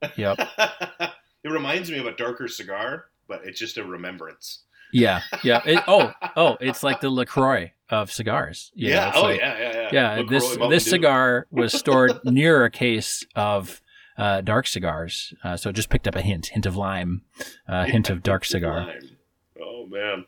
you 0.01 0.09
that. 0.09 0.17
yep. 0.17 1.11
it 1.45 1.49
reminds 1.49 1.89
me 1.89 1.97
of 1.99 2.07
a 2.07 2.11
darker 2.11 2.49
cigar, 2.49 3.05
but 3.29 3.39
it's 3.45 3.57
just 3.57 3.77
a 3.77 3.85
remembrance. 3.85 4.63
Yeah. 4.91 5.21
Yeah. 5.41 5.61
It, 5.65 5.81
oh, 5.87 6.11
oh, 6.35 6.57
it's 6.59 6.83
like 6.83 6.99
the 6.99 7.09
LaCroix 7.09 7.71
of 7.89 8.11
cigars. 8.11 8.69
You 8.75 8.89
know, 8.89 8.95
yeah. 8.95 9.07
it's 9.07 9.17
Oh 9.17 9.21
like- 9.21 9.39
yeah. 9.39 9.57
Yeah. 9.59 9.71
Yeah. 9.73 9.89
Yeah, 9.93 10.15
LaCroix 10.17 10.39
this 10.39 10.57
this 10.83 10.89
cigar 10.89 11.47
was 11.51 11.71
stored 11.71 12.19
near 12.25 12.65
a 12.65 12.69
case 12.69 13.23
of 13.33 13.81
uh, 14.19 14.41
dark 14.41 14.67
cigars, 14.67 15.33
uh, 15.43 15.55
so 15.55 15.69
it 15.69 15.73
just 15.73 15.89
picked 15.89 16.07
up 16.07 16.15
a 16.15 16.21
hint, 16.21 16.47
hint 16.47 16.65
of 16.65 16.75
lime, 16.75 17.21
uh, 17.67 17.85
hint 17.85 18.09
of 18.09 18.21
dark 18.21 18.43
cigar. 18.43 18.85
Lime. 18.85 19.17
Oh 19.61 19.85
man, 19.87 20.25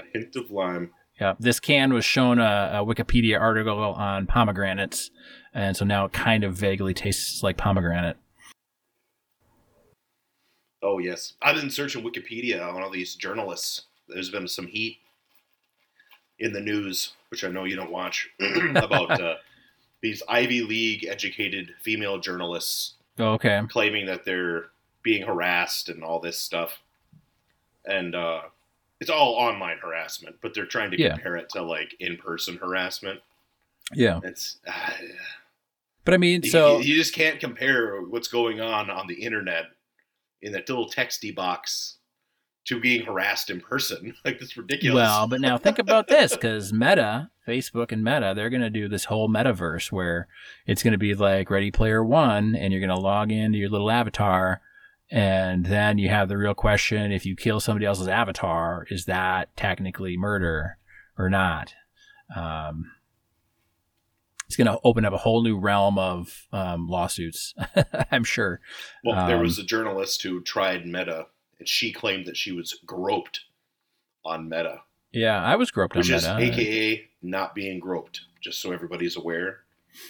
a 0.00 0.18
hint 0.18 0.34
of 0.36 0.50
lime. 0.50 0.90
Yeah, 1.20 1.34
this 1.38 1.60
can 1.60 1.92
was 1.92 2.04
shown 2.04 2.38
a, 2.38 2.70
a 2.74 2.84
Wikipedia 2.84 3.38
article 3.38 3.78
on 3.78 4.26
pomegranates, 4.26 5.10
and 5.52 5.76
so 5.76 5.84
now 5.84 6.06
it 6.06 6.14
kind 6.14 6.44
of 6.44 6.54
vaguely 6.54 6.94
tastes 6.94 7.42
like 7.42 7.58
pomegranate. 7.58 8.16
Oh 10.82 10.98
yes, 10.98 11.34
I've 11.42 11.56
been 11.56 11.70
searching 11.70 12.02
Wikipedia 12.02 12.66
on 12.66 12.82
all 12.82 12.90
these 12.90 13.16
journalists. 13.16 13.82
There's 14.08 14.30
been 14.30 14.48
some 14.48 14.66
heat 14.66 14.98
in 16.38 16.54
the 16.54 16.60
news, 16.60 17.12
which 17.28 17.44
I 17.44 17.48
know 17.48 17.64
you 17.64 17.76
don't 17.76 17.92
watch, 17.92 18.30
about 18.74 19.20
uh, 19.20 19.34
these 20.02 20.22
Ivy 20.28 20.62
League 20.62 21.04
educated 21.04 21.74
female 21.82 22.18
journalists 22.18 22.94
Oh, 23.18 23.32
okay. 23.34 23.60
claiming 23.68 24.06
that 24.06 24.24
they're 24.24 24.66
being 25.02 25.22
harassed 25.26 25.88
and 25.88 26.02
all 26.04 26.20
this 26.20 26.38
stuff. 26.38 26.80
And 27.84 28.14
uh, 28.14 28.42
it's 29.00 29.10
all 29.10 29.34
online 29.34 29.78
harassment, 29.78 30.36
but 30.42 30.52
they're 30.54 30.66
trying 30.66 30.90
to 30.90 31.00
Yeah. 31.00 31.10
compare 31.14 31.36
it 31.36 31.48
to 31.50 31.62
like 31.62 31.94
in 32.00 32.16
person 32.16 32.56
harassment. 32.56 33.20
Yeah, 33.94 34.20
It's 34.24 34.58
uh, 34.66 34.90
but 36.04 36.12
I 36.14 36.16
mean, 36.16 36.42
you- 36.42 36.50
so 36.50 36.78
you, 36.80 36.94
just 36.96 37.14
can't 37.14 37.38
compare 37.40 38.02
what's 38.02 38.28
going 38.28 38.60
on 38.60 38.90
on 38.90 39.06
the 39.06 39.14
internet 39.14 39.66
in 40.42 40.52
that 40.52 40.68
little 40.68 40.88
texty 40.90 41.34
box 41.34 41.94
to 42.64 42.80
being 42.80 43.06
harassed 43.06 43.48
in 43.48 43.60
person. 43.60 44.14
Like 44.24 44.40
that's 44.40 44.56
ridiculous. 44.56 44.96
well, 44.96 45.28
but 45.28 45.40
now 45.40 45.56
think 45.56 45.78
about 45.78 46.08
this 46.08 46.32
because 46.34 46.72
Meta, 46.72 47.30
Facebook, 47.46 47.92
and 47.92 48.02
Meta, 48.02 48.32
they're 48.34 48.50
going 48.50 48.62
to 48.62 48.70
do 48.70 48.88
this 48.88 49.04
whole 49.04 49.28
metaverse 49.28 49.92
where 49.92 50.28
it's 50.66 50.82
going 50.82 50.92
to 50.92 50.98
be 50.98 51.14
like 51.14 51.50
Ready 51.50 51.70
Player 51.70 52.04
One, 52.04 52.54
and 52.54 52.72
you're 52.72 52.84
going 52.84 52.96
to 52.96 53.00
log 53.00 53.30
into 53.30 53.58
your 53.58 53.68
little 53.70 53.90
avatar, 53.90 54.60
and 55.10 55.66
then 55.66 55.98
you 55.98 56.08
have 56.08 56.28
the 56.28 56.36
real 56.36 56.54
question: 56.54 57.12
if 57.12 57.24
you 57.24 57.36
kill 57.36 57.60
somebody 57.60 57.86
else's 57.86 58.08
avatar, 58.08 58.86
is 58.90 59.04
that 59.04 59.56
technically 59.56 60.16
murder 60.16 60.78
or 61.16 61.30
not? 61.30 61.74
Um, 62.34 62.90
it's 64.46 64.56
going 64.56 64.66
to 64.66 64.78
open 64.84 65.04
up 65.04 65.12
a 65.12 65.18
whole 65.18 65.42
new 65.42 65.58
realm 65.58 65.98
of 65.98 66.46
um, 66.52 66.88
lawsuits, 66.88 67.54
I'm 68.12 68.24
sure. 68.24 68.60
well, 69.04 69.26
there 69.26 69.36
um, 69.36 69.42
was 69.42 69.58
a 69.58 69.64
journalist 69.64 70.22
who 70.22 70.40
tried 70.42 70.86
Meta, 70.86 71.26
and 71.58 71.68
she 71.68 71.92
claimed 71.92 72.26
that 72.26 72.36
she 72.36 72.52
was 72.52 72.78
groped 72.86 73.40
on 74.24 74.48
Meta, 74.48 74.80
Yeah, 75.12 75.42
I 75.42 75.56
was 75.56 75.70
groped 75.70 75.96
which 75.96 76.10
on 76.10 76.16
is 76.16 76.24
Meta. 76.24 76.52
AKA 76.52 77.08
not 77.30 77.54
being 77.54 77.78
groped. 77.80 78.20
Just 78.42 78.60
so 78.60 78.72
everybody's 78.72 79.16
aware. 79.16 79.60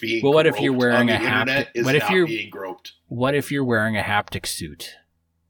Being 0.00 0.22
Well, 0.22 0.32
what 0.32 0.46
if 0.46 0.60
you're 0.60 0.72
wearing 0.72 1.10
a 1.10 1.14
haptic- 1.16 1.84
what 1.84 1.94
if 1.94 2.08
you're- 2.10 2.26
being 2.26 2.50
groped? 2.50 2.92
What 3.08 3.34
if 3.34 3.50
you're 3.52 3.64
wearing 3.64 3.96
a 3.96 4.02
haptic 4.02 4.46
suit? 4.46 4.90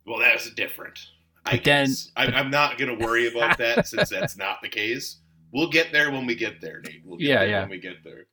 Well, 0.07 0.19
that's 0.19 0.51
different. 0.51 0.99
I 1.45 1.53
But 1.57 1.65
then- 1.65 1.87
guess. 1.87 2.11
I, 2.17 2.27
I'm 2.27 2.51
not 2.51 2.77
going 2.79 2.97
to 2.99 3.05
worry 3.05 3.27
about 3.35 3.57
that 3.59 3.87
since 3.87 4.11
that's 4.11 4.37
not 4.37 4.59
the 4.63 4.69
case. 4.69 5.21
We'll 5.53 5.71
get 5.71 5.91
there 5.93 6.11
when 6.11 6.27
we 6.27 6.35
get 6.35 6.61
there, 6.61 6.81
Nate. 6.81 7.03
We'll 7.05 7.19
get 7.19 7.29
Yeah, 7.29 7.39
there 7.41 7.49
yeah. 7.49 7.61
when 7.63 7.71
we 7.71 7.79
get 7.79 8.05
there. 8.05 8.27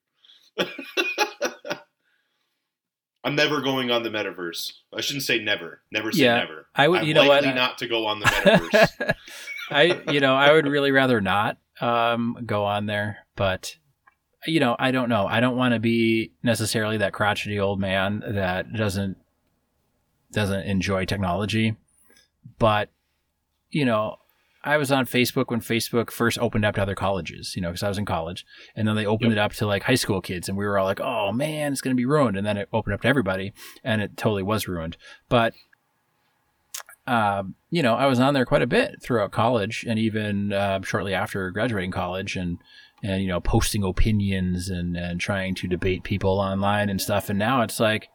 I'm 3.24 3.36
never 3.36 3.62
going 3.62 3.90
on 3.90 4.04
the 4.04 4.10
metaverse. 4.10 4.74
I 4.94 5.00
shouldn't 5.00 5.24
say 5.24 5.40
never. 5.40 5.82
Never 5.92 6.12
say 6.12 6.24
Yeah, 6.26 6.40
never. 6.40 6.68
I 6.76 6.88
would- 6.90 7.02
I'm 7.02 7.08
you 7.08 7.14
know 7.14 7.26
what, 7.28 7.46
I- 7.46 7.54
not 7.54 7.78
to 7.78 7.88
go 7.88 8.06
on 8.06 8.20
the 8.20 8.26
metaverse. 8.28 9.16
I, 9.72 10.12
you 10.12 10.20
know, 10.20 10.36
I 10.36 10.52
would 10.52 10.68
really 10.68 10.92
rather 10.92 11.22
not 11.22 11.58
um, 11.80 12.38
go 12.46 12.66
on 12.66 12.86
there, 12.86 13.23
but 13.36 13.78
you 14.46 14.60
know, 14.60 14.76
I 14.78 14.92
don't 14.92 15.08
know. 15.08 15.26
I 15.26 15.40
don't 15.40 15.56
want 15.56 15.74
to 15.74 15.80
be 15.80 16.32
necessarily 16.44 16.98
that 16.98 17.14
crotchety 17.14 17.60
old 17.60 17.80
man 17.80 18.22
that 18.28 18.74
doesn't 18.74 19.18
doesn't 20.32 20.64
enjoy 20.64 21.06
technology, 21.06 21.76
but 22.60 22.90
you 23.70 23.86
know, 23.86 24.18
I 24.66 24.78
was 24.78 24.92
on 24.92 25.06
Facebook 25.06 25.46
when 25.50 25.62
Facebook 25.62 26.10
first 26.12 26.38
opened 26.40 26.64
up 26.66 26.76
to 26.76 26.82
other 26.82 26.96
colleges, 26.96 27.56
you 27.56 27.62
know, 27.62 27.70
because 27.70 27.84
I 27.84 27.90
was 27.90 27.98
in 27.98 28.06
college, 28.06 28.46
and 28.76 28.88
then 28.88 28.96
they 28.96 29.06
opened 29.06 29.32
Yep. 29.32 29.38
it 29.38 29.42
up 29.42 29.54
to 29.54 29.66
like 29.68 29.84
high 29.84 29.96
school 29.96 30.22
kids, 30.22 30.48
and 30.50 30.58
we 30.58 30.66
were 30.66 30.78
all 30.78 30.86
like, 30.86 31.02
"Oh 31.02 31.32
man, 31.32 31.72
it's 31.72 31.82
going 31.82 31.96
to 31.96 32.00
be 32.00 32.06
ruined," 32.06 32.38
and 32.38 32.46
then 32.46 32.58
it 32.58 32.70
opened 32.74 32.94
up 32.94 33.02
to 33.02 33.08
everybody, 33.08 33.54
and 33.84 34.02
it 34.02 34.16
totally 34.18 34.44
was 34.44 34.68
ruined. 34.68 34.96
But, 35.30 35.54
um, 37.08 37.56
you 37.70 37.84
know, 37.84 37.96
I 37.96 38.06
was 38.06 38.20
on 38.20 38.34
there 38.34 38.46
quite 38.46 38.62
a 38.62 38.68
bit 38.68 39.02
throughout 39.02 39.32
college, 39.32 39.86
and 39.88 40.00
even 40.00 40.54
uh, 40.54 40.82
shortly 40.82 41.14
after 41.14 41.52
graduating 41.52 41.92
college, 41.92 42.36
and 42.38 42.58
and 43.04 43.22
you 43.22 43.28
know, 43.28 43.40
posting 43.40 43.84
opinions 43.84 44.70
and 44.70 44.98
and 44.98 45.20
trying 45.20 45.54
to 45.56 45.68
debate 45.68 46.04
people 46.04 46.40
online 46.40 46.90
and 46.90 47.02
stuff. 47.02 47.30
And 47.30 47.38
now 47.38 47.62
it's 47.62 47.80
like, 47.80 48.10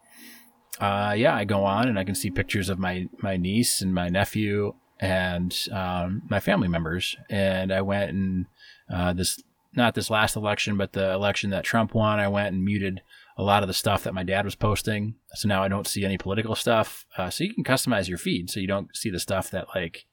uh, 0.80 1.14
yeah, 1.16 1.36
I 1.36 1.44
go 1.44 1.64
on 1.64 1.88
and 1.88 1.98
I 1.98 2.04
can 2.04 2.14
see 2.14 2.30
pictures 2.30 2.68
of 2.68 2.78
my 2.78 3.06
my 3.22 3.36
niece 3.36 3.82
and 3.82 3.94
my 3.94 4.08
nephew 4.08 4.74
and 4.98 5.54
um, 5.70 6.22
my 6.28 6.40
family 6.40 6.68
members. 6.68 7.16
And 7.30 7.72
I 7.72 7.82
went 7.82 8.10
and 8.10 8.46
uh, 8.90 9.12
this 9.12 9.40
not 9.74 9.94
this 9.94 10.10
last 10.10 10.34
election, 10.34 10.76
but 10.76 10.92
the 10.92 11.12
election 11.12 11.50
that 11.50 11.64
Trump 11.64 11.94
won, 11.94 12.18
I 12.18 12.28
went 12.28 12.54
and 12.54 12.64
muted 12.64 13.02
a 13.36 13.42
lot 13.42 13.62
of 13.62 13.68
the 13.68 13.74
stuff 13.74 14.02
that 14.02 14.14
my 14.14 14.24
dad 14.24 14.44
was 14.44 14.56
posting. 14.56 15.14
So 15.34 15.46
now 15.46 15.62
I 15.62 15.68
don't 15.68 15.86
see 15.86 16.04
any 16.04 16.18
political 16.18 16.54
stuff. 16.54 17.06
Uh, 17.16 17.30
so 17.30 17.44
you 17.44 17.54
can 17.54 17.62
customize 17.62 18.08
your 18.08 18.18
feed 18.18 18.50
so 18.50 18.58
you 18.58 18.66
don't 18.66 18.94
see 18.96 19.10
the 19.10 19.20
stuff 19.20 19.50
that 19.50 19.68
like 19.74 20.06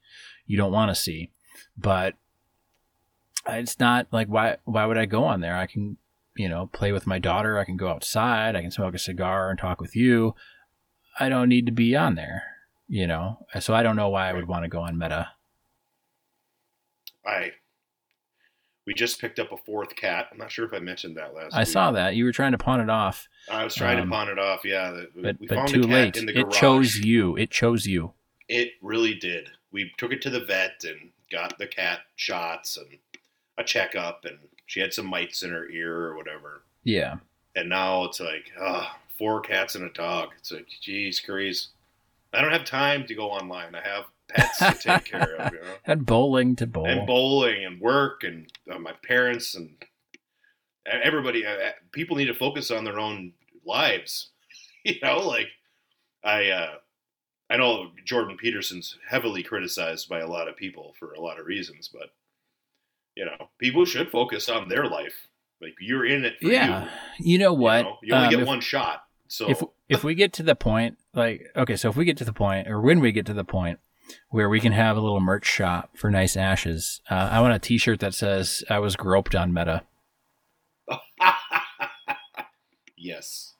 you 0.46 0.56
don't 0.56 0.72
want 0.72 0.90
to 0.90 0.94
see. 0.94 1.30
But 1.76 2.14
it's 3.48 3.78
not 3.78 4.06
like 4.12 4.28
why 4.28 4.56
why 4.64 4.86
would 4.86 4.98
I 4.98 5.06
go 5.06 5.24
on 5.24 5.40
there? 5.40 5.56
I 5.56 5.66
can 5.66 5.96
you 6.36 6.48
know 6.48 6.66
play 6.72 6.92
with 6.92 7.06
my 7.06 7.18
daughter. 7.18 7.58
I 7.58 7.64
can 7.64 7.76
go 7.76 7.88
outside. 7.88 8.56
I 8.56 8.62
can 8.62 8.70
smoke 8.70 8.94
a 8.94 8.98
cigar 8.98 9.50
and 9.50 9.58
talk 9.58 9.80
with 9.80 9.96
you. 9.96 10.34
I 11.18 11.28
don't 11.28 11.48
need 11.48 11.66
to 11.66 11.72
be 11.72 11.96
on 11.96 12.14
there, 12.14 12.42
you 12.88 13.06
know. 13.06 13.46
So 13.60 13.74
I 13.74 13.82
don't 13.82 13.96
know 13.96 14.08
why 14.08 14.28
I 14.28 14.32
would 14.32 14.48
want 14.48 14.64
to 14.64 14.68
go 14.68 14.80
on 14.80 14.98
Meta. 14.98 15.28
I 17.26 17.52
we 18.86 18.94
just 18.94 19.20
picked 19.20 19.38
up 19.38 19.50
a 19.50 19.56
fourth 19.56 19.96
cat. 19.96 20.28
I'm 20.30 20.38
not 20.38 20.52
sure 20.52 20.64
if 20.64 20.72
I 20.72 20.78
mentioned 20.78 21.16
that 21.16 21.34
last. 21.34 21.54
I 21.54 21.60
week. 21.60 21.68
saw 21.68 21.90
that 21.92 22.14
you 22.14 22.24
were 22.24 22.32
trying 22.32 22.52
to 22.52 22.58
pawn 22.58 22.80
it 22.80 22.88
off, 22.88 23.28
I 23.50 23.64
was 23.64 23.74
trying 23.74 23.98
um, 23.98 24.08
to 24.08 24.12
pawn 24.12 24.28
it 24.28 24.38
off. 24.38 24.64
Yeah, 24.64 24.90
the- 24.90 25.10
but 25.14 25.36
but 25.46 25.66
too 25.66 25.82
late. 25.82 26.16
It 26.16 26.50
chose 26.50 26.96
you. 26.96 27.36
It 27.36 27.50
chose 27.50 27.86
you. 27.86 28.12
It 28.48 28.72
really 28.80 29.14
did. 29.14 29.50
We 29.72 29.92
took 29.98 30.12
it 30.12 30.22
to 30.22 30.30
the 30.30 30.44
vet 30.44 30.84
and 30.84 31.10
got 31.30 31.58
the 31.58 31.66
cat 31.66 32.00
shots 32.14 32.76
and 32.76 32.86
a 33.58 33.64
checkup, 33.64 34.24
and 34.24 34.38
she 34.66 34.80
had 34.80 34.92
some 34.92 35.06
mites 35.06 35.42
in 35.42 35.50
her 35.50 35.68
ear 35.70 35.94
or 35.94 36.16
whatever. 36.16 36.62
Yeah. 36.84 37.16
And 37.54 37.68
now 37.68 38.04
it's 38.04 38.20
like, 38.20 38.52
four 39.18 39.40
cats 39.40 39.74
and 39.74 39.84
a 39.84 39.92
dog. 39.92 40.30
It's 40.38 40.52
like, 40.52 40.66
geez, 40.80 41.20
crazy. 41.20 41.66
I 42.32 42.42
don't 42.42 42.52
have 42.52 42.64
time 42.64 43.06
to 43.06 43.14
go 43.14 43.30
online. 43.30 43.74
I 43.74 43.80
have 43.80 44.04
pets 44.28 44.58
to 44.58 44.74
take 44.74 45.04
care 45.10 45.36
of, 45.36 45.52
you 45.52 45.60
know. 45.60 45.66
Had 45.84 46.04
bowling 46.04 46.56
to 46.56 46.66
bowl. 46.66 46.86
and 46.86 47.06
bowling 47.06 47.64
and 47.64 47.80
work 47.80 48.24
and 48.24 48.50
uh, 48.70 48.78
my 48.78 48.92
parents 49.02 49.54
and 49.54 49.70
everybody 50.86 51.44
uh, 51.46 51.54
people 51.92 52.16
need 52.16 52.26
to 52.26 52.34
focus 52.34 52.70
on 52.70 52.84
their 52.84 52.98
own 52.98 53.32
lives 53.64 54.28
you 54.84 54.94
know 55.02 55.18
like 55.18 55.48
i 56.22 56.48
uh 56.50 56.74
i 57.50 57.56
know 57.56 57.90
jordan 58.04 58.36
peterson's 58.36 58.96
heavily 59.08 59.42
criticized 59.42 60.08
by 60.08 60.20
a 60.20 60.28
lot 60.28 60.46
of 60.46 60.56
people 60.56 60.94
for 60.98 61.12
a 61.14 61.20
lot 61.20 61.40
of 61.40 61.46
reasons 61.46 61.90
but 61.92 62.10
you 63.16 63.24
know 63.24 63.48
people 63.58 63.84
should 63.84 64.10
focus 64.10 64.48
on 64.48 64.68
their 64.68 64.86
life 64.86 65.28
like 65.60 65.74
you're 65.80 66.04
in 66.06 66.24
it 66.24 66.34
for 66.40 66.48
yeah. 66.48 66.84
you 67.18 67.32
You 67.32 67.38
know 67.38 67.52
you, 67.54 67.60
what? 67.60 67.82
know? 67.82 67.96
You 68.02 68.14
only 68.14 68.26
Um, 68.26 68.30
get 68.32 68.40
if- 68.40 68.46
one 68.46 68.60
shot 68.60 69.02
so 69.28 69.50
if 69.50 69.62
if 69.88 70.04
we 70.04 70.14
get 70.14 70.32
to 70.34 70.42
the 70.44 70.54
point 70.54 70.98
like 71.14 71.42
okay 71.56 71.74
so 71.76 71.88
if 71.88 71.96
we 71.96 72.04
get 72.04 72.16
to 72.18 72.24
the 72.24 72.32
point 72.32 72.68
or 72.68 72.80
when 72.80 73.00
we 73.00 73.10
get 73.12 73.26
to 73.26 73.34
the 73.34 73.42
point 73.44 73.80
where 74.28 74.48
we 74.48 74.60
can 74.60 74.70
have 74.72 74.96
a 74.96 75.00
little 75.00 75.18
merch 75.20 75.46
shop 75.46 75.90
for 75.96 76.10
nice 76.12 76.36
ashes 76.36 77.00
uh, 77.10 77.28
i 77.32 77.40
want 77.40 77.52
a 77.54 77.58
t-shirt 77.58 77.98
that 77.98 78.14
says 78.14 78.62
i 78.70 78.78
was 78.78 78.94
groped 78.94 79.34
on 79.34 79.52
meta 79.52 79.82
yes 82.96 83.54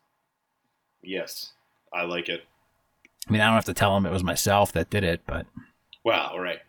yes 1.03 1.53
i 1.93 2.03
like 2.05 2.29
it 2.29 2.45
i 3.29 3.33
mean 3.33 3.41
i 3.41 3.47
don't 3.47 3.55
have 3.55 3.65
to 3.65 3.75
tell 3.75 3.95
them 3.95 4.07
it 4.07 4.13
was 4.13 4.23
myself 4.25 4.73
that 4.73 4.91
did 4.91 5.03
it 5.05 5.21
but 5.27 5.47
Well, 6.05 6.39
right. 6.39 6.61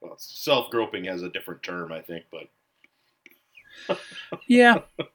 Well, 0.00 0.16
self 0.18 0.70
groping 0.70 1.04
has 1.04 1.22
a 1.22 1.30
different 1.30 1.62
term, 1.62 1.92
I 1.92 2.00
think, 2.00 2.24
but. 2.30 3.98
Yeah. 4.46 4.80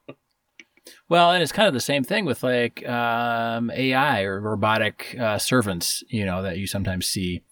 Well 1.08 1.32
and 1.32 1.42
it's 1.42 1.52
kind 1.52 1.66
of 1.66 1.74
the 1.74 1.80
same 1.80 2.04
thing 2.04 2.24
with 2.24 2.42
like 2.44 2.86
um, 2.88 3.70
ai 3.72 4.22
or 4.22 4.40
robotic 4.40 5.16
uh, 5.18 5.36
servants 5.38 6.04
you 6.08 6.24
know 6.24 6.42
that 6.42 6.58
you 6.58 6.66
sometimes 6.68 7.06
see 7.06 7.42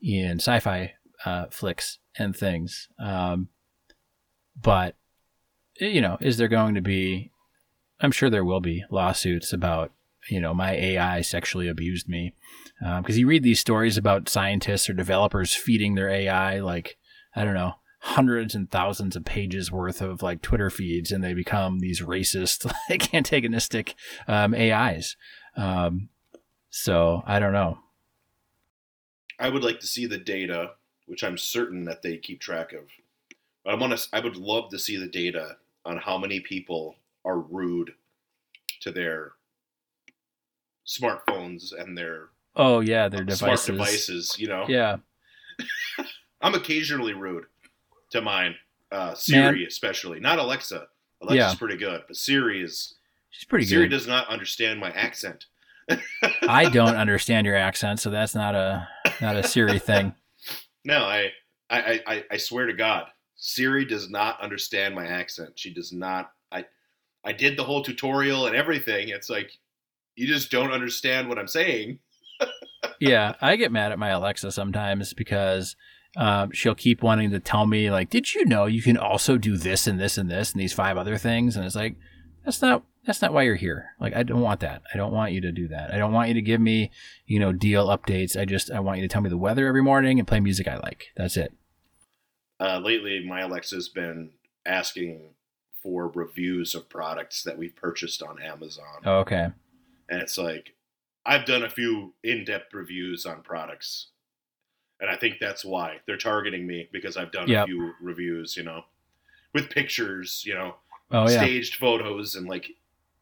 in 0.00 0.38
sci-fi 0.38 0.92
uh, 1.24 1.46
flicks 1.50 1.98
and 2.18 2.36
things. 2.36 2.88
Um, 2.98 3.48
but 4.60 4.96
you 5.80 6.00
know 6.00 6.18
is 6.20 6.36
there 6.36 6.48
going 6.48 6.74
to 6.76 6.80
be 6.80 7.32
i'm 8.00 8.12
sure 8.12 8.30
there 8.30 8.44
will 8.44 8.60
be 8.60 8.84
lawsuits 8.90 9.52
about 9.52 9.90
you 10.30 10.40
know 10.40 10.54
my 10.54 10.72
ai 10.72 11.20
sexually 11.20 11.68
abused 11.68 12.08
me 12.08 12.34
because 12.98 13.18
you 13.18 13.26
read 13.26 13.42
these 13.42 13.60
stories 13.60 13.96
about 13.96 14.28
scientists 14.28 14.88
or 14.88 14.92
developers 14.92 15.54
feeding 15.54 15.94
their 15.94 16.08
ai 16.10 16.60
like 16.60 16.96
i 17.34 17.44
don't 17.44 17.54
know 17.54 17.74
hundreds 18.00 18.54
and 18.54 18.70
thousands 18.70 19.16
of 19.16 19.24
pages 19.24 19.72
worth 19.72 20.02
of 20.02 20.22
like 20.22 20.42
twitter 20.42 20.70
feeds 20.70 21.10
and 21.10 21.24
they 21.24 21.32
become 21.32 21.78
these 21.78 22.02
racist 22.02 22.70
like 22.90 23.12
antagonistic 23.14 23.94
um, 24.28 24.54
ais 24.54 25.16
um, 25.56 26.08
so 26.68 27.22
i 27.26 27.38
don't 27.38 27.52
know 27.52 27.78
I 29.38 29.48
would 29.48 29.64
like 29.64 29.80
to 29.80 29.86
see 29.86 30.06
the 30.06 30.18
data, 30.18 30.72
which 31.06 31.24
I'm 31.24 31.38
certain 31.38 31.84
that 31.84 32.02
they 32.02 32.16
keep 32.16 32.40
track 32.40 32.72
of. 32.72 32.84
But 33.64 33.74
I 33.74 33.76
want 33.76 33.96
to. 33.96 34.08
I 34.12 34.20
would 34.20 34.36
love 34.36 34.70
to 34.70 34.78
see 34.78 34.96
the 34.96 35.08
data 35.08 35.56
on 35.84 35.98
how 35.98 36.18
many 36.18 36.40
people 36.40 36.96
are 37.24 37.38
rude 37.38 37.94
to 38.80 38.90
their 38.90 39.32
smartphones 40.86 41.72
and 41.78 41.96
their 41.96 42.28
oh 42.56 42.80
yeah 42.80 43.08
their 43.08 43.20
smart 43.30 43.60
devices 43.64 43.66
devices. 43.66 44.36
You 44.38 44.48
know, 44.48 44.64
yeah 44.68 44.96
I'm 46.40 46.54
occasionally 46.54 47.14
rude 47.14 47.44
to 48.10 48.20
mine. 48.20 48.54
Uh, 48.92 49.14
Siri, 49.14 49.66
especially, 49.66 50.20
not 50.20 50.38
Alexa. 50.38 50.86
Alexa's 51.22 51.36
Yeah. 51.36 51.54
pretty 51.58 51.76
good, 51.76 52.02
but 52.06 52.16
Siri 52.16 52.62
is. 52.62 52.94
she's 53.30 53.44
pretty 53.44 53.64
Siri 53.64 53.84
good 53.86 53.90
does 53.96 54.06
not 54.06 54.28
understand 54.28 54.78
my 54.78 54.90
accent. 54.92 55.46
i 56.48 56.68
don't 56.72 56.96
understand 56.96 57.46
your 57.46 57.56
accent 57.56 58.00
so 58.00 58.08
that's 58.08 58.34
not 58.34 58.54
a 58.54 58.88
not 59.20 59.36
a 59.36 59.42
siri 59.42 59.78
thing 59.78 60.14
No, 60.86 60.98
I, 61.04 61.30
I, 61.70 62.00
I, 62.06 62.24
I 62.32 62.36
swear 62.36 62.66
to 62.66 62.72
God, 62.74 63.06
Siri 63.36 63.84
does 63.86 64.10
not 64.10 64.38
understand 64.42 64.94
my 64.94 65.06
accent. 65.06 65.52
She 65.58 65.72
does 65.72 65.92
not. 65.94 66.30
I, 66.52 66.66
I 67.24 67.32
did 67.32 67.56
the 67.56 67.64
whole 67.64 67.82
tutorial 67.82 68.46
and 68.48 68.54
everything. 68.54 69.08
It's 69.08 69.30
like, 69.30 69.50
you 70.16 70.26
just 70.26 70.50
don't 70.50 70.72
understand 70.72 71.28
what 71.28 71.38
I'm 71.38 71.48
saying. 71.48 71.98
yeah, 73.00 73.34
I 73.40 73.56
get 73.56 73.72
mad 73.72 73.92
at 73.92 73.98
my 73.98 74.10
Alexa 74.10 74.52
sometimes 74.52 75.14
because 75.14 75.76
um, 76.16 76.50
she'll 76.52 76.74
keep 76.74 77.02
wanting 77.02 77.30
to 77.30 77.40
tell 77.40 77.66
me 77.66 77.90
like, 77.90 78.10
"Did 78.10 78.34
you 78.34 78.44
know 78.44 78.66
you 78.66 78.82
can 78.82 78.96
also 78.96 79.36
do 79.38 79.56
this 79.56 79.86
and 79.86 79.98
this 79.98 80.16
and 80.18 80.30
this 80.30 80.52
and 80.52 80.60
these 80.60 80.72
five 80.72 80.96
other 80.96 81.16
things?" 81.16 81.56
And 81.56 81.64
it's 81.64 81.76
like, 81.76 81.96
that's 82.44 82.62
not 82.62 82.84
that's 83.04 83.20
not 83.20 83.32
why 83.32 83.42
you're 83.42 83.54
here. 83.54 83.90
Like, 84.00 84.14
I 84.14 84.22
don't 84.22 84.40
want 84.40 84.60
that. 84.60 84.82
I 84.92 84.96
don't 84.96 85.12
want 85.12 85.32
you 85.32 85.40
to 85.42 85.52
do 85.52 85.68
that. 85.68 85.92
I 85.92 85.98
don't 85.98 86.12
want 86.12 86.28
you 86.28 86.34
to 86.34 86.42
give 86.42 86.60
me, 86.60 86.90
you 87.26 87.38
know, 87.38 87.52
deal 87.52 87.88
updates. 87.88 88.38
I 88.38 88.44
just 88.44 88.70
I 88.70 88.80
want 88.80 88.98
you 88.98 89.04
to 89.06 89.12
tell 89.12 89.22
me 89.22 89.30
the 89.30 89.36
weather 89.36 89.66
every 89.66 89.82
morning 89.82 90.18
and 90.18 90.28
play 90.28 90.40
music 90.40 90.68
I 90.68 90.76
like. 90.78 91.08
That's 91.16 91.36
it. 91.36 91.52
Uh, 92.60 92.78
lately, 92.78 93.24
my 93.26 93.40
Alexa's 93.40 93.88
been 93.88 94.30
asking 94.64 95.34
for 95.82 96.08
reviews 96.08 96.74
of 96.74 96.88
products 96.88 97.42
that 97.42 97.58
we've 97.58 97.76
purchased 97.76 98.22
on 98.22 98.40
Amazon, 98.40 99.02
Oh, 99.04 99.18
okay. 99.18 99.48
And 100.08 100.20
it's 100.22 100.38
like, 100.38 100.74
I've 101.26 101.46
done 101.46 101.62
a 101.64 101.70
few 101.70 102.12
in-depth 102.22 102.72
reviews 102.74 103.24
on 103.26 103.42
products, 103.42 104.08
and 105.00 105.10
I 105.10 105.16
think 105.16 105.36
that's 105.40 105.64
why 105.64 106.00
they're 106.06 106.16
targeting 106.16 106.66
me 106.66 106.88
because 106.92 107.16
I've 107.16 107.32
done 107.32 107.48
Yep. 107.48 107.64
a 107.64 107.66
few 107.66 107.92
reviews, 108.00 108.56
you 108.56 108.62
know, 108.62 108.84
with 109.52 109.70
pictures, 109.70 110.44
you 110.46 110.54
know. 110.54 110.76
Oh 111.10 111.28
yeah. 111.28 111.36
staged 111.42 111.76
photos 111.76 112.34
and 112.34 112.48
like 112.48 112.70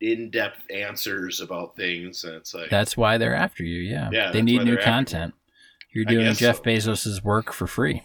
in-depth 0.00 0.70
answers 0.70 1.40
about 1.40 1.76
things 1.76 2.24
and 2.24 2.34
it's 2.36 2.54
like 2.54 2.70
That's 2.70 2.96
why 2.96 3.18
they're 3.18 3.34
after 3.34 3.64
you. 3.64 3.80
Yeah. 3.80 4.08
Yeah, 4.12 4.30
they 4.30 4.40
need 4.42 4.58
new 4.58 4.76
they're 4.76 4.78
after 4.78 4.90
me. 4.90 4.94
content. 4.94 5.34
You're 5.92 6.04
doing 6.04 6.32
Jeff 6.34 6.56
so. 6.58 6.62
Bezos's 6.62 7.22
work 7.24 7.52
for 7.52 7.66
free. 7.66 8.02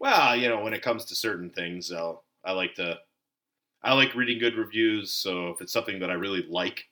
well 0.00 0.34
you 0.36 0.48
know 0.48 0.62
when 0.62 0.72
it 0.72 0.80
comes 0.82 1.04
to 1.06 1.14
certain 1.14 1.50
things 1.50 1.92
I'll, 1.92 2.24
i 2.44 2.52
like 2.52 2.74
to 2.76 2.98
i 3.82 3.92
like 3.92 4.14
reading 4.14 4.38
good 4.38 4.54
reviews 4.56 5.10
so 5.12 5.48
if 5.50 5.60
it's 5.60 5.72
something 5.72 5.98
that 6.00 6.08
i 6.10 6.14
really 6.14 6.46
like 6.48 6.88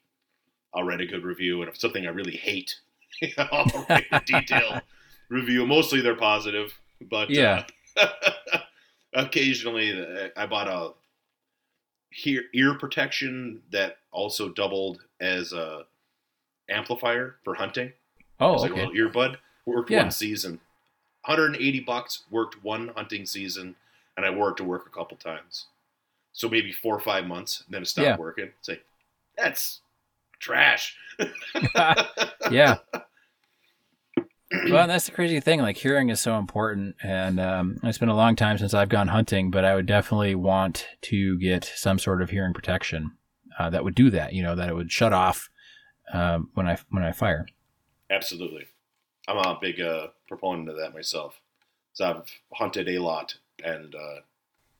i'll 0.73 0.83
write 0.83 1.01
a 1.01 1.05
good 1.05 1.23
review 1.23 1.61
and 1.61 1.69
if 1.69 1.77
something 1.79 2.05
i 2.05 2.09
really 2.09 2.35
hate 2.37 2.75
i'll 3.37 3.85
write 3.89 4.05
a 4.11 4.19
detailed 4.21 4.81
review 5.29 5.65
mostly 5.65 6.01
they're 6.01 6.15
positive 6.15 6.73
but 7.09 7.29
Yeah. 7.29 7.65
uh, 7.97 8.07
occasionally 9.13 9.91
uh, 10.01 10.29
i 10.37 10.45
bought 10.45 10.67
a 10.67 10.93
ear, 12.25 12.43
ear 12.53 12.73
protection 12.75 13.61
that 13.71 13.97
also 14.11 14.49
doubled 14.49 15.03
as 15.19 15.53
a 15.53 15.83
amplifier 16.69 17.35
for 17.43 17.53
hunting 17.55 17.91
Oh, 18.41 18.53
It's 18.53 18.61
like 18.63 18.71
okay. 18.71 18.83
a 18.83 18.87
little 18.87 19.09
earbud. 19.11 19.35
Worked 19.65 19.89
Yeah. 19.91 20.03
one 20.03 20.11
season. 20.11 20.61
180 21.25 21.81
bucks. 21.81 22.23
Worked 22.31 22.63
one 22.63 22.87
hunting 22.95 23.25
season, 23.25 23.75
and 24.15 24.25
I 24.25 24.29
wore 24.29 24.51
it 24.51 24.57
to 24.57 24.63
work 24.63 24.87
a 24.87 24.89
couple 24.89 25.17
times. 25.17 25.65
So 26.31 26.47
maybe 26.47 26.71
four 26.71 26.95
or 26.95 27.01
five 27.01 27.25
months, 27.27 27.63
and 27.65 27.73
then 27.73 27.81
it 27.81 27.87
stopped 27.87 28.05
Yeah. 28.05 28.15
working. 28.15 28.45
It's 28.57 28.69
like 28.69 28.85
that's 29.35 29.81
trash. 30.39 30.95
yeah. 32.51 32.77
Well, 34.69 34.87
that's 34.87 35.05
the 35.05 35.11
crazy 35.11 35.39
thing. 35.39 35.61
Like 35.61 35.77
hearing 35.77 36.09
is 36.09 36.19
so 36.19 36.37
important, 36.37 36.95
and 37.03 37.39
um, 37.39 37.79
it's 37.83 37.99
been 37.99 38.09
a 38.09 38.15
long 38.15 38.35
time 38.35 38.57
since 38.57 38.73
I've 38.73 38.89
gone 38.89 39.09
hunting, 39.09 39.51
but 39.51 39.63
I 39.63 39.75
would 39.75 39.85
definitely 39.85 40.33
want 40.33 40.87
to 41.03 41.37
get 41.37 41.71
some 41.75 41.99
sort 41.99 42.21
of 42.21 42.31
hearing 42.31 42.53
protection 42.53 43.11
uh, 43.59 43.69
that 43.69 43.83
would 43.83 43.95
do 43.95 44.09
that. 44.09 44.33
You 44.33 44.41
know, 44.41 44.55
that 44.55 44.69
it 44.69 44.73
would 44.73 44.91
shut 44.91 45.13
off 45.13 45.49
um, 46.11 46.49
when 46.55 46.67
I 46.67 46.77
when 46.89 47.03
I 47.03 47.11
fire. 47.11 47.47
Absolutely. 48.09 48.65
I'm 49.27 49.37
a 49.37 49.59
big 49.61 49.79
uh, 49.79 50.07
proponent 50.27 50.69
of 50.69 50.77
that 50.77 50.95
myself. 50.95 51.39
So 51.93 52.09
I've 52.09 52.39
hunted 52.55 52.89
a 52.89 52.97
lot, 52.99 53.35
and 53.63 53.93
uh, 53.93 54.21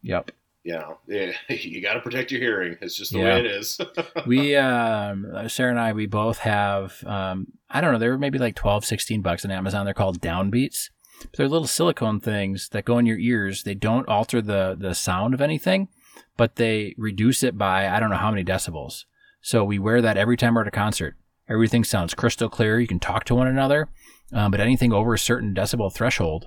Yep. 0.01 0.31
You 0.69 0.75
know, 0.75 0.97
yeah, 1.07 1.31
you 1.49 1.81
got 1.81 1.95
to 1.95 1.99
protect 2.01 2.31
your 2.31 2.41
hearing. 2.41 2.77
It's 2.81 2.95
just 2.95 3.11
the 3.11 3.19
Yeah. 3.19 3.33
way 3.35 3.39
it 3.39 3.45
is. 3.47 3.79
we 4.27 4.55
um 4.55 5.25
sarah 5.47 5.71
and 5.71 5.79
i 5.79 5.93
we 5.93 6.05
both 6.05 6.39
have 6.39 7.03
um 7.05 7.47
i 7.69 7.81
don't 7.81 7.91
know 7.93 7.97
they 7.99 8.07
were 8.09 8.17
maybe 8.17 8.37
like 8.37 8.55
12 8.55 8.85
16 8.85 9.21
bucks 9.21 9.43
on 9.45 9.51
amazon. 9.51 9.85
They're 9.85 9.93
called 9.93 10.21
downbeats. 10.21 10.89
They're 11.35 11.47
little 11.49 11.67
silicone 11.67 12.19
things 12.19 12.69
that 12.69 12.85
go 12.85 12.97
in 12.99 13.05
your 13.05 13.17
ears. 13.17 13.63
They 13.63 13.73
don't 13.75 14.07
alter 14.07 14.41
the 14.41 14.75
the 14.79 14.93
sound 14.93 15.33
of 15.33 15.41
anything 15.41 15.87
but 16.37 16.55
they 16.55 16.93
reduce 16.97 17.43
it 17.43 17.57
by 17.57 17.87
i 17.89 17.99
don't 17.99 18.09
know 18.11 18.17
how 18.17 18.31
many 18.31 18.43
decibels. 18.43 19.05
So 19.41 19.63
we 19.63 19.79
wear 19.79 20.01
that 20.01 20.17
every 20.17 20.37
time 20.37 20.53
we're 20.55 20.61
at 20.61 20.67
a 20.67 20.71
concert. 20.71 21.15
Everything 21.49 21.83
sounds 21.83 22.13
crystal 22.13 22.49
clear. 22.49 22.79
You 22.79 22.87
can 22.87 22.99
talk 22.99 23.23
to 23.25 23.35
one 23.35 23.47
another 23.47 23.89
um, 24.33 24.51
but 24.51 24.59
anything 24.59 24.93
over 24.93 25.13
a 25.15 25.19
certain 25.19 25.55
decibel 25.55 25.91
threshold 25.91 26.45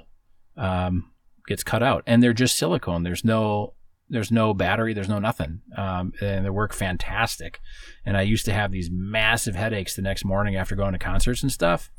um, 0.57 1.11
gets 1.49 1.65
cut 1.65 1.83
out. 1.83 2.05
And 2.07 2.23
they're 2.23 2.33
just 2.33 2.57
silicone. 2.57 3.03
There's 3.03 3.25
no 3.25 3.75
there's 4.13 4.31
no 4.31 4.55
battery 4.55 4.95
there's 4.95 5.09
no 5.09 5.19
nothing 5.19 5.61
um, 5.77 6.13
and 6.21 6.45
they 6.45 6.51
work 6.51 6.73
fantastic 6.73 7.61
and 8.05 8.17
i 8.17 8.23
used 8.23 8.45
to 8.45 8.53
have 8.53 8.71
these 8.71 8.91
massive 8.93 9.55
headaches 9.55 9.97
the 9.97 10.03
next 10.03 10.25
morning 10.25 10.55
after 10.55 10.77
going 10.77 10.93
to 10.93 10.99
concerts 10.99 11.43
and 11.43 11.51
stuff 11.51 11.91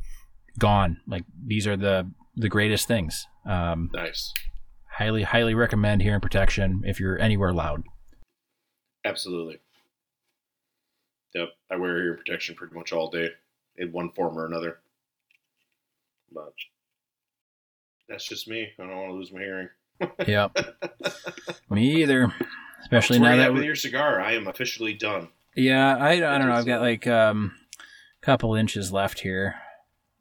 gone 0.58 0.98
like 1.08 1.24
these 1.46 1.68
are 1.68 1.76
the 1.76 2.10
the 2.36 2.50
greatest 2.50 2.88
things 2.88 3.28
um, 3.46 3.90
nice. 3.94 4.34
highly 4.98 5.24
highly 5.24 5.54
recommend 5.54 6.02
hearing 6.02 6.22
protection 6.22 6.82
if 6.86 7.00
you're 7.00 7.20
anywhere 7.20 7.52
loud 7.52 7.84
Absolutely. 9.06 9.60
Yep. 11.36 11.50
I 11.70 11.76
wear 11.76 11.98
ear 11.98 12.14
protection 12.16 12.56
pretty 12.56 12.76
much 12.76 12.94
all 12.94 13.10
day 13.10 13.30
in 13.78 13.92
one 13.92 14.12
form 14.12 14.38
or 14.38 14.46
another. 14.46 14.80
But 16.32 16.54
that's 18.08 18.28
just 18.28 18.48
me. 18.48 18.70
I 18.80 18.84
don't 18.84 18.96
want 18.96 19.10
to 19.10 19.16
lose 19.16 19.32
my 19.32 19.42
hearing. 19.42 19.70
Yep 20.28 20.56
me 21.70 22.02
either 22.02 22.34
especially 22.82 23.20
now 23.20 23.36
that 23.38 23.54
with 23.54 23.64
your 23.64 23.76
cigar, 23.76 24.20
I 24.20 24.34
am 24.34 24.48
officially 24.48 24.94
done. 24.94 25.30
yeah 25.56 25.96
i, 25.98 26.12
I 26.14 26.20
don't 26.38 26.48
know 26.48 26.54
i've 26.54 26.66
got 26.66 26.82
like 26.82 27.08
um 27.08 27.54
a 28.22 28.26
couple 28.26 28.56
inches 28.56 28.92
left 28.92 29.20
here 29.22 29.56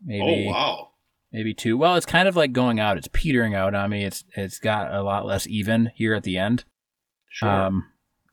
maybe 0.04 0.46
Oh 0.48 0.50
wow. 0.50 0.88
maybe 1.32 1.54
two. 1.54 1.78
Well, 1.78 1.94
it's 1.96 2.04
kind 2.06 2.26
of 2.28 2.34
like 2.36 2.52
going 2.52 2.78
out. 2.80 2.98
It's 2.98 3.08
petering 3.12 3.54
out 3.54 3.74
on 3.74 3.88
me. 3.90 4.04
It's 4.04 4.24
it's 4.36 4.58
got 4.58 4.92
a 4.92 5.02
lot 5.02 5.24
less 5.24 5.46
even 5.46 5.90
here 5.94 6.12
at 6.14 6.24
the 6.24 6.36
end. 6.36 6.64
Sure. 7.30 7.48
Um, 7.48 7.86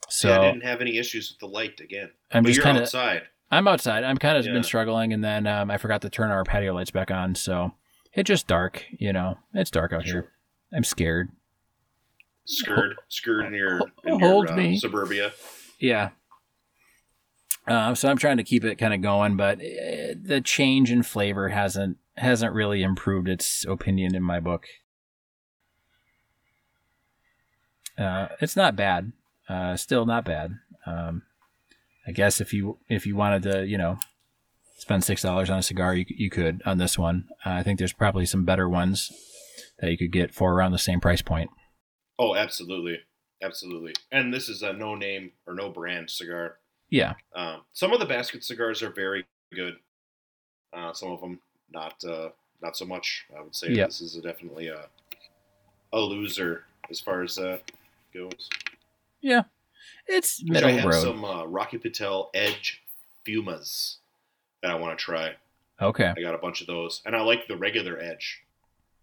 so 0.09 0.27
See, 0.27 0.33
I 0.33 0.41
didn't 0.41 0.63
have 0.63 0.81
any 0.81 0.97
issues 0.97 1.29
with 1.31 1.39
the 1.39 1.45
light 1.53 1.79
again. 1.79 2.09
I'm 2.31 2.41
but 2.43 2.49
just 2.49 2.61
kind 2.61 2.75
of 2.77 2.83
outside. 2.83 3.21
I'm 3.51 3.67
outside. 3.67 4.03
I'm 4.03 4.17
kind 4.17 4.37
of 4.37 4.45
Yeah. 4.45 4.53
been 4.53 4.63
struggling, 4.63 5.13
and 5.13 5.23
then 5.23 5.45
um, 5.47 5.69
I 5.71 5.77
forgot 5.77 6.01
to 6.01 6.09
turn 6.09 6.31
our 6.31 6.43
patio 6.43 6.73
lights 6.73 6.91
back 6.91 7.11
on, 7.11 7.35
so 7.35 7.71
it's 8.13 8.27
just 8.27 8.47
dark. 8.47 8.83
You 8.97 9.13
know, 9.13 9.37
it's 9.53 9.69
dark 9.71 9.93
out 9.93 10.03
Sure. 10.05 10.21
here. 10.21 10.31
I'm 10.73 10.83
scared. 10.83 11.29
Scared, 12.45 12.95
scared 13.09 13.45
in 13.45 13.53
your, 13.53 13.81
in 14.03 14.19
Hold 14.19 14.49
your 14.49 14.53
uh, 14.53 14.57
me. 14.57 14.77
suburbia. 14.79 15.33
Yeah. 15.79 16.09
Uh, 17.67 17.93
so 17.93 18.09
I'm 18.09 18.17
trying 18.17 18.37
to 18.37 18.43
keep 18.43 18.63
it 18.63 18.77
kind 18.77 18.93
of 18.93 19.01
going, 19.01 19.37
but 19.37 19.59
uh, 19.59 20.15
the 20.19 20.41
change 20.43 20.91
in 20.91 21.03
flavor 21.03 21.49
hasn't 21.49 21.97
hasn't 22.17 22.53
really 22.53 22.83
improved 22.83 23.29
its 23.29 23.63
opinion 23.65 24.15
in 24.15 24.23
my 24.23 24.39
book. 24.39 24.65
Uh, 27.97 28.29
it's 28.41 28.55
not 28.55 28.75
bad. 28.75 29.11
Uh, 29.47 29.75
still 29.77 30.05
not 30.05 30.25
bad. 30.25 30.55
Um, 30.85 31.23
I 32.07 32.11
guess 32.11 32.41
if 32.41 32.53
you 32.53 32.79
if 32.89 33.05
you 33.05 33.15
wanted 33.15 33.43
to, 33.43 33.67
you 33.67 33.77
know, 33.77 33.97
spend 34.77 35.03
six 35.03 35.21
dollars 35.21 35.49
on 35.49 35.59
a 35.59 35.63
cigar, 35.63 35.93
you 35.93 36.05
you 36.07 36.29
could 36.31 36.63
on 36.65 36.79
this 36.79 36.97
one. 36.97 37.27
Uh, 37.45 37.51
I 37.51 37.63
think 37.63 37.77
there's 37.77 37.93
probably 37.93 38.25
some 38.25 38.45
better 38.45 38.67
ones 38.67 39.11
that 39.79 39.91
you 39.91 39.97
could 39.97 40.11
get 40.11 40.33
for 40.33 40.53
around 40.53 40.71
the 40.71 40.77
same 40.79 40.99
price 40.99 41.21
point. 41.21 41.49
Oh, 42.17 42.35
absolutely, 42.35 42.99
absolutely. 43.41 43.93
And 44.11 44.33
this 44.33 44.49
is 44.49 44.61
a 44.61 44.73
no 44.73 44.95
name 44.95 45.31
or 45.47 45.53
no 45.53 45.69
brand 45.69 46.09
cigar. 46.09 46.57
Yeah. 46.89 47.13
Um, 47.35 47.61
some 47.73 47.93
of 47.93 47.99
the 47.99 48.05
basket 48.05 48.43
cigars 48.43 48.81
are 48.81 48.89
very 48.91 49.25
good. 49.53 49.75
Uh, 50.73 50.93
some 50.93 51.11
of 51.11 51.21
them 51.21 51.39
not 51.71 52.03
uh, 52.03 52.29
not 52.61 52.75
so 52.75 52.85
much. 52.85 53.25
I 53.37 53.41
would 53.41 53.55
say 53.55 53.69
Yep. 53.71 53.87
this 53.89 54.01
is 54.01 54.15
definitely 54.15 54.67
a 54.67 54.87
a 55.93 55.99
loser 55.99 56.65
as 56.89 56.99
far 56.99 57.23
as 57.23 57.35
that 57.35 57.71
goes. 58.13 58.49
Yeah, 59.21 59.43
it's 60.07 60.41
Which 60.41 60.51
middle 60.51 60.69
I 60.69 60.73
have 60.73 60.85
road. 60.89 61.01
some 61.01 61.23
uh, 61.25 61.45
Rocky 61.45 61.77
Patel 61.77 62.29
Edge 62.33 62.81
Fumas 63.27 63.97
that 64.61 64.71
I 64.71 64.75
want 64.75 64.97
to 64.97 65.03
try. 65.03 65.35
Okay. 65.81 66.13
I 66.15 66.21
got 66.21 66.35
a 66.35 66.39
bunch 66.39 66.61
of 66.61 66.67
those, 66.67 67.01
and 67.05 67.15
I 67.15 67.21
like 67.21 67.47
the 67.47 67.55
regular 67.57 67.97
Edge, 67.99 68.41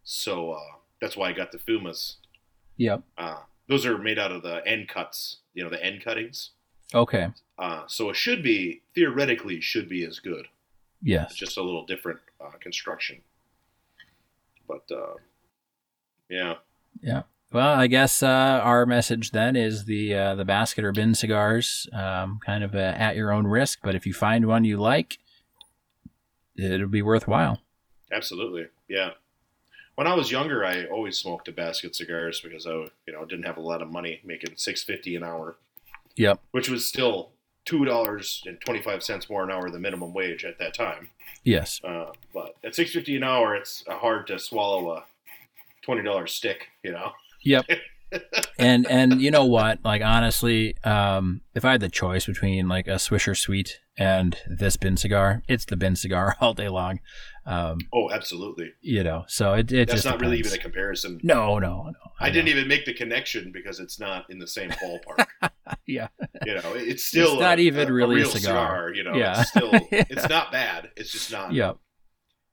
so 0.06 0.52
uh, 0.52 0.60
that's 1.00 1.16
why 1.16 1.28
I 1.28 1.32
got 1.32 1.50
the 1.50 1.58
Fumas. 1.58 2.14
Yep. 2.76 3.02
Uh, 3.18 3.40
those 3.68 3.84
are 3.84 3.98
made 3.98 4.18
out 4.20 4.30
of 4.30 4.42
the 4.42 4.62
end 4.64 4.88
cuts, 4.88 5.38
you 5.52 5.64
know, 5.64 5.68
the 5.68 5.84
end 5.84 6.02
cuttings. 6.04 6.50
Okay. 6.94 7.28
Uh, 7.58 7.82
so 7.88 8.08
it 8.08 8.16
should 8.16 8.40
be 8.42 8.82
theoretically 8.94 9.60
should 9.60 9.88
be 9.88 10.04
as 10.04 10.20
good. 10.20 10.46
Yes. 11.02 11.30
It's 11.30 11.38
just 11.38 11.58
a 11.58 11.62
little 11.62 11.84
different 11.84 12.20
uh, 12.40 12.56
construction. 12.60 13.20
But 14.68 14.84
uh, 14.92 15.14
yeah, 16.28 16.54
Well, 17.52 17.74
I 17.74 17.88
guess 17.88 18.22
uh, 18.22 18.60
our 18.62 18.86
message 18.86 19.32
then 19.32 19.56
is 19.56 19.86
the 19.86 20.14
uh, 20.14 20.34
the 20.36 20.44
basket 20.44 20.84
or 20.84 20.92
bin 20.92 21.14
cigars, 21.16 21.88
um, 21.92 22.38
kind 22.44 22.62
of 22.62 22.76
uh, 22.76 22.94
at 22.96 23.16
your 23.16 23.32
own 23.32 23.46
risk. 23.46 23.80
But 23.82 23.96
if 23.96 24.06
you 24.06 24.14
find 24.14 24.46
one 24.46 24.64
you 24.64 24.76
like, 24.76 25.18
it'll 26.56 26.88
be 26.88 27.02
worthwhile. 27.02 27.60
absolutely, 28.12 28.66
yeah. 28.88 29.10
When 29.96 30.06
I 30.06 30.14
was 30.14 30.30
younger, 30.30 30.64
I 30.64 30.84
always 30.86 31.18
smoked 31.18 31.48
a 31.48 31.52
basket 31.52 31.96
cigars 31.96 32.40
because 32.40 32.66
I, 32.66 32.70
you 33.06 33.12
know, 33.12 33.24
didn't 33.24 33.46
have 33.46 33.56
a 33.56 33.62
lot 33.62 33.82
of 33.82 33.90
money, 33.90 34.20
making 34.24 34.54
six 34.56 34.82
fifty 34.82 35.16
an 35.16 35.24
hour, 35.24 35.56
Yep. 36.16 36.40
which 36.52 36.68
was 36.68 36.86
still 36.86 37.30
two 37.64 37.84
dollars 37.84 38.42
and 38.46 38.60
twenty 38.60 38.82
five 38.82 39.02
cents 39.02 39.28
more 39.30 39.42
an 39.42 39.50
hour 39.50 39.70
than 39.70 39.82
minimum 39.82 40.12
wage 40.12 40.44
at 40.44 40.58
that 40.58 40.74
time. 40.74 41.08
Yes. 41.44 41.80
Uh, 41.82 42.12
but 42.34 42.56
at 42.62 42.74
six 42.74 42.92
fifty 42.92 43.16
an 43.16 43.22
hour, 43.24 43.56
it's 43.56 43.84
hard 43.88 44.26
to 44.28 44.38
swallow 44.38 44.92
a 44.92 45.04
twenty 45.82 46.02
dollar 46.02 46.26
stick, 46.26 46.68
you 46.82 46.92
know. 46.92 47.12
Yep. 47.42 47.66
and 48.58 48.86
and 48.86 49.20
you 49.20 49.30
know 49.30 49.44
what? 49.44 49.78
Like 49.84 50.02
honestly, 50.02 50.76
um, 50.84 51.40
if 51.54 51.64
I 51.64 51.72
had 51.72 51.80
the 51.80 51.88
choice 51.88 52.26
between 52.26 52.68
like 52.68 52.86
a 52.86 52.92
Swisher 52.96 53.36
Sweet 53.36 53.80
and 53.98 54.36
this 54.48 54.76
bin 54.76 54.96
cigar, 54.96 55.42
it's 55.48 55.64
the 55.64 55.76
bin 55.76 55.96
cigar 55.96 56.36
all 56.40 56.54
day 56.54 56.68
long. 56.68 57.00
Um, 57.46 57.78
Oh, 57.92 58.10
absolutely. 58.10 58.72
you 58.80 59.04
know, 59.04 59.24
so 59.28 59.52
it 59.54 59.70
it 59.72 59.88
That's 59.88 60.04
not 60.04 60.20
really 60.20 60.38
even 60.38 60.52
a 60.52 60.58
comparison. 60.58 61.20
no, 61.22 61.58
no, 61.58 61.84
no. 61.84 61.92
I 62.18 62.30
didn't 62.30 62.48
even 62.48 62.66
make 62.66 62.86
the 62.86 62.94
connection 62.94 63.52
because 63.52 63.78
it's 63.78 64.00
not 64.00 64.28
in 64.30 64.38
the 64.38 64.46
same 64.48 64.70
ballpark. 64.70 65.26
Yeah. 65.84 66.08
You 66.44 66.54
know, 66.54 66.74
it's 66.74 67.04
still 67.04 67.32
It's 67.34 67.40
not 67.40 67.58
a- 67.58 67.62
even 67.62 67.88
a, 67.88 67.92
really 67.92 68.16
a 68.16 68.18
real 68.18 68.30
cigar. 68.30 68.92
You 68.94 69.02
know, 69.04 69.14
Yeah. 69.16 69.40
it's 69.40 69.50
still 69.50 69.70
Yeah. 69.92 70.04
it's 70.10 70.28
not 70.28 70.50
bad. 70.52 70.90
It's 70.96 71.10
just 71.12 71.30
not. 71.32 71.52
Yep. 71.52 71.76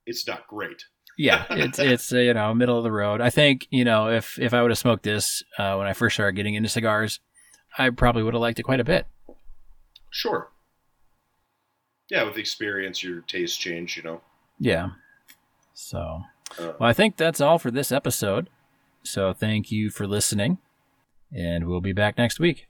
It's 0.05 0.27
not 0.27 0.47
great. 0.47 0.83
Yeah 1.17 1.45
it's 1.51 1.79
it's 1.79 2.11
uh, 2.13 2.17
you 2.17 2.33
know 2.33 2.53
middle 2.53 2.77
of 2.77 2.83
the 2.83 2.91
road 2.91 3.21
i 3.21 3.29
think 3.29 3.67
you 3.69 3.85
know 3.85 4.09
if 4.09 4.39
if 4.39 4.53
i 4.53 4.61
would 4.61 4.71
have 4.71 4.77
smoked 4.77 5.03
this 5.03 5.43
uh, 5.59 5.75
when 5.75 5.87
i 5.87 5.93
first 5.93 6.15
started 6.15 6.35
getting 6.35 6.55
into 6.55 6.67
cigars 6.69 7.19
i 7.77 7.89
probably 7.89 8.23
would 8.23 8.33
have 8.33 8.41
liked 8.41 8.59
it 8.59 8.63
quite 8.63 8.79
a 8.79 8.83
bit 8.83 9.05
Sure. 10.09 10.51
Yeah, 12.11 12.23
with 12.25 12.37
experience, 12.37 13.03
your 13.03 13.21
tastes 13.21 13.57
change. 13.57 13.97
You 13.97 14.03
know. 14.03 14.21
yeah 14.59 14.89
so 15.73 16.21
Uh, 16.59 16.73
well 16.79 16.89
i 16.89 16.93
think 16.93 17.17
that's 17.17 17.41
all 17.41 17.57
for 17.57 17.71
this 17.71 17.91
episode 17.91 18.47
so 19.03 19.33
thank 19.33 19.71
you 19.71 19.89
for 19.89 20.05
listening 20.05 20.59
and 21.35 21.67
we'll 21.67 21.81
be 21.81 21.93
back 21.93 22.15
next 22.17 22.39
week 22.39 22.67